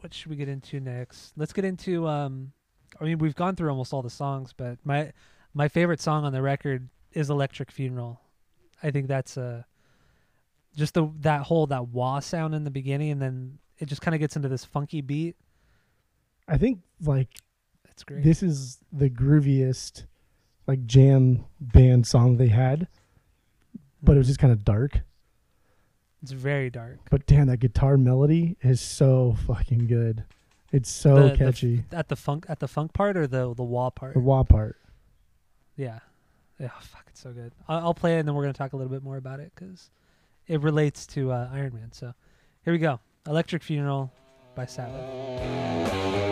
What 0.00 0.12
should 0.14 0.30
we 0.30 0.36
get 0.36 0.48
into 0.48 0.80
next? 0.80 1.32
Let's 1.36 1.52
get 1.52 1.64
into. 1.64 2.06
Um, 2.08 2.52
I 3.00 3.04
mean, 3.04 3.18
we've 3.18 3.34
gone 3.36 3.54
through 3.54 3.70
almost 3.70 3.92
all 3.92 4.02
the 4.02 4.10
songs, 4.10 4.52
but 4.56 4.78
my 4.84 5.12
my 5.54 5.68
favorite 5.68 6.00
song 6.00 6.24
on 6.24 6.32
the 6.32 6.42
record 6.42 6.88
is 7.12 7.30
"Electric 7.30 7.70
Funeral." 7.70 8.20
I 8.82 8.90
think 8.90 9.06
that's 9.08 9.36
uh 9.38 9.62
just 10.76 10.94
the 10.94 11.10
that 11.20 11.42
whole 11.42 11.66
that 11.68 11.88
wah 11.88 12.20
sound 12.20 12.54
in 12.54 12.64
the 12.64 12.70
beginning, 12.70 13.10
and 13.10 13.22
then 13.22 13.58
it 13.78 13.86
just 13.86 14.00
kind 14.00 14.14
of 14.14 14.20
gets 14.20 14.36
into 14.36 14.48
this 14.48 14.64
funky 14.64 15.00
beat. 15.00 15.36
I 16.48 16.58
think 16.58 16.80
like 17.00 17.28
that's 17.86 18.04
great. 18.04 18.24
this 18.24 18.42
is 18.42 18.78
the 18.92 19.10
grooviest 19.10 20.04
like 20.66 20.84
jam 20.86 21.44
band 21.60 22.06
song 22.06 22.36
they 22.36 22.48
had, 22.48 22.88
but 24.02 24.12
it 24.12 24.18
was 24.18 24.26
mm-hmm. 24.26 24.30
just 24.30 24.40
kind 24.40 24.52
of 24.52 24.64
dark. 24.64 25.00
It's 26.22 26.32
very 26.32 26.68
dark. 26.68 26.98
But 27.10 27.26
damn, 27.26 27.46
that 27.46 27.58
guitar 27.58 27.96
melody 27.96 28.56
is 28.60 28.80
so 28.80 29.36
fucking 29.46 29.86
good. 29.86 30.24
It's 30.72 30.90
so 30.90 31.14
The- 31.14 31.28
the- 31.30 31.36
catchy. 31.36 31.84
At 31.92 32.08
the 32.08 32.16
funk, 32.16 32.46
at 32.48 32.60
the 32.60 32.68
funk 32.68 32.92
part 32.92 33.16
or 33.16 33.26
the 33.26 33.54
the 33.54 33.64
wah 33.64 33.90
part. 33.90 34.14
The 34.14 34.20
wah 34.20 34.44
part. 34.44 34.76
Yeah. 35.76 36.00
Yeah, 36.58 36.68
fuck, 36.80 37.04
it's 37.08 37.20
so 37.20 37.32
good. 37.32 37.52
I'll, 37.68 37.86
I'll 37.86 37.94
play 37.94 38.16
it 38.16 38.18
and 38.20 38.28
then 38.28 38.34
we're 38.34 38.42
going 38.42 38.52
to 38.52 38.58
talk 38.58 38.74
a 38.74 38.76
little 38.76 38.92
bit 38.92 39.02
more 39.02 39.16
about 39.16 39.40
it 39.40 39.50
because 39.54 39.90
it 40.50 40.60
relates 40.62 41.06
to 41.06 41.30
uh, 41.30 41.48
Iron 41.52 41.72
Man. 41.72 41.92
So 41.92 42.12
here 42.64 42.72
we 42.72 42.78
go 42.78 42.98
Electric 43.26 43.62
Funeral 43.62 44.12
by 44.56 44.66
Sabbath. 44.66 46.29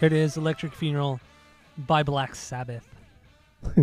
Here 0.00 0.06
it 0.08 0.12
is, 0.12 0.36
Electric 0.36 0.74
Funeral 0.74 1.20
by 1.78 2.02
Black 2.02 2.34
Sabbath. 2.34 2.86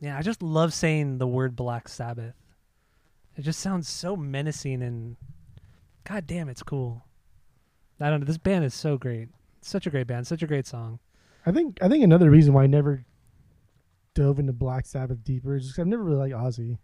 yeah, 0.00 0.16
I 0.16 0.22
just 0.22 0.42
love 0.42 0.72
saying 0.72 1.18
the 1.18 1.26
word 1.26 1.54
Black 1.56 1.88
Sabbath. 1.88 2.34
It 3.36 3.42
just 3.42 3.60
sounds 3.60 3.88
so 3.88 4.16
menacing 4.16 4.82
and 4.82 5.16
god 6.04 6.26
damn, 6.26 6.48
it's 6.48 6.62
cool. 6.62 7.04
I 8.00 8.10
don't 8.10 8.20
know. 8.20 8.26
This 8.26 8.38
band 8.38 8.64
is 8.64 8.74
so 8.74 8.96
great. 8.96 9.28
Such 9.60 9.86
a 9.86 9.90
great 9.90 10.06
band. 10.06 10.26
Such 10.26 10.42
a 10.42 10.46
great 10.46 10.66
song. 10.66 10.98
I 11.44 11.52
think 11.52 11.78
I 11.82 11.88
think 11.88 12.02
another 12.04 12.30
reason 12.30 12.54
why 12.54 12.64
I 12.64 12.66
never 12.66 13.04
dove 14.14 14.38
into 14.38 14.52
Black 14.52 14.86
Sabbath 14.86 15.22
deeper 15.22 15.56
is 15.56 15.66
just 15.66 15.78
I've 15.78 15.86
never 15.86 16.02
really 16.02 16.32
liked 16.32 16.34
Ozzy. 16.34 16.78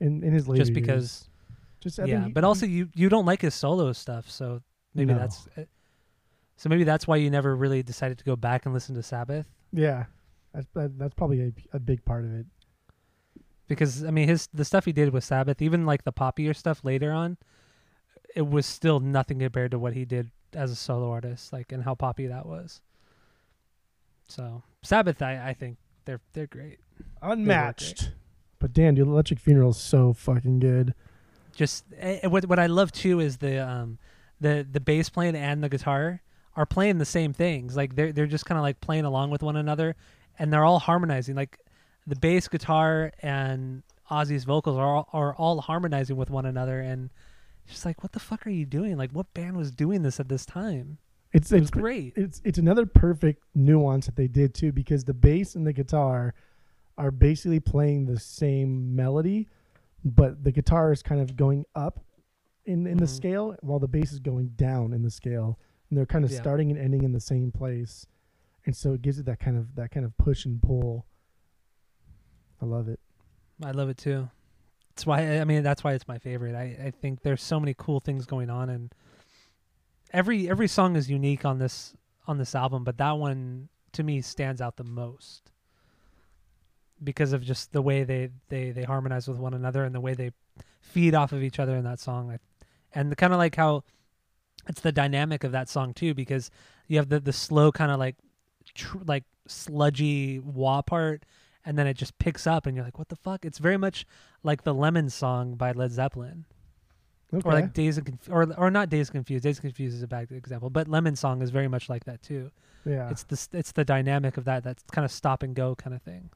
In 0.00 0.22
in 0.24 0.32
his 0.32 0.48
later 0.48 0.62
just 0.62 0.70
years. 0.70 0.74
because, 0.80 1.28
just 1.80 2.00
I 2.00 2.04
yeah. 2.06 2.24
he- 2.26 2.32
But 2.32 2.44
also, 2.44 2.66
you 2.66 2.88
you 2.94 3.08
don't 3.08 3.26
like 3.26 3.42
his 3.42 3.54
solo 3.54 3.92
stuff, 3.92 4.30
so 4.30 4.62
maybe 4.94 5.12
No. 5.12 5.18
that's 5.18 5.46
uh, 5.58 5.64
so 6.60 6.68
maybe 6.68 6.84
that's 6.84 7.08
why 7.08 7.16
you 7.16 7.30
never 7.30 7.56
really 7.56 7.82
decided 7.82 8.18
to 8.18 8.24
go 8.24 8.36
back 8.36 8.66
and 8.66 8.74
listen 8.74 8.94
to 8.94 9.02
Sabbath. 9.02 9.46
yeah, 9.72 10.04
that's 10.52 10.66
that's 10.74 11.14
probably 11.14 11.40
a, 11.40 11.52
a 11.76 11.80
big 11.80 12.04
part 12.04 12.22
of 12.22 12.34
it. 12.34 12.44
because 13.66 14.04
I 14.04 14.10
mean 14.10 14.28
his 14.28 14.46
the 14.52 14.66
stuff 14.66 14.84
he 14.84 14.92
did 14.92 15.10
with 15.10 15.24
Sabbath, 15.24 15.62
even 15.62 15.86
like 15.86 16.04
the 16.04 16.12
poppier 16.12 16.54
stuff 16.54 16.84
later 16.84 17.12
on, 17.12 17.38
it 18.36 18.46
was 18.46 18.66
still 18.66 19.00
nothing 19.00 19.38
compared 19.38 19.70
to 19.70 19.78
what 19.78 19.94
he 19.94 20.04
did 20.04 20.32
as 20.52 20.70
a 20.70 20.76
solo 20.76 21.10
artist, 21.10 21.50
like 21.50 21.72
and 21.72 21.82
how 21.84 21.94
poppy 21.94 22.26
that 22.26 22.44
was. 22.44 22.82
So 24.28 24.62
Sabbath, 24.82 25.22
I, 25.22 25.48
I 25.48 25.54
think 25.54 25.78
they're 26.04 26.20
they're 26.34 26.46
great. 26.46 26.78
Unmatched. 27.22 28.12
But 28.58 28.74
Dan, 28.74 28.96
dude, 28.96 29.08
Electric 29.08 29.40
Funeral 29.40 29.70
is 29.70 29.78
so 29.78 30.12
fucking 30.12 30.60
good. 30.60 30.92
Just 31.56 31.86
eh, 31.98 32.18
eh, 32.22 32.26
what 32.26 32.44
what 32.44 32.58
I 32.58 32.66
love 32.66 32.92
too 32.92 33.18
is 33.18 33.38
the 33.38 33.66
um 33.66 33.98
the 34.38 34.66
the 34.70 34.80
bass 34.80 35.08
playing 35.08 35.36
and 35.36 35.64
the 35.64 35.70
guitar 35.70 36.20
are 36.56 36.66
playing 36.66 36.98
the 36.98 37.04
same 37.04 37.32
things. 37.32 37.76
Like 37.76 37.94
they're 37.96 38.12
they're 38.12 38.26
just 38.26 38.46
kind 38.46 38.58
of 38.58 38.62
like 38.62 38.80
playing 38.80 39.04
along 39.04 39.30
with 39.30 39.42
one 39.42 39.56
another, 39.56 39.96
and 40.38 40.52
they're 40.52 40.64
all 40.64 40.78
harmonizing. 40.80 41.36
Like 41.36 41.58
the 42.06 42.16
bass 42.16 42.48
guitar 42.48 43.12
and 43.22 43.82
Ozzy's 44.10 44.44
vocals 44.44 44.76
are 44.76 44.96
all, 44.96 45.08
are 45.12 45.34
all 45.36 45.60
harmonizing 45.60 46.16
with 46.16 46.30
one 46.30 46.46
another, 46.46 46.80
and 46.80 47.10
it's 47.64 47.74
just 47.74 47.84
like 47.86 48.02
what 48.02 48.12
the 48.12 48.20
fuck 48.20 48.46
are 48.46 48.50
you 48.50 48.66
doing? 48.66 48.96
Like 48.96 49.12
what 49.12 49.32
band 49.34 49.56
was 49.56 49.70
doing 49.70 50.02
this 50.02 50.18
at 50.18 50.28
this 50.28 50.44
time? 50.44 50.98
It's 51.32 51.52
It 51.52 51.62
it's 51.62 51.70
great. 51.70 52.14
it's 52.16 52.42
it's 52.44 52.58
another 52.58 52.86
perfect 52.86 53.44
nuance 53.54 54.06
that 54.06 54.16
they 54.16 54.26
did 54.26 54.52
too 54.54 54.72
because 54.72 55.04
the 55.04 55.14
bass 55.14 55.54
and 55.54 55.64
the 55.66 55.72
guitar 55.72 56.34
are 56.98 57.12
basically 57.12 57.60
playing 57.60 58.06
the 58.06 58.18
same 58.18 58.96
melody, 58.96 59.48
but 60.04 60.42
the 60.42 60.50
guitar 60.50 60.90
is 60.92 61.02
kind 61.02 61.20
of 61.20 61.36
going 61.36 61.64
up 61.76 62.00
in 62.66 62.86
in 62.88 62.98
the 62.98 63.04
Mhm. 63.06 63.08
scale 63.16 63.56
while 63.62 63.78
the 63.78 63.86
bass 63.88 64.12
is 64.12 64.18
going 64.18 64.48
down 64.56 64.92
in 64.92 65.02
the 65.02 65.10
scale, 65.10 65.56
and 65.90 65.98
they're 65.98 66.06
kind 66.06 66.24
of 66.24 66.30
Yeah. 66.30 66.40
starting 66.40 66.70
and 66.70 66.78
ending 66.78 67.02
in 67.02 67.12
the 67.12 67.20
same 67.20 67.52
place, 67.52 68.06
and 68.64 68.74
so 68.74 68.94
it 68.94 69.02
gives 69.02 69.18
it 69.18 69.26
that 69.26 69.40
kind 69.40 69.58
of 69.58 69.74
that 69.74 69.90
kind 69.90 70.06
of 70.06 70.16
push 70.16 70.44
and 70.46 70.62
pull. 70.62 71.04
I 72.62 72.64
love 72.64 72.88
it. 72.88 73.00
I 73.62 73.72
love 73.72 73.88
it 73.88 73.98
too. 73.98 74.30
That's 74.90 75.04
why 75.06 75.38
I 75.40 75.44
mean 75.44 75.62
that's 75.62 75.82
why 75.84 75.92
it's 75.94 76.08
my 76.08 76.18
favorite. 76.18 76.54
I, 76.54 76.86
I 76.86 76.90
think 76.90 77.22
there's 77.22 77.42
so 77.42 77.58
many 77.60 77.74
cool 77.76 78.00
things 78.00 78.26
going 78.26 78.50
on 78.50 78.68
and 78.70 78.92
every 80.12 80.48
every 80.48 80.68
song 80.68 80.96
is 80.96 81.10
unique 81.10 81.44
on 81.44 81.58
this 81.58 81.94
on 82.26 82.38
this 82.38 82.54
album, 82.54 82.84
but 82.84 82.98
that 82.98 83.12
one 83.18 83.68
to 83.92 84.02
me 84.02 84.20
stands 84.20 84.60
out 84.60 84.76
the 84.76 84.84
most. 84.84 85.50
Because 87.02 87.32
of 87.32 87.42
just 87.42 87.72
the 87.72 87.80
way 87.80 88.04
they, 88.04 88.28
they, 88.50 88.72
they 88.72 88.82
harmonize 88.82 89.26
with 89.26 89.38
one 89.38 89.54
another 89.54 89.84
and 89.84 89.94
the 89.94 90.00
way 90.00 90.12
they 90.12 90.32
feed 90.82 91.14
off 91.14 91.32
of 91.32 91.42
each 91.42 91.58
other 91.58 91.74
in 91.76 91.84
that 91.84 91.98
song. 91.98 92.38
And 92.92 93.16
kind 93.16 93.32
of 93.32 93.38
like 93.38 93.56
how 93.56 93.84
it's 94.70 94.80
the 94.80 94.92
dynamic 94.92 95.44
of 95.44 95.52
that 95.52 95.68
song 95.68 95.92
too, 95.92 96.14
because 96.14 96.50
you 96.86 96.96
have 96.96 97.08
the, 97.08 97.20
the 97.20 97.32
slow 97.32 97.70
kind 97.72 97.90
of 97.90 97.98
like 97.98 98.16
tr- 98.74 98.98
like 99.04 99.24
sludgy 99.46 100.38
wah 100.38 100.80
part 100.80 101.24
and 101.64 101.76
then 101.76 101.86
it 101.86 101.94
just 101.94 102.18
picks 102.18 102.46
up 102.46 102.66
and 102.66 102.76
you're 102.76 102.84
like 102.84 102.98
what 102.98 103.08
the 103.08 103.16
fuck? 103.16 103.44
It's 103.44 103.58
very 103.58 103.76
much 103.76 104.06
like 104.42 104.62
the 104.62 104.72
lemon 104.72 105.10
song 105.10 105.54
by 105.56 105.72
led 105.72 105.92
zeppelin. 105.92 106.46
Okay. 107.32 107.48
or 107.48 107.52
like 107.52 107.72
Dazed 107.72 107.98
and 107.98 108.06
Conf- 108.06 108.28
or 108.30 108.52
or 108.56 108.70
not 108.70 108.88
Dazed 108.88 109.12
confused 109.12 109.44
Dazed 109.44 109.60
confused 109.60 109.96
is 109.96 110.02
a 110.02 110.08
bad 110.08 110.30
example 110.32 110.68
but 110.70 110.88
lemon 110.88 111.14
song 111.14 111.42
is 111.42 111.50
very 111.50 111.68
much 111.68 111.88
like 111.88 112.04
that 112.04 112.22
too. 112.22 112.50
Yeah. 112.84 113.10
it's 113.10 113.24
the 113.24 113.58
it's 113.58 113.72
the 113.72 113.84
dynamic 113.84 114.36
of 114.36 114.44
that 114.44 114.64
that's 114.64 114.82
kind 114.92 115.04
of 115.04 115.12
stop 115.12 115.42
and 115.42 115.54
go 115.54 115.74
kind 115.74 115.94
of 115.94 116.02
thing. 116.02 116.30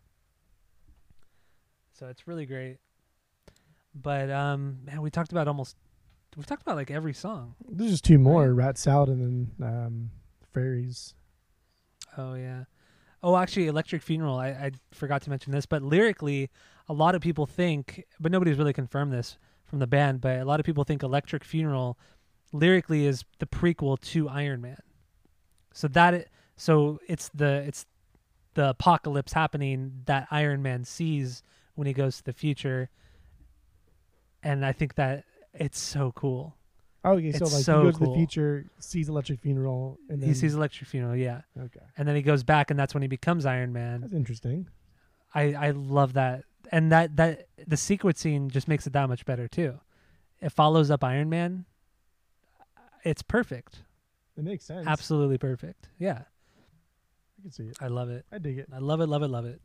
So 1.93 2.09
it's 2.09 2.27
really 2.27 2.47
great. 2.47 2.78
But 3.94 4.31
um 4.31 4.78
man 4.85 5.02
we 5.02 5.11
talked 5.11 5.32
about 5.32 5.48
almost 5.48 5.77
we 6.36 6.43
talked 6.44 6.62
about 6.62 6.77
like 6.77 6.90
every 6.90 7.15
song 7.15 7.55
There's 7.69 7.90
just 7.90 8.05
two 8.05 8.19
more: 8.19 8.52
Rat 8.52 8.78
Salad 8.78 9.09
and 9.09 9.51
then 9.59 9.66
um, 9.66 10.11
Fairies. 10.52 11.15
Oh 12.16 12.35
yeah. 12.35 12.65
Oh, 13.23 13.36
actually, 13.36 13.69
Electric 13.69 14.02
Funeral. 14.02 14.36
I, 14.36 14.48
I 14.48 14.70
forgot 14.93 15.23
to 15.23 15.31
mention 15.31 15.51
this, 15.51 15.65
but 15.65 15.82
lyrically, 15.82 16.51
a 16.89 16.93
lot 16.93 17.15
of 17.15 17.23
people 17.23 17.47
think, 17.47 18.05
but 18.20 18.31
nobody's 18.31 18.59
really 18.59 18.74
confirmed 18.74 19.12
this 19.12 19.39
from 19.65 19.78
the 19.78 19.86
band. 19.86 20.20
But 20.20 20.40
a 20.40 20.44
lot 20.44 20.61
of 20.61 20.66
people 20.66 20.85
think 20.85 21.02
Electric 21.02 21.43
Funeral, 21.43 21.98
lyrically, 22.52 23.06
is 23.06 23.24
the 23.39 23.47
prequel 23.47 23.98
to 24.12 24.28
Iron 24.28 24.61
Man. 24.61 24.77
So 25.73 25.89
that 25.89 26.15
it, 26.15 26.31
so 26.56 27.01
it's 27.09 27.31
the 27.35 27.65
it's 27.66 27.86
the 28.52 28.69
apocalypse 28.70 29.32
happening 29.32 30.02
that 30.05 30.28
Iron 30.31 30.62
Man 30.62 30.85
sees 30.85 31.43
when 31.74 31.86
he 31.86 31.93
goes 31.93 32.19
to 32.19 32.24
the 32.24 32.32
future, 32.32 32.90
and 34.43 34.66
I 34.66 34.73
think 34.73 34.97
that 34.97 35.24
it's 35.55 35.78
so 35.78 36.12
cool. 36.12 36.56
Oh, 37.05 37.12
okay. 37.12 37.32
So 37.32 37.44
It's 37.44 37.55
like 37.55 37.64
so 37.64 37.78
he 37.81 37.85
goes 37.85 37.98
to 37.98 38.06
the 38.06 38.14
future, 38.14 38.66
sees 38.78 39.09
Electric 39.09 39.40
Funeral, 39.40 39.98
and 40.09 40.20
then 40.22 40.28
he 40.28 40.35
sees 40.35 40.55
Electric 40.55 40.89
Funeral, 40.89 41.14
yeah, 41.16 41.43
Okay, 41.59 41.81
and 41.98 42.09
then 42.09 42.16
he 42.16 42.22
goes 42.22 42.43
back, 42.43 42.70
and 42.70 42.78
that's 42.81 42.94
when 42.94 43.02
he 43.02 43.09
becomes 43.09 43.44
Iron 43.47 43.72
Man. 43.72 44.01
that's 44.01 44.14
interesting. 44.14 44.68
I 45.35 45.52
I 45.55 45.70
love 45.70 46.14
that, 46.14 46.44
and 46.72 46.90
that 46.93 47.16
that 47.16 47.48
the 47.66 47.76
secret 47.76 48.16
scene 48.18 48.48
just 48.48 48.68
makes 48.68 48.86
it 48.86 48.93
that 48.94 49.09
much 49.09 49.24
better 49.26 49.48
too. 49.48 49.78
It 50.40 50.51
follows 50.51 50.90
up 50.90 51.05
Iron 51.05 51.28
Man. 51.28 51.66
It's 53.05 53.20
perfect, 53.22 53.82
It 54.39 54.44
makes 54.44 54.64
sense. 54.64 54.86
absolutely 54.86 55.36
perfect. 55.36 55.89
Yeah, 55.98 56.22
I 57.39 57.43
can 57.43 57.51
see 57.51 57.64
it. 57.64 57.76
I 57.82 57.89
love 57.89 58.09
it. 58.09 58.24
I 58.32 58.39
dig 58.39 58.56
it. 58.59 58.68
I 58.72 58.78
love 58.78 59.02
it, 59.02 59.06
love 59.09 59.22
it, 59.22 59.28
love 59.28 59.44
it. 59.44 59.60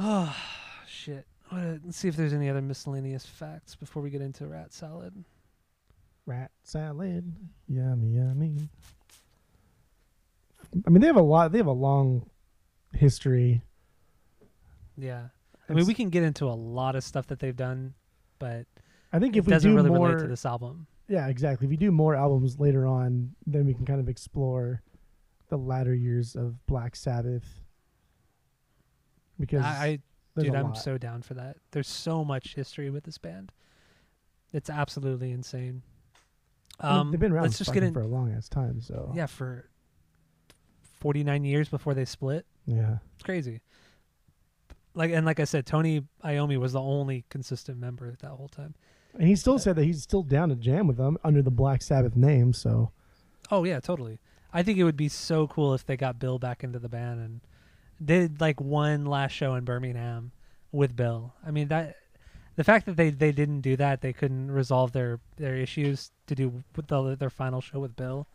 Oh 0.00 0.34
shit! 0.88 1.24
What 1.50 1.60
a- 1.62 1.80
let's 1.84 1.96
see 1.98 2.08
if 2.08 2.16
there's 2.16 2.32
any 2.32 2.48
other 2.48 2.62
miscellaneous 2.62 3.26
facts 3.26 3.74
before 3.74 4.02
we 4.02 4.10
get 4.10 4.22
into 4.22 4.46
Rat 4.46 4.72
Salad. 4.72 5.24
Rat 6.26 6.50
salad, 6.62 7.34
yummy, 7.68 8.12
yummy. 8.16 8.68
I 10.86 10.90
mean, 10.90 11.00
they 11.02 11.06
have 11.06 11.16
a 11.16 11.22
lot. 11.22 11.52
They 11.52 11.58
have 11.58 11.66
a 11.66 11.72
long 11.72 12.28
history. 12.94 13.62
Yeah, 14.96 15.24
I 15.68 15.72
mean 15.74 15.86
we 15.86 15.92
can 15.94 16.08
get 16.08 16.22
into 16.22 16.46
a 16.46 16.54
lot 16.54 16.94
of 16.96 17.04
stuff 17.04 17.26
that 17.26 17.40
they've 17.40 17.54
done, 17.56 17.94
but 18.38 18.66
I 19.12 19.18
think 19.18 19.36
it 19.36 19.40
if 19.40 19.46
we 19.46 19.50
doesn't 19.52 19.70
do 19.70 19.76
really 19.76 19.90
more, 19.90 20.08
relate 20.08 20.22
to 20.22 20.28
this 20.28 20.46
album. 20.46 20.86
yeah, 21.08 21.26
exactly. 21.26 21.66
If 21.66 21.70
we 21.70 21.76
do 21.76 21.90
more 21.90 22.14
albums 22.14 22.58
later 22.58 22.86
on, 22.86 23.32
then 23.46 23.66
we 23.66 23.74
can 23.74 23.84
kind 23.84 24.00
of 24.00 24.08
explore 24.08 24.82
the 25.48 25.58
latter 25.58 25.94
years 25.94 26.36
of 26.36 26.64
Black 26.66 26.96
Sabbath. 26.96 27.60
Because 29.38 29.64
I, 29.64 29.68
I 29.84 29.98
there's 30.34 30.46
Dude, 30.48 30.54
I'm 30.56 30.66
lot. 30.66 30.78
so 30.78 30.98
down 30.98 31.22
for 31.22 31.34
that. 31.34 31.56
There's 31.70 31.88
so 31.88 32.24
much 32.24 32.54
history 32.54 32.90
with 32.90 33.04
this 33.04 33.18
band. 33.18 33.52
It's 34.52 34.68
absolutely 34.70 35.30
insane. 35.32 35.82
Um, 36.80 37.10
they've 37.10 37.20
been 37.20 37.32
around 37.32 37.44
let's 37.44 37.58
just 37.58 37.72
get 37.72 37.82
in. 37.84 37.92
for 37.92 38.00
a 38.02 38.06
long 38.06 38.32
ass 38.32 38.48
time. 38.48 38.80
So 38.80 39.12
Yeah, 39.14 39.26
for 39.26 39.68
49 41.00 41.44
years 41.44 41.68
before 41.68 41.94
they 41.94 42.04
split. 42.04 42.46
yeah. 42.66 42.98
It's 43.14 43.22
crazy. 43.22 43.60
Like 44.94 45.10
and 45.12 45.26
like 45.26 45.40
I 45.40 45.44
said, 45.44 45.66
Tony 45.66 46.02
Iommi 46.24 46.56
was 46.58 46.72
the 46.72 46.80
only 46.80 47.24
consistent 47.28 47.78
member 47.78 48.14
that 48.20 48.30
whole 48.30 48.48
time. 48.48 48.74
And 49.18 49.28
he 49.28 49.36
still 49.36 49.58
said 49.58 49.76
that 49.76 49.84
he's 49.84 50.02
still 50.02 50.22
down 50.22 50.48
to 50.48 50.56
jam 50.56 50.86
with 50.86 50.96
them 50.96 51.16
under 51.24 51.42
the 51.42 51.50
Black 51.50 51.82
Sabbath 51.82 52.16
name. 52.16 52.52
So 52.52 52.90
Oh 53.50 53.64
yeah, 53.64 53.80
totally. 53.80 54.18
I 54.52 54.62
think 54.62 54.78
it 54.78 54.84
would 54.84 54.96
be 54.96 55.08
so 55.08 55.46
cool 55.48 55.74
if 55.74 55.84
they 55.84 55.96
got 55.96 56.18
Bill 56.20 56.38
back 56.38 56.62
into 56.62 56.78
the 56.78 56.88
band 56.88 57.20
and 57.20 57.40
did 58.04 58.40
like 58.40 58.60
one 58.60 59.06
last 59.06 59.32
show 59.32 59.54
in 59.54 59.64
Birmingham 59.64 60.32
with 60.72 60.94
Bill. 60.96 61.34
I 61.46 61.50
mean 61.50 61.68
that 61.68 61.96
the 62.56 62.64
fact 62.64 62.86
that 62.86 62.96
they, 62.96 63.10
they 63.10 63.32
didn't 63.32 63.62
do 63.62 63.76
that, 63.76 64.00
they 64.00 64.12
couldn't 64.12 64.50
resolve 64.50 64.92
their, 64.92 65.18
their 65.36 65.56
issues 65.56 66.12
to 66.26 66.34
do 66.34 66.62
with 66.76 66.86
the, 66.86 67.16
their 67.16 67.30
final 67.30 67.60
show 67.60 67.80
with 67.80 67.96
Bill. 67.96 68.28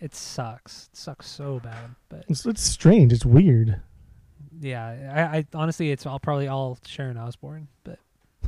It 0.00 0.14
sucks. 0.14 0.88
It 0.92 0.96
sucks 0.96 1.28
so 1.28 1.60
bad. 1.60 1.94
But 2.08 2.24
it's, 2.28 2.44
it's 2.44 2.62
strange. 2.62 3.12
It's 3.12 3.24
weird. 3.24 3.80
yeah, 4.60 5.30
I, 5.32 5.38
I 5.38 5.46
honestly 5.54 5.92
it's 5.92 6.06
all 6.06 6.18
probably 6.18 6.48
all 6.48 6.78
Sharon 6.84 7.16
Osbourne, 7.16 7.68
but 7.84 7.98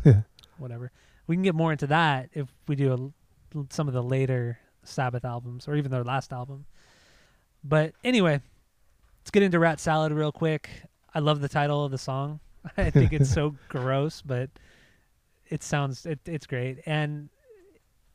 whatever. 0.58 0.90
We 1.26 1.36
can 1.36 1.42
get 1.42 1.54
more 1.54 1.70
into 1.70 1.86
that 1.86 2.30
if 2.32 2.48
we 2.66 2.74
do 2.74 3.12
a, 3.54 3.56
some 3.70 3.86
of 3.86 3.94
the 3.94 4.02
later 4.02 4.58
Sabbath 4.82 5.24
albums 5.24 5.68
or 5.68 5.76
even 5.76 5.92
their 5.92 6.04
last 6.04 6.32
album. 6.32 6.66
But 7.62 7.94
anyway, 8.02 8.40
let's 9.24 9.30
get 9.30 9.42
into 9.42 9.58
Rat 9.58 9.80
Salad 9.80 10.12
real 10.12 10.30
quick. 10.30 10.68
I 11.14 11.20
love 11.20 11.40
the 11.40 11.48
title 11.48 11.82
of 11.82 11.90
the 11.90 11.96
song. 11.96 12.40
I 12.76 12.90
think 12.90 13.14
it's 13.14 13.30
so 13.30 13.54
gross, 13.70 14.20
but 14.20 14.50
it 15.48 15.62
sounds 15.62 16.04
it, 16.04 16.20
it's 16.26 16.46
great. 16.46 16.80
And 16.84 17.30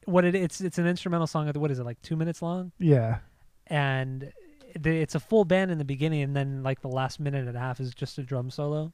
what 0.05 0.23
it 0.23 0.35
it's 0.35 0.61
it's 0.61 0.77
an 0.77 0.85
instrumental 0.85 1.25
song. 1.25 1.51
What 1.55 1.71
is 1.71 1.79
it 1.79 1.83
like 1.83 1.99
two 2.03 2.15
minutes 2.15 2.43
long? 2.43 2.71
Yeah. 2.77 3.19
and 3.65 4.31
it's 4.75 5.15
a 5.15 5.19
full 5.19 5.45
band 5.45 5.71
in 5.71 5.79
the 5.79 5.85
beginning, 5.85 6.21
and 6.21 6.35
then 6.35 6.61
like 6.61 6.81
the 6.81 6.89
last 6.89 7.19
minute 7.19 7.47
and 7.47 7.57
a 7.57 7.59
half 7.59 7.79
is 7.79 7.91
just 7.95 8.19
a 8.19 8.23
drum 8.23 8.51
solo. 8.51 8.93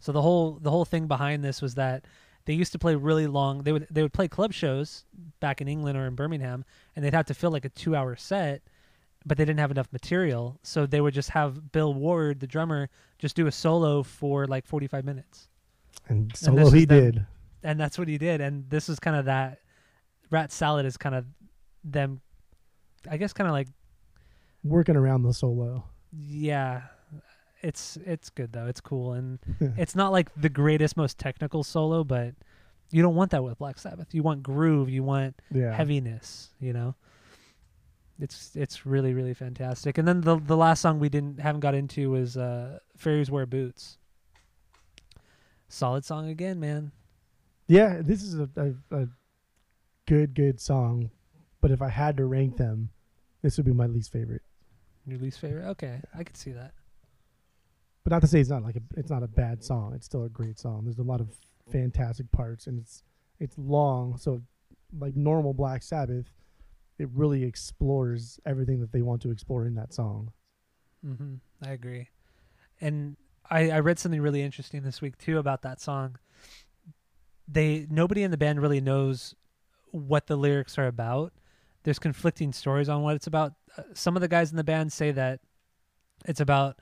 So 0.00 0.10
the 0.10 0.22
whole 0.22 0.58
the 0.60 0.72
whole 0.72 0.84
thing 0.84 1.06
behind 1.06 1.44
this 1.44 1.62
was 1.62 1.76
that 1.76 2.04
they 2.46 2.52
used 2.52 2.72
to 2.72 2.80
play 2.80 2.96
really 2.96 3.28
long. 3.28 3.62
They 3.62 3.70
would 3.70 3.86
they 3.92 4.02
would 4.02 4.12
play 4.12 4.26
club 4.26 4.52
shows 4.52 5.04
back 5.38 5.60
in 5.60 5.68
England 5.68 5.96
or 5.96 6.06
in 6.06 6.16
Birmingham, 6.16 6.64
and 6.96 7.04
they'd 7.04 7.14
have 7.14 7.26
to 7.26 7.34
fill 7.34 7.52
like 7.52 7.64
a 7.64 7.68
two 7.68 7.94
hour 7.94 8.16
set, 8.16 8.62
but 9.26 9.38
they 9.38 9.44
didn't 9.44 9.60
have 9.60 9.70
enough 9.70 9.92
material, 9.92 10.58
so 10.62 10.86
they 10.86 11.00
would 11.00 11.14
just 11.14 11.30
have 11.30 11.72
Bill 11.72 11.94
Ward, 11.94 12.40
the 12.40 12.46
drummer, 12.46 12.88
just 13.18 13.34
do 13.36 13.46
a 13.46 13.52
solo 13.52 14.02
for 14.02 14.46
like 14.46 14.66
forty 14.66 14.86
five 14.86 15.04
minutes 15.04 15.48
And 16.08 16.34
solo 16.36 16.62
is 16.66 16.72
he 16.72 16.86
did. 16.86 17.24
and 17.62 17.78
that's 17.80 17.98
what 17.98 18.08
he 18.08 18.18
did. 18.18 18.40
And 18.40 18.68
this 18.70 18.88
is 18.88 18.98
kind 18.98 19.16
of 19.16 19.24
that. 19.26 19.60
Rat 20.30 20.50
Salad 20.52 20.84
is 20.86 20.96
kind 20.96 21.14
of 21.14 21.26
them. 21.84 22.20
I 23.10 23.16
guess 23.18 23.32
kind 23.32 23.46
of 23.48 23.52
like 23.52 23.68
Working 24.62 24.96
around 24.96 25.22
the 25.22 25.32
solo. 25.34 25.84
yeah. 26.12 26.82
It's 27.62 27.96
it's 28.04 28.28
good 28.30 28.52
though. 28.52 28.66
It's 28.66 28.80
cool 28.80 29.12
and 29.14 29.38
it's 29.78 29.94
not 29.94 30.12
like 30.12 30.28
the 30.34 30.48
greatest, 30.50 30.96
most 30.98 31.18
technical 31.18 31.62
solo, 31.64 32.04
but 32.04 32.34
you 32.90 33.00
don't 33.02 33.14
want 33.14 33.30
that 33.30 33.42
with 33.42 33.56
Black 33.58 33.78
Sabbath. 33.78 34.12
You 34.14 34.22
want 34.22 34.42
groove. 34.42 34.90
You 34.90 35.02
want 35.02 35.40
Yeah. 35.50 35.72
heaviness. 35.74 36.50
You 36.60 36.72
know. 36.74 36.94
It's 38.20 38.54
it's 38.54 38.86
really 38.86 39.12
really 39.12 39.34
fantastic. 39.34 39.98
And 39.98 40.06
then 40.06 40.20
the 40.20 40.36
the 40.36 40.56
last 40.56 40.80
song 40.80 41.00
we 41.00 41.08
didn't 41.08 41.40
haven't 41.40 41.60
got 41.60 41.74
into 41.74 42.10
was 42.10 42.36
uh, 42.36 42.78
"Fairies 42.96 43.30
Wear 43.30 43.46
Boots." 43.46 43.98
Solid 45.68 46.04
song 46.04 46.28
again, 46.28 46.60
man. 46.60 46.92
Yeah, 47.66 48.00
this 48.02 48.22
is 48.22 48.38
a, 48.38 48.48
a, 48.56 48.96
a 48.96 49.08
good, 50.06 50.34
good 50.34 50.60
song. 50.60 51.10
But 51.60 51.70
if 51.70 51.80
I 51.80 51.88
had 51.88 52.18
to 52.18 52.26
rank 52.26 52.56
them, 52.56 52.90
this 53.42 53.56
would 53.56 53.66
be 53.66 53.72
my 53.72 53.86
least 53.86 54.12
favorite. 54.12 54.42
Your 55.06 55.18
least 55.18 55.40
favorite? 55.40 55.66
Okay, 55.70 56.00
I 56.16 56.22
could 56.22 56.36
see 56.36 56.52
that. 56.52 56.72
But 58.04 58.12
not 58.12 58.20
to 58.20 58.28
say 58.28 58.38
it's 58.38 58.50
not 58.50 58.62
like 58.62 58.76
a, 58.76 58.82
it's 58.96 59.10
not 59.10 59.22
a 59.22 59.28
bad 59.28 59.64
song. 59.64 59.94
It's 59.94 60.04
still 60.04 60.24
a 60.24 60.28
great 60.28 60.58
song. 60.58 60.82
There's 60.84 60.98
a 60.98 61.02
lot 61.02 61.20
of 61.20 61.28
fantastic 61.72 62.30
parts, 62.32 62.66
and 62.66 62.78
it's 62.78 63.02
it's 63.40 63.56
long. 63.58 64.18
So, 64.18 64.42
like 64.98 65.16
normal 65.16 65.54
Black 65.54 65.82
Sabbath, 65.82 66.26
it 66.98 67.08
really 67.12 67.44
explores 67.44 68.38
everything 68.46 68.80
that 68.80 68.92
they 68.92 69.02
want 69.02 69.22
to 69.22 69.30
explore 69.30 69.66
in 69.66 69.74
that 69.74 69.92
song. 69.92 70.32
hmm 71.04 71.34
I 71.64 71.70
agree. 71.72 72.08
And 72.80 73.16
I, 73.50 73.70
I 73.70 73.80
read 73.80 73.98
something 73.98 74.20
really 74.20 74.42
interesting 74.42 74.82
this 74.82 75.00
week 75.00 75.18
too 75.18 75.38
about 75.38 75.62
that 75.62 75.80
song. 75.80 76.16
They 77.46 77.86
nobody 77.90 78.22
in 78.22 78.30
the 78.30 78.36
band 78.36 78.62
really 78.62 78.80
knows 78.80 79.34
what 79.90 80.26
the 80.26 80.36
lyrics 80.36 80.78
are 80.78 80.86
about. 80.86 81.32
There's 81.82 81.98
conflicting 81.98 82.52
stories 82.52 82.88
on 82.88 83.02
what 83.02 83.16
it's 83.16 83.26
about. 83.26 83.54
Uh, 83.76 83.82
some 83.92 84.16
of 84.16 84.22
the 84.22 84.28
guys 84.28 84.50
in 84.50 84.56
the 84.56 84.64
band 84.64 84.92
say 84.92 85.12
that 85.12 85.40
it's 86.26 86.40
about 86.40 86.78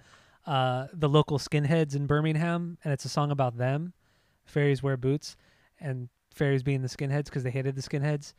uh, 0.47 0.87
the 0.93 1.09
local 1.09 1.39
skinheads 1.39 1.95
in 1.95 2.07
Birmingham, 2.07 2.79
and 2.85 2.93
it's 2.93 3.05
a 3.05 3.09
song 3.09 3.31
about 3.31 3.57
them. 3.57 3.93
Fairies 4.45 4.83
wear 4.83 4.97
boots, 4.97 5.37
and 5.81 6.09
fairies 6.35 6.63
being 6.63 6.83
the 6.83 6.89
skinheads 6.89 7.25
because 7.25 7.43
they 7.43 7.51
hated 7.51 7.75
the 7.75 7.83
skinheads. 7.83 8.35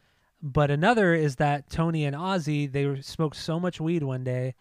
But 0.46 0.70
another 0.70 1.14
is 1.14 1.38
that 1.38 1.70
Tony 1.70 2.04
and 2.04 2.14
Ozzy 2.16 2.70
they 2.70 3.02
smoked 3.02 3.38
so 3.38 3.60
much 3.62 3.80
weed 3.80 4.04
one 4.04 4.26
day 4.26 4.56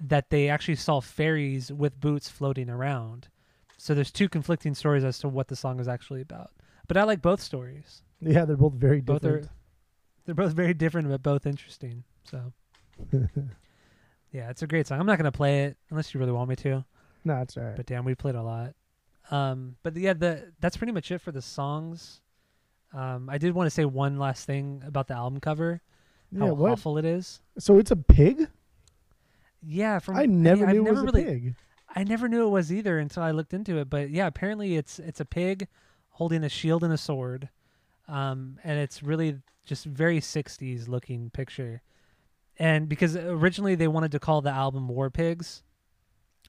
that 0.00 0.30
they 0.30 0.48
actually 0.48 0.74
saw 0.74 1.00
fairies 1.00 1.72
with 1.72 2.00
boots 2.00 2.28
floating 2.28 2.68
around. 2.68 3.28
So 3.76 3.94
there's 3.94 4.10
two 4.10 4.28
conflicting 4.28 4.74
stories 4.74 5.04
as 5.04 5.20
to 5.20 5.28
what 5.28 5.46
the 5.46 5.54
song 5.54 5.78
is 5.78 5.86
actually 5.86 6.20
about. 6.22 6.50
But 6.88 6.96
I 6.96 7.04
like 7.04 7.22
both 7.22 7.40
stories. 7.40 8.02
Yeah, 8.20 8.44
they're 8.44 8.56
both 8.56 8.72
very 8.74 9.00
Both 9.00 9.22
different. 9.22 9.44
are 9.46 9.50
they're 10.26 10.34
both 10.34 10.52
very 10.54 10.74
different 10.74 11.08
but 11.08 11.22
both 11.22 11.46
interesting. 11.46 12.02
So 12.24 12.52
yeah, 14.32 14.50
it's 14.50 14.62
a 14.62 14.66
great 14.66 14.86
song. 14.86 14.98
I'm 15.00 15.06
not 15.06 15.18
gonna 15.18 15.32
play 15.32 15.64
it 15.64 15.76
unless 15.90 16.12
you 16.12 16.20
really 16.20 16.32
want 16.32 16.48
me 16.50 16.56
to. 16.56 16.84
no, 17.24 17.36
it's 17.42 17.56
all 17.56 17.62
right. 17.62 17.76
But 17.76 17.86
damn, 17.86 18.04
we 18.04 18.14
played 18.14 18.34
a 18.34 18.42
lot. 18.42 18.74
Um, 19.30 19.76
but 19.82 19.96
yeah, 19.96 20.14
the 20.14 20.52
that's 20.60 20.76
pretty 20.76 20.92
much 20.92 21.10
it 21.10 21.20
for 21.20 21.32
the 21.32 21.42
songs. 21.42 22.20
Um, 22.92 23.28
I 23.28 23.38
did 23.38 23.54
want 23.54 23.66
to 23.66 23.70
say 23.70 23.84
one 23.84 24.18
last 24.18 24.46
thing 24.46 24.82
about 24.86 25.08
the 25.08 25.14
album 25.14 25.40
cover. 25.40 25.80
yeah, 26.32 26.46
How 26.46 26.54
what? 26.54 26.72
awful 26.72 26.98
it 26.98 27.04
is. 27.04 27.40
So 27.58 27.78
it's 27.78 27.90
a 27.90 27.96
pig? 27.96 28.48
Yeah, 29.62 29.98
from 29.98 30.16
I 30.16 30.26
never 30.26 30.66
I've 30.66 30.74
knew 30.74 30.82
it 30.82 30.84
never 30.84 31.04
was 31.04 31.12
really, 31.12 31.22
a 31.22 31.26
pig. 31.26 31.54
I 31.94 32.04
never 32.04 32.28
knew 32.28 32.46
it 32.46 32.50
was 32.50 32.72
either 32.72 32.98
until 32.98 33.22
I 33.22 33.32
looked 33.32 33.52
into 33.52 33.78
it. 33.78 33.90
But 33.90 34.10
yeah, 34.10 34.26
apparently 34.26 34.76
it's 34.76 34.98
it's 34.98 35.20
a 35.20 35.24
pig 35.24 35.66
holding 36.10 36.44
a 36.44 36.48
shield 36.48 36.84
and 36.84 36.92
a 36.92 36.98
sword, 36.98 37.48
um, 38.08 38.58
and 38.64 38.78
it's 38.78 39.02
really 39.02 39.38
just 39.64 39.84
very 39.84 40.20
'60s 40.20 40.88
looking 40.88 41.30
picture. 41.30 41.82
And 42.58 42.88
because 42.88 43.16
originally 43.16 43.74
they 43.74 43.88
wanted 43.88 44.12
to 44.12 44.18
call 44.18 44.40
the 44.40 44.50
album 44.50 44.88
War 44.88 45.10
Pigs, 45.10 45.62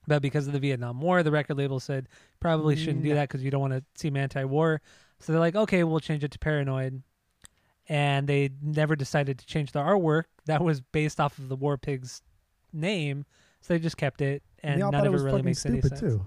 but 0.07 0.21
because 0.21 0.47
of 0.47 0.53
the 0.53 0.59
Vietnam 0.59 1.01
War, 1.01 1.21
the 1.21 1.31
record 1.31 1.57
label 1.57 1.79
said 1.79 2.07
probably 2.39 2.75
shouldn't 2.75 3.03
do 3.03 3.13
that 3.13 3.27
because 3.29 3.43
you 3.43 3.51
don't 3.51 3.61
want 3.61 3.73
to 3.73 3.83
seem 3.95 4.17
anti-war. 4.17 4.81
So 5.19 5.31
they're 5.31 5.39
like, 5.39 5.55
okay, 5.55 5.83
we'll 5.83 5.99
change 5.99 6.23
it 6.23 6.31
to 6.31 6.39
Paranoid. 6.39 7.03
And 7.87 8.27
they 8.27 8.51
never 8.61 8.95
decided 8.95 9.39
to 9.39 9.45
change 9.45 9.71
the 9.71 9.79
artwork. 9.79 10.25
That 10.45 10.63
was 10.63 10.79
based 10.79 11.19
off 11.19 11.37
of 11.39 11.49
the 11.49 11.55
War 11.55 11.77
Pigs 11.77 12.21
name, 12.71 13.25
so 13.61 13.73
they 13.73 13.79
just 13.79 13.97
kept 13.97 14.21
it, 14.21 14.43
and 14.61 14.81
all 14.83 14.91
none 14.91 15.05
it 15.05 15.07
of 15.07 15.15
it 15.15 15.23
really 15.23 15.41
makes 15.41 15.65
any 15.65 15.81
stupid 15.81 15.97
sense. 15.97 16.13
too. 16.13 16.25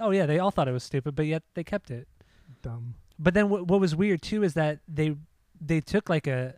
Oh 0.00 0.10
yeah, 0.10 0.26
they 0.26 0.38
all 0.38 0.50
thought 0.50 0.68
it 0.68 0.72
was 0.72 0.84
stupid, 0.84 1.14
but 1.14 1.26
yet 1.26 1.42
they 1.54 1.64
kept 1.64 1.90
it. 1.90 2.08
Dumb. 2.62 2.94
But 3.18 3.34
then 3.34 3.48
what, 3.48 3.66
what 3.66 3.80
was 3.80 3.94
weird 3.94 4.22
too 4.22 4.42
is 4.42 4.54
that 4.54 4.80
they 4.88 5.16
they 5.60 5.80
took 5.80 6.08
like 6.08 6.26
a 6.26 6.54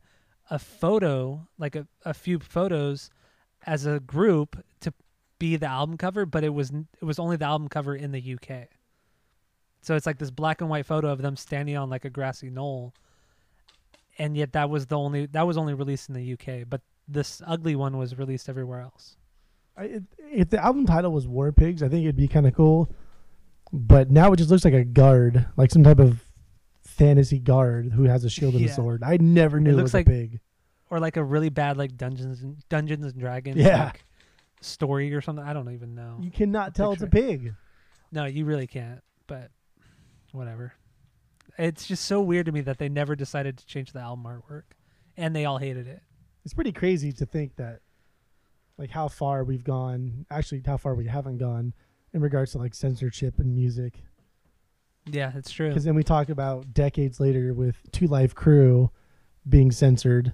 a 0.50 0.58
photo, 0.58 1.46
like 1.58 1.74
a, 1.74 1.86
a 2.04 2.14
few 2.14 2.38
photos 2.38 3.10
as 3.66 3.86
a 3.86 4.00
group 4.00 4.62
to 4.80 4.92
be 5.38 5.56
the 5.56 5.66
album 5.66 5.96
cover, 5.96 6.26
but 6.26 6.44
it 6.44 6.50
was 6.50 6.70
it 6.70 7.04
was 7.04 7.18
only 7.18 7.36
the 7.36 7.46
album 7.46 7.68
cover 7.68 7.94
in 7.94 8.12
the 8.12 8.34
UK. 8.34 8.68
So 9.84 9.94
it's 9.96 10.06
like 10.06 10.18
this 10.18 10.30
black 10.30 10.60
and 10.60 10.70
white 10.70 10.86
photo 10.86 11.10
of 11.10 11.20
them 11.20 11.36
standing 11.36 11.76
on 11.76 11.90
like 11.90 12.04
a 12.04 12.10
grassy 12.10 12.48
knoll. 12.50 12.94
And 14.18 14.36
yet 14.36 14.52
that 14.52 14.70
was 14.70 14.86
the 14.86 14.96
only 14.98 15.26
that 15.26 15.46
was 15.46 15.56
only 15.58 15.74
released 15.74 16.08
in 16.08 16.14
the 16.14 16.32
UK, 16.34 16.68
but 16.68 16.80
this 17.08 17.42
ugly 17.46 17.76
one 17.76 17.98
was 17.98 18.16
released 18.16 18.48
everywhere 18.48 18.80
else. 18.80 19.16
I, 19.76 19.84
it, 19.84 20.02
if 20.18 20.50
the 20.50 20.64
album 20.64 20.86
title 20.86 21.12
was 21.12 21.26
War 21.26 21.50
Pigs, 21.52 21.82
I 21.82 21.88
think 21.88 22.04
it'd 22.04 22.16
be 22.16 22.28
kind 22.28 22.46
of 22.46 22.54
cool. 22.54 22.90
But 23.72 24.10
now 24.10 24.32
it 24.32 24.36
just 24.36 24.50
looks 24.50 24.64
like 24.64 24.72
a 24.74 24.84
guard, 24.84 25.46
like 25.56 25.70
some 25.72 25.82
type 25.82 25.98
of 25.98 26.22
fantasy 26.84 27.40
guard 27.40 27.92
who 27.92 28.04
has 28.04 28.24
a 28.24 28.30
shield 28.30 28.54
and 28.54 28.62
Yeah. 28.64 28.70
a 28.70 28.74
sword. 28.74 29.02
I 29.02 29.16
never 29.20 29.58
knew 29.58 29.70
it, 29.70 29.74
looks 29.74 29.82
was 29.86 29.94
like- 29.94 30.06
a 30.06 30.10
pig. 30.10 30.40
Or 30.90 31.00
like 31.00 31.16
a 31.16 31.24
really 31.24 31.48
bad 31.48 31.76
like 31.76 31.96
Dungeons 31.96 32.42
and 32.42 32.56
Dungeons 32.68 33.04
and 33.04 33.18
Dragons 33.18 33.56
Yeah. 33.56 33.86
like, 33.86 34.04
story 34.60 35.12
or 35.12 35.20
something. 35.20 35.44
I 35.44 35.52
don't 35.52 35.72
even 35.72 35.94
know. 35.96 36.18
You 36.20 36.30
cannot 36.30 36.74
tell 36.74 36.92
it's 36.92 37.02
a 37.02 37.08
pig. 37.08 37.52
No, 38.12 38.26
you 38.26 38.44
really 38.44 38.68
can't. 38.68 39.00
But 39.26 39.50
whatever. 40.34 40.74
It's 41.58 41.86
just 41.86 42.04
so 42.04 42.20
weird 42.20 42.46
to 42.46 42.52
me 42.52 42.60
that 42.62 42.78
they 42.78 42.88
never 42.88 43.14
decided 43.14 43.56
to 43.58 43.66
change 43.66 43.92
the 43.92 44.00
album 44.00 44.24
artwork, 44.24 44.64
and 45.16 45.34
they 45.34 45.44
all 45.44 45.58
hated 45.58 45.86
it. 45.86 46.02
It's 46.44 46.54
pretty 46.54 46.72
crazy 46.72 47.12
to 47.12 47.26
think 47.26 47.56
that, 47.56 47.80
like, 48.76 48.90
how 48.90 49.08
far 49.08 49.44
we've 49.44 49.64
gone. 49.64 50.26
Actually, 50.30 50.62
how 50.66 50.76
far 50.76 50.94
we 50.94 51.06
haven't 51.06 51.38
gone 51.38 51.72
in 52.12 52.20
regards 52.20 52.52
to 52.52 52.58
like 52.58 52.74
censorship 52.74 53.38
and 53.38 53.54
music. 53.54 54.02
Yeah, 55.06 55.32
it's 55.34 55.50
true. 55.50 55.68
Because 55.68 55.84
then 55.84 55.94
we 55.94 56.02
talk 56.02 56.28
about 56.28 56.72
decades 56.72 57.20
later 57.20 57.52
with 57.52 57.76
2 57.92 58.06
Live 58.06 58.34
Crew 58.34 58.90
being 59.48 59.70
censored, 59.70 60.32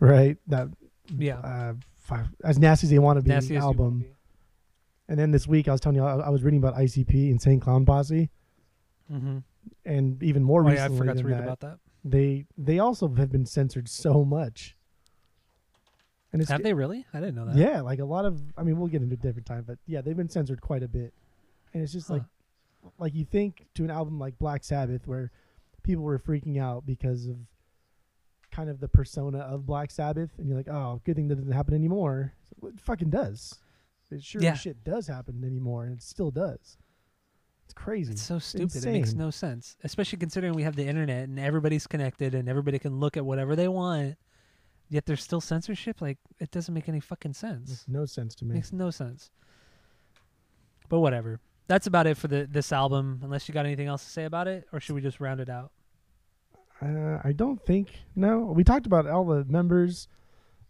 right? 0.00 0.36
That 0.46 0.68
Yeah. 1.16 1.38
uh, 1.38 1.74
five, 1.96 2.28
as 2.44 2.58
nasty 2.58 2.86
as 2.86 2.90
they 2.90 2.98
want 2.98 3.18
to 3.18 3.22
be 3.22 3.30
Nasty 3.30 3.56
album. 3.56 4.00
Be. 4.00 4.06
And 5.08 5.18
then 5.18 5.30
this 5.30 5.46
week 5.48 5.66
I 5.68 5.72
was 5.72 5.80
telling 5.80 5.96
you 5.96 6.04
I, 6.04 6.16
I 6.16 6.28
was 6.28 6.42
reading 6.44 6.58
about 6.58 6.74
ICP 6.76 7.30
Insane 7.30 7.58
Clown 7.58 7.84
Posse, 7.84 8.30
Mm-hmm. 9.12 9.38
and 9.84 10.22
even 10.22 10.42
more 10.42 10.62
Oh 10.64 10.70
yeah, 10.72 10.82
I 10.84 10.86
recently 10.86 10.98
forgot 10.98 11.16
to 11.18 11.24
read 11.24 11.36
that, 11.38 11.42
about 11.44 11.60
that. 11.60 11.78
they 12.04 12.46
they 12.58 12.78
also 12.80 13.08
have 13.14 13.30
been 13.30 13.46
censored 13.46 13.88
so 13.88 14.24
much. 14.24 14.76
And 16.32 16.42
it's 16.42 16.50
Have 16.50 16.62
they 16.62 16.74
really? 16.74 17.06
I 17.14 17.20
didn't 17.20 17.36
know 17.36 17.46
that. 17.46 17.56
yeah, 17.56 17.80
like 17.80 17.98
a 18.00 18.04
lot 18.04 18.24
of 18.24 18.40
I 18.56 18.62
mean 18.62 18.78
we'll 18.78 18.88
get 18.88 19.02
into 19.02 19.14
a 19.14 19.18
different 19.18 19.46
time, 19.46 19.64
but 19.66 19.78
yeah, 19.86 20.00
they've 20.00 20.16
been 20.16 20.28
censored 20.28 20.60
quite 20.60 20.82
a 20.82 20.88
bit. 20.88 21.14
And 21.72 21.82
it's 21.82 21.92
just 21.92 22.08
Huh. 22.08 22.14
like 22.14 22.22
like 22.98 23.14
you 23.14 23.24
think 23.24 23.66
to 23.74 23.84
an 23.84 23.90
album 23.90 24.18
like 24.18 24.38
Black 24.38 24.64
Sabbath 24.64 25.06
where 25.06 25.30
people 25.82 26.02
were 26.04 26.18
freaking 26.18 26.60
out 26.60 26.84
because 26.86 27.26
of 27.26 27.36
kind 28.50 28.68
of 28.70 28.80
the 28.80 28.88
persona 28.88 29.38
of 29.38 29.66
Black 29.66 29.90
Sabbath 29.90 30.30
and 30.38 30.46
you're 30.48 30.56
like, 30.56 30.68
"Oh, 30.68 31.00
good 31.04 31.16
thing 31.16 31.28
that 31.28 31.36
doesn't 31.36 31.52
happen 31.52 31.74
anymore." 31.74 32.32
Well, 32.60 32.72
it 32.72 32.80
fucking 32.80 33.10
does. 33.10 33.58
It 34.10 34.22
sure 34.22 34.40
Yeah. 34.42 34.54
shit 34.54 34.84
does 34.84 35.06
happen 35.08 35.42
anymore 35.44 35.84
and 35.84 35.94
it 35.94 36.02
still 36.02 36.30
does. 36.30 36.76
It's 37.66 37.74
crazy. 37.74 38.12
It's 38.12 38.22
so 38.22 38.38
stupid. 38.38 38.84
It 38.86 38.92
makes 38.92 39.12
no 39.12 39.30
sense, 39.30 39.76
especially 39.84 40.18
considering 40.18 40.54
we 40.54 40.62
have 40.62 40.76
the 40.76 40.86
internet 40.86 41.28
and 41.28 41.38
everybody's 41.38 41.86
connected 41.86 42.34
and 42.34 42.48
everybody 42.48 42.78
can 42.78 42.98
look 42.98 43.16
at 43.16 43.24
whatever 43.26 43.54
they 43.54 43.68
want. 43.68 44.16
Yet 44.88 45.04
there's 45.04 45.22
still 45.22 45.40
censorship. 45.40 46.00
Like 46.00 46.18
it 46.38 46.50
doesn't 46.52 46.72
make 46.72 46.88
any 46.88 47.00
fucking 47.00 47.34
sense. 47.34 47.68
Makes 47.68 47.88
no 47.88 48.06
sense 48.06 48.34
to 48.36 48.44
me. 48.44 48.54
Makes 48.54 48.72
no 48.72 48.90
sense. 48.90 49.30
But 50.88 51.00
whatever. 51.00 51.40
That's 51.66 51.88
about 51.88 52.06
it 52.06 52.16
for 52.16 52.28
the 52.28 52.46
this 52.48 52.70
album. 52.72 53.20
Unless 53.24 53.48
you 53.48 53.52
got 53.54 53.66
anything 53.66 53.88
else 53.88 54.04
to 54.04 54.10
say 54.10 54.24
about 54.24 54.46
it, 54.46 54.64
or 54.72 54.78
should 54.78 54.94
we 54.94 55.00
just 55.00 55.18
round 55.18 55.40
it 55.40 55.48
out? 55.50 55.72
Uh, 56.80 57.18
I 57.24 57.32
don't 57.34 57.60
think 57.66 57.88
no. 58.14 58.38
We 58.54 58.62
talked 58.62 58.86
about 58.86 59.08
all 59.08 59.24
the 59.24 59.44
members. 59.46 60.06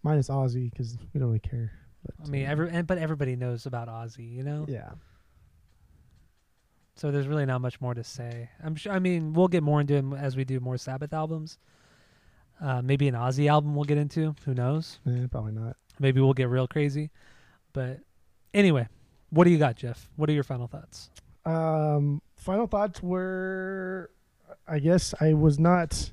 minus 0.02 0.28
Ozzy 0.28 0.70
because 0.70 0.96
we 1.12 1.20
don't 1.20 1.28
really 1.28 1.40
care. 1.40 1.72
But, 2.02 2.14
I 2.24 2.30
mean, 2.30 2.46
uh, 2.46 2.50
every 2.50 2.70
and, 2.70 2.86
but 2.86 2.96
everybody 2.96 3.36
knows 3.36 3.66
about 3.66 3.88
Ozzy, 3.88 4.32
you 4.32 4.44
know. 4.44 4.64
yeah, 4.68 4.90
So 6.96 7.10
there's 7.10 7.28
really 7.28 7.44
not 7.44 7.60
much 7.60 7.80
more 7.80 7.92
to 7.92 8.02
say. 8.02 8.48
I'm 8.64 8.74
sure. 8.74 8.92
I 8.92 8.98
mean, 8.98 9.34
we'll 9.34 9.48
get 9.48 9.62
more 9.62 9.80
into 9.80 9.94
him 9.94 10.14
as 10.14 10.34
we 10.34 10.44
do 10.44 10.60
more 10.60 10.78
Sabbath 10.78 11.12
albums. 11.12 11.58
Uh, 12.60 12.80
maybe 12.80 13.06
an 13.06 13.14
Ozzy 13.14 13.48
album 13.50 13.74
we'll 13.74 13.84
get 13.84 13.98
into. 13.98 14.34
Who 14.46 14.54
knows? 14.54 14.98
eh, 15.06 15.26
probably 15.30 15.52
not. 15.52 15.76
Maybe 15.98 16.22
we'll 16.22 16.32
get 16.32 16.48
real 16.48 16.66
crazy. 16.66 17.10
But 17.74 18.00
anyway, 18.54 18.88
what 19.28 19.44
do 19.44 19.50
you 19.50 19.58
got, 19.58 19.76
Jeff? 19.76 20.08
What 20.16 20.30
are 20.30 20.32
your 20.32 20.42
final 20.42 20.66
thoughts? 20.66 21.10
Um, 21.44 22.22
final 22.34 22.66
thoughts 22.66 23.02
were, 23.02 24.10
I 24.66 24.78
guess 24.78 25.14
I 25.20 25.34
was 25.34 25.58
not, 25.58 26.10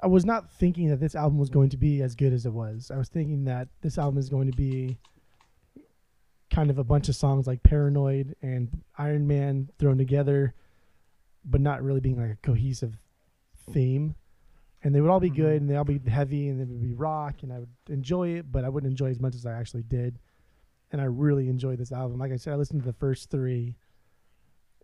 I 0.00 0.06
was 0.06 0.24
not 0.24 0.52
thinking 0.52 0.88
that 0.90 1.00
this 1.00 1.16
album 1.16 1.38
was 1.38 1.50
going 1.50 1.70
to 1.70 1.76
be 1.76 2.00
as 2.02 2.14
good 2.14 2.32
as 2.32 2.46
it 2.46 2.52
was. 2.52 2.92
I 2.94 2.96
was 2.96 3.08
thinking 3.08 3.44
that 3.44 3.66
this 3.80 3.98
album 3.98 4.18
is 4.18 4.28
going 4.28 4.48
to 4.50 4.56
be 4.56 4.96
kind 6.50 6.70
of 6.70 6.78
a 6.78 6.84
bunch 6.84 7.08
of 7.08 7.16
songs 7.16 7.46
like 7.46 7.62
Paranoid 7.62 8.34
and 8.42 8.82
Iron 8.96 9.26
Man 9.26 9.68
thrown 9.78 9.98
together, 9.98 10.54
but 11.44 11.60
not 11.60 11.82
really 11.82 12.00
being 12.00 12.20
like 12.20 12.30
a 12.30 12.36
cohesive 12.46 12.96
theme. 13.70 14.14
And 14.82 14.94
they 14.94 15.00
would 15.00 15.10
all 15.10 15.20
be 15.20 15.30
Mhm. 15.30 15.36
good 15.36 15.60
and 15.60 15.68
they 15.70 15.76
all 15.76 15.84
be 15.84 15.98
heavy 15.98 16.48
and 16.48 16.60
they 16.60 16.64
would 16.64 16.80
be 16.80 16.94
rock 16.94 17.42
and 17.42 17.52
I 17.52 17.58
would 17.60 17.68
enjoy 17.88 18.28
it, 18.30 18.50
but 18.50 18.64
I 18.64 18.68
wouldn't 18.68 18.90
enjoy 18.90 19.10
as 19.10 19.20
much 19.20 19.34
as 19.34 19.44
I 19.44 19.52
actually 19.52 19.82
did. 19.82 20.18
And 20.90 21.00
I 21.00 21.04
really 21.04 21.48
enjoyed 21.48 21.78
this 21.78 21.92
album. 21.92 22.18
Like 22.18 22.32
I 22.32 22.36
said, 22.36 22.52
I 22.52 22.56
listened 22.56 22.80
to 22.82 22.86
the 22.86 22.92
first 22.92 23.28
three 23.30 23.76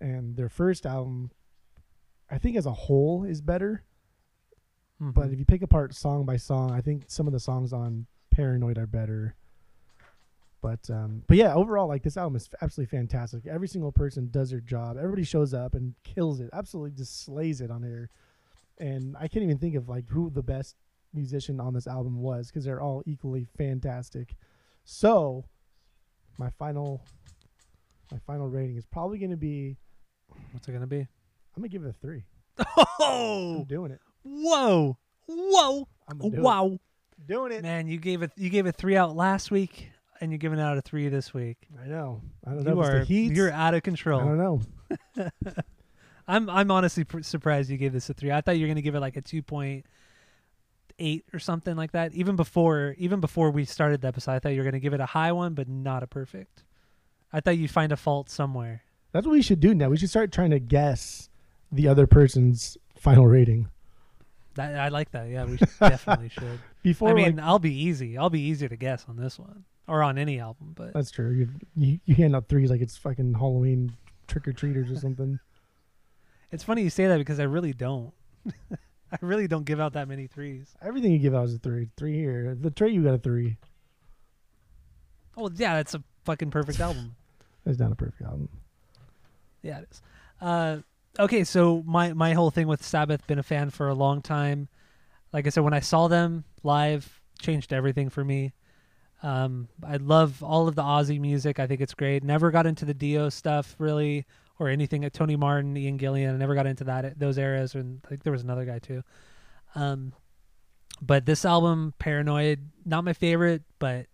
and 0.00 0.36
their 0.36 0.48
first 0.48 0.84
album 0.86 1.30
I 2.30 2.38
think 2.38 2.56
as 2.56 2.66
a 2.66 2.72
whole 2.72 3.22
is 3.24 3.40
better. 3.42 3.84
But 4.98 5.28
Mhm. 5.28 5.32
if 5.34 5.38
you 5.38 5.44
pick 5.44 5.62
apart 5.62 5.94
song 5.94 6.24
by 6.24 6.36
song, 6.38 6.70
I 6.72 6.80
think 6.80 7.04
some 7.08 7.26
of 7.26 7.32
the 7.32 7.38
songs 7.40 7.72
on 7.72 8.06
Paranoid 8.30 8.78
are 8.78 8.86
better. 8.86 9.36
But 10.64 10.88
um, 10.88 11.22
but 11.26 11.36
yeah, 11.36 11.52
overall, 11.54 11.86
like 11.88 12.02
this 12.02 12.16
album 12.16 12.36
is 12.36 12.48
absolutely 12.62 12.96
fantastic. 12.96 13.46
Every 13.46 13.68
single 13.68 13.92
person 13.92 14.28
does 14.30 14.48
their 14.48 14.62
job. 14.62 14.96
Everybody 14.96 15.22
shows 15.24 15.52
up 15.52 15.74
and 15.74 15.94
kills 16.04 16.40
it. 16.40 16.48
Absolutely 16.54 16.92
just 16.92 17.22
slays 17.22 17.60
it 17.60 17.70
on 17.70 17.82
here. 17.82 18.08
And 18.78 19.14
I 19.20 19.28
can't 19.28 19.42
even 19.42 19.58
think 19.58 19.74
of 19.74 19.90
like 19.90 20.08
who 20.08 20.30
the 20.30 20.42
best 20.42 20.76
musician 21.12 21.60
on 21.60 21.74
this 21.74 21.86
album 21.86 22.18
was 22.18 22.48
because 22.48 22.64
they're 22.64 22.80
all 22.80 23.02
equally 23.04 23.46
fantastic. 23.58 24.36
So 24.86 25.44
my 26.38 26.48
final 26.58 27.04
my 28.10 28.18
final 28.26 28.48
rating 28.48 28.76
is 28.78 28.86
probably 28.86 29.18
going 29.18 29.32
to 29.32 29.36
be 29.36 29.76
What's 30.52 30.66
it 30.66 30.72
gonna 30.72 30.86
be? 30.86 31.00
I'm 31.00 31.06
gonna 31.58 31.68
give 31.68 31.84
it 31.84 31.90
a 31.90 31.92
three. 31.92 32.24
I'm 32.58 32.86
Oh, 33.00 33.64
doing 33.68 33.90
it. 33.92 34.00
whoa, 34.22 34.96
whoa, 35.26 35.86
I'm 36.08 36.18
do 36.18 36.40
wow, 36.40 36.68
it. 36.68 37.26
doing 37.28 37.52
it. 37.52 37.62
man! 37.62 37.86
You 37.86 37.98
gave 37.98 38.22
it 38.22 38.32
you 38.36 38.48
gave 38.48 38.64
it 38.66 38.76
three 38.76 38.96
out 38.96 39.14
last 39.14 39.50
week, 39.50 39.90
and 40.20 40.30
you're 40.30 40.38
giving 40.38 40.60
out 40.60 40.76
a 40.78 40.82
three 40.82 41.08
this 41.08 41.34
week. 41.34 41.56
I 41.82 41.86
know. 41.86 42.20
I 42.46 42.50
don't 42.50 42.64
know 42.64 42.74
You 42.74 42.80
are, 42.80 42.98
the 43.00 43.04
heat. 43.04 43.32
you're 43.32 43.50
out 43.50 43.74
of 43.74 43.82
control. 43.82 44.20
I 44.20 44.24
don't 44.24 44.38
know. 44.38 44.60
I'm 46.26 46.48
I'm 46.48 46.70
honestly 46.70 47.04
pr- 47.04 47.22
surprised 47.22 47.70
you 47.70 47.76
gave 47.76 47.92
this 47.92 48.08
a 48.08 48.14
three. 48.14 48.32
I 48.32 48.40
thought 48.40 48.56
you 48.56 48.62
were 48.64 48.68
gonna 48.68 48.80
give 48.82 48.94
it 48.94 49.00
like 49.00 49.16
a 49.16 49.20
two 49.22 49.42
point 49.42 49.84
eight 50.98 51.24
or 51.34 51.38
something 51.38 51.76
like 51.76 51.92
that. 51.92 52.14
Even 52.14 52.36
before 52.36 52.94
even 52.98 53.20
before 53.20 53.50
we 53.50 53.64
started 53.64 54.00
the 54.00 54.08
episode, 54.08 54.32
I 54.32 54.38
thought 54.38 54.50
you 54.50 54.58
were 54.60 54.64
gonna 54.64 54.80
give 54.80 54.94
it 54.94 55.00
a 55.00 55.06
high 55.06 55.32
one, 55.32 55.54
but 55.54 55.68
not 55.68 56.02
a 56.02 56.06
perfect. 56.06 56.64
I 57.32 57.40
thought 57.40 57.58
you'd 57.58 57.70
find 57.70 57.92
a 57.92 57.96
fault 57.96 58.30
somewhere. 58.30 58.82
That's 59.12 59.26
what 59.26 59.32
we 59.32 59.42
should 59.42 59.60
do 59.60 59.74
now. 59.74 59.88
We 59.90 59.96
should 59.96 60.10
start 60.10 60.32
trying 60.32 60.50
to 60.50 60.58
guess 60.60 61.28
the 61.70 61.88
other 61.88 62.06
person's 62.06 62.78
final 62.96 63.26
rating 63.26 63.68
That 64.54 64.76
I 64.76 64.88
like 64.88 65.10
that. 65.10 65.28
Yeah, 65.28 65.44
we 65.44 65.56
should, 65.58 65.68
definitely 65.80 66.28
should. 66.30 66.60
before. 66.82 67.10
I 67.10 67.14
mean, 67.14 67.36
like, 67.36 67.44
I'll 67.44 67.58
be 67.58 67.74
easy. 67.74 68.16
I'll 68.16 68.30
be 68.30 68.40
easier 68.40 68.68
to 68.68 68.76
guess 68.76 69.04
on 69.08 69.16
this 69.16 69.38
one 69.38 69.64
or 69.86 70.02
on 70.02 70.18
any 70.18 70.40
album. 70.40 70.72
But 70.74 70.92
that's 70.92 71.10
true. 71.10 71.30
You, 71.30 71.48
you 71.76 72.00
you 72.04 72.14
hand 72.14 72.36
out 72.36 72.48
threes 72.48 72.70
like 72.70 72.80
it's 72.80 72.96
fucking 72.96 73.34
Halloween 73.34 73.96
trick 74.26 74.48
or 74.48 74.52
treaters 74.52 74.90
or 74.90 74.96
something. 74.96 75.38
it's 76.50 76.64
funny 76.64 76.82
you 76.82 76.90
say 76.90 77.06
that 77.06 77.18
because 77.18 77.40
I 77.40 77.44
really 77.44 77.72
don't. 77.72 78.12
I 79.12 79.18
really 79.20 79.46
don't 79.46 79.64
give 79.64 79.80
out 79.80 79.92
that 79.92 80.08
many 80.08 80.26
threes. 80.26 80.74
Everything 80.82 81.12
you 81.12 81.18
give 81.18 81.34
out 81.34 81.44
is 81.44 81.54
a 81.54 81.58
three. 81.58 81.88
Three 81.96 82.14
here. 82.14 82.56
The 82.60 82.70
tray 82.70 82.90
you 82.90 83.04
got 83.04 83.14
a 83.14 83.18
three. 83.18 83.58
Oh 85.36 85.50
yeah, 85.54 85.76
that's 85.76 85.94
a 85.94 86.02
fucking 86.24 86.50
perfect 86.50 86.80
album. 86.80 87.16
It's 87.66 87.78
not 87.78 87.92
a 87.92 87.94
perfect 87.94 88.20
album. 88.20 88.50
Yeah, 89.62 89.78
it 89.78 89.88
is. 89.90 90.02
Uh, 90.38 90.78
okay, 91.18 91.44
so 91.44 91.82
my 91.86 92.12
my 92.12 92.34
whole 92.34 92.50
thing 92.50 92.66
with 92.66 92.84
Sabbath, 92.84 93.26
been 93.26 93.38
a 93.38 93.42
fan 93.42 93.70
for 93.70 93.88
a 93.88 93.94
long 93.94 94.20
time. 94.20 94.68
Like 95.32 95.46
I 95.46 95.48
said, 95.48 95.64
when 95.64 95.72
I 95.72 95.80
saw 95.80 96.06
them 96.06 96.44
live, 96.62 97.22
changed 97.40 97.72
everything 97.72 98.10
for 98.10 98.22
me. 98.22 98.52
Um, 99.24 99.68
I 99.82 99.96
love 99.96 100.42
all 100.42 100.68
of 100.68 100.74
the 100.74 100.82
Ozzy 100.82 101.18
music. 101.18 101.58
I 101.58 101.66
think 101.66 101.80
it's 101.80 101.94
great. 101.94 102.22
Never 102.22 102.50
got 102.50 102.66
into 102.66 102.84
the 102.84 102.92
Dio 102.92 103.30
stuff 103.30 103.74
really, 103.78 104.26
or 104.58 104.68
anything 104.68 105.02
at 105.02 105.14
Tony 105.14 105.34
Martin, 105.34 105.74
Ian 105.78 105.98
Gillan. 105.98 106.34
I 106.34 106.36
never 106.36 106.54
got 106.54 106.66
into 106.66 106.84
that 106.84 107.18
those 107.18 107.38
eras, 107.38 107.74
and 107.74 108.02
I 108.04 108.08
think 108.08 108.22
there 108.22 108.32
was 108.32 108.42
another 108.42 108.66
guy 108.66 108.80
too. 108.80 109.02
Um, 109.74 110.12
but 111.00 111.24
this 111.24 111.46
album, 111.46 111.94
Paranoid, 111.98 112.68
not 112.84 113.02
my 113.02 113.14
favorite, 113.14 113.62
but 113.78 114.06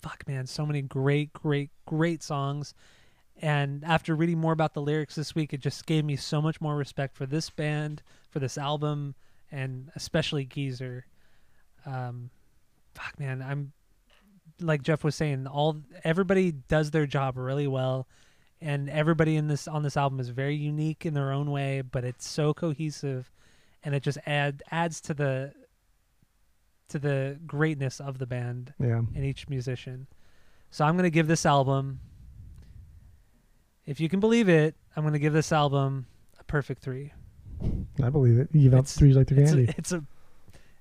fuck, 0.00 0.26
man, 0.26 0.46
so 0.46 0.64
many 0.64 0.80
great, 0.80 1.30
great, 1.34 1.70
great 1.84 2.22
songs. 2.22 2.72
And 3.40 3.84
after 3.84 4.16
reading 4.16 4.38
more 4.38 4.52
about 4.52 4.72
the 4.72 4.80
lyrics 4.80 5.14
this 5.14 5.34
week, 5.34 5.52
it 5.52 5.60
just 5.60 5.84
gave 5.84 6.06
me 6.06 6.16
so 6.16 6.40
much 6.40 6.58
more 6.58 6.74
respect 6.74 7.16
for 7.16 7.26
this 7.26 7.50
band, 7.50 8.02
for 8.30 8.38
this 8.38 8.56
album, 8.56 9.14
and 9.52 9.90
especially 9.94 10.46
Geezer. 10.46 11.04
Um, 11.84 12.30
fuck, 12.94 13.20
man, 13.20 13.42
I'm 13.42 13.72
like 14.60 14.82
Jeff 14.82 15.04
was 15.04 15.14
saying, 15.14 15.46
all 15.46 15.80
everybody 16.04 16.52
does 16.52 16.90
their 16.90 17.06
job 17.06 17.36
really 17.36 17.66
well, 17.66 18.08
and 18.60 18.88
everybody 18.90 19.36
in 19.36 19.48
this 19.48 19.68
on 19.68 19.82
this 19.82 19.96
album 19.96 20.20
is 20.20 20.28
very 20.30 20.56
unique 20.56 21.06
in 21.06 21.14
their 21.14 21.32
own 21.32 21.50
way, 21.50 21.80
but 21.80 22.04
it's 22.04 22.26
so 22.28 22.52
cohesive, 22.54 23.30
and 23.84 23.94
it 23.94 24.02
just 24.02 24.18
add 24.26 24.62
adds 24.70 25.00
to 25.02 25.14
the 25.14 25.52
to 26.88 26.98
the 26.98 27.38
greatness 27.46 28.00
of 28.00 28.18
the 28.18 28.26
band 28.26 28.72
Yeah. 28.80 28.98
and 29.14 29.24
each 29.24 29.48
musician. 29.48 30.06
So 30.70 30.84
I'm 30.84 30.96
gonna 30.96 31.10
give 31.10 31.26
this 31.26 31.44
album, 31.46 32.00
if 33.86 34.00
you 34.00 34.08
can 34.08 34.20
believe 34.20 34.48
it, 34.48 34.74
I'm 34.96 35.04
gonna 35.04 35.18
give 35.18 35.32
this 35.32 35.52
album 35.52 36.06
a 36.40 36.44
perfect 36.44 36.82
three. 36.82 37.12
I 38.02 38.10
believe 38.10 38.38
it. 38.38 38.48
You 38.52 38.62
give 38.62 38.74
out 38.74 38.78
It's- 38.78 38.96
threes 38.96 39.16
like 39.16 39.26
they're 39.28 39.40
It's 39.40 39.50
candy. 39.50 39.66
a, 39.66 39.74
it's 39.76 39.92
a 39.92 40.04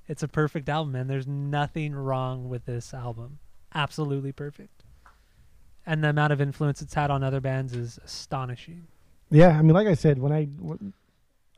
it's 0.10 0.24
a 0.24 0.28
perfect 0.30 0.70
album, 0.70 0.94
man. 0.94 1.08
There's 1.08 1.28
nothing 1.28 1.94
wrong 1.94 2.48
with 2.48 2.64
this 2.66 2.94
album. 2.94 3.40
Absolutely 3.74 4.32
perfect. 4.32 4.84
And 5.86 6.04
the 6.04 6.10
amount 6.10 6.34
of 6.34 6.42
influence 6.42 6.82
it's 6.82 6.94
had 6.94 7.12
on 7.12 7.24
other 7.24 7.40
bands 7.40 7.74
is 7.74 8.00
astonishing. 8.04 8.88
Yeah, 9.30 9.50
I 9.58 9.62
mean, 9.62 9.74
like 9.74 9.88
I 9.88 9.94
said, 9.94 10.20
when 10.20 10.32
I, 10.32 10.46
when 10.46 10.94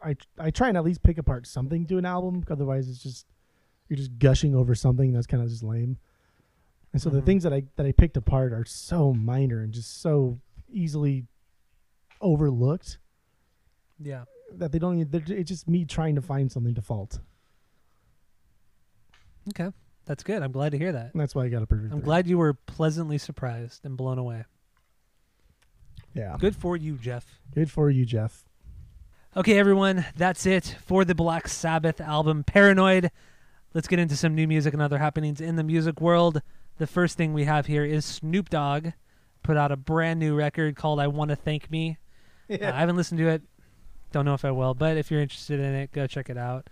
I, 0.03 0.15
I 0.37 0.51
try 0.51 0.67
and 0.69 0.77
at 0.77 0.83
least 0.83 1.01
pick 1.03 1.17
apart 1.17 1.47
something 1.47 1.85
to 1.87 1.97
an 1.97 2.05
album. 2.05 2.43
Otherwise, 2.49 2.89
it's 2.89 3.01
just 3.01 3.25
you're 3.87 3.97
just 3.97 4.17
gushing 4.19 4.55
over 4.55 4.75
something 4.75 5.11
that's 5.13 5.27
kind 5.27 5.41
of 5.43 5.49
just 5.49 5.63
lame. 5.63 5.97
And 6.93 7.01
so 7.01 7.09
the 7.09 7.21
Mhm. 7.21 7.25
things 7.25 7.43
that 7.43 7.53
I 7.53 7.63
that 7.75 7.85
I 7.85 7.91
picked 7.91 8.17
apart 8.17 8.53
are 8.53 8.65
so 8.65 9.13
minor 9.13 9.61
and 9.61 9.71
just 9.73 10.01
so 10.01 10.39
easily 10.71 11.25
overlooked 12.21 12.97
Yeah. 13.99 14.25
that 14.51 14.71
they 14.71 14.79
don't. 14.79 14.99
Even, 14.99 15.11
they're- 15.11 15.37
it's 15.37 15.49
just 15.49 15.67
me 15.67 15.85
trying 15.85 16.15
to 16.15 16.21
find 16.21 16.51
something 16.51 16.73
to 16.75 16.81
fault, 16.81 17.19
Okay. 19.49 19.71
That's 20.09 20.23
good. 20.23 20.41
I'm 20.41 20.51
glad 20.51 20.71
to 20.71 20.77
hear 20.79 20.91
that. 20.91 21.11
and 21.13 21.21
that's 21.21 21.35
why 21.35 21.45
I 21.45 21.49
got 21.49 21.61
a 21.61 21.67
perfect. 21.67 21.93
I'm 21.93 21.99
three. 21.99 22.05
glad 22.05 22.27
you 22.27 22.39
were 22.39 22.55
pleasantly 22.55 23.19
surprised 23.19 23.85
and 23.85 23.95
blown 23.95 24.17
away. 24.17 24.43
Yeah, 26.15 26.35
Good 26.39 26.55
for 26.55 26.75
you, 26.75 26.95
Jeff. 26.95 27.39
good 27.53 27.69
for 27.69 27.91
you, 27.91 28.05
Jeff. 28.05 28.43
Okay, 29.37 29.59
everyone, 29.59 30.05
that's 30.17 30.47
it 30.47 30.75
for 30.83 31.05
the 31.05 31.13
Black 31.13 31.47
Sabbath 31.47 32.01
album 32.01 32.43
Paranoid. 32.43 33.11
Let's 33.75 33.87
get 33.87 33.99
into 33.99 34.15
some 34.17 34.33
new 34.33 34.47
music 34.47 34.73
and 34.73 34.81
other 34.81 34.97
happenings 34.97 35.39
in 35.39 35.55
the 35.55 35.63
music 35.63 36.01
world. 36.01 36.41
The 36.79 36.87
first 36.87 37.15
thing 37.15 37.31
we 37.33 37.43
have 37.45 37.67
here 37.67 37.85
is 37.85 38.03
Snoop 38.03 38.49
Dogg 38.49 38.87
put 39.43 39.55
out 39.57 39.71
a 39.71 39.77
brand 39.77 40.19
new 40.19 40.33
record 40.35 40.75
called 40.75 40.99
I 40.99 41.05
Want 41.07 41.29
to 41.29 41.35
Thank 41.35 41.69
Me. 41.71 41.97
Uh, 42.51 42.55
I 42.63 42.79
haven't 42.79 42.95
listened 42.97 43.19
to 43.19 43.27
it. 43.27 43.43
Don't 44.11 44.25
know 44.25 44.33
if 44.33 44.43
I 44.43 44.49
will, 44.49 44.73
but 44.73 44.97
if 44.97 45.11
you're 45.11 45.21
interested 45.21 45.59
in 45.59 45.75
it, 45.75 45.91
go 45.91 46.07
check 46.07 46.31
it 46.31 46.37
out. 46.37 46.67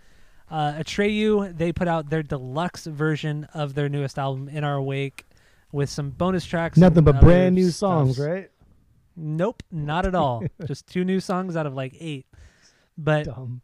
Uh, 0.50 0.72
Atreyu, 0.74 1.56
they 1.56 1.72
put 1.72 1.88
out 1.88 2.10
their 2.10 2.22
deluxe 2.22 2.86
version 2.86 3.44
of 3.54 3.74
their 3.74 3.88
newest 3.88 4.18
album, 4.18 4.48
In 4.48 4.64
Our 4.64 4.80
Wake, 4.80 5.26
with 5.72 5.90
some 5.90 6.10
bonus 6.10 6.44
tracks. 6.44 6.78
Nothing 6.78 7.04
but 7.04 7.20
brand 7.20 7.54
new 7.54 7.70
songs, 7.70 8.18
right? 8.18 8.50
Nope, 9.14 9.62
not 9.70 10.06
at 10.06 10.14
all. 10.14 10.44
Just 10.66 10.86
two 10.86 11.04
new 11.04 11.20
songs 11.20 11.56
out 11.56 11.66
of 11.66 11.74
like 11.74 11.94
eight. 12.00 12.26
But 12.96 13.24
Dumb. 13.24 13.60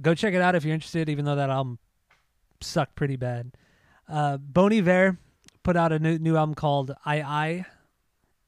go 0.00 0.14
check 0.14 0.34
it 0.34 0.40
out 0.40 0.54
if 0.54 0.64
you're 0.64 0.74
interested, 0.74 1.08
even 1.08 1.24
though 1.24 1.36
that 1.36 1.50
album 1.50 1.78
sucked 2.60 2.96
pretty 2.96 3.16
bad. 3.16 3.52
Uh, 4.08 4.36
Bon 4.38 4.72
Iver 4.72 5.18
put 5.62 5.76
out 5.76 5.92
a 5.92 5.98
new, 5.98 6.18
new 6.18 6.36
album 6.36 6.54
called 6.54 6.92
I 7.04 7.22
I. 7.22 7.66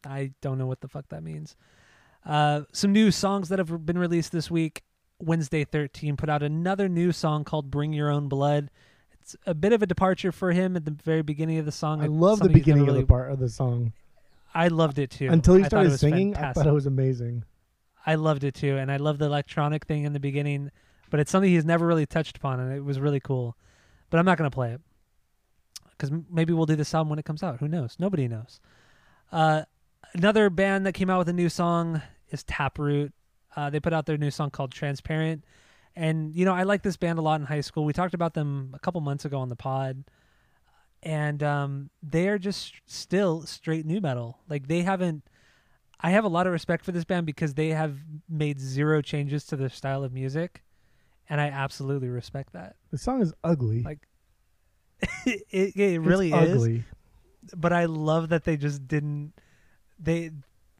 I 0.05 0.33
don't 0.41 0.59
know 0.59 0.67
what 0.67 0.81
the 0.81 0.89
fuck 0.89 1.09
that 1.11 1.23
means. 1.23 1.55
Uh, 2.27 2.63
some 2.73 2.93
new 2.93 3.11
songs 3.11 3.49
that 3.51 3.59
have 3.59 3.85
been 3.87 3.99
released 3.99 4.33
this 4.33 4.51
week. 4.51 4.83
Wednesday 5.23 5.65
13 5.65 6.17
put 6.17 6.29
out 6.29 6.43
another 6.43 6.89
new 6.89 7.13
song 7.13 7.45
called 7.45 7.71
Bring 7.71 7.93
Your 7.93 8.11
Own 8.11 8.29
Blood. 8.29 8.71
It's 9.21 9.37
a 9.47 9.55
bit 9.55 9.73
of 9.73 9.83
a 9.83 9.87
departure 9.87 10.33
for 10.33 10.51
him 10.53 10.77
at 10.77 10.85
the 10.85 10.91
very 10.91 11.23
beginning 11.23 11.59
of 11.59 11.65
the 11.65 11.73
song. 11.73 12.03
I 12.03 12.07
love 12.07 12.39
the 12.39 12.45
something 12.45 12.57
he's 12.57 12.67
never 12.67 12.81
beginning 12.81 12.89
of 12.89 13.07
the 13.07 13.07
part 13.07 13.31
of 13.31 13.39
the 13.39 13.49
song. 13.49 13.93
I 14.55 14.69
loved 14.69 14.99
it 14.99 15.11
too. 15.11 15.29
Until 15.29 15.55
he 15.55 15.65
I 15.65 15.69
started 15.69 15.93
was 15.93 16.01
singing, 16.01 16.37
I 16.37 16.53
thought 16.53 16.67
it 16.67 16.73
was 16.73 16.87
amazing. 16.87 17.45
I 18.05 18.17
loved 18.17 18.43
it 18.43 18.55
too, 18.55 18.77
and 18.77 18.91
I 18.91 18.97
love 18.97 19.19
the 19.19 19.27
electronic 19.27 19.87
thing 19.87 20.05
in 20.05 20.13
the 20.13 20.21
beginning. 20.21 20.71
But 21.09 21.21
it's 21.21 21.31
something 21.31 21.51
he's 21.51 21.65
never 21.65 21.87
really 21.87 22.07
touched 22.07 22.37
upon, 22.37 22.59
and 22.59 22.73
it 22.73 22.85
was 22.85 22.99
really 22.99 23.21
cool. 23.21 23.57
But 24.11 24.19
I'm 24.19 24.27
not 24.27 24.39
gonna 24.39 24.51
play 24.51 24.73
it 24.73 24.81
because 25.91 26.11
maybe 26.31 26.53
we'll 26.53 26.67
do 26.67 26.75
this 26.75 26.93
album 26.95 27.11
when 27.11 27.19
it 27.21 27.25
comes 27.25 27.43
out. 27.43 27.61
Who 27.61 27.69
knows? 27.69 27.97
Nobody 27.99 28.27
knows. 28.27 28.61
Uh, 29.31 29.63
another 30.15 30.51
band 30.51 30.85
that 30.85 30.93
came 30.93 31.09
out 31.09 31.19
with 31.19 31.29
a 31.29 31.33
new 31.33 31.49
song 31.49 32.03
is 32.31 32.43
Taproot. 32.43 33.13
Uh, 33.57 33.71
they 33.71 33.81
put 33.81 33.93
out 33.93 34.07
their 34.07 34.17
new 34.19 34.31
song 34.31 34.51
called 34.51 34.73
Transparent, 34.73 35.45
and 35.95 36.35
you 36.35 36.45
know 36.45 36.55
I 36.55 36.63
like 36.63 36.83
this 36.83 36.97
band 36.97 37.19
a 37.19 37.23
lot 37.23 37.41
in 37.41 37.47
high 37.47 37.61
school. 37.61 37.85
We 37.85 37.93
talked 37.93 38.15
about 38.15 38.35
them 38.35 38.71
a 38.75 38.79
couple 38.79 39.01
months 39.01 39.25
ago 39.25 39.39
on 39.39 39.49
the 39.49 39.57
pod, 39.57 40.05
and 41.03 41.43
um, 41.43 41.91
they 42.03 42.29
are 42.29 42.39
just 42.39 42.75
still 42.87 43.43
straight 43.43 43.85
nu 43.87 44.01
metal. 44.01 44.39
Like 44.49 44.69
they 44.69 44.83
haven't. 44.83 45.25
I 46.01 46.11
have 46.11 46.25
a 46.25 46.29
lot 46.29 46.47
of 46.49 46.53
respect 46.53 46.85
for 46.85 46.91
this 46.93 47.05
band 47.05 47.27
because 47.27 47.55
they 47.55 47.69
have 47.69 47.97
made 48.29 48.59
zero 48.59 49.03
changes 49.03 49.45
to 49.47 49.57
their 49.57 49.69
style 49.69 50.03
of 50.03 50.13
music, 50.13 50.63
and 51.29 51.41
I 51.41 51.47
absolutely 51.49 52.09
respect 52.09 52.55
that. 52.55 52.77
The 52.91 52.99
song 52.99 53.23
is 53.23 53.33
ugly. 53.45 53.83
Like, 53.83 54.01
it, 55.27 55.43
it, 55.51 55.77
it 55.77 55.79
It's 55.97 55.99
really 56.07 56.33
is 56.33 56.55
ugly. 56.55 56.85
but 57.57 57.73
I 57.73 57.85
love 57.85 58.31
that 58.31 58.45
they 58.45 58.57
just 58.57 58.89
didn't 58.89 59.33
they 59.99 60.31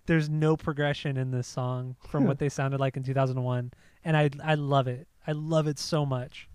there's 0.07 0.29
no 0.29 0.57
progression 0.57 1.17
in 1.17 1.31
this 1.31 1.47
song 1.47 1.97
from 2.09 2.25
what 2.27 2.39
they 2.39 2.49
sounded 2.49 2.81
like 2.81 2.97
in 2.97 3.03
2001 3.03 3.73
and 4.05 4.17
I 4.17 4.31
I 4.43 4.55
love 4.55 4.89
it. 4.89 5.07
I 5.27 5.33
love 5.33 5.67
it 5.67 5.79
so 5.79 6.05
much. 6.05 6.49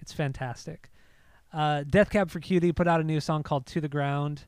It's 0.00 0.12
fantastic. 0.12 0.90
Uh, 1.52 1.84
Death 1.88 2.10
Cab 2.10 2.30
for 2.30 2.40
Cutie 2.40 2.72
put 2.72 2.86
out 2.86 3.00
a 3.00 3.04
new 3.04 3.20
song 3.20 3.42
called 3.42 3.66
To 3.66 3.80
the 3.80 3.88
Ground. 3.88 4.44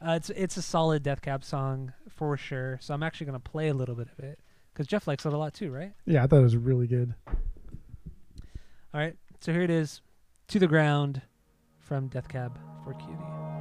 Uh, 0.00 0.12
it's 0.12 0.30
it's 0.30 0.56
a 0.56 0.62
solid 0.62 1.02
Death 1.02 1.22
Cab 1.22 1.44
song 1.44 1.92
for 2.08 2.36
sure. 2.36 2.78
So 2.80 2.94
I'm 2.94 3.02
actually 3.02 3.26
going 3.26 3.40
to 3.40 3.50
play 3.50 3.68
a 3.68 3.74
little 3.74 3.94
bit 3.94 4.08
of 4.16 4.24
it 4.24 4.38
cuz 4.74 4.86
Jeff 4.86 5.06
likes 5.06 5.26
it 5.26 5.32
a 5.32 5.36
lot 5.36 5.54
too, 5.54 5.70
right? 5.72 5.92
Yeah, 6.06 6.22
I 6.22 6.26
thought 6.26 6.38
it 6.38 6.42
was 6.42 6.56
really 6.56 6.86
good. 6.86 7.14
All 7.28 9.00
right. 9.00 9.16
So 9.40 9.52
here 9.52 9.62
it 9.62 9.70
is. 9.70 10.00
To 10.48 10.58
the 10.58 10.66
Ground 10.68 11.22
from 11.80 12.08
Death 12.08 12.28
Cab 12.28 12.58
for 12.84 12.94
Cutie. 12.94 13.51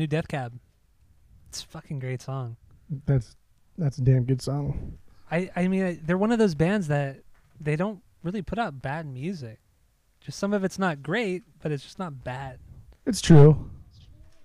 New 0.00 0.06
Death 0.06 0.28
Cab. 0.28 0.58
It's 1.50 1.62
a 1.62 1.66
fucking 1.66 1.98
great 1.98 2.22
song. 2.22 2.56
That's 3.06 3.36
that's 3.78 3.98
a 3.98 4.02
damn 4.02 4.24
good 4.24 4.40
song. 4.42 4.96
I 5.30 5.50
I 5.54 5.68
mean 5.68 5.84
I- 5.84 6.00
they're 6.02 6.18
one 6.18 6.32
of 6.32 6.38
those 6.38 6.54
bands 6.54 6.88
that 6.88 7.18
they 7.60 7.76
don't 7.76 8.00
really 8.22 8.42
put 8.42 8.58
out 8.58 8.80
bad 8.82 9.06
music. 9.06 9.60
Just 10.20 10.38
some 10.38 10.52
of 10.54 10.64
it's 10.64 10.78
not 10.78 11.02
great, 11.02 11.44
but 11.62 11.70
it's 11.70 11.82
just 11.84 11.98
not 11.98 12.24
bad. 12.24 12.58
It's 13.06 13.20
true. 13.20 13.70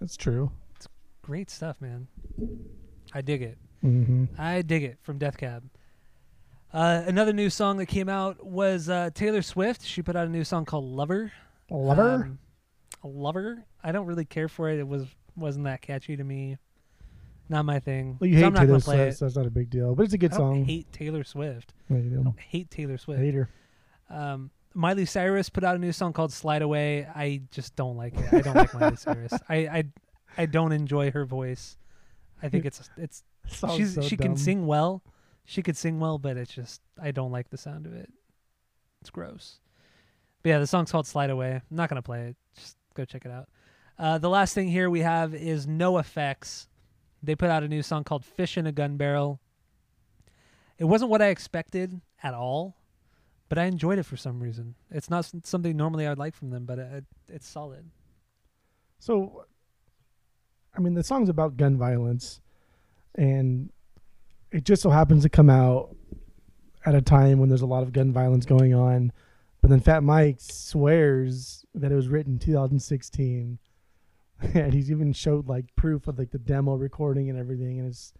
It's 0.01 0.17
true. 0.17 0.51
It's 0.75 0.87
great 1.21 1.49
stuff, 1.49 1.79
man. 1.81 2.07
I 3.13 3.21
dig 3.21 3.41
it. 3.41 3.57
hmm 3.81 4.25
I 4.37 4.61
dig 4.61 4.83
it 4.83 4.97
from 5.01 5.17
Death 5.17 5.37
Cab. 5.37 5.63
Uh, 6.73 7.03
another 7.07 7.31
new 7.31 7.49
song 7.49 7.77
that 7.77 7.85
came 7.85 8.09
out 8.09 8.45
was 8.45 8.89
uh, 8.89 9.09
Taylor 9.13 9.41
Swift. 9.41 9.85
She 9.85 10.01
put 10.01 10.17
out 10.17 10.27
a 10.27 10.29
new 10.29 10.43
song 10.43 10.65
called 10.65 10.83
"Lover." 10.85 11.31
Lover. 11.69 12.25
Um, 12.25 12.39
Lover. 13.03 13.63
I 13.83 13.91
don't 13.93 14.05
really 14.07 14.25
care 14.25 14.47
for 14.49 14.69
it. 14.69 14.79
It 14.79 14.87
was 14.87 15.05
wasn't 15.35 15.65
that 15.65 15.81
catchy 15.81 16.15
to 16.17 16.23
me. 16.23 16.57
Not 17.47 17.65
my 17.65 17.79
thing. 17.79 18.17
well, 18.19 18.27
you 18.27 18.35
So 18.35 18.39
hate 18.39 18.45
I'm 18.47 18.53
not 18.53 18.59
Taylor 18.61 18.71
gonna 18.73 18.79
play 18.83 18.95
Swift, 18.97 19.13
it. 19.13 19.17
so 19.17 19.25
it's 19.27 19.35
not 19.35 19.45
a 19.45 19.51
big 19.51 19.69
deal. 19.69 19.93
But 19.95 20.03
it's 20.03 20.13
a 20.13 20.17
good 20.17 20.33
I 20.33 20.37
don't 20.37 20.55
song. 20.57 20.65
hate 20.65 20.91
Taylor 20.91 21.23
Swift. 21.23 21.73
No, 21.89 21.97
you 21.97 22.09
I 22.11 22.13
don't. 22.15 22.23
don't 22.23 22.39
hate 22.39 22.71
Taylor 22.71 22.97
Swift. 22.97 23.21
Hate 23.21 23.35
her. 23.35 23.49
Um, 24.09 24.49
Miley 24.73 25.05
Cyrus 25.05 25.49
put 25.49 25.63
out 25.63 25.75
a 25.75 25.79
new 25.79 25.91
song 25.91 26.11
called 26.11 26.33
"Slide 26.33 26.61
Away." 26.63 27.05
I 27.05 27.41
just 27.51 27.75
don't 27.75 27.97
like 27.97 28.17
it. 28.17 28.33
I 28.33 28.41
don't 28.41 28.55
like 28.55 28.73
Miley 28.73 28.95
Cyrus. 28.95 29.33
I, 29.49 29.55
I 29.55 29.83
I 30.37 30.45
don't 30.47 30.71
enjoy 30.71 31.11
her 31.11 31.23
voice. 31.25 31.77
I 32.41 32.49
think 32.49 32.65
it's 32.65 32.89
it's 32.97 33.23
she's 33.75 33.93
so 33.93 34.01
she 34.01 34.15
dumb. 34.15 34.29
can 34.29 34.37
sing 34.37 34.65
well. 34.65 35.03
She 35.45 35.61
could 35.61 35.77
sing 35.77 35.99
well, 35.99 36.17
but 36.17 36.37
it's 36.37 36.51
just 36.53 36.81
I 37.01 37.11
don't 37.11 37.31
like 37.31 37.49
the 37.51 37.57
sound 37.57 37.85
of 37.85 37.93
it. 37.93 38.11
It's 39.01 39.11
gross. 39.11 39.59
But 40.41 40.49
yeah, 40.49 40.59
the 40.59 40.67
song's 40.67 40.91
called 40.91 41.05
"Slide 41.07 41.29
Away." 41.29 41.53
I'm 41.55 41.61
not 41.77 41.89
gonna 41.89 42.01
play 42.01 42.29
it. 42.29 42.35
Just 42.55 42.75
go 42.95 43.05
check 43.05 43.23
it 43.25 43.31
out. 43.31 43.47
Uh, 43.97 44.17
the 44.17 44.29
last 44.29 44.53
thing 44.53 44.67
here 44.67 44.89
we 44.89 45.01
have 45.01 45.33
is 45.33 45.65
NoFX. 45.65 46.67
They 47.23 47.35
put 47.35 47.49
out 47.49 47.63
a 47.63 47.67
new 47.67 47.81
song 47.81 48.03
called 48.03 48.25
"Fish 48.25 48.57
in 48.57 48.67
a 48.67 48.71
Gun 48.71 48.97
Barrel." 48.97 49.39
It 50.77 50.85
wasn't 50.85 51.11
what 51.11 51.21
I 51.21 51.27
expected 51.27 52.01
at 52.21 52.33
all, 52.33 52.75
but 53.47 53.57
I 53.57 53.65
enjoyed 53.65 53.97
it 53.97 54.03
for 54.03 54.17
some 54.17 54.41
reason. 54.41 54.75
It's 54.91 55.09
not 55.09 55.29
something 55.43 55.77
normally 55.77 56.05
I'd 56.05 56.17
like 56.17 56.35
from 56.35 56.49
them, 56.49 56.65
but 56.65 56.79
it, 56.79 57.05
it's 57.29 57.47
solid. 57.47 57.89
So, 58.99 59.45
I 60.75 60.81
mean, 60.81 60.93
the 60.93 61.03
song's 61.03 61.29
about 61.29 61.55
gun 61.55 61.77
violence, 61.77 62.41
and 63.15 63.69
it 64.51 64.65
just 64.65 64.81
so 64.81 64.89
happens 64.89 65.23
to 65.23 65.29
come 65.29 65.49
out 65.49 65.95
at 66.85 66.95
a 66.95 67.01
time 67.01 67.39
when 67.39 67.47
there's 67.47 67.61
a 67.61 67.65
lot 67.65 67.83
of 67.83 67.93
gun 67.93 68.11
violence 68.11 68.45
going 68.45 68.73
on. 68.73 69.13
But 69.61 69.69
then 69.69 69.79
Fat 69.79 70.03
Mike 70.03 70.37
swears 70.39 71.65
that 71.73 71.91
it 71.91 71.95
was 71.95 72.09
written 72.09 72.33
in 72.33 72.39
2016, 72.39 73.57
and 74.53 74.73
he's 74.73 74.91
even 74.91 75.13
showed 75.13 75.47
like 75.47 75.65
proof 75.75 76.07
of 76.07 76.17
like 76.19 76.31
the 76.31 76.37
demo 76.39 76.75
recording 76.75 77.29
and 77.29 77.39
everything. 77.39 77.79
And 77.79 77.87
it's, 77.87 78.13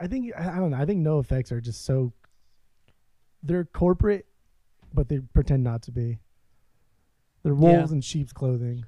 I 0.00 0.06
think 0.06 0.32
I 0.36 0.56
don't 0.56 0.70
know. 0.70 0.76
I 0.76 0.84
think 0.84 1.04
NoFX 1.06 1.50
are 1.52 1.60
just 1.60 1.84
so. 1.84 2.12
They're 3.42 3.64
corporate, 3.64 4.26
but 4.92 5.08
they 5.08 5.18
pretend 5.20 5.64
not 5.64 5.82
to 5.82 5.92
be. 5.92 6.18
They're 7.42 7.52
Yeah. 7.54 7.58
wolves 7.78 7.92
in 7.92 8.00
sheep's 8.00 8.32
clothing. 8.32 8.84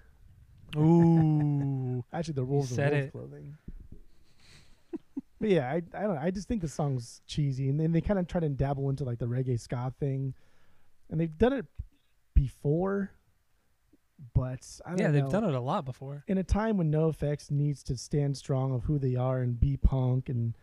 Ooh, 0.77 2.05
Actually, 2.13 2.35
the 2.35 2.45
wolves 2.45 2.69
said 2.71 2.93
in 2.93 2.99
wolves 2.99 3.07
it. 3.09 3.13
clothing. 3.13 3.57
but 5.41 5.49
yeah, 5.51 5.69
I 5.71 5.77
I 5.95 6.03
don't 6.03 6.15
know. 6.15 6.21
I 6.21 6.31
just 6.31 6.49
think 6.49 6.61
the 6.61 6.69
song's 6.69 7.23
cheesy, 7.27 7.69
and 7.69 7.79
then 7.81 7.93
they 7.93 8.01
kind 8.01 8.19
of 8.19 8.27
try 8.29 8.41
to 8.41 8.49
dabble 8.49 8.89
into 8.91 9.05
like 9.05 9.19
the 9.19 9.27
reggae 9.27 9.59
ska 9.59 9.93
thing, 9.99 10.35
and 11.11 11.19
they've 11.21 11.37
done 11.39 11.53
it 11.55 11.67
before, 12.35 13.11
but 14.35 14.67
I 14.85 14.91
don't 14.91 14.99
yeah, 14.99 15.11
they've 15.11 15.31
done 15.31 15.45
it 15.45 15.55
a 15.55 15.61
lot 15.61 15.85
before. 15.85 16.25
in 16.29 16.39
a 16.39 16.45
time 16.45 16.77
when 16.77 16.93
NoFX 16.93 17.51
needs 17.51 17.83
to 17.85 17.97
stand 17.97 18.37
strong 18.37 18.73
of 18.73 18.85
who 18.85 18.99
they 18.99 19.17
are 19.17 19.41
and 19.41 19.59
be 19.59 19.77
punk 19.77 20.29
and 20.29 20.57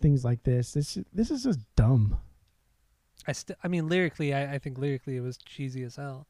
things 0.00 0.24
like 0.24 0.42
this. 0.42 0.72
This 0.72 0.98
this 1.12 1.30
is 1.30 1.44
just 1.44 1.60
dumb. 1.76 2.18
I 3.26 3.32
st- 3.32 3.58
I 3.62 3.68
mean, 3.68 3.88
lyrically, 3.88 4.34
I, 4.34 4.54
I 4.54 4.58
think 4.58 4.78
lyrically 4.78 5.16
it 5.16 5.20
was 5.20 5.38
cheesy 5.38 5.82
as 5.82 5.96
hell. 5.96 6.26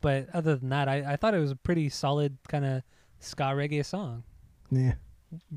But 0.00 0.28
other 0.32 0.56
than 0.56 0.68
that, 0.70 0.88
I, 0.88 1.12
I 1.12 1.16
thought 1.16 1.34
it 1.34 1.38
was 1.38 1.50
a 1.50 1.56
pretty 1.56 1.88
solid 1.88 2.38
kind 2.48 2.64
of 2.64 2.82
ska 3.20 3.44
reggae 3.44 3.84
song. 3.84 4.24
Yeah. 4.70 4.94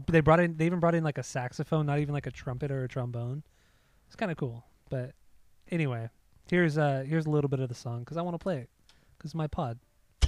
They 0.07 0.19
brought 0.19 0.39
in, 0.39 0.57
they 0.57 0.65
even 0.65 0.79
brought 0.79 0.95
in 0.95 1.03
like 1.03 1.17
a 1.17 1.23
saxophone, 1.23 1.85
not 1.85 1.99
even 1.99 2.13
like 2.13 2.27
a 2.27 2.31
trumpet 2.31 2.71
or 2.71 2.83
a 2.83 2.87
trombone. 2.87 3.43
It's 4.07 4.15
kind 4.15 4.31
of 4.31 4.37
cool. 4.37 4.65
But 4.89 5.13
anyway, 5.69 6.09
here's 6.49 6.77
uh 6.77 7.05
here's 7.07 7.25
a 7.25 7.29
little 7.29 7.49
bit 7.49 7.59
of 7.59 7.69
the 7.69 7.75
song 7.75 7.99
because 7.99 8.17
I 8.17 8.21
want 8.21 8.33
to 8.35 8.43
play 8.43 8.57
it 8.57 8.69
because 9.17 9.33
my 9.33 9.47
pod. 9.47 9.79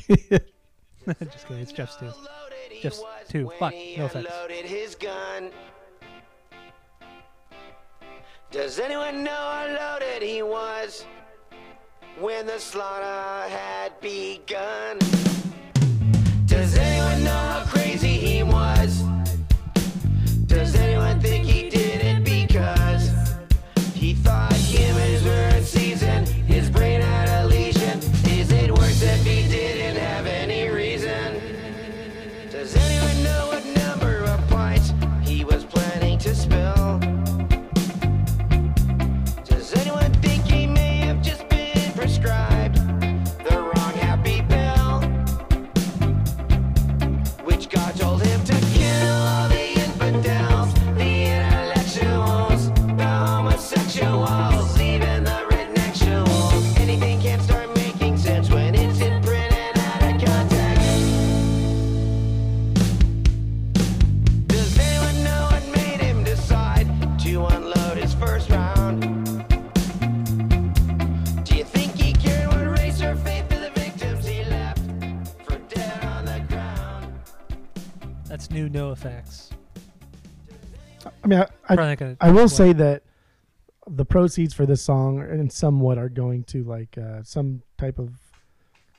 Just 0.09 1.47
kidding, 1.47 1.63
it's 1.63 1.71
Jeff's 1.71 1.95
too. 1.95 2.11
Just 2.81 3.03
two. 3.29 3.51
Fuck, 3.59 3.73
no 3.97 4.05
offense. 4.05 4.27
Loaded 4.29 4.65
his 4.65 4.95
gun. 4.95 5.51
Does 8.51 8.79
anyone 8.79 9.23
know 9.23 9.31
how 9.31 9.95
loaded 9.99 10.21
he 10.21 10.43
was 10.43 11.05
when 12.19 12.45
the 12.45 12.59
slaughter 12.59 13.49
had 13.49 13.99
begun? 14.01 14.99
NoFX. 78.73 79.51
I 81.23 81.27
mean, 81.27 81.39
I, 81.39 81.47
I, 81.69 81.75
not 81.75 81.97
gonna. 81.97 82.17
I 82.19 82.31
will 82.31 82.49
say 82.49 82.73
that 82.73 83.03
the 83.87 84.05
proceeds 84.05 84.53
for 84.53 84.65
this 84.65 84.81
song 84.81 85.19
and 85.19 85.51
somewhat 85.51 85.97
are 85.97 86.09
going 86.09 86.43
to 86.45 86.63
like 86.63 86.97
uh, 86.97 87.23
some 87.23 87.61
type 87.77 87.99
of 87.99 88.11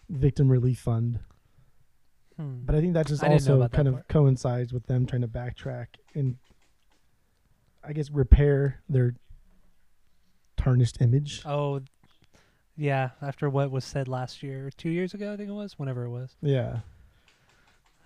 victim 0.09 0.49
relief 0.49 0.79
fund. 0.81 1.21
Hmm. 2.37 2.59
But 2.65 2.75
I 2.75 2.81
think 2.81 2.95
that 2.95 3.07
just 3.07 3.23
I 3.23 3.29
didn't 3.29 3.47
know 3.47 3.55
also 3.55 3.57
about 3.57 3.71
that 3.71 3.77
kind 3.77 3.89
of 3.89 3.95
part. 3.95 4.09
coincides 4.09 4.73
with 4.73 4.87
them 4.87 5.07
trying 5.07 5.23
to 5.23 5.29
backtrack 5.29 5.87
and 6.15 6.37
I 7.83 7.93
guess 7.93 8.11
repair 8.11 8.81
their 8.89 9.15
tarnished 10.57 11.01
image. 11.01 11.43
Oh, 11.45 11.81
yeah. 12.77 13.11
After 13.23 13.49
what 13.49 13.71
was 13.71 13.85
said 13.85 14.09
last 14.09 14.43
year, 14.43 14.67
or 14.67 14.71
two 14.71 14.91
years 14.91 15.15
ago, 15.15 15.33
I 15.33 15.37
think 15.37 15.49
it 15.49 15.55
was. 15.55 15.79
Whenever 15.79 16.05
it 16.05 16.11
was. 16.11 16.37
Yeah. 16.41 16.81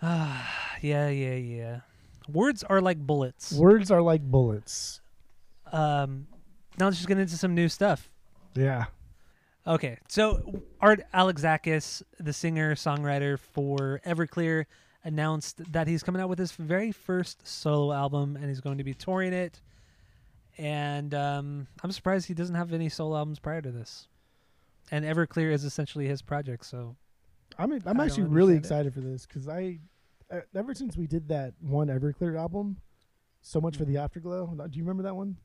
Ah, 0.02 0.76
yeah, 0.82 1.08
yeah, 1.08 1.34
yeah. 1.34 1.80
Words 2.32 2.62
are 2.62 2.80
like 2.80 2.98
bullets. 2.98 3.52
Words 3.52 3.90
are 3.90 4.02
like 4.02 4.22
bullets. 4.22 5.00
Um, 5.72 6.26
now 6.78 6.86
let's 6.86 6.98
just 6.98 7.08
get 7.08 7.18
into 7.18 7.36
some 7.36 7.54
new 7.54 7.68
stuff. 7.68 8.10
Yeah. 8.54 8.86
Okay, 9.66 9.98
so 10.08 10.62
Art 10.80 11.02
Alexakis, 11.12 12.02
the 12.18 12.32
singer 12.32 12.74
songwriter 12.74 13.38
for 13.38 14.00
Everclear, 14.06 14.64
announced 15.04 15.72
that 15.72 15.86
he's 15.86 16.02
coming 16.02 16.22
out 16.22 16.28
with 16.28 16.38
his 16.38 16.52
very 16.52 16.90
first 16.90 17.46
solo 17.46 17.92
album, 17.92 18.36
and 18.36 18.46
he's 18.46 18.60
going 18.60 18.78
to 18.78 18.84
be 18.84 18.94
touring 18.94 19.32
it. 19.32 19.60
And 20.56 21.14
um, 21.14 21.66
I'm 21.82 21.92
surprised 21.92 22.26
he 22.26 22.34
doesn't 22.34 22.54
have 22.54 22.72
any 22.72 22.88
solo 22.88 23.16
albums 23.16 23.38
prior 23.38 23.60
to 23.60 23.70
this. 23.70 24.08
And 24.90 25.04
Everclear 25.04 25.52
is 25.52 25.64
essentially 25.64 26.06
his 26.06 26.22
project, 26.22 26.64
so 26.64 26.96
I'm 27.58 27.72
I'm 27.86 28.00
I 28.00 28.04
actually 28.04 28.24
really 28.24 28.54
excited 28.56 28.94
for 28.94 29.00
this 29.00 29.26
cuz 29.26 29.48
I 29.48 29.80
uh, 30.30 30.40
ever 30.54 30.74
since 30.74 30.96
we 30.96 31.06
did 31.06 31.28
that 31.28 31.54
one 31.60 31.88
Everclear 31.88 32.38
album, 32.38 32.76
so 33.40 33.60
much 33.60 33.76
for 33.76 33.84
the 33.84 33.96
Afterglow. 33.96 34.46
Do 34.70 34.78
you 34.78 34.84
remember 34.84 35.02
that 35.04 35.16
one 35.16 35.36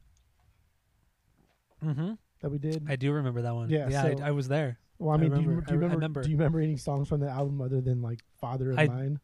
hmm 1.82 2.14
that 2.42 2.50
we 2.50 2.58
did? 2.58 2.86
I 2.88 2.96
do 2.96 3.12
remember 3.14 3.42
that 3.44 3.56
one. 3.56 3.70
Yeah, 3.70 3.90
yeah, 3.90 4.02
so- 4.16 4.24
I, 4.24 4.28
I 4.28 4.32
was 4.32 4.48
there. 4.48 4.78
well, 5.00 5.12
I 5.12 5.16
I 5.16 5.18
mean, 5.18 5.30
do 5.32 5.42
you, 5.42 5.48
remember- 5.48 5.66
do 5.66 5.74
you 5.74 5.80
I- 5.80 5.82
I 5.82 5.86
remember, 5.86 5.96
remember. 5.96 6.24
do 6.24 6.30
you 6.30 6.38
remember 6.38 6.60
any 6.60 6.78
songs 6.78 7.08
from 7.08 7.20
the 7.20 7.30
album 7.30 7.62
other 7.62 7.82
than 7.82 8.02
like 8.02 8.20
Father 8.40 8.72
of 8.72 8.80
I- 8.80 8.88
Mine? 8.88 9.20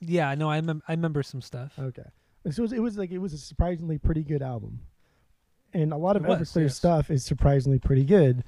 Yeah, 0.00 0.34
no, 0.36 0.48
I, 0.48 0.60
mem- 0.60 0.82
I 0.86 0.92
remember 0.92 1.22
some 1.24 1.40
stuff. 1.40 1.72
Okay. 1.78 2.04
So 2.50 2.60
it 2.60 2.62
was, 2.62 2.72
it 2.72 2.78
was 2.80 2.96
like 2.96 3.10
it 3.10 3.18
was 3.18 3.32
a 3.32 3.38
surprisingly 3.38 3.98
pretty 3.98 4.22
good 4.22 4.42
album, 4.42 4.80
and 5.74 5.92
a 5.92 5.96
lot 5.96 6.16
of 6.16 6.24
was, 6.24 6.38
Everclear 6.38 6.62
yes. 6.62 6.76
stuff 6.76 7.10
is 7.10 7.24
surprisingly 7.24 7.78
pretty 7.80 8.04
good, 8.04 8.44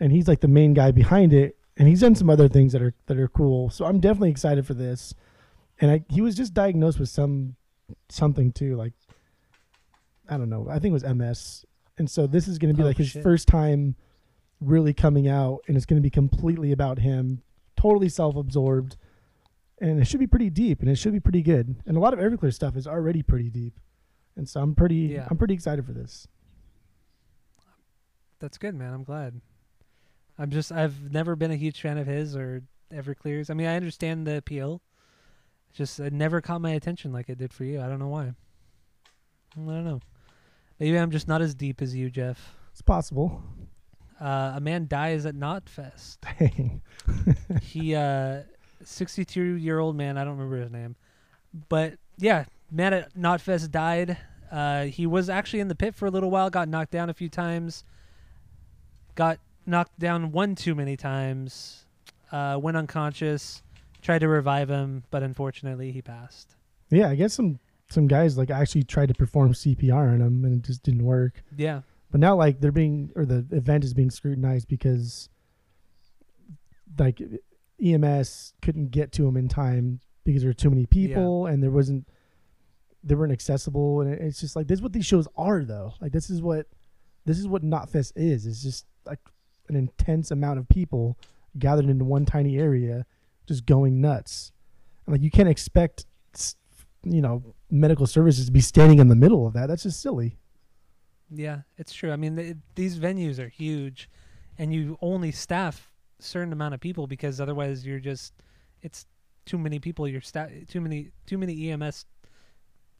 and 0.00 0.10
he's 0.10 0.26
like 0.26 0.40
the 0.40 0.48
main 0.48 0.72
guy 0.74 0.90
behind 0.90 1.32
it, 1.34 1.56
and 1.80 1.88
he's 1.88 2.00
done 2.02 2.14
some 2.14 2.28
other 2.28 2.46
things 2.46 2.72
that 2.74 2.82
are 2.82 2.92
that 3.06 3.18
are 3.18 3.26
cool. 3.28 3.70
So 3.70 3.86
I'm 3.86 3.98
definitely 4.00 4.30
excited 4.30 4.66
for 4.66 4.74
this, 4.74 5.14
and 5.80 5.90
I 5.90 6.04
he 6.10 6.20
was 6.20 6.36
just 6.36 6.52
diagnosed 6.52 7.00
with 7.00 7.08
some 7.08 7.56
something 8.10 8.52
too, 8.52 8.76
like 8.76 8.92
I 10.28 10.36
don't 10.36 10.50
know, 10.50 10.68
I 10.68 10.78
think 10.78 10.92
it 10.92 11.02
was 11.02 11.04
MS, 11.04 11.64
and 11.98 12.08
so 12.08 12.26
this 12.26 12.46
is 12.46 12.58
going 12.58 12.72
to 12.72 12.76
be 12.76 12.84
Oh, 12.84 12.86
like 12.86 12.98
his 12.98 13.08
shit. 13.08 13.22
first 13.22 13.48
time 13.48 13.96
really 14.60 14.92
coming 14.92 15.26
out, 15.26 15.60
and 15.66 15.76
it's 15.76 15.86
going 15.86 15.96
to 15.96 16.02
be 16.02 16.10
completely 16.10 16.70
about 16.70 16.98
him, 16.98 17.42
totally 17.76 18.08
self-absorbed. 18.10 18.96
And 19.82 19.98
it 19.98 20.04
should 20.06 20.20
be 20.20 20.26
pretty 20.26 20.50
deep, 20.50 20.82
and 20.82 20.90
it 20.90 20.96
should 20.96 21.14
be 21.14 21.20
pretty 21.20 21.40
good. 21.40 21.74
And 21.86 21.96
a 21.96 22.00
lot 22.00 22.12
of 22.12 22.18
Everclear 22.20 22.52
stuff 22.52 22.76
is 22.76 22.86
already 22.86 23.22
pretty 23.22 23.48
deep, 23.48 23.80
and 24.36 24.46
so 24.46 24.60
I'm 24.60 24.74
pretty, 24.74 24.96
Yeah. 25.14 25.26
I'm 25.30 25.38
pretty 25.38 25.54
excited 25.54 25.86
for 25.86 25.92
this. 25.92 26.28
That's 28.38 28.58
good, 28.58 28.74
man. 28.74 28.92
I'm 28.92 29.04
glad. 29.04 29.40
I'm 30.40 30.50
just 30.50 30.72
I've 30.72 31.12
never 31.12 31.36
been 31.36 31.50
a 31.50 31.56
huge 31.56 31.82
fan 31.82 31.98
of 31.98 32.06
his 32.06 32.34
or 32.34 32.62
Everclear's. 32.90 33.50
I 33.50 33.54
mean, 33.54 33.66
I 33.66 33.76
understand 33.76 34.26
the 34.26 34.38
appeal. 34.38 34.80
Just 35.74 36.00
it 36.00 36.14
never 36.14 36.40
caught 36.40 36.62
my 36.62 36.70
attention 36.70 37.12
like 37.12 37.28
it 37.28 37.36
did 37.36 37.52
for 37.52 37.64
you. 37.64 37.80
I 37.80 37.88
don't 37.88 37.98
know 37.98 38.08
why. 38.08 38.32
I 39.54 39.56
don't 39.56 39.84
know. 39.84 40.00
Maybe 40.78 40.98
I'm 40.98 41.10
just 41.10 41.28
not 41.28 41.42
as 41.42 41.54
deep 41.54 41.82
as 41.82 41.94
you, 41.94 42.08
Jeff. 42.08 42.56
It's 42.72 42.80
possible. 42.80 43.42
Uh, 44.18 44.54
a 44.56 44.60
man 44.60 44.86
dies 44.88 45.26
at 45.26 45.34
Knotfest. 45.34 46.18
Dang. 46.38 46.80
he 47.62 47.94
uh 47.94 48.40
62 48.82 49.42
year 49.42 49.78
old 49.78 49.94
man. 49.94 50.16
I 50.16 50.24
don't 50.24 50.38
remember 50.38 50.56
his 50.56 50.70
name, 50.70 50.96
but 51.68 51.94
yeah, 52.16 52.46
man 52.70 52.94
at 52.94 53.14
Knotfest 53.14 53.70
died. 53.70 54.16
Uh, 54.50 54.84
he 54.84 55.06
was 55.06 55.28
actually 55.28 55.60
in 55.60 55.68
the 55.68 55.74
pit 55.74 55.94
for 55.94 56.06
a 56.06 56.10
little 56.10 56.30
while. 56.30 56.48
Got 56.48 56.68
knocked 56.70 56.92
down 56.92 57.10
a 57.10 57.14
few 57.14 57.28
times. 57.28 57.84
Got 59.14 59.38
knocked 59.66 59.98
down 59.98 60.32
one 60.32 60.54
too 60.54 60.74
many 60.74 60.96
times. 60.96 61.86
Uh, 62.32 62.58
went 62.60 62.76
unconscious. 62.76 63.62
Tried 64.02 64.20
to 64.20 64.28
revive 64.28 64.68
him, 64.70 65.04
but 65.10 65.22
unfortunately 65.22 65.92
he 65.92 66.00
passed. 66.00 66.56
Yeah, 66.90 67.08
I 67.08 67.14
guess 67.14 67.34
some 67.34 67.58
some 67.90 68.06
guys 68.06 68.38
like 68.38 68.50
actually 68.50 68.84
tried 68.84 69.08
to 69.08 69.14
perform 69.14 69.52
CPR 69.52 70.12
on 70.14 70.20
him 70.20 70.44
and 70.44 70.54
it 70.54 70.62
just 70.66 70.82
didn't 70.82 71.04
work. 71.04 71.42
Yeah, 71.56 71.80
But 72.10 72.20
now 72.20 72.36
like 72.36 72.60
they're 72.60 72.72
being 72.72 73.10
or 73.16 73.26
the 73.26 73.44
event 73.50 73.84
is 73.84 73.92
being 73.94 74.10
scrutinized 74.10 74.68
because 74.68 75.28
like 76.98 77.20
EMS 77.84 78.54
couldn't 78.62 78.90
get 78.90 79.12
to 79.12 79.26
him 79.26 79.36
in 79.36 79.48
time 79.48 80.00
because 80.24 80.42
there 80.42 80.50
were 80.50 80.54
too 80.54 80.70
many 80.70 80.86
people 80.86 81.46
and 81.46 81.62
there 81.62 81.70
wasn't 81.70 82.06
they 83.02 83.14
weren't 83.14 83.32
accessible 83.32 84.02
and 84.02 84.12
it's 84.12 84.40
just 84.40 84.54
like 84.54 84.66
this 84.68 84.78
is 84.78 84.82
what 84.82 84.92
these 84.92 85.06
shows 85.06 85.26
are 85.36 85.64
though. 85.64 85.94
Like 86.00 86.12
this 86.12 86.30
is 86.30 86.40
what 86.40 86.66
this 87.24 87.38
is 87.38 87.48
what 87.48 87.62
Knotfest 87.62 88.12
is. 88.16 88.46
It's 88.46 88.62
just 88.62 88.86
like 89.04 89.18
an 89.70 89.76
intense 89.76 90.30
amount 90.30 90.58
of 90.58 90.68
people 90.68 91.16
gathered 91.58 91.86
into 91.86 92.04
one 92.04 92.24
tiny 92.26 92.58
area 92.58 93.06
just 93.46 93.66
going 93.66 94.00
nuts. 94.00 94.52
And 95.06 95.14
like 95.14 95.22
you 95.22 95.30
can't 95.30 95.48
expect 95.48 96.06
you 97.02 97.22
know 97.22 97.42
medical 97.70 98.06
services 98.06 98.46
to 98.46 98.52
be 98.52 98.60
standing 98.60 98.98
in 98.98 99.08
the 99.08 99.16
middle 99.16 99.46
of 99.46 99.54
that. 99.54 99.68
That's 99.68 99.84
just 99.84 100.00
silly. 100.00 100.36
yeah, 101.30 101.60
it's 101.78 101.92
true. 101.92 102.12
I 102.12 102.16
mean, 102.16 102.36
th- 102.36 102.56
these 102.74 102.98
venues 102.98 103.38
are 103.38 103.48
huge, 103.48 104.10
and 104.58 104.72
you 104.72 104.98
only 105.00 105.32
staff 105.32 105.90
certain 106.18 106.52
amount 106.52 106.74
of 106.74 106.80
people 106.80 107.06
because 107.06 107.40
otherwise 107.40 107.86
you're 107.86 107.98
just 108.00 108.34
it's 108.82 109.06
too 109.46 109.56
many 109.58 109.78
people. 109.78 110.06
You're 110.06 110.20
sta- 110.20 110.48
too 110.68 110.80
many 110.80 111.10
too 111.26 111.38
many 111.38 111.70
EMS 111.70 112.04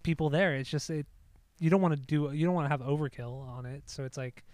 people 0.03 0.31
there. 0.31 0.55
It's 0.55 0.71
just 0.71 0.89
it. 0.91 1.07
You 1.59 1.69
don't 1.69 1.83
want 1.83 1.95
to 1.95 2.01
do. 2.01 2.31
You 2.33 2.47
don't 2.47 2.55
want 2.55 2.65
to 2.65 2.71
have 2.71 2.81
overkill 2.81 3.47
on 3.47 3.67
it. 3.67 3.83
So 3.87 4.05
it's 4.05 4.17
like, 4.17 4.45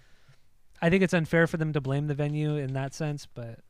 I 0.80 0.90
think 0.90 1.02
it's 1.02 1.14
unfair 1.14 1.46
for 1.46 1.56
them 1.56 1.72
to 1.72 1.80
blame 1.80 2.06
the 2.06 2.14
venue 2.14 2.56
in 2.56 2.74
that 2.74 2.94
sense, 2.94 3.26
but 3.26 3.60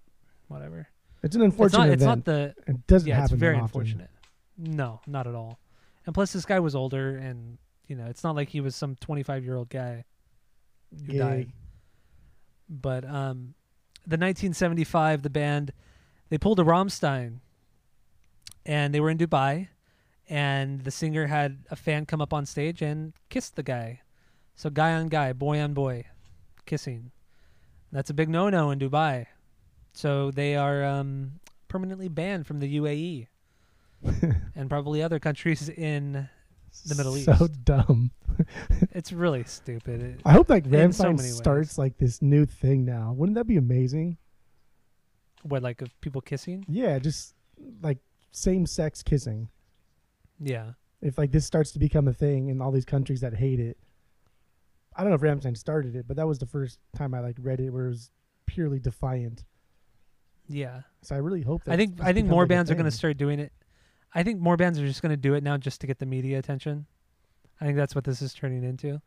whatever. 0.49 0.89
It's 1.23 1.35
an 1.37 1.43
It's 1.43 1.53
unfortunate 1.53 1.87
not. 1.87 1.89
It's 1.91 2.03
not 2.03 2.25
the. 2.25 2.55
it 2.67 2.87
doesn't 2.87 3.09
yeah, 3.09 3.17
happen 3.17 3.35
it's 3.35 3.41
very 3.41 3.59
unfortunate. 3.59 4.11
No, 4.59 5.01
not 5.07 5.27
at 5.27 5.35
all. 5.35 5.59
And 6.05 6.15
plus, 6.15 6.33
this 6.33 6.45
guy 6.45 6.61
was 6.61 6.75
older, 6.75 7.17
and 7.17 7.59
you 7.89 7.97
know, 7.97 8.07
it's 8.07 8.25
not 8.25 8.37
like 8.37 8.49
he 8.49 8.61
was 8.61 8.75
some 8.75 8.97
25 8.97 9.45
year 9.45 9.57
old 9.57 9.69
guy 9.69 10.05
who 11.07 11.13
Gay. 11.13 11.19
died. 11.19 11.53
But 12.69 13.05
um, 13.05 13.55
the 14.07 14.17
1975, 14.17 15.23
the 15.23 15.31
band, 15.31 15.73
they 16.29 16.39
pulled 16.39 16.59
a 16.59 16.65
Rammstein, 16.65 17.41
and 18.65 18.95
they 18.95 19.01
were 19.01 19.11
in 19.11 19.19
Dubai, 19.19 19.69
and 20.29 20.83
the 20.83 20.91
singer 20.91 21.27
had 21.27 21.65
a 21.71 21.77
fan 21.77 22.07
come 22.07 22.21
up 22.21 22.33
on 22.33 22.47
stage 22.47 22.83
and 22.83 23.13
kissed 23.29 23.57
the 23.57 23.63
guy. 23.63 24.01
So 24.55 24.71
guy 24.71 24.93
on 24.93 25.09
guy, 25.09 25.33
boy 25.33 25.61
on 25.61 25.75
boy, 25.75 26.05
kissing. 26.67 27.11
That's 27.93 28.11
a 28.11 28.15
big 28.15 28.29
no-no 28.29 28.71
in 28.71 28.79
Dubai. 28.79 29.27
So 29.93 30.31
they 30.31 30.57
are 30.57 30.85
um, 30.85 31.41
permanently 31.69 32.09
banned 32.09 32.47
from 32.47 32.61
the 32.61 32.77
UAE 32.77 33.29
and 34.55 34.69
probably 34.69 35.03
other 35.03 35.19
countries 35.19 35.69
in 35.71 36.29
the 36.87 36.95
Middle 36.95 37.13
So 37.15 37.19
East. 37.33 37.39
So 37.39 37.49
dumb. 37.65 38.11
It's 38.93 39.13
really 39.13 39.45
stupid. 39.45 40.03
It- 40.03 40.21
I 40.27 40.33
hope 40.33 40.51
like 40.51 40.67
In 40.67 40.93
so 40.93 41.05
Rammstein 41.05 41.19
ways. 41.19 41.37
starts 41.37 41.79
like 41.79 41.97
this 41.97 42.21
new 42.21 42.45
thing 42.45 42.85
now. 42.85 43.15
Wouldn't 43.17 43.37
that 43.37 43.47
be 43.47 43.57
amazing? 43.57 44.19
what 45.43 45.63
like 45.63 45.81
of 45.81 45.99
people 46.01 46.21
kissing? 46.21 46.65
Yeah, 46.69 46.99
just 46.99 47.35
like 47.81 47.99
same 48.33 48.67
sex 48.67 49.03
kissing. 49.03 49.49
Yeah. 50.41 50.73
If 51.01 51.17
like 51.19 51.31
this 51.31 51.47
starts 51.47 51.71
to 51.73 51.79
become 51.79 52.09
a 52.09 52.13
thing 52.13 52.49
in 52.49 52.61
all 52.61 52.73
these 52.73 52.85
countries 52.85 53.21
that 53.21 53.35
hate 53.35 53.61
it. 53.61 53.79
I 54.97 55.03
don't 55.03 55.11
know 55.11 55.17
if 55.17 55.21
Rammstein 55.21 55.57
started 55.57 55.95
it, 55.95 56.07
but 56.09 56.17
that 56.17 56.27
was 56.27 56.39
the 56.39 56.47
first 56.47 56.79
time 56.97 57.13
I 57.15 57.21
like 57.21 57.37
read 57.41 57.61
it 57.61 57.71
where 57.71 57.87
it 57.87 57.91
was 57.91 58.11
purely 58.47 58.79
defiant. 58.79 59.45
Yeah. 60.49 60.83
So 61.03 61.15
I 61.15 61.19
really 61.19 61.43
hope 61.43 61.65
that 61.65 61.73
I 61.73 61.77
think 61.77 62.01
I 62.01 62.13
think 62.13 62.29
more 62.29 62.43
like, 62.43 62.49
bands 62.49 62.71
are 62.71 62.75
going 62.75 62.87
to 62.87 62.91
start 62.91 63.17
doing 63.17 63.39
it. 63.39 63.53
I 64.15 64.23
think 64.23 64.41
more 64.41 64.57
bands 64.57 64.79
are 64.79 64.87
just 64.87 65.03
going 65.03 65.11
to 65.11 65.17
do 65.17 65.35
it 65.35 65.43
now 65.43 65.57
just 65.59 65.81
to 65.83 65.87
get 65.87 65.99
the 65.99 66.07
media 66.07 66.39
attention. 66.39 66.87
I 67.61 67.65
think 67.65 67.77
that's 67.77 67.95
what 67.95 68.05
this 68.05 68.23
is 68.23 68.33
turning 68.33 68.65
into. 68.65 69.01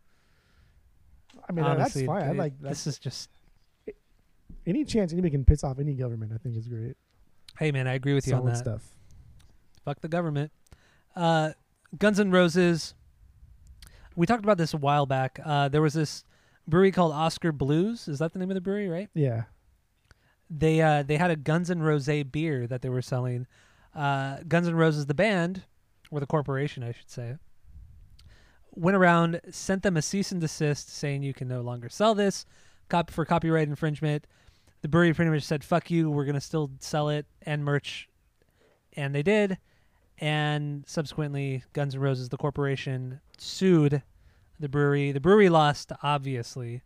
I 1.47 1.51
mean, 1.51 1.65
Honestly, 1.65 2.05
that's 2.05 2.21
fine. 2.21 2.29
I 2.29 2.31
like 2.33 2.59
that. 2.61 2.69
this 2.69 2.85
is 2.85 2.99
just 2.99 3.29
any 4.67 4.83
chance 4.85 5.11
anybody 5.13 5.31
can 5.31 5.45
piss 5.45 5.63
off 5.63 5.79
any 5.79 5.93
government. 5.93 6.31
I 6.33 6.37
think 6.37 6.55
is 6.55 6.67
great. 6.67 6.95
Hey 7.57 7.71
man, 7.71 7.87
I 7.87 7.93
agree 7.93 8.13
with 8.13 8.27
you 8.27 8.31
Solid 8.31 8.41
on 8.41 8.47
that. 8.49 8.57
stuff. 8.57 8.83
Fuck 9.83 10.01
the 10.01 10.07
government. 10.07 10.51
Uh, 11.15 11.51
Guns 11.97 12.19
N' 12.19 12.29
Roses. 12.31 12.93
We 14.15 14.25
talked 14.25 14.43
about 14.43 14.57
this 14.57 14.73
a 14.73 14.77
while 14.77 15.05
back. 15.05 15.39
Uh, 15.43 15.69
there 15.69 15.81
was 15.81 15.93
this 15.93 16.23
brewery 16.67 16.91
called 16.91 17.13
Oskar 17.13 17.51
Blues. 17.51 18.07
Is 18.07 18.19
that 18.19 18.33
the 18.33 18.39
name 18.39 18.51
of 18.51 18.55
the 18.55 18.61
brewery, 18.61 18.89
right? 18.89 19.09
Yeah. 19.13 19.43
They 20.49 20.81
uh, 20.81 21.03
they 21.03 21.17
had 21.17 21.31
a 21.31 21.35
Guns 21.35 21.69
N' 21.69 21.81
Rose 21.81 22.09
beer 22.31 22.67
that 22.67 22.81
they 22.81 22.89
were 22.89 23.01
selling. 23.01 23.47
Uh, 23.95 24.37
Guns 24.47 24.67
N' 24.67 24.75
Roses, 24.75 25.05
the 25.05 25.13
band, 25.13 25.63
or 26.11 26.19
the 26.19 26.25
corporation, 26.25 26.83
I 26.83 26.91
should 26.91 27.09
say, 27.09 27.35
went 28.71 28.97
around, 28.97 29.41
sent 29.51 29.83
them 29.83 29.97
a 29.97 30.01
cease 30.01 30.31
and 30.31 30.41
desist 30.41 30.89
saying 30.89 31.23
you 31.23 31.33
can 31.33 31.47
no 31.47 31.61
longer 31.61 31.89
sell 31.89 32.15
this 32.15 32.45
cop- 32.87 33.11
for 33.11 33.25
copyright 33.25 33.67
infringement. 33.67 34.25
The 34.81 34.87
brewery 34.87 35.13
pretty 35.13 35.31
much 35.31 35.43
said, 35.43 35.63
fuck 35.63 35.91
you, 35.91 36.09
we're 36.09 36.25
going 36.25 36.35
to 36.35 36.41
still 36.41 36.71
sell 36.79 37.09
it 37.09 37.25
and 37.41 37.63
merch. 37.65 38.07
And 38.93 39.13
they 39.13 39.23
did. 39.23 39.57
And 40.19 40.83
subsequently, 40.87 41.63
Guns 41.73 41.95
N' 41.95 42.01
Roses, 42.01 42.29
the 42.29 42.37
corporation, 42.37 43.21
sued 43.41 44.01
the 44.59 44.69
brewery. 44.69 45.11
The 45.11 45.19
brewery 45.19 45.49
lost, 45.49 45.91
obviously. 46.03 46.81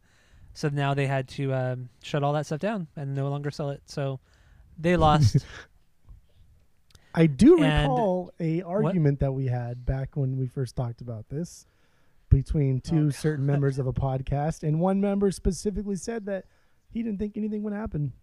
So 0.53 0.69
now 0.69 0.93
they 0.93 1.07
had 1.07 1.27
to 1.29 1.53
um, 1.53 1.89
shut 2.03 2.23
all 2.23 2.33
that 2.33 2.45
stuff 2.45 2.59
down 2.59 2.87
and 2.95 3.15
no 3.15 3.27
longer 3.29 3.49
sell 3.51 3.71
it. 3.71 3.81
So 3.87 4.19
they 4.77 4.95
lost. 4.95 5.37
I 7.15 7.27
do 7.27 7.63
And- 7.63 7.83
recall 7.83 8.31
a 8.39 8.61
argument 8.63 9.19
that 9.19 9.31
we 9.33 9.47
had 9.47 9.85
back 9.85 10.15
when 10.15 10.37
we 10.37 10.47
first 10.47 10.75
talked 10.75 11.01
about 11.01 11.29
this 11.29 11.65
between 12.29 12.81
two 12.81 13.07
Oh, 13.07 13.09
certain 13.11 13.45
members 13.45 13.77
of 13.77 13.85
a 13.85 13.93
podcast, 13.93 14.63
and 14.63 14.79
one 14.79 14.99
member 14.99 15.29
specifically 15.29 15.95
said 15.95 16.25
that 16.25 16.45
he 16.89 17.03
didn't 17.03 17.19
think 17.19 17.37
anything 17.37 17.61
would 17.63 17.73
happen. 17.73 18.13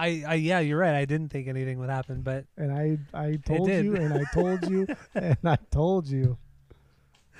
I, 0.00 0.22
I 0.26 0.34
yeah, 0.34 0.60
you're 0.60 0.78
right. 0.78 0.94
I 0.94 1.04
didn't 1.04 1.30
think 1.30 1.48
anything 1.48 1.80
would 1.80 1.90
happen, 1.90 2.22
but 2.22 2.44
And 2.56 2.70
I, 2.72 2.98
I 3.12 3.36
told 3.44 3.68
you, 3.68 3.96
and 3.96 4.14
I 4.14 4.22
told 4.32 4.70
you, 4.70 4.86
and 5.14 5.36
I 5.44 5.58
told 5.72 6.06
you. 6.08 6.38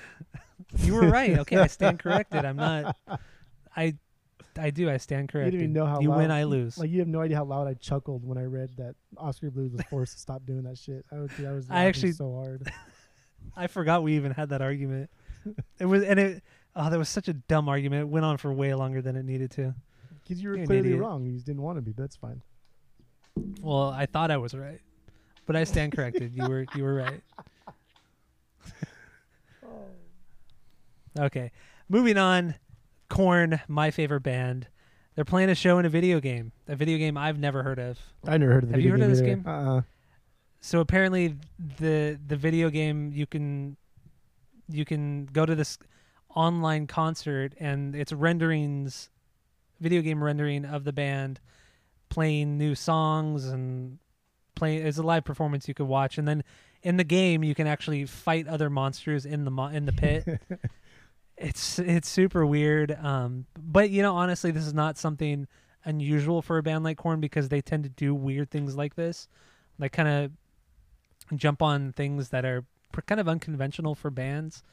you 0.77 0.93
were 0.93 1.09
right. 1.09 1.39
Okay, 1.39 1.57
I 1.57 1.67
stand 1.67 1.99
corrected. 1.99 2.45
I'm 2.45 2.57
not. 2.57 2.95
I, 3.75 3.95
I 4.57 4.69
do. 4.69 4.89
I 4.89 4.97
stand 4.97 5.29
corrected. 5.29 5.53
You 5.53 5.59
didn't 5.59 5.71
even 5.71 5.73
know 5.73 5.85
how 5.85 5.99
you 6.01 6.09
loud, 6.09 6.17
win, 6.17 6.31
I 6.31 6.43
lose. 6.43 6.77
Like 6.77 6.89
you 6.89 6.99
have 6.99 7.07
no 7.07 7.21
idea 7.21 7.37
how 7.37 7.45
loud 7.45 7.67
I 7.67 7.73
chuckled 7.75 8.25
when 8.25 8.37
I 8.37 8.43
read 8.43 8.69
that 8.77 8.95
Oskar 9.17 9.51
Blues 9.51 9.71
was 9.71 9.81
forced 9.89 10.13
to 10.13 10.19
stop 10.19 10.45
doing 10.45 10.63
that 10.63 10.77
shit. 10.77 11.05
I 11.11 11.19
was, 11.19 11.31
I 11.39 11.51
was 11.51 11.67
I 11.69 11.85
actually- 11.85 12.13
so 12.13 12.33
hard. 12.33 12.71
I 13.55 13.67
forgot 13.67 14.03
we 14.03 14.15
even 14.15 14.31
had 14.31 14.49
that 14.49 14.61
argument. 14.61 15.09
It 15.79 15.85
was 15.85 16.03
and 16.03 16.19
it. 16.19 16.43
Oh, 16.75 16.89
that 16.89 16.99
was 16.99 17.09
such 17.09 17.27
a 17.27 17.33
dumb 17.33 17.67
argument. 17.67 18.01
It 18.03 18.09
went 18.09 18.25
on 18.25 18.37
for 18.37 18.53
way 18.53 18.73
longer 18.73 19.01
than 19.01 19.15
it 19.15 19.25
needed 19.25 19.51
to. 19.51 19.73
Because 20.21 20.41
you 20.41 20.49
were 20.49 20.57
You're 20.57 20.65
clearly 20.65 20.93
wrong. 20.93 21.25
You 21.25 21.33
just 21.33 21.45
didn't 21.45 21.61
want 21.61 21.77
to 21.77 21.81
be. 21.81 21.91
But 21.91 22.03
that's 22.03 22.15
fine. 22.15 22.41
Well, 23.61 23.89
I 23.89 24.05
thought 24.05 24.31
I 24.31 24.37
was 24.37 24.53
right, 24.53 24.81
but 25.45 25.55
I 25.55 25.63
stand 25.63 25.93
corrected. 25.93 26.35
You 26.35 26.47
were 26.47 26.65
you 26.75 26.83
were 26.83 26.93
right. 26.95 27.21
Okay, 31.19 31.51
moving 31.89 32.17
on. 32.17 32.55
Korn, 33.09 33.59
my 33.67 33.91
favorite 33.91 34.21
band. 34.21 34.67
They're 35.15 35.25
playing 35.25 35.49
a 35.49 35.55
show 35.55 35.79
in 35.79 35.85
a 35.85 35.89
video 35.89 36.19
game. 36.19 36.51
A 36.67 36.75
video 36.75 36.97
game 36.97 37.17
I've 37.17 37.39
never 37.39 37.63
heard 37.63 37.79
of. 37.79 37.99
I 38.25 38.37
never 38.37 38.53
heard 38.53 38.63
of 38.63 38.69
the 38.69 38.75
video 38.75 38.91
game. 38.91 38.99
Have 38.99 38.99
you 38.99 39.03
heard 39.05 39.11
of 39.11 39.17
this 39.17 39.27
either. 39.27 39.35
game? 39.35 39.43
Uh-uh. 39.45 39.81
so 40.61 40.79
apparently 40.79 41.35
the 41.79 42.19
the 42.27 42.35
video 42.35 42.69
game 42.69 43.11
you 43.13 43.25
can 43.25 43.75
you 44.69 44.85
can 44.85 45.25
go 45.25 45.45
to 45.45 45.55
this 45.55 45.77
online 46.35 46.85
concert 46.87 47.53
and 47.59 47.95
it's 47.95 48.13
renderings 48.13 49.09
video 49.79 50.01
game 50.01 50.23
rendering 50.23 50.63
of 50.65 50.83
the 50.83 50.93
band 50.93 51.39
playing 52.09 52.57
new 52.57 52.75
songs 52.75 53.45
and 53.47 53.97
playing 54.55 54.85
it's 54.85 54.97
a 54.97 55.03
live 55.03 55.23
performance 55.23 55.67
you 55.67 55.73
could 55.73 55.87
watch 55.87 56.17
and 56.17 56.27
then 56.27 56.43
in 56.83 56.97
the 56.97 57.03
game 57.03 57.43
you 57.43 57.55
can 57.55 57.65
actually 57.65 58.05
fight 58.05 58.47
other 58.47 58.69
monsters 58.69 59.25
in 59.25 59.43
the 59.43 59.51
mo- 59.51 59.67
in 59.67 59.85
the 59.85 59.93
pit 59.93 60.23
it's 61.41 61.79
it's 61.79 62.09
super 62.09 62.45
weird 62.45 62.91
um 63.01 63.45
but 63.57 63.89
you 63.89 64.01
know 64.01 64.15
honestly 64.15 64.51
this 64.51 64.67
is 64.67 64.73
not 64.73 64.97
something 64.97 65.47
unusual 65.85 66.41
for 66.41 66.57
a 66.57 66.63
band 66.63 66.83
like 66.83 66.97
Korn 66.97 67.21
because 67.21 67.47
they 67.47 67.61
tend 67.61 67.83
to 67.83 67.89
do 67.89 68.13
weird 68.13 68.51
things 68.51 68.75
like 68.75 68.95
this 68.95 69.27
like 69.79 69.93
kind 69.93 70.09
of 70.09 70.31
jump 71.35 71.61
on 71.61 71.91
things 71.93 72.29
that 72.29 72.45
are 72.45 72.65
kind 73.05 73.21
of 73.21 73.27
unconventional 73.27 73.95
for 73.95 74.09
bands. 74.09 74.63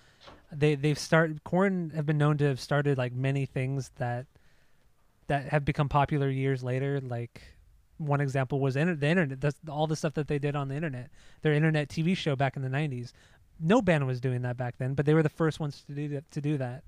They 0.52 0.74
they've 0.74 0.98
started 0.98 1.44
Korn 1.44 1.90
have 1.94 2.06
been 2.06 2.18
known 2.18 2.38
to 2.38 2.44
have 2.44 2.60
started 2.60 2.98
like 2.98 3.12
many 3.12 3.46
things 3.46 3.90
that 3.96 4.26
that 5.28 5.48
have 5.48 5.64
become 5.64 5.88
popular 5.88 6.28
years 6.28 6.62
later. 6.62 7.00
Like 7.00 7.42
one 7.98 8.20
example 8.20 8.60
was 8.60 8.76
inter- 8.76 8.94
the 8.94 9.06
internet. 9.06 9.40
That's 9.40 9.58
all 9.68 9.86
the 9.86 9.96
stuff 9.96 10.14
that 10.14 10.28
they 10.28 10.38
did 10.38 10.56
on 10.56 10.68
the 10.68 10.74
internet. 10.74 11.10
Their 11.42 11.52
internet 11.52 11.88
TV 11.88 12.16
show 12.16 12.36
back 12.36 12.56
in 12.56 12.62
the 12.62 12.68
'90s. 12.68 13.12
No 13.58 13.80
band 13.80 14.06
was 14.06 14.20
doing 14.20 14.42
that 14.42 14.56
back 14.56 14.76
then, 14.78 14.94
but 14.94 15.06
they 15.06 15.14
were 15.14 15.22
the 15.22 15.28
first 15.28 15.60
ones 15.60 15.82
to 15.86 15.92
do 15.92 16.08
that. 16.08 16.30
To 16.32 16.40
do 16.40 16.58
that, 16.58 16.84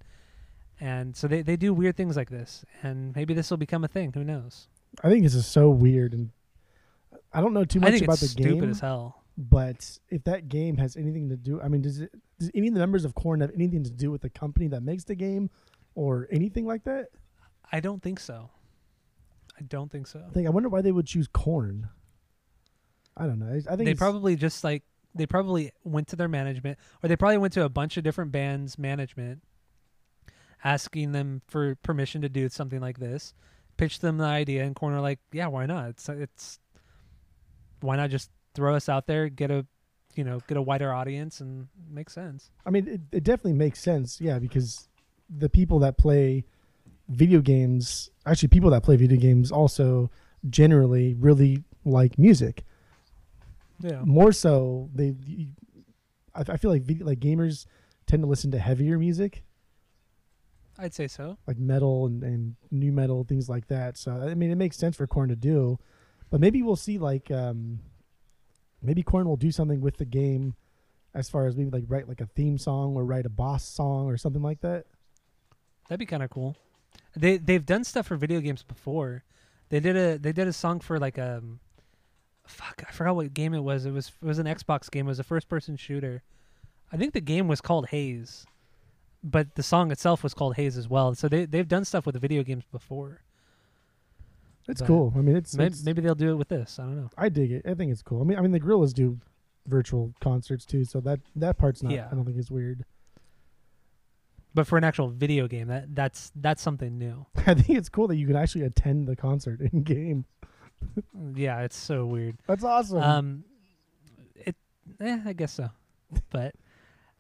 and 0.81 1.17
so 1.17 1.27
they 1.27 1.43
they 1.43 1.57
do 1.57 1.73
weird 1.73 1.97
things 1.97 2.17
like 2.17 2.31
this, 2.31 2.65
and 2.83 3.15
maybe 3.17 3.35
this 3.35 3.51
will 3.51 3.57
become 3.57 3.85
a 3.85 3.89
thing. 3.89 4.13
Who 4.13 4.25
knows? 4.25 4.69
I 5.03 5.09
think 5.09 5.23
this 5.25 5.35
is 5.35 5.47
so 5.47 5.71
weird, 5.71 6.13
and 6.13 6.31
I 7.33 7.41
don't 7.41 7.55
know 7.55 7.65
too 7.65 7.79
I 7.81 7.83
much 7.83 7.93
think 7.93 8.05
about 8.05 8.15
it's 8.15 8.21
the 8.23 8.29
stupid 8.29 8.61
game. 8.61 8.71
as 8.71 8.81
hell. 8.81 9.23
But 9.37 9.99
if 10.11 10.25
that 10.25 10.49
game 10.49 10.79
has 10.79 10.97
anything 10.97 11.29
to 11.29 11.37
do, 11.37 11.61
I 11.61 11.69
mean, 11.69 11.83
does 11.83 12.01
it? 12.01 12.11
Does 12.39 12.51
any 12.55 12.69
of 12.69 12.75
the 12.75 12.81
members 12.81 13.05
of 13.05 13.15
Korn 13.15 13.41
have 13.41 13.53
anything 13.55 13.85
to 13.85 13.91
do 13.91 14.11
with 14.11 14.21
the 14.21 14.31
company 14.31 14.67
that 14.69 14.83
makes 14.83 15.05
the 15.05 15.15
game, 15.15 15.51
or 15.95 16.29
anything 16.31 16.67
like 16.67 16.85
that? 16.85 17.07
I 17.71 17.81
don't 17.81 18.03
think 18.03 18.19
so. 18.21 18.51
I 19.59 19.63
don't 19.63 19.91
think 19.91 20.07
so. 20.07 20.23
I 20.27 20.33
think 20.33 20.47
I 20.47 20.51
wonder 20.51 20.69
why 20.69 20.83
they 20.83 20.93
would 20.93 21.07
choose 21.07 21.29
Korn. 21.29 21.89
I 23.17 23.27
don't 23.27 23.39
know. 23.39 23.47
I, 23.47 23.73
I 23.73 23.77
think 23.77 23.87
they 23.87 23.95
probably 23.95 24.37
just 24.37 24.63
like 24.65 24.83
they 25.19 25.27
probably 25.27 25.73
went 25.85 26.09
to 26.09 26.17
their 26.17 26.29
management 26.29 26.79
or 27.03 27.09
they 27.09 27.17
probably 27.17 27.39
went 27.39 27.53
to 27.53 27.65
a 27.65 27.69
bunch 27.69 27.97
of 27.97 28.05
different 28.05 28.33
bands 28.33 28.79
management 28.79 29.43
asking 30.65 31.13
them 31.13 31.43
for 31.47 31.75
permission 31.77 32.23
to 32.23 32.29
do 32.29 32.49
something 32.49 32.81
like 32.81 32.99
this 32.99 33.35
pitched 33.77 34.01
them 34.01 34.19
the 34.19 34.25
idea 34.25 34.65
and 34.65 34.75
corner 34.75 35.01
like 35.01 35.21
yeah 35.33 35.47
why 35.47 35.67
not 35.67 35.89
it's 35.89 36.09
it's 36.09 36.59
why 37.81 37.97
not 37.97 38.11
just 38.11 38.31
throw 38.55 38.75
us 38.75 38.89
out 38.89 39.07
there 39.07 39.29
get 39.29 39.51
a 39.51 39.65
you 40.15 40.25
know 40.25 40.41
get 40.49 40.57
a 40.57 40.63
wider 40.63 40.93
audience 40.93 41.41
and 41.41 41.69
make 41.91 42.11
sense 42.11 42.51
I 42.69 42.71
mean, 42.71 42.87
it, 42.87 43.01
it 43.13 43.25
definitely 43.25 43.55
makes 43.55 43.81
sense. 43.81 44.21
Yeah, 44.21 44.39
because 44.39 44.89
the 45.31 45.49
people 45.49 45.79
that 45.79 45.97
play 45.97 46.45
video 47.09 47.41
games, 47.41 48.11
actually, 48.27 48.49
people 48.49 48.69
that 48.71 48.83
play 48.83 48.97
video 48.97 49.19
games 49.19 49.51
also 49.51 50.11
generally 50.51 51.15
really 51.15 51.65
like 51.87 52.19
music. 52.19 52.65
Yeah 53.81 54.03
More 54.05 54.33
so, 54.33 54.91
they. 54.95 55.15
I, 56.35 56.45
I 56.49 56.57
feel 56.57 56.71
like 56.71 56.83
video, 56.83 57.07
like 57.07 57.21
gamers 57.21 57.67
tend 58.07 58.23
to 58.23 58.29
listen 58.29 58.51
to 58.53 58.59
heavier 58.59 58.99
music, 58.99 59.45
i'd 60.79 60.95
say 60.95 61.09
so 61.09 61.37
like 61.47 61.59
metal 61.59 62.07
and, 62.07 62.23
and 62.23 62.55
nu 62.71 62.93
metal 62.93 63.25
things 63.25 63.49
like 63.49 63.67
that. 63.69 63.97
So 63.97 64.13
I 64.13 64.35
mean, 64.35 64.51
it 64.51 64.57
makes 64.57 64.77
sense 64.77 64.97
for 64.97 65.07
Korn 65.07 65.29
to 65.29 65.37
do, 65.37 65.79
but 66.31 66.41
maybe 66.41 66.63
we'll 66.63 66.77
see 66.77 66.99
like 66.99 67.31
um, 67.31 67.81
maybe 68.83 69.03
Korn 69.03 69.29
will 69.29 69.37
do 69.37 69.51
something 69.51 69.81
with 69.81 69.97
the 69.97 70.05
game, 70.05 70.55
as 71.15 71.29
far 71.29 71.47
as 71.47 71.57
maybe 71.57 71.71
like 71.71 71.85
write 71.89 72.09
like 72.09 72.21
a 72.21 72.27
theme 72.27 72.59
song 72.59 72.95
or 72.95 73.05
write 73.05 73.27
a 73.27 73.31
boss 73.31 73.65
song 73.65 74.07
or 74.07 74.17
something 74.17 74.43
like 74.43 74.61
that. 74.61 74.87
That'd 75.89 75.99
be 75.99 76.07
kind 76.07 76.23
of 76.23 76.31
cool. 76.31 76.57
They 77.17 77.39
they've 77.39 77.65
done 77.65 77.85
stuff 77.85 78.07
for 78.07 78.17
video 78.17 78.41
games 78.41 78.63
before. 78.63 79.25
They 79.71 79.81
did 79.81 79.97
a 79.97 80.19
they 80.19 80.33
did 80.33 80.47
a 80.49 80.53
song 80.53 80.81
for 80.81 80.99
like 80.99 81.19
um 81.19 81.61
fuck, 82.49 82.83
I 82.87 82.91
forgot 82.93 83.17
what 83.17 83.33
game 83.35 83.55
it 83.55 83.61
was. 83.61 83.87
It 83.87 83.93
was 83.93 84.13
it 84.23 84.27
was 84.27 84.39
an 84.39 84.47
Xbox 84.47 84.91
game. 84.91 85.07
It 85.07 85.11
was 85.11 85.19
a 85.21 85.25
first 85.25 85.49
person 85.49 85.77
shooter. 85.77 86.23
I 86.93 86.97
think 86.97 87.13
the 87.13 87.21
game 87.21 87.49
was 87.49 87.61
called 87.61 87.89
Haze. 87.89 88.47
But 89.25 89.57
the 89.57 89.63
song 89.65 89.91
itself 89.91 90.23
was 90.23 90.33
called 90.33 90.55
Haze 90.57 90.77
as 90.77 90.89
well. 90.89 91.15
So 91.15 91.29
they 91.29 91.45
they've 91.45 91.67
done 91.69 91.85
stuff 91.85 92.07
with 92.07 92.15
the 92.15 92.21
video 92.21 92.43
games 92.43 92.65
before. 92.71 93.21
It's 94.69 94.81
But 94.81 94.87
cool. 94.87 95.13
I 95.17 95.21
mean, 95.21 95.35
it's, 95.37 95.57
Maybe, 95.57 95.67
it's- 95.69 95.83
maybe 95.85 96.03
they'll 96.03 96.15
do 96.15 96.31
it 96.31 96.35
with 96.37 96.49
this. 96.49 96.79
I 96.79 96.83
don't 96.83 96.97
know. 96.97 97.11
I 97.17 97.29
dig 97.31 97.51
it. 97.53 97.63
I 97.67 97.75
think 97.75 97.91
it's 97.91 98.03
cool. 98.03 98.21
I 98.21 98.25
mean, 98.25 98.37
I 98.39 98.43
mean 98.43 98.53
the 98.53 98.61
Gorillaz 98.61 98.93
do 98.93 99.19
virtual 99.67 100.13
concerts 100.21 100.65
too, 100.67 100.85
so 100.85 101.01
that 101.01 101.21
that 101.37 101.59
part's 101.59 101.83
not. 101.83 101.93
Yeah. 101.93 102.09
I 102.11 102.15
don't 102.15 102.25
think 102.25 102.37
it's 102.39 102.51
weird. 102.51 102.85
But 104.55 104.67
for 104.67 104.77
an 104.79 104.85
actual 104.85 105.09
video 105.09 105.47
game, 105.49 105.69
that 105.69 105.95
that's 105.95 106.33
that's 106.37 106.63
something 106.63 106.99
new. 106.99 107.27
I 107.47 107.55
think 107.55 107.79
it's 107.79 107.89
cool 107.89 108.09
that 108.09 108.17
you 108.17 108.27
can 108.27 108.37
actually 108.37 108.63
attend 108.65 109.07
the 109.07 109.17
concert 109.17 109.61
in 109.61 109.83
game. 109.83 110.25
Yeah, 111.35 111.61
it's 111.61 111.77
so 111.77 112.07
weird. 112.07 112.37
That's 112.47 112.65
awesome. 112.65 113.03
Um, 113.03 113.45
it, 114.35 114.57
eh, 115.01 115.19
I 115.25 115.33
guess 115.33 115.53
so. 115.53 115.71
But 116.31 116.55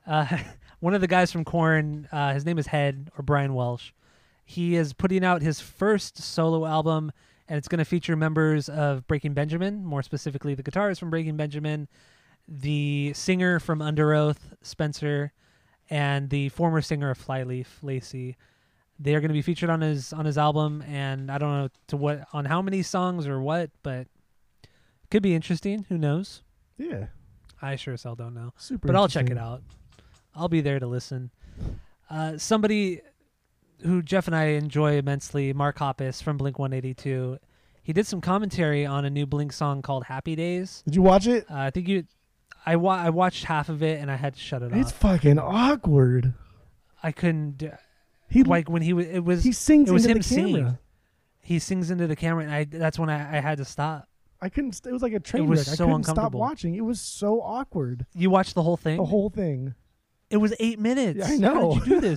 uh, 0.06 0.38
one 0.80 0.94
of 0.94 1.00
the 1.00 1.06
guys 1.06 1.30
from 1.30 1.44
Korn, 1.44 2.08
uh, 2.10 2.32
his 2.34 2.44
name 2.44 2.58
is 2.58 2.66
Head 2.66 3.10
or 3.18 3.22
Brian 3.22 3.54
Welch. 3.54 3.94
He 4.44 4.76
is 4.76 4.94
putting 4.94 5.24
out 5.24 5.42
his 5.42 5.60
first 5.60 6.16
solo 6.22 6.64
album, 6.64 7.12
and 7.48 7.58
it's 7.58 7.68
going 7.68 7.80
to 7.80 7.84
feature 7.84 8.16
members 8.16 8.70
of 8.70 9.06
Breaking 9.06 9.34
Benjamin, 9.34 9.84
more 9.84 10.02
specifically 10.02 10.54
the 10.54 10.62
guitarist 10.62 11.00
from 11.00 11.10
Breaking 11.10 11.36
Benjamin, 11.36 11.86
the 12.48 13.12
singer 13.14 13.60
from 13.60 13.80
Underoath, 13.80 14.38
Spencer, 14.62 15.32
and 15.90 16.30
the 16.30 16.48
former 16.48 16.80
singer 16.80 17.10
of 17.10 17.18
Flyleaf, 17.18 17.82
Lacey. 17.82 18.36
They 19.00 19.14
are 19.14 19.20
going 19.20 19.28
to 19.28 19.34
be 19.34 19.42
featured 19.42 19.70
on 19.70 19.80
his 19.80 20.12
on 20.12 20.24
his 20.24 20.36
album, 20.36 20.82
and 20.82 21.30
I 21.30 21.38
don't 21.38 21.50
know 21.50 21.68
to 21.88 21.96
what 21.96 22.26
on 22.32 22.44
how 22.44 22.60
many 22.62 22.82
songs 22.82 23.26
or 23.26 23.40
what, 23.40 23.70
but 23.82 24.08
could 25.10 25.22
be 25.22 25.34
interesting. 25.34 25.86
Who 25.88 25.96
knows? 25.98 26.42
yeah, 26.76 27.06
I 27.62 27.76
sure 27.76 27.94
as 27.94 28.02
hell 28.02 28.14
don't 28.16 28.34
know. 28.34 28.52
super. 28.56 28.86
But 28.88 28.96
I'll 28.96 29.08
check 29.08 29.30
it 29.30 29.38
out. 29.38 29.62
I'll 30.34 30.48
be 30.48 30.60
there 30.60 30.78
to 30.78 30.86
listen. 30.86 31.30
Uh, 32.10 32.38
somebody 32.38 33.00
who 33.82 34.02
Jeff 34.02 34.26
and 34.26 34.34
I 34.36 34.44
enjoy 34.50 34.96
immensely, 34.96 35.52
Mark 35.52 35.78
Hoppus 35.78 36.22
from 36.22 36.36
Blink 36.36 36.58
182. 36.58 37.38
He 37.82 37.92
did 37.92 38.06
some 38.06 38.20
commentary 38.20 38.84
on 38.84 39.04
a 39.04 39.10
new 39.10 39.26
Blink 39.26 39.52
song 39.52 39.80
called 39.82 40.04
Happy 40.04 40.34
Days. 40.36 40.82
Did 40.84 40.94
you 40.96 41.02
watch 41.02 41.26
it? 41.26 41.46
Uh, 41.50 41.54
I 41.56 41.70
think 41.70 41.88
you. 41.88 42.04
I, 42.66 42.76
wa- 42.76 42.96
I 42.96 43.10
watched 43.10 43.44
half 43.44 43.68
of 43.70 43.82
it 43.82 43.98
and 44.00 44.10
I 44.10 44.16
had 44.16 44.34
to 44.34 44.40
shut 44.40 44.62
it 44.62 44.66
It's 44.66 44.74
off. 44.74 44.80
It's 44.80 44.92
fucking 44.92 45.38
awkward. 45.38 46.34
I 47.02 47.12
couldn't. 47.12 47.58
d- 47.58 47.70
He 48.28 48.42
like 48.44 48.68
when 48.68 48.82
he 48.82 48.92
was. 48.92 49.06
It 49.06 49.24
was. 49.24 49.42
he 49.44 49.52
sings 49.52 49.88
it 49.88 49.92
was 49.92 50.04
into 50.06 50.16
him 50.16 50.22
the 50.22 50.28
camera. 50.28 50.52
singing. 50.60 50.78
He 51.40 51.58
sings 51.58 51.90
into 51.90 52.06
the 52.06 52.16
camera, 52.16 52.44
and 52.44 52.52
I. 52.52 52.64
That's 52.64 52.98
when 52.98 53.08
I, 53.10 53.38
I 53.38 53.40
had 53.40 53.58
to 53.58 53.64
stop. 53.64 54.08
I 54.40 54.48
couldn't. 54.48 54.72
st- 54.72 54.90
It 54.90 54.92
was 54.92 55.02
like 55.02 55.12
a 55.14 55.20
train 55.20 55.44
it 55.44 55.46
was 55.46 55.60
wreck. 55.60 55.68
I 55.68 55.74
so 55.76 55.86
couldn't 55.86 56.04
stop 56.04 56.32
watching. 56.32 56.74
It 56.74 56.84
was 56.84 57.00
so 57.00 57.40
awkward. 57.40 58.06
You 58.14 58.30
watched 58.30 58.54
the 58.54 58.62
whole 58.62 58.76
thing. 58.76 58.98
The 58.98 59.04
whole 59.06 59.30
thing. 59.30 59.74
It 60.30 60.36
was 60.36 60.54
eight 60.60 60.78
minutes. 60.78 61.18
Yeah, 61.20 61.34
I 61.34 61.36
know. 61.38 61.72
How 61.72 61.80
did 61.84 61.86
you 61.88 62.00
do 62.00 62.14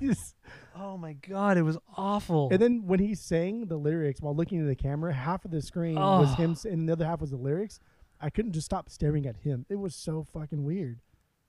this? 0.00 0.34
Oh 0.80 0.96
my 0.96 1.14
god, 1.14 1.58
it 1.58 1.62
was 1.62 1.76
awful. 1.96 2.50
and 2.52 2.62
then 2.62 2.86
when 2.86 3.00
he 3.00 3.16
sang 3.16 3.66
the 3.66 3.76
lyrics 3.76 4.20
while 4.22 4.32
looking 4.36 4.58
into 4.58 4.68
the 4.68 4.76
camera, 4.76 5.12
half 5.12 5.44
of 5.44 5.50
the 5.50 5.60
screen 5.60 5.96
was 5.96 6.28
Oh. 6.30 6.34
him, 6.36 6.52
s- 6.52 6.64
and 6.64 6.88
the 6.88 6.92
other 6.92 7.04
half 7.04 7.20
was 7.20 7.30
the 7.30 7.36
lyrics. 7.36 7.80
I 8.20 8.30
couldn't 8.30 8.52
just 8.52 8.66
stop 8.66 8.88
staring 8.88 9.26
at 9.26 9.38
him. 9.38 9.66
It 9.68 9.74
was 9.74 9.96
so 9.96 10.22
fucking 10.32 10.62
weird. 10.62 11.00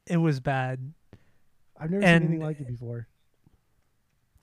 it 0.08 0.18
was 0.18 0.40
bad. 0.40 0.94
I've 1.80 1.92
never 1.92 2.04
And- 2.04 2.24
seen 2.24 2.28
anything 2.32 2.44
like 2.46 2.60
it 2.60 2.68
before. 2.68 3.08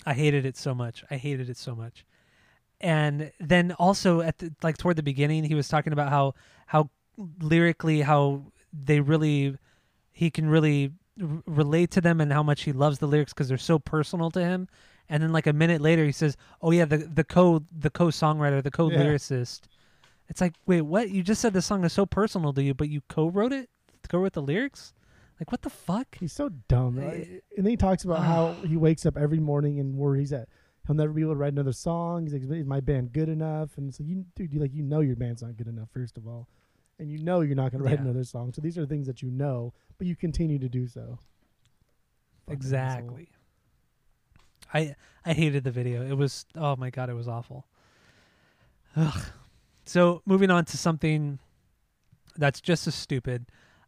I 0.06 0.14
hated 0.14 0.46
it 0.46 0.56
so 0.56 0.74
much. 0.74 1.04
I 1.10 1.16
hated 1.16 1.50
it 1.50 1.58
so 1.58 1.74
much. 1.74 2.06
And 2.80 3.32
then 3.40 3.72
also 3.72 4.20
at 4.20 4.38
the, 4.38 4.54
like 4.62 4.78
toward 4.78 4.96
the 4.96 5.02
beginning, 5.02 5.44
he 5.44 5.54
was 5.54 5.68
talking 5.68 5.92
about 5.92 6.10
how 6.10 6.34
how 6.66 6.90
lyrically 7.40 8.02
how 8.02 8.44
they 8.72 9.00
really 9.00 9.56
he 10.12 10.30
can 10.30 10.48
really 10.48 10.92
r- 11.20 11.42
relate 11.46 11.90
to 11.92 12.00
them 12.00 12.20
and 12.20 12.32
how 12.32 12.42
much 12.42 12.62
he 12.62 12.72
loves 12.72 12.98
the 12.98 13.08
lyrics 13.08 13.32
because 13.32 13.48
they're 13.48 13.58
so 13.58 13.78
personal 13.78 14.30
to 14.32 14.40
him. 14.44 14.68
And 15.08 15.22
then 15.22 15.32
like 15.32 15.46
a 15.46 15.52
minute 15.52 15.80
later, 15.80 16.04
he 16.04 16.12
says, 16.12 16.36
"Oh 16.62 16.70
yeah, 16.70 16.84
the 16.84 16.98
the 16.98 17.24
co 17.24 17.64
the 17.76 17.90
co 17.90 18.08
songwriter, 18.08 18.62
the 18.62 18.70
co 18.70 18.90
Yeah. 18.90 18.98
lyricist." 18.98 19.62
It's 20.28 20.40
like, 20.40 20.54
wait, 20.66 20.82
what? 20.82 21.10
You 21.10 21.22
just 21.22 21.40
said 21.40 21.52
the 21.52 21.62
song 21.62 21.84
is 21.84 21.92
so 21.92 22.06
personal 22.06 22.52
to 22.54 22.62
you, 22.62 22.74
but 22.74 22.88
you 22.88 23.00
co-wrote 23.08 23.52
it, 23.52 23.70
co-wrote 24.08 24.32
the 24.32 24.42
lyrics. 24.42 24.92
Like, 25.40 25.52
what 25.52 25.62
the 25.62 25.70
fuck? 25.70 26.16
He's 26.18 26.32
so 26.32 26.48
dumb. 26.68 26.98
right? 26.98 27.20
Eh, 27.30 27.38
And 27.56 27.66
then 27.66 27.70
he 27.70 27.76
talks 27.76 28.04
about 28.04 28.20
how 28.24 28.52
he 28.66 28.76
wakes 28.76 29.04
up 29.04 29.16
every 29.18 29.38
morning 29.40 29.78
and 29.80 29.96
where 29.98 30.16
he's 30.16 30.32
at. 30.32 30.48
He'll 30.86 30.96
never 30.96 31.12
be 31.12 31.20
able 31.22 31.32
to 31.32 31.36
write 31.38 31.52
another 31.52 31.72
song. 31.72 32.22
He's 32.24 32.32
like, 32.32 32.42
"Is 32.42 32.64
my 32.64 32.80
band 32.80 33.12
good 33.12 33.28
enough?" 33.28 33.76
And 33.76 33.92
so 33.94 34.02
you, 34.04 34.24
dude, 34.36 34.52
you 34.52 34.60
like 34.60 34.72
you 34.72 34.82
know 34.82 35.00
your 35.00 35.16
band's 35.16 35.42
not 35.42 35.56
good 35.56 35.66
enough 35.66 35.88
first 35.92 36.16
of 36.16 36.26
all, 36.28 36.48
and 37.00 37.10
you 37.10 37.18
know 37.18 37.40
you're 37.40 37.56
not 37.56 37.72
going 37.72 37.82
to 37.82 37.88
write 37.88 37.98
Yeah. 37.98 38.04
another 38.04 38.22
song. 38.24 38.52
So 38.52 38.60
these 38.62 38.78
are 38.78 38.86
things 38.86 39.06
that 39.08 39.20
you 39.20 39.30
know, 39.30 39.74
but 39.98 40.06
you 40.06 40.14
continue 40.14 40.58
to 40.60 40.68
do 40.68 40.86
so. 40.86 41.18
Fucking 42.46 42.52
asshole. 42.54 42.54
Exactly. 42.54 43.28
I 44.72 44.94
I 45.24 45.32
hated 45.32 45.64
the 45.64 45.70
video. 45.72 46.06
It 46.06 46.16
was 46.16 46.46
oh 46.54 46.76
my 46.76 46.90
god, 46.90 47.10
it 47.10 47.14
was 47.14 47.26
awful. 47.28 47.66
Ugh. 48.96 49.20
So 49.84 50.22
moving 50.24 50.50
on 50.50 50.64
to 50.66 50.76
something 50.78 51.38
that's 52.36 52.60
just 52.60 52.86
as 52.86 52.94
stupid. 52.94 53.46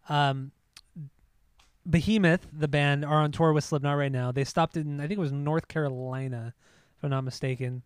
Um, 0.08 0.52
Behemoth, 1.88 2.46
the 2.52 2.68
band, 2.68 3.04
are 3.04 3.20
on 3.20 3.32
tour 3.32 3.52
with 3.52 3.64
Slipknot 3.64 3.96
right 3.96 4.12
now. 4.12 4.32
They 4.32 4.44
stopped 4.44 4.76
in 4.76 5.00
I 5.00 5.06
think 5.06 5.18
it 5.18 5.20
was 5.20 5.32
North 5.32 5.68
Carolina, 5.68 6.54
if 6.96 7.04
I'm 7.04 7.10
not 7.10 7.24
mistaken. 7.24 7.82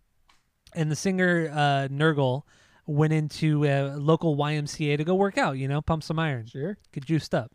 And 0.74 0.91
the 0.91 0.97
singer 0.97 1.51
uh, 1.53 1.89
Nergal 1.89 2.43
went 2.87 3.12
into 3.12 3.65
a 3.65 3.95
local 3.97 4.37
YMCA 4.37 4.97
to 4.97 5.05
go 5.05 5.15
work 5.15 5.39
out. 5.39 5.59
You 5.59 5.69
know, 5.69 5.81
pump 5.83 6.03
some 6.03 6.19
iron 6.19 6.47
Sure. 6.47 6.79
get 6.93 7.05
juiced 7.05 7.35
up. 7.35 7.53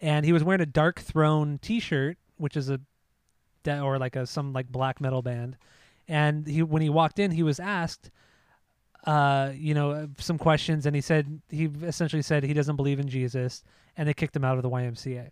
And 0.00 0.24
he 0.24 0.32
was 0.32 0.44
wearing 0.44 0.62
a 0.62 0.66
Darkthrone 0.66 1.60
T-shirt, 1.60 2.16
which 2.36 2.56
is 2.56 2.70
a 2.70 2.80
de- 3.62 3.80
or 3.80 3.98
like 3.98 4.16
a 4.16 4.26
some 4.26 4.52
like 4.52 4.68
black 4.68 5.00
metal 5.00 5.22
band. 5.22 5.56
And 6.08 6.46
he 6.46 6.62
when 6.62 6.82
he 6.82 6.88
walked 6.88 7.18
in, 7.18 7.30
he 7.30 7.42
was 7.42 7.60
asked, 7.60 8.10
uh, 9.06 9.52
you 9.54 9.74
know, 9.74 10.08
some 10.18 10.38
questions, 10.38 10.86
and 10.86 10.94
he 10.94 11.00
said 11.02 11.40
he 11.50 11.70
essentially 11.82 12.22
said 12.22 12.42
he 12.44 12.54
doesn't 12.54 12.76
believe 12.76 12.98
in 13.00 13.08
Jesus, 13.08 13.62
and 13.96 14.08
they 14.08 14.14
kicked 14.14 14.34
him 14.36 14.44
out 14.44 14.56
of 14.56 14.62
the 14.62 14.70
YMCA. 14.70 15.30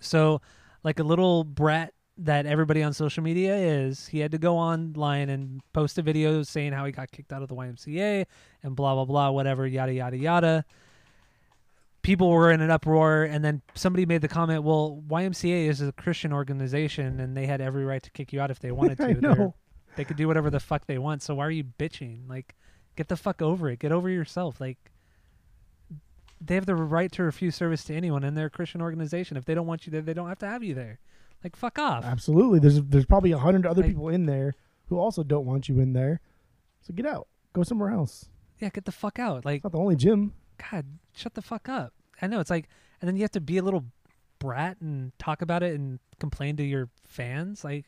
So, 0.00 0.40
like 0.82 0.98
a 0.98 1.04
little 1.04 1.44
brat 1.44 1.92
that 2.18 2.44
everybody 2.46 2.82
on 2.82 2.92
social 2.92 3.22
media 3.22 3.56
is. 3.56 4.08
He 4.08 4.18
had 4.18 4.30
to 4.32 4.38
go 4.38 4.56
online 4.58 5.28
and 5.30 5.60
post 5.72 5.96
a 5.98 6.02
video 6.02 6.42
saying 6.42 6.72
how 6.72 6.84
he 6.84 6.92
got 6.92 7.10
kicked 7.10 7.32
out 7.32 7.42
of 7.42 7.48
the 7.48 7.54
YMCA 7.54 8.26
and 8.62 8.76
blah 8.76 8.94
blah 8.94 9.04
blah, 9.06 9.30
whatever, 9.30 9.66
yada 9.66 9.92
yada 9.92 10.16
yada. 10.18 10.64
People 12.02 12.30
were 12.30 12.50
in 12.50 12.62
an 12.62 12.70
uproar, 12.70 13.24
and 13.24 13.44
then 13.44 13.60
somebody 13.74 14.06
made 14.06 14.22
the 14.22 14.28
comment, 14.28 14.64
"Well, 14.64 15.02
YMCA 15.08 15.66
is 15.68 15.82
a 15.82 15.92
Christian 15.92 16.32
organization, 16.32 17.20
and 17.20 17.36
they 17.36 17.46
had 17.46 17.60
every 17.60 17.84
right 17.84 18.02
to 18.02 18.10
kick 18.10 18.32
you 18.32 18.40
out 18.40 18.50
if 18.50 18.58
they 18.58 18.72
wanted 18.72 18.96
to. 18.98 19.04
I 19.04 19.12
They're- 19.14 19.20
know. 19.20 19.54
They 19.96 20.04
could 20.04 20.16
do 20.16 20.28
whatever 20.28 20.50
the 20.50 20.60
fuck 20.60 20.86
they 20.86 20.98
want. 20.98 21.20
So 21.20 21.34
why 21.34 21.46
are 21.46 21.50
you 21.50 21.64
bitching? 21.64 22.28
Like, 22.28 22.54
get 22.96 23.08
the 23.08 23.16
fuck 23.16 23.42
over 23.42 23.68
it. 23.68 23.80
Get 23.80 23.90
over 23.92 24.08
yourself. 24.08 24.60
Like, 24.60 24.78
they 26.40 26.54
have 26.54 26.66
the 26.66 26.74
right 26.74 27.10
to 27.12 27.22
refuse 27.22 27.54
service 27.56 27.84
to 27.84 27.94
anyone, 27.94 28.24
and 28.24 28.36
they're 28.36 28.46
a 28.46 28.50
Christian 28.50 28.80
organization. 28.82 29.36
If 29.36 29.44
they 29.44 29.54
don't 29.54 29.66
want 29.66 29.86
you 29.86 29.90
there, 29.92 30.00
they 30.02 30.14
don't 30.14 30.28
have 30.28 30.38
to 30.38 30.46
have 30.48 30.62
you 30.64 30.74
there. 30.74 30.98
Like, 31.44 31.56
fuck 31.56 31.78
off. 31.78 32.04
Absolutely. 32.04 32.58
There's 32.58 32.82
there's 32.82 33.06
probably 33.06 33.32
a 33.32 33.38
hundred 33.38 33.66
other 33.66 33.82
Like- 33.82 33.90
people 33.92 34.08
in 34.08 34.26
there 34.26 34.54
who 34.86 34.98
also 34.98 35.22
don't 35.22 35.46
want 35.46 35.68
you 35.68 35.78
in 35.80 35.92
there. 35.92 36.20
So 36.82 36.92
get 36.94 37.06
out. 37.06 37.28
Go 37.52 37.62
somewhere 37.62 37.90
else. 37.90 38.28
Yeah, 38.58 38.68
get 38.70 38.84
the 38.84 38.92
fuck 38.92 39.18
out. 39.18 39.44
Like, 39.44 39.56
It's 39.56 39.64
not 39.64 39.72
the 39.72 39.78
only 39.78 39.96
gym. 39.96 40.32
God, 40.70 40.84
shut 41.14 41.34
the 41.34 41.42
fuck 41.42 41.68
up. 41.68 41.92
I 42.20 42.26
know 42.26 42.40
it's 42.40 42.50
like, 42.50 42.68
and 43.00 43.08
then 43.08 43.16
you 43.16 43.22
have 43.22 43.30
to 43.32 43.40
be 43.40 43.56
a 43.58 43.62
little 43.62 43.84
brat 44.38 44.76
and 44.80 45.12
talk 45.18 45.40
about 45.42 45.62
it 45.62 45.74
and 45.78 45.98
complain 46.18 46.56
to 46.56 46.62
your 46.62 46.88
fans. 47.06 47.64
Like, 47.64 47.86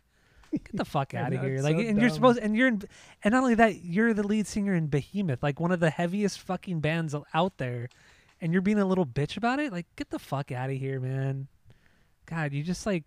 get 0.53 0.75
the 0.75 0.85
fuck 0.87 1.13
out 1.15 1.33
of 1.33 1.41
here. 1.43 1.61
Like, 1.61 1.77
so 1.77 1.83
and 1.83 2.01
you're 2.01 2.09
supposed, 2.11 2.39
and 2.39 2.57
you're, 2.57 2.69
in, 2.69 2.83
and 3.23 3.33
not 3.33 3.43
only 3.43 3.55
that, 3.57 3.85
you're 3.85 4.15
the 4.15 4.27
lead 4.27 4.47
singer 4.47 4.75
in 4.75 4.87
Behemoth, 4.87 5.43
like 5.43 5.61
one 5.61 5.73
of 5.73 5.81
the 5.81 5.91
heaviest 5.91 6.41
fucking 6.41 6.81
bands 6.81 7.15
out 7.35 7.59
there, 7.59 7.89
and 8.43 8.53
you're 8.53 8.61
being 8.61 8.79
a 8.79 8.85
little 8.85 9.07
bitch 9.07 9.39
about 9.39 9.59
it. 9.61 9.73
Like, 9.73 9.87
get 9.97 10.11
the 10.11 10.19
fuck 10.19 10.53
out 10.53 10.69
of 10.69 10.77
here, 10.77 11.01
man. 11.01 11.47
God, 12.27 12.53
you 12.53 12.63
just 12.63 12.85
like 12.85 13.05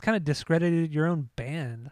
kind 0.00 0.16
of 0.16 0.22
discredited 0.24 0.92
your 0.92 1.06
own 1.06 1.30
band. 1.36 1.90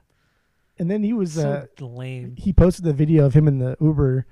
And 0.79 0.89
then 0.91 1.03
he 1.03 1.13
was 1.13 1.33
So 1.35 1.67
uh, 1.81 1.85
lame. 1.85 2.37
he 2.39 2.53
posted 2.53 2.85
the 2.85 2.93
video 2.93 3.25
of 3.27 3.35
him 3.35 3.49
in 3.49 3.59
the 3.59 3.77
Uber, 3.81 4.27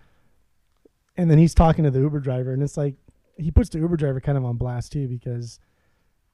and 1.17 1.31
then 1.31 1.39
he's 1.39 1.55
talking 1.55 1.85
to 1.85 1.91
the 1.91 2.01
Uber 2.01 2.21
driver, 2.21 2.53
and 2.53 2.63
it's 2.63 2.77
like 2.77 2.95
he 3.37 3.51
puts 3.51 3.69
the 3.69 3.79
Uber 3.79 3.97
driver 3.97 4.21
kind 4.21 4.39
of 4.39 4.45
on 4.45 4.57
blast 4.57 4.93
too 4.93 5.09
because 5.09 5.59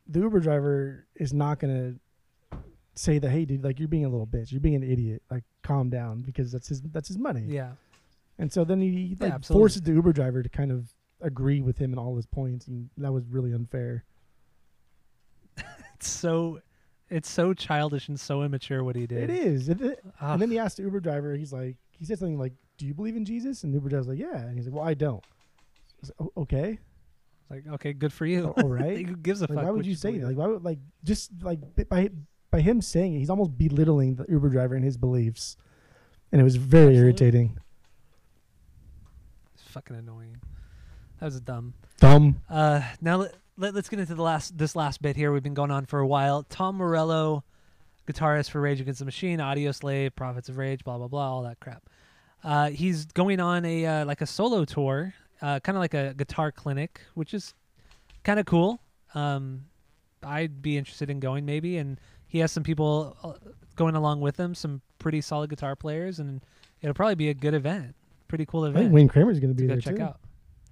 the 0.06 0.20
Uber 0.20 0.40
driver 0.40 1.06
is 1.16 1.32
not 1.32 1.58
gonna 1.58 1.94
say 2.96 3.18
that 3.18 3.30
hey 3.30 3.44
dude 3.44 3.64
like 3.64 3.80
you're 3.80 3.88
being 3.88 4.04
a 4.04 4.08
little 4.08 4.26
bitch 4.26 4.52
you're 4.52 4.60
being 4.60 4.76
an 4.76 4.84
idiot 4.84 5.20
like 5.30 5.42
calm 5.64 5.90
down 5.90 6.22
because 6.22 6.52
that's 6.52 6.68
his 6.68 6.80
that's 6.92 7.08
his 7.08 7.18
money 7.18 7.42
Yeah. 7.48 7.72
and 8.38 8.52
so 8.52 8.62
then 8.64 8.80
he 8.80 8.88
Yeah, 8.88 9.16
like 9.24 9.32
absolutely. 9.32 9.60
forces 9.62 9.82
the 9.82 9.92
Uber 9.94 10.12
driver 10.12 10.44
to 10.44 10.48
kind 10.48 10.70
of 10.70 10.94
agree 11.24 11.60
with 11.60 11.78
him 11.78 11.92
in 11.92 11.98
all 11.98 12.14
his 12.16 12.26
points 12.26 12.68
and 12.68 12.88
that 12.98 13.12
was 13.12 13.24
really 13.28 13.52
unfair 13.52 14.04
It's 15.96 16.08
so, 16.08 16.60
it's 17.08 17.28
so 17.30 17.54
childish 17.54 18.08
and 18.08 18.18
so 18.18 18.42
immature 18.42 18.82
what 18.84 18.96
he 18.96 19.06
did. 19.06 19.30
it 19.30 19.30
is 19.30 19.68
It- 19.68 19.80
it- 19.80 20.04
and 20.20 20.40
then 20.42 20.50
he 20.50 20.58
asked 20.58 20.76
the 20.76 20.82
Uber 20.84 21.00
driver 21.00 21.34
he's 21.34 21.52
like 21.52 21.76
he 21.90 22.04
said 22.04 22.18
something 22.18 22.38
like 22.38 22.52
do 22.76 22.86
you 22.86 22.94
believe 22.94 23.16
in 23.16 23.24
Jesus 23.24 23.64
and 23.64 23.72
the 23.72 23.76
Uber 23.76 23.88
driver's 23.88 24.08
like 24.08 24.18
yeah 24.18 24.36
and 24.38 24.56
he's 24.56 24.66
like 24.66 24.74
well 24.74 24.84
I 24.84 24.94
don't 24.94 25.24
I 26.02 26.06
said, 26.06 26.16
"O- 26.18 26.32
okay 26.38 26.78
Like, 27.50 27.66
okay, 27.74 27.92
good 27.92 28.12
for 28.12 28.26
you. 28.26 28.52
Oh, 28.56 28.62
all 28.62 28.68
right 28.68 28.96
Like, 28.98 29.06
who 29.10 29.16
gives 29.16 29.40
a 29.40 29.44
like 29.44 29.50
fuck? 29.54 29.64
why 29.64 29.70
would 29.70 29.76
what 29.78 29.86
you 29.86 29.94
say 29.94 30.08
believe? 30.10 30.22
that 30.22 30.28
like 30.28 30.36
why 30.36 30.46
would 30.46 30.64
like 30.64 30.78
just 31.04 31.30
like 31.42 31.60
by 31.88 32.10
by 32.50 32.60
him 32.60 32.80
saying 32.82 33.14
it 33.14 33.18
he's 33.18 33.30
almost 33.30 33.56
belittling 33.56 34.16
the 34.16 34.26
Uber 34.28 34.48
driver 34.50 34.74
and 34.74 34.84
his 34.84 34.96
beliefs 34.96 35.56
and 36.32 36.40
it 36.40 36.44
was 36.44 36.56
very 36.56 36.96
Absolutely. 36.96 36.98
irritating 37.06 37.58
It's 39.54 39.62
fucking 39.62 39.96
annoying. 39.96 40.36
That 41.24 41.28
was 41.28 41.36
a 41.36 41.40
dumb. 41.40 41.72
dumb 42.00 42.42
Uh, 42.50 42.82
now 43.00 43.16
let, 43.16 43.34
let, 43.56 43.74
us 43.74 43.88
get 43.88 43.98
into 43.98 44.14
the 44.14 44.20
last 44.20 44.58
this 44.58 44.76
last 44.76 45.00
bit 45.00 45.16
here. 45.16 45.32
We've 45.32 45.42
been 45.42 45.54
going 45.54 45.70
on 45.70 45.86
for 45.86 46.00
a 46.00 46.06
while. 46.06 46.42
Tom 46.42 46.76
Morello, 46.76 47.44
guitarist 48.06 48.50
for 48.50 48.60
Rage 48.60 48.78
Against 48.82 48.98
the 48.98 49.06
Machine, 49.06 49.38
Audioslave, 49.38 50.14
Prophets 50.14 50.50
of 50.50 50.58
Rage, 50.58 50.84
blah 50.84 50.98
blah 50.98 51.08
blah, 51.08 51.32
all 51.32 51.42
that 51.44 51.60
crap. 51.60 51.88
Uh, 52.44 52.68
he's 52.68 53.06
going 53.06 53.40
on 53.40 53.64
a 53.64 53.86
uh, 53.86 54.04
like 54.04 54.20
a 54.20 54.26
solo 54.26 54.66
tour, 54.66 55.14
uh, 55.40 55.60
kind 55.60 55.78
of 55.78 55.80
like 55.80 55.94
a 55.94 56.12
guitar 56.12 56.52
clinic, 56.52 57.00
which 57.14 57.32
is 57.32 57.54
kind 58.22 58.38
of 58.38 58.44
cool. 58.44 58.78
Um, 59.14 59.64
I'd 60.22 60.60
be 60.60 60.76
interested 60.76 61.08
in 61.08 61.20
going 61.20 61.46
maybe, 61.46 61.78
and 61.78 61.98
he 62.26 62.40
has 62.40 62.52
some 62.52 62.64
people 62.64 63.16
uh, 63.24 63.32
going 63.76 63.94
along 63.94 64.20
with 64.20 64.38
him, 64.38 64.54
some 64.54 64.82
pretty 64.98 65.22
solid 65.22 65.48
guitar 65.48 65.74
players, 65.74 66.18
and 66.18 66.42
it'll 66.82 66.92
probably 66.92 67.14
be 67.14 67.30
a 67.30 67.34
good 67.34 67.54
event, 67.54 67.94
pretty 68.28 68.44
cool 68.44 68.66
event. 68.66 68.76
I 68.76 68.82
think 68.82 68.94
Wayne 68.94 69.08
Kramer's 69.08 69.40
gonna 69.40 69.54
be 69.54 69.62
go 69.62 69.68
there 69.68 69.80
check 69.80 69.96
too 69.96 70.02
out. 70.02 70.20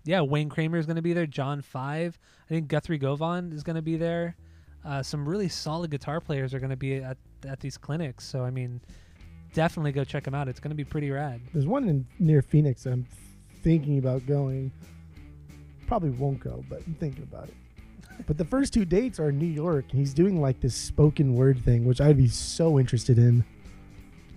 Yeah, 0.04 0.20
Wayne 0.22 0.48
Kramer 0.48 0.78
is 0.78 0.86
going 0.86 0.96
to 0.96 1.02
be 1.02 1.12
there. 1.12 1.26
John 1.26 1.62
Five, 1.62 2.18
I 2.46 2.48
think 2.48 2.68
Guthrie 2.68 2.98
Govan 2.98 3.52
is 3.52 3.62
going 3.62 3.76
to 3.76 3.82
be 3.82 3.96
there. 3.96 4.36
Uh, 4.84 5.02
some 5.02 5.28
really 5.28 5.48
solid 5.48 5.90
guitar 5.90 6.20
players 6.20 6.52
are 6.54 6.58
going 6.58 6.70
to 6.70 6.76
be 6.76 6.96
at 6.96 7.16
at 7.46 7.60
these 7.60 7.78
clinics. 7.78 8.24
So 8.24 8.44
I 8.44 8.50
mean, 8.50 8.80
definitely 9.54 9.92
go 9.92 10.04
check 10.04 10.24
them 10.24 10.34
out. 10.34 10.48
It's 10.48 10.60
going 10.60 10.70
to 10.70 10.76
be 10.76 10.84
pretty 10.84 11.10
rad. 11.10 11.40
There's 11.52 11.66
one 11.66 11.88
in 11.88 12.06
near 12.18 12.42
Phoenix. 12.42 12.86
I'm 12.86 13.06
thinking 13.62 13.98
about 13.98 14.26
going. 14.26 14.72
Probably 15.86 16.10
won't 16.10 16.40
go, 16.40 16.64
but 16.68 16.82
I'm 16.86 16.94
thinking 16.94 17.22
about 17.22 17.48
it. 17.48 17.54
But 18.26 18.38
the 18.38 18.44
first 18.44 18.72
two 18.72 18.84
dates 18.84 19.20
are 19.20 19.28
in 19.28 19.38
New 19.38 19.46
York, 19.46 19.86
and 19.90 19.98
he's 19.98 20.14
doing 20.14 20.40
like 20.40 20.60
this 20.60 20.74
spoken 20.74 21.34
word 21.34 21.62
thing, 21.64 21.84
which 21.84 22.00
I'd 22.00 22.16
be 22.16 22.28
so 22.28 22.78
interested 22.78 23.18
in. 23.18 23.44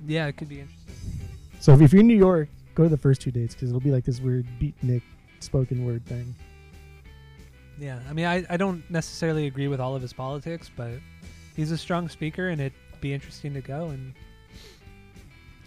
Yeah, 0.07 0.27
it 0.27 0.37
could 0.37 0.49
be 0.49 0.59
interesting. 0.59 0.93
So 1.59 1.73
if, 1.73 1.81
if 1.81 1.93
you're 1.93 2.01
in 2.01 2.07
New 2.07 2.17
York, 2.17 2.49
go 2.75 2.83
to 2.83 2.89
the 2.89 2.97
first 2.97 3.21
two 3.21 3.31
dates 3.31 3.55
because 3.55 3.69
it'll 3.69 3.79
be 3.81 3.91
like 3.91 4.05
this 4.05 4.19
weird 4.19 4.45
beatnik 4.59 5.01
spoken 5.45 5.85
word 5.85 6.05
thing. 6.05 6.35
Yeah, 7.79 7.99
I 8.09 8.13
mean, 8.13 8.25
I, 8.25 8.45
I 8.49 8.57
don't 8.57 8.89
necessarily 8.89 9.47
agree 9.47 9.67
with 9.67 9.79
all 9.79 9.95
of 9.95 10.01
his 10.01 10.13
politics, 10.13 10.69
but 10.75 10.91
he's 11.55 11.71
a 11.71 11.77
strong 11.77 12.07
speaker, 12.09 12.49
and 12.49 12.61
it'd 12.61 12.73
be 13.01 13.13
interesting 13.13 13.53
to 13.53 13.61
go. 13.61 13.87
And 13.89 14.13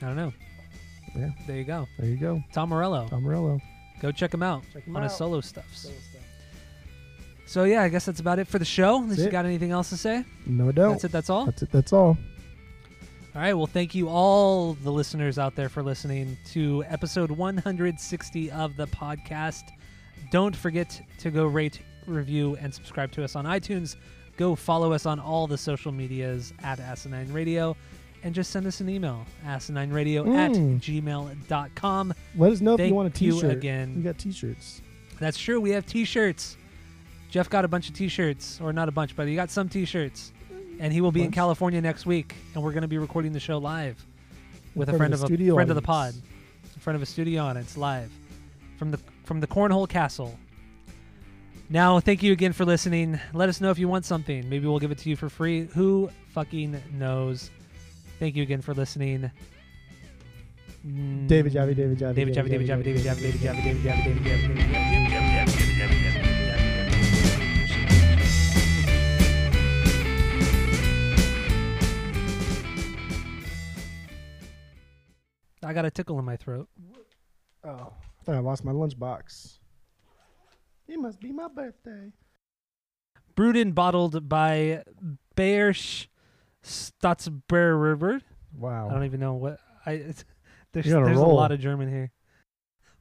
I 0.03 0.07
don't 0.07 0.17
know. 0.17 0.33
Yeah, 1.17 1.31
There 1.47 1.57
you 1.57 1.65
go, 1.65 1.87
there 1.99 2.09
you 2.09 2.17
go. 2.17 2.43
Tom 2.53 2.69
Morello. 2.71 3.09
Tom 3.09 3.23
Morello. 3.23 3.61
Go 4.01 4.13
check 4.13 4.33
him 4.33 4.43
out 4.43 4.63
Check 4.73 4.85
him 4.85 4.95
on 4.97 5.03
his 5.03 5.13
out. 5.13 5.19
solo 5.19 5.41
stuffs. 5.41 5.91
So 7.47 7.65
yeah, 7.65 7.83
I 7.83 7.89
guess 7.89 8.05
that's 8.05 8.21
about 8.21 8.39
it 8.39 8.47
for 8.47 8.59
the 8.59 8.65
show. 8.65 8.97
Unless 8.99 9.17
That's 9.17 9.25
you 9.27 9.33
got 9.33 9.47
anything 9.47 9.71
else 9.71 9.89
to 9.89 9.97
say? 9.97 10.25
No, 10.47 10.71
don't. 10.71 10.93
That's 10.93 11.05
it. 11.05 11.13
That's 11.13 11.31
all. 11.31 11.47
That's 11.47 11.63
it. 11.63 11.73
That's 11.73 11.93
all. 11.95 12.17
All 13.35 13.43
right. 13.43 13.55
Well, 13.55 13.67
thank 13.67 13.95
you 13.95 14.09
all 14.09 14.75
the 14.75 14.91
listeners 14.91 15.39
out 15.39 15.55
there 15.55 15.69
for 15.69 15.83
listening 15.83 16.37
to 16.53 16.83
episode 16.89 17.31
160 17.31 18.51
of 18.51 18.77
the 18.77 18.87
podcast. 18.89 19.65
Don't 20.33 20.57
forget 20.57 21.01
to 21.19 21.31
go 21.31 21.47
rate, 21.47 21.81
review, 22.07 22.57
and 22.61 22.73
subscribe 22.75 23.13
to 23.13 23.23
us 23.25 23.37
on 23.37 23.45
iTunes. 23.45 23.97
Go 24.37 24.55
follow 24.55 24.93
us 24.93 25.07
on 25.07 25.21
all 25.21 25.47
the 25.47 25.59
social 25.59 25.93
medias 25.93 26.53
at 26.63 26.81
Asinine 26.81 27.33
Radio. 27.33 27.77
And 28.25 28.35
just 28.35 28.51
send 28.51 28.67
us 28.67 28.81
an 28.81 28.89
email, 28.89 29.25
asinineradio 29.47 30.35
at 30.35 30.51
Mm. 30.51 30.81
gmail.com. 30.81 32.15
Let 32.37 32.53
us 32.53 32.61
know 32.61 32.75
if 32.75 32.81
you 32.81 32.93
want 32.95 33.17
a 33.17 33.25
you 33.25 33.33
T-shirt. 33.33 33.53
again. 33.53 33.95
We 33.95 34.03
got 34.03 34.19
T-shirts. 34.19 34.83
That's 35.21 35.39
true. 35.39 35.61
We 35.61 35.71
have 35.71 35.87
T-shirts. 35.87 36.57
Jeff 37.31 37.49
got 37.49 37.65
a 37.65 37.69
bunch 37.69 37.89
of 37.89 37.95
T-shirts, 37.95 38.61
or 38.61 38.73
not 38.73 38.89
a 38.89 38.93
bunch, 38.93 39.15
but 39.15 39.29
he 39.29 39.37
got 39.37 39.51
some 39.51 39.69
T-shirts, 39.69 40.33
and 40.81 40.93
he 40.93 41.01
will 41.01 41.13
be 41.13 41.23
in 41.23 41.31
California 41.31 41.81
next 41.81 42.07
week, 42.07 42.35
and 42.55 42.63
we're 42.63 42.73
going 42.73 42.83
to 42.83 42.89
be 42.89 42.99
recording 42.99 43.33
the 43.33 43.41
show 43.41 43.59
live 43.59 44.05
with 44.75 44.89
a 44.89 44.97
friend 44.97 45.13
of 45.15 45.23
a 45.23 45.27
friend 45.27 45.71
of 45.71 45.77
the 45.77 45.83
pod, 45.83 46.09
audience. 46.09 46.23
in 46.75 46.81
front 46.81 46.97
of 46.97 47.03
a 47.03 47.07
studio 47.07 47.45
audience 47.45 47.77
live 47.77 48.11
from 48.79 48.91
the 48.91 48.99
from 49.25 49.41
the 49.41 49.47
Cornhole 49.47 49.89
Castle. 49.89 50.39
Now, 51.71 52.01
thank 52.01 52.23
you 52.23 52.33
again 52.33 52.55
for 52.55 52.65
listening. 52.65 53.21
Let 53.35 53.51
us 53.51 53.61
know 53.61 53.71
if 53.71 53.79
you 53.79 53.89
want 53.89 54.07
something. 54.07 54.49
Maybe 54.49 54.67
we'll 54.67 54.79
give 54.79 54.91
it 54.91 54.99
to 54.99 55.11
you 55.11 55.17
for 55.17 55.29
free. 55.29 55.67
Who 55.75 56.11
fucking 56.29 56.83
knows? 56.95 57.51
Thank 58.19 58.37
you 58.37 58.43
again 58.43 58.63
for 58.63 58.73
listening. 58.73 59.31
Mm. 60.87 61.27
David 61.27 61.53
Javi, 61.53 61.77
David 61.77 61.99
Javi, 61.99 62.15
David 62.15 62.35
Javi, 62.35 62.49
David 62.49 62.69
Javi, 62.69 62.85
David 62.85 63.01
Javi, 63.03 63.23
David 63.23 63.41
Javi, 63.41 63.63
David 63.63 63.83
Javi, 63.83 64.05
David 64.05 64.23
Javi, 64.23 64.25
David 64.25 64.73
Javi, 64.73 64.98
I 75.69 75.75
got 75.75 75.85
a 75.85 75.91
tickle 75.91 76.19
in 76.19 76.25
my 76.25 76.37
throat. 76.37 76.67
Oh, 77.63 77.93
I 77.93 78.25
thought 78.25 78.35
I 78.35 78.39
lost 78.39 78.65
my 78.65 78.73
lunchbox. 78.73 79.59
It 80.89 80.99
must 80.99 81.21
be 81.21 81.31
my 81.31 81.49
birthday. 81.49 82.11
Brewed 83.35 83.59
and 83.59 83.75
bottled 83.75 84.31
by 84.31 84.83
Bearsch 85.37 86.07
Statzberger. 86.65 88.23
Wow. 88.57 88.89
I 88.89 88.95
don't 88.95 89.05
even 89.05 89.21
know 89.21 89.35
what 89.35 89.59
I. 89.85 89.93
It's, 89.93 90.25
there's 90.73 90.87
a 90.87 91.05
there's 91.05 91.19
a 91.19 91.23
lot 91.23 91.53
of 91.53 91.61
German 91.61 91.91
here. 91.91 92.13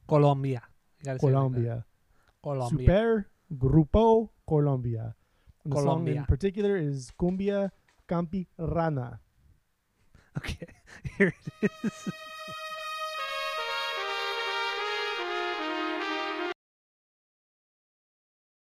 Colombia. 0.06 0.60
Say 1.02 1.12
like. 1.12 1.20
Colombia. 1.20 1.86
Colombia. 2.42 2.86
Super 2.86 3.30
Grupo 3.56 4.28
Colombia. 4.46 5.14
And 5.64 5.72
the 5.72 5.80
song 5.80 6.06
in 6.06 6.22
particular 6.26 6.76
is 6.76 7.12
Cumbia 7.18 7.70
Campi 8.06 8.46
Rana. 8.58 9.20
Okay, 10.36 10.66
here 11.16 11.34
it 11.62 11.72
is. 11.82 12.12